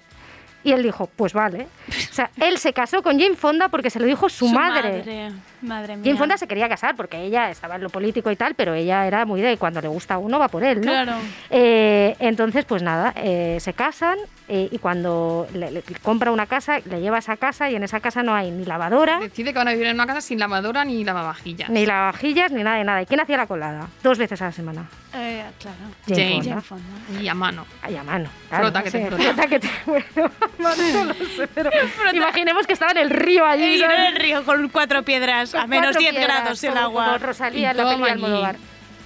Y 0.64 0.72
él 0.72 0.84
dijo, 0.84 1.10
pues 1.16 1.34
vale. 1.34 1.68
O 1.90 2.14
sea, 2.14 2.30
él 2.38 2.58
se 2.58 2.74
casó 2.74 3.02
con 3.02 3.20
Jane 3.20 3.36
Fonda 3.36 3.70
porque 3.70 3.90
se 3.90 4.00
lo 4.00 4.06
dijo 4.06 4.28
su, 4.28 4.48
madre. 4.50 4.98
Madre, 4.98 5.32
madre 5.62 5.96
mía. 5.96 6.06
Jane 6.06 6.18
Fonda 6.18 6.38
se 6.38 6.48
quería 6.48 6.68
casar 6.70 6.96
porque 6.96 7.22
ella 7.24 7.50
estaba 7.50 7.76
en 7.76 7.84
lo 7.84 7.90
político 7.90 8.30
y 8.32 8.36
tal, 8.36 8.56
pero 8.56 8.74
ella 8.74 9.06
era 9.08 9.26
muy 9.26 9.42
de 9.42 9.58
cuando 9.58 9.82
le 9.82 9.88
gusta 9.88 10.16
a 10.16 10.18
uno 10.18 10.40
va 10.40 10.48
por 10.48 10.64
él, 10.64 10.78
¿no? 10.82 10.92
Claro. 10.92 11.14
Eh, 11.50 12.16
entonces, 12.20 12.66
pues 12.66 12.82
nada, 12.84 13.14
eh, 13.16 13.58
se 13.60 13.74
casan 13.74 14.18
eh, 14.48 14.70
y 14.72 14.78
cuando 14.78 15.48
le, 15.54 15.72
le 15.72 15.82
compra 16.02 16.32
una 16.32 16.46
casa, 16.46 16.80
le 16.86 17.02
lleva 17.02 17.18
a 17.18 17.20
esa 17.20 17.38
casa 17.38 17.70
y 17.70 17.76
en 17.76 17.84
esa 17.84 18.00
casa 18.00 18.24
no 18.24 18.34
hay 18.34 18.52
ni 18.52 18.66
lavadora, 18.66 19.20
Decide 19.20 19.52
que 19.54 19.58
van 19.60 19.68
a 19.68 19.72
vivir 19.72 19.88
en 19.88 19.96
una 19.96 20.06
casa 20.08 20.22
sin 20.22 20.40
lavadora 20.40 20.86
ni 20.86 21.04
lavavajillas. 21.04 21.70
ni 21.70 21.86
lavavajillas, 21.86 22.52
ni 22.52 22.64
nada 22.64 22.78
de 22.78 22.84
nada. 22.84 23.02
¿Y 23.02 23.06
quién 23.06 23.20
hacía 23.20 23.38
la 23.38 23.48
colada? 23.48 23.88
Dos 24.04 24.18
veces 24.18 24.42
a 24.42 24.46
la 24.46 24.52
semana. 24.52 24.86
Eh, 25.16 25.44
claro. 25.60 25.78
Jane 26.08 26.42
Jane. 26.44 26.62
Fonda. 26.62 26.84
Y 27.22 27.28
a 27.28 27.34
mano. 27.34 27.66
Ay, 27.82 27.96
a 27.98 28.04
mano. 28.04 28.30
claro, 28.50 28.64
Frota 28.66 28.84
que 28.84 28.92
te 28.92 29.06
frota. 29.08 29.48
que 29.48 29.60
te- 29.60 29.70
bueno, 29.86 30.06
a 30.16 30.62
mano 30.62 30.84
no 30.94 31.04
lo 31.06 31.14
sé, 31.14 31.48
pero 31.48 31.70
imaginemos 32.14 32.68
que 32.68 32.74
estaba 32.74 32.92
en 32.92 32.98
el 33.00 33.10
río 33.10 33.46
allí. 33.46 33.78
Y 33.78 33.82
en 33.84 33.92
el 33.92 34.16
río 34.16 34.44
con 34.46 34.70
cuatro 34.70 35.04
piedras, 35.04 35.47
a 35.56 35.68
menos 35.68 35.88
cuatro 35.88 36.00
10 36.02 36.12
piedras, 36.12 36.42
grados 36.42 36.64
el 36.64 36.78
agua. 36.78 37.18
Rosalía 37.18 37.74
la 37.74 37.90
peli 37.90 38.04
de. 38.04 38.12
Almodóvar. 38.12 38.56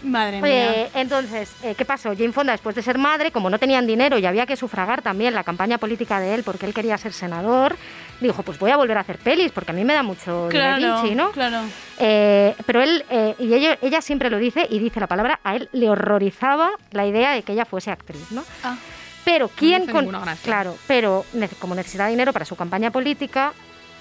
Madre 0.04 0.42
mía. 0.42 0.50
Eh, 0.50 0.90
entonces, 0.96 1.54
eh, 1.64 1.76
¿qué 1.76 1.86
pasó? 1.86 2.10
Jane 2.18 2.32
Fonda, 2.32 2.54
después 2.54 2.76
de 2.76 2.82
ser 2.82 2.98
madre, 2.98 3.32
como 3.32 3.50
no 3.52 3.60
tenían 3.60 3.86
dinero 3.86 4.18
y 4.18 4.26
había 4.26 4.46
que 4.48 4.56
sufragar 4.56 5.02
también 5.04 5.36
la 5.36 5.44
campaña 5.44 5.78
política 5.78 6.20
de 6.20 6.34
él 6.34 6.44
porque 6.44 6.66
él 6.66 6.74
quería 6.74 6.98
ser 6.98 7.14
senador, 7.14 7.76
dijo, 8.20 8.42
pues 8.42 8.58
voy 8.58 8.72
a 8.72 8.78
volver 8.78 8.98
a 8.98 9.02
hacer 9.02 9.20
pelis 9.20 9.52
porque 9.52 9.72
a 9.72 9.76
mí 9.76 9.84
me 9.86 9.94
da 9.94 10.02
mucho 10.02 10.48
claro, 10.50 10.78
dinerichi, 10.78 11.16
¿no? 11.16 11.32
claro. 11.32 11.60
Eh, 12.00 12.56
pero 12.66 12.82
él, 12.82 13.06
eh, 13.12 13.36
y 13.38 13.54
ella, 13.54 13.78
ella 13.82 14.02
siempre 14.02 14.32
lo 14.32 14.38
dice, 14.38 14.66
y 14.70 14.80
dice 14.80 15.00
la 15.00 15.08
palabra, 15.08 15.40
a 15.44 15.56
él 15.56 15.70
le 15.72 15.90
horrorizaba 15.90 16.72
la 16.92 17.06
idea 17.06 17.34
de 17.34 17.44
que 17.44 17.54
ella 17.54 17.66
fuese 17.66 17.92
actriz, 17.92 18.32
¿no? 18.32 18.44
Ah. 18.64 18.78
Pero 19.24 19.50
quién 19.50 19.86
con- 19.86 20.10
claro, 20.44 20.76
pero 20.88 21.26
como 21.60 21.76
necesitaba 21.76 22.10
dinero 22.10 22.34
para 22.34 22.44
su 22.46 22.56
campaña 22.56 22.90
política, 22.90 23.54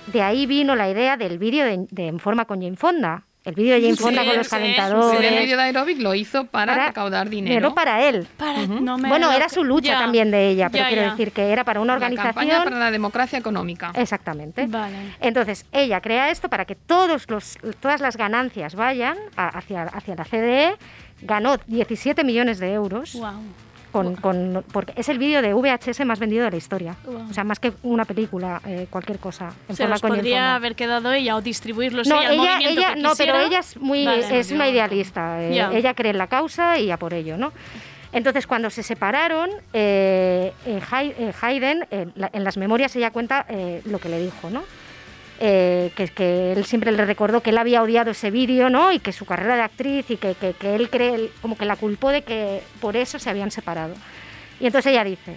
de 0.06 0.22
ahí 0.22 0.46
vino 0.46 0.74
la 0.76 0.88
idea 0.90 1.16
del 1.16 1.38
vídeo 1.38 1.64
de, 1.64 1.86
de 1.90 2.08
En 2.08 2.18
forma 2.18 2.44
con 2.44 2.60
Jane 2.62 2.76
Fonda. 2.76 3.24
El 3.42 3.54
vídeo 3.54 3.74
de 3.74 3.80
Jane 3.80 3.96
Sí, 3.96 4.02
Fonda 4.02 4.22
con 4.22 4.36
los 4.36 4.46
sí, 4.46 4.50
calentadores. 4.50 5.20
El 5.32 5.38
vídeo 5.38 5.56
de 5.56 5.62
aeróbic 5.62 5.98
lo 5.98 6.14
hizo 6.14 6.44
para, 6.44 6.74
Para 6.74 6.86
recaudar 6.88 7.30
dinero. 7.30 7.54
Dinero 7.54 7.74
para 7.74 8.06
él. 8.06 8.26
Para, 8.36 8.66
no 8.66 8.98
me 8.98 9.08
Bueno, 9.08 9.32
era 9.32 9.48
su 9.48 9.64
lucha 9.64 9.92
Ya. 9.92 9.98
también 9.98 10.30
de 10.30 10.48
ella, 10.50 10.68
pero 10.68 10.84
Ya, 10.84 10.88
quiero 10.88 11.02
ya. 11.04 11.10
decir 11.12 11.32
que 11.32 11.50
era 11.50 11.64
para 11.64 11.80
una 11.80 11.94
La 11.94 12.04
organización. 12.04 12.64
para 12.64 12.78
la 12.78 12.90
democracia 12.90 13.38
económica. 13.38 13.92
Exactamente. 13.94 14.66
Vale. 14.66 15.14
Entonces, 15.20 15.64
ella 15.72 16.02
crea 16.02 16.28
esto 16.30 16.50
para 16.50 16.66
que 16.66 16.74
todos 16.74 17.30
los, 17.30 17.56
todas 17.80 18.02
las 18.02 18.18
ganancias 18.18 18.74
vayan 18.74 19.16
a- 19.36 19.48
hacia, 19.48 19.84
hacia 19.84 20.16
la 20.16 20.24
CDE. 20.26 20.74
Ganó 21.22 21.56
17 21.66 22.24
millones 22.24 22.58
de 22.58 22.72
euros. 22.74 23.14
Wow. 23.14 23.30
Con, 23.92 24.14
con- 24.16 24.64
porque 24.72 24.92
es 24.96 25.08
el 25.08 25.18
vídeo 25.18 25.42
de 25.42 25.52
VHS 25.54 26.04
más 26.04 26.18
vendido 26.18 26.44
de 26.44 26.50
la 26.52 26.56
historia. 26.56 26.96
Wow. 27.04 27.30
O 27.30 27.32
sea, 27.34 27.44
más 27.44 27.58
que 27.58 27.72
una 27.82 28.04
película, 28.04 28.60
eh, 28.66 28.86
cualquier 28.88 29.18
cosa. 29.18 29.52
En 29.68 29.76
Se 29.76 29.86
los 29.88 30.00
podría 30.00 30.54
haber 30.54 30.74
quedado 30.76 31.12
ella 31.12 31.34
o 31.36 31.40
distribuirlos 31.40 32.06
No, 32.06 32.20
ella, 32.20 32.30
ella, 32.32 32.36
movimiento 32.52 32.80
ella, 32.80 32.94
que 32.94 33.00
no, 33.00 33.12
pero 33.16 33.40
ella 33.40 33.58
es 33.58 33.76
muy, 33.76 34.04
Vale. 34.06 34.38
es 34.38 34.50
una 34.52 34.68
idealista. 34.68 35.42
eh, 35.42 35.66
ella 35.72 35.94
cree 35.94 36.10
en 36.12 36.18
la 36.18 36.26
causa 36.28 36.78
y 36.78 36.90
a 36.90 36.96
por 36.98 37.14
ello, 37.14 37.36
¿no? 37.36 37.52
Entonces, 38.12 38.46
cuando 38.46 38.70
se 38.70 38.82
separaron, 38.82 39.50
eh, 39.72 40.52
eh, 40.66 40.80
Hay- 40.90 41.14
eh, 41.16 41.32
Hayden, 41.40 41.86
en 41.90 42.44
las 42.44 42.56
memorias 42.56 42.94
ella 42.96 43.10
cuenta 43.12 43.46
lo 43.84 43.98
que 43.98 44.08
le 44.08 44.18
dijo, 44.20 44.50
¿no? 44.50 44.62
Eh, 45.42 45.90
que, 45.96 46.08
que 46.08 46.52
él 46.52 46.66
siempre 46.66 46.92
le 46.92 47.02
recordó 47.06 47.40
que 47.42 47.48
él 47.48 47.56
había 47.56 47.82
odiado 47.82 48.10
ese 48.10 48.30
vídeo, 48.30 48.68
¿no? 48.68 48.92
Y 48.92 48.98
que 48.98 49.10
su 49.12 49.24
carrera 49.24 49.56
de 49.56 49.62
actriz 49.62 50.10
y 50.10 50.18
que, 50.18 50.34
que- 50.34 50.52
que 50.52 50.74
él 50.74 50.90
cree, 50.90 51.30
como 51.40 51.56
que 51.56 51.64
la 51.64 51.76
culpó 51.76 52.10
de 52.10 52.20
que 52.22 52.60
por 52.78 52.94
eso 52.94 53.18
se 53.18 53.30
habían 53.30 53.50
separado. 53.50 53.94
Y 54.60 54.66
entonces 54.66 54.92
ella 54.92 55.02
dice, 55.02 55.36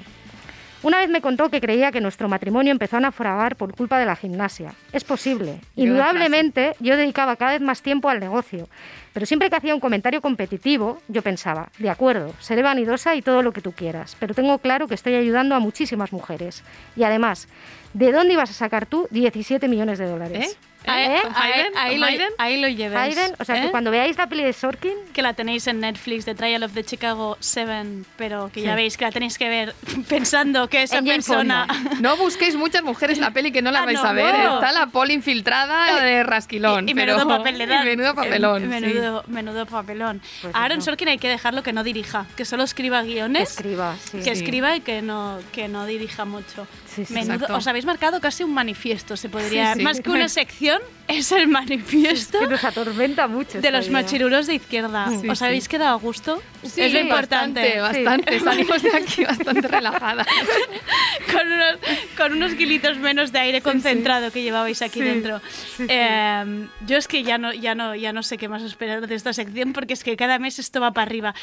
una 0.82 0.98
vez 0.98 1.08
me 1.10 1.22
contó 1.22 1.50
que 1.50 1.62
creía 1.62 1.94
que 1.94 2.02
nuestro 2.02 2.28
matrimonio 2.28 2.72
empezó 2.74 2.98
a 2.98 3.00
naufragar 3.00 3.56
por 3.56 3.74
culpa 3.74 3.98
de 3.98 4.06
la 4.06 4.18
gimnasia. 4.18 4.74
Es 4.92 5.06
posible. 5.06 5.62
Indudablemente 5.78 6.76
yo 6.82 6.98
dedicaba 6.98 7.38
cada 7.38 7.54
vez 7.54 7.62
más 7.62 7.82
tiempo 7.82 8.10
al 8.10 8.20
negocio, 8.20 8.68
pero 9.14 9.26
siempre 9.26 9.50
que 9.50 9.56
hacía 9.56 9.74
un 9.74 9.80
comentario 9.80 10.20
competitivo, 10.20 11.00
yo 11.08 11.22
pensaba, 11.22 11.70
de 11.80 11.90
acuerdo, 11.90 12.34
seré 12.42 12.62
vanidosa 12.62 13.16
y 13.16 13.22
todo 13.22 13.42
lo 13.42 13.54
que 13.54 13.62
tú 13.62 13.72
quieras, 13.72 14.18
pero 14.20 14.34
tengo 14.34 14.58
claro 14.58 14.90
que 14.90 14.96
estoy 14.96 15.16
ayudando 15.16 15.56
a 15.56 15.60
muchísimas 15.60 16.12
mujeres. 16.12 16.62
Y 16.98 17.04
además, 17.04 17.48
¿de 17.94 18.12
dónde 18.12 18.34
ibas 18.34 18.50
a 18.50 18.54
sacar 18.54 18.86
tú 18.86 19.08
17 19.12 19.68
millones 19.68 20.00
de 20.00 20.08
dólares? 20.08 20.52
¿Eh? 20.52 20.58
Ahí, 20.86 21.06
¿Eh? 21.06 21.22
ahí- 21.36 21.54
Hayden? 21.54 21.74
ahí 21.78 21.98
lo, 21.98 22.06
ahí 22.38 22.62
lo 22.62 22.68
lleves. 22.68 22.98
Hayden, 22.98 23.36
o 23.40 23.46
sea, 23.46 23.62
que 23.62 23.68
¿eh? 23.68 23.72
cuando 23.72 23.92
veáis 23.92 24.18
la 24.18 24.28
peli 24.28 24.44
de 24.44 24.54
Sorkin, 24.54 24.94
que 25.14 25.22
la 25.22 25.34
tenéis 25.34 25.66
en 25.68 25.80
Netflix, 25.80 26.26
The 26.26 26.36
Trial 26.36 26.64
of 26.64 26.74
the 26.74 26.84
Chicago 26.84 27.38
7, 27.40 28.04
pero 28.18 28.50
que 28.54 28.62
ya 28.62 28.72
Sí. 28.72 28.76
veis 28.76 28.98
que 28.98 29.06
la 29.06 29.12
tenéis 29.12 29.38
que 29.38 29.48
ver 29.50 29.76
pensando 30.10 30.68
que 30.70 30.84
esa 30.84 31.02
persona... 31.02 31.68
No 32.02 32.18
busquéis 32.18 32.56
muchas 32.56 32.84
mujeres 32.84 33.18
la 33.18 33.32
peli 33.32 33.52
que 33.52 33.62
no 33.62 33.72
la 33.72 33.84
Ah, 33.84 33.86
vais 33.86 34.02
no, 34.02 34.08
a 34.10 34.14
ver. 34.14 34.36
no. 34.44 34.56
Está 34.56 34.72
la 34.72 34.88
poli 34.88 35.14
infiltrada 35.14 36.02
de 36.02 36.24
rasquilón. 36.24 36.88
Y, 36.88 36.92
y 36.92 36.96
pero- 36.96 37.18
menudo 37.18 37.38
papel 37.38 37.58
le 37.58 37.66
dan. 37.68 37.84
y 37.86 37.90
menudo 37.92 38.16
papelón. 38.16 38.62
Eh, 38.74 38.80
sí. 38.80 38.86
Menudo, 38.86 39.24
menudo 39.28 39.66
papelón. 39.66 40.22
Pues 40.42 40.54
Aaron 40.56 40.80
eso. 40.80 40.86
Sorkin 40.86 41.08
hay 41.10 41.18
que 41.18 41.30
dejarlo 41.30 41.64
que 41.64 41.74
no 41.74 41.84
dirija, 41.84 42.26
que 42.36 42.46
solo 42.46 42.64
escriba 42.64 43.02
guiones. 43.04 43.52
escriba, 43.52 43.96
sí. 44.04 44.18
que 44.18 44.24
Sí. 44.24 44.30
escriba 44.32 44.76
y 44.76 44.82
que 44.82 45.02
no, 45.02 45.40
que 45.52 45.68
no 45.68 45.86
dirija 45.86 46.26
mucho. 46.26 46.68
Sí, 46.88 47.06
sí, 47.06 47.14
Menudo- 47.14 47.48
os 47.56 47.68
habéis 47.68 47.86
marcado 47.86 48.20
casi 48.22 48.44
un 48.44 48.54
manifiesto, 48.54 49.18
se 49.18 49.30
podría. 49.30 49.74
Sí, 49.74 49.80
sí. 49.80 49.84
Más 49.84 50.00
que 50.02 50.10
una 50.10 50.30
sección, 50.30 50.73
canción 50.74 51.03
es 51.08 51.32
el 51.32 51.48
manifiesto 51.48 52.40
que 52.40 52.48
nos 52.48 52.64
atormenta 52.64 53.28
mucho. 53.28 53.60
de 53.62 53.72
los 53.72 53.86
idea. 53.88 53.94
machirulos 54.02 54.48
de 54.48 54.56
izquierda. 54.56 55.10
Sí, 55.22 55.30
¿Os 55.30 55.40
sí. 55.40 55.46
habéis 55.46 55.68
quedado 55.68 55.96
a 55.96 56.00
gusto? 56.00 56.42
Sí, 56.64 56.82
es 56.82 56.94
lo 56.94 57.00
importante. 57.00 57.80
Bastante, 57.80 58.32
bastante. 58.32 58.40
Salimos 58.44 58.82
de 58.82 58.96
aquí 58.96 59.26
bastante 59.26 59.68
relajadas. 59.68 60.26
con, 61.32 61.52
unos, 61.52 61.78
con 62.18 62.34
unos 62.34 62.54
kilitos 62.54 62.98
menos 63.00 63.32
de 63.32 63.40
aire 63.40 63.62
concentrado 63.62 64.32
que 64.32 64.42
llevabais 64.44 64.82
aquí 64.82 65.00
Sí, 65.00 65.06
dentro. 65.06 65.42
Eh, 65.80 66.68
yo 66.88 66.98
es 66.98 67.08
que 67.08 67.24
ya 67.24 67.38
no, 67.38 67.54
ya, 67.54 67.76
no, 67.76 67.96
ya 67.96 68.14
no 68.14 68.24
sé 68.24 68.38
qué 68.38 68.48
más 68.48 68.62
esperar 68.64 69.06
de 69.08 69.16
esta 69.16 69.34
sección 69.34 69.74
porque 69.74 69.94
es 69.94 70.04
que 70.04 70.16
cada 70.16 70.40
mes 70.40 70.60
esto 70.60 70.80
va 70.80 70.92
para 70.92 71.06
arriba. 71.06 71.36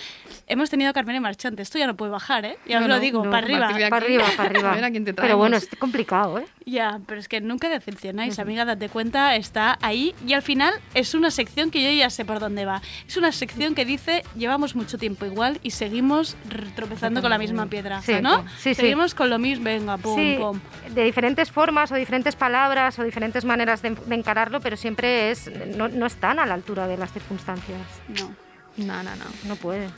Hemos 0.46 0.70
tenido 0.70 0.90
a 0.90 0.92
Carmen 0.92 1.16
y 1.16 1.20
Marchante, 1.20 1.62
esto 1.62 1.78
ya 1.78 1.86
no 1.86 1.96
puede 1.96 2.10
bajar, 2.12 2.44
¿eh? 2.44 2.56
Ya 2.66 2.76
os 2.78 2.82
No, 2.82 2.88
lo 2.88 2.94
no, 2.94 3.00
digo, 3.00 3.24
no, 3.24 3.30
para 3.30 3.44
arriba. 3.44 3.68
Para 3.90 3.96
arriba, 3.98 4.26
para 4.36 4.48
arriba. 4.48 4.90
Pero 5.16 5.36
bueno, 5.36 5.56
es 5.56 5.68
complicado, 5.78 6.38
¿eh? 6.38 6.46
Ya, 6.64 7.00
pero 7.06 7.20
es 7.20 7.28
que 7.28 7.40
nunca 7.40 7.68
decepcionáis, 7.68 8.38
amiga, 8.38 8.64
date 8.64 8.88
cuenta, 8.88 9.34
está 9.50 9.78
ahí 9.82 10.14
y 10.24 10.34
al 10.34 10.42
final 10.42 10.72
es 10.94 11.12
una 11.14 11.32
sección 11.32 11.72
que 11.72 11.82
yo 11.82 11.90
ya 11.90 12.08
sé 12.08 12.24
por 12.24 12.38
dónde 12.38 12.64
va. 12.64 12.80
Es 13.08 13.16
una 13.16 13.32
sección 13.32 13.74
que 13.74 13.84
dice, 13.84 14.22
llevamos 14.36 14.76
mucho 14.76 14.96
tiempo 14.96 15.26
igual 15.26 15.58
y 15.64 15.72
seguimos 15.72 16.36
tropezando 16.76 17.20
con 17.20 17.30
la 17.30 17.38
misma 17.38 17.66
piedra, 17.66 18.00
Sí, 18.00 18.14
¿no? 18.22 18.42
sí, 18.58 18.74
sí. 18.74 18.74
Seguimos 18.76 19.12
con 19.14 19.28
lo 19.28 19.38
mismo, 19.40 19.64
venga, 19.64 19.98
pum, 19.98 20.14
Sí, 20.16 20.36
pum. 20.38 20.60
de 20.94 21.02
diferentes 21.02 21.50
formas 21.50 21.90
o 21.90 21.96
diferentes 21.96 22.36
palabras 22.36 22.96
o 23.00 23.02
diferentes 23.02 23.44
maneras 23.44 23.82
de, 23.82 23.90
de 23.90 24.14
encararlo, 24.14 24.60
pero 24.60 24.76
siempre 24.76 25.32
es 25.32 25.50
no, 25.76 25.88
no 25.88 26.06
están 26.06 26.38
a 26.38 26.46
la 26.46 26.54
altura 26.54 26.86
de 26.86 26.96
las 26.96 27.12
circunstancias. 27.12 27.80
No. 28.08 28.32
No, 28.76 29.02
no, 29.02 29.10
no. 29.16 29.24
No 29.48 29.56
puede. 29.56 29.88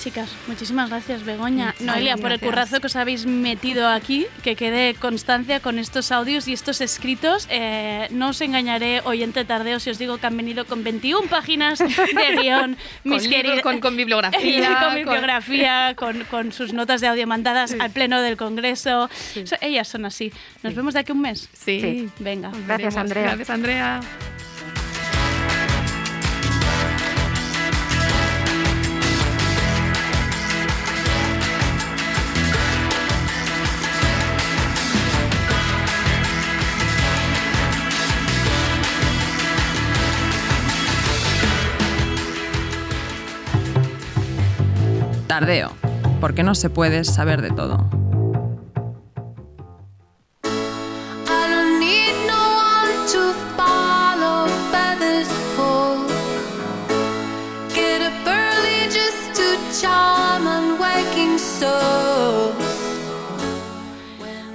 Chicas, 0.00 0.30
muchísimas 0.46 0.88
gracias, 0.88 1.24
Begoña. 1.26 1.66
Muchas 1.66 1.80
Noelia, 1.82 2.16
por 2.16 2.32
el 2.32 2.38
gracias. 2.38 2.48
currazo 2.50 2.80
que 2.80 2.86
os 2.86 2.96
habéis 2.96 3.26
metido 3.26 3.86
aquí, 3.86 4.26
que 4.42 4.56
quede 4.56 4.94
constancia 4.94 5.60
con 5.60 5.78
estos 5.78 6.10
audios 6.10 6.48
y 6.48 6.54
estos 6.54 6.80
escritos. 6.80 7.46
Eh, 7.50 8.08
no 8.10 8.30
os 8.30 8.40
engañaré, 8.40 9.02
oyente 9.04 9.44
tardeo, 9.44 9.78
si 9.78 9.90
os 9.90 9.98
digo 9.98 10.16
que 10.16 10.26
han 10.26 10.38
venido 10.38 10.64
con 10.64 10.82
21 10.82 11.28
páginas 11.28 11.78
de 11.80 11.86
guion, 12.42 12.78
mis 13.04 13.24
libro, 13.24 13.36
queridas. 13.36 13.62
con- 13.62 13.80
con 13.80 13.96
bibliografía, 13.98 14.78
con 14.86 14.94
bibliografía, 14.94 15.94
con, 15.96 16.24
con 16.24 16.52
sus 16.52 16.72
notas 16.72 17.02
de 17.02 17.08
audio 17.08 17.26
mandadas 17.26 17.76
al 17.78 17.90
pleno 17.90 18.22
del 18.22 18.38
Congreso. 18.38 19.10
So- 19.44 19.56
ellas 19.60 19.86
son 19.86 20.06
así. 20.06 20.32
¿Nos 20.62 20.74
vemos 20.74 20.94
de 20.94 21.00
aquí 21.00 21.12
a 21.12 21.14
un 21.14 21.20
mes? 21.20 21.46
Sí. 21.52 22.08
Venga. 22.20 22.48
Gracias, 22.48 22.66
Veremos. 22.66 22.96
Andrea. 22.96 23.24
Gracias, 23.26 23.50
Andrea. 23.50 24.00
Tardeo, 45.40 45.70
porque 46.20 46.42
no 46.42 46.54
se 46.54 46.68
puede 46.68 47.02
saber 47.02 47.40
de 47.40 47.50
todo. 47.50 47.78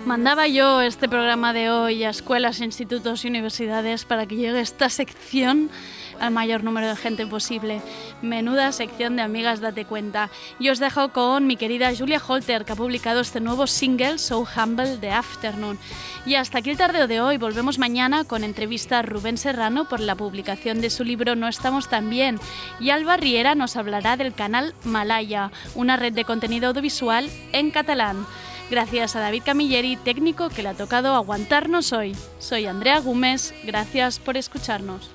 Mandaba 0.05 0.47
yo 0.47 0.81
este 0.81 1.09
programa 1.09 1.51
de 1.51 1.71
hoy 1.71 2.03
a 2.03 2.11
escuelas, 2.11 2.61
institutos 2.61 3.25
y 3.25 3.27
universidades 3.27 4.05
para 4.05 4.27
que 4.27 4.35
llegue 4.35 4.61
esta 4.61 4.89
sección 4.89 5.71
al 6.19 6.31
mayor 6.31 6.63
número 6.63 6.87
de 6.87 6.95
gente 6.95 7.25
posible. 7.27 7.81
Menuda 8.21 8.71
sección 8.71 9.15
de 9.15 9.21
amigas, 9.21 9.61
date 9.61 9.85
cuenta. 9.85 10.29
Y 10.59 10.69
os 10.69 10.79
dejo 10.79 11.09
con 11.09 11.47
mi 11.47 11.57
querida 11.57 11.95
Julia 11.95 12.21
Holter, 12.25 12.65
que 12.65 12.73
ha 12.73 12.75
publicado 12.75 13.21
este 13.21 13.39
nuevo 13.39 13.67
single, 13.67 14.17
So 14.17 14.45
Humble, 14.55 14.97
de 14.97 15.11
Afternoon. 15.11 15.77
Y 16.25 16.35
hasta 16.35 16.59
aquí 16.59 16.71
el 16.71 16.77
tardeo 16.77 17.07
de 17.07 17.21
hoy. 17.21 17.37
Volvemos 17.37 17.77
mañana 17.79 18.23
con 18.23 18.43
entrevista 18.43 18.99
a 18.99 19.01
Rubén 19.01 19.37
Serrano 19.37 19.87
por 19.87 19.99
la 19.99 20.15
publicación 20.15 20.81
de 20.81 20.89
su 20.89 21.03
libro 21.03 21.35
No 21.35 21.47
estamos 21.47 21.87
tan 21.89 22.09
bien. 22.09 22.39
Y 22.79 22.89
Alba 22.89 23.17
Riera 23.17 23.55
nos 23.55 23.75
hablará 23.75 24.17
del 24.17 24.33
canal 24.33 24.73
Malaya, 24.83 25.51
una 25.75 25.97
red 25.97 26.13
de 26.13 26.25
contenido 26.25 26.69
audiovisual 26.69 27.29
en 27.51 27.71
catalán. 27.71 28.25
Gracias 28.71 29.15
a 29.15 29.19
David 29.19 29.43
Camilleri, 29.45 29.95
técnico 29.95 30.49
que 30.49 30.63
le 30.63 30.69
ha 30.69 30.73
tocado 30.73 31.13
aguantarnos 31.13 31.93
hoy. 31.93 32.15
Soy 32.39 32.65
Andrea 32.65 32.99
Gómez, 32.99 33.53
gracias 33.63 34.17
por 34.17 34.37
escucharnos. 34.37 35.14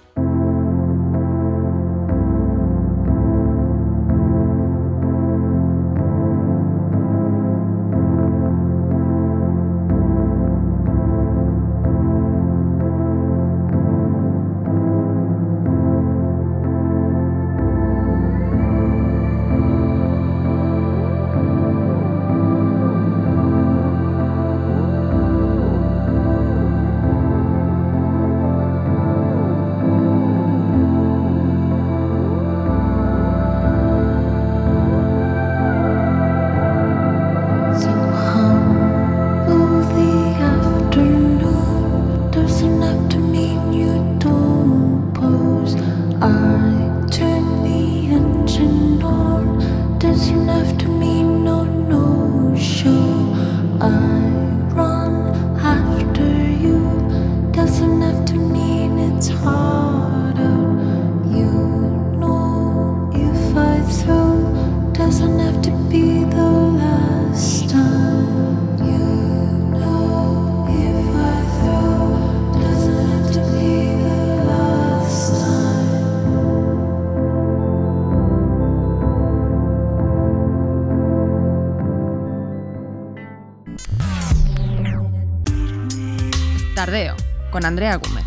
Andrea 87.65 87.97
Gómez. 87.97 88.20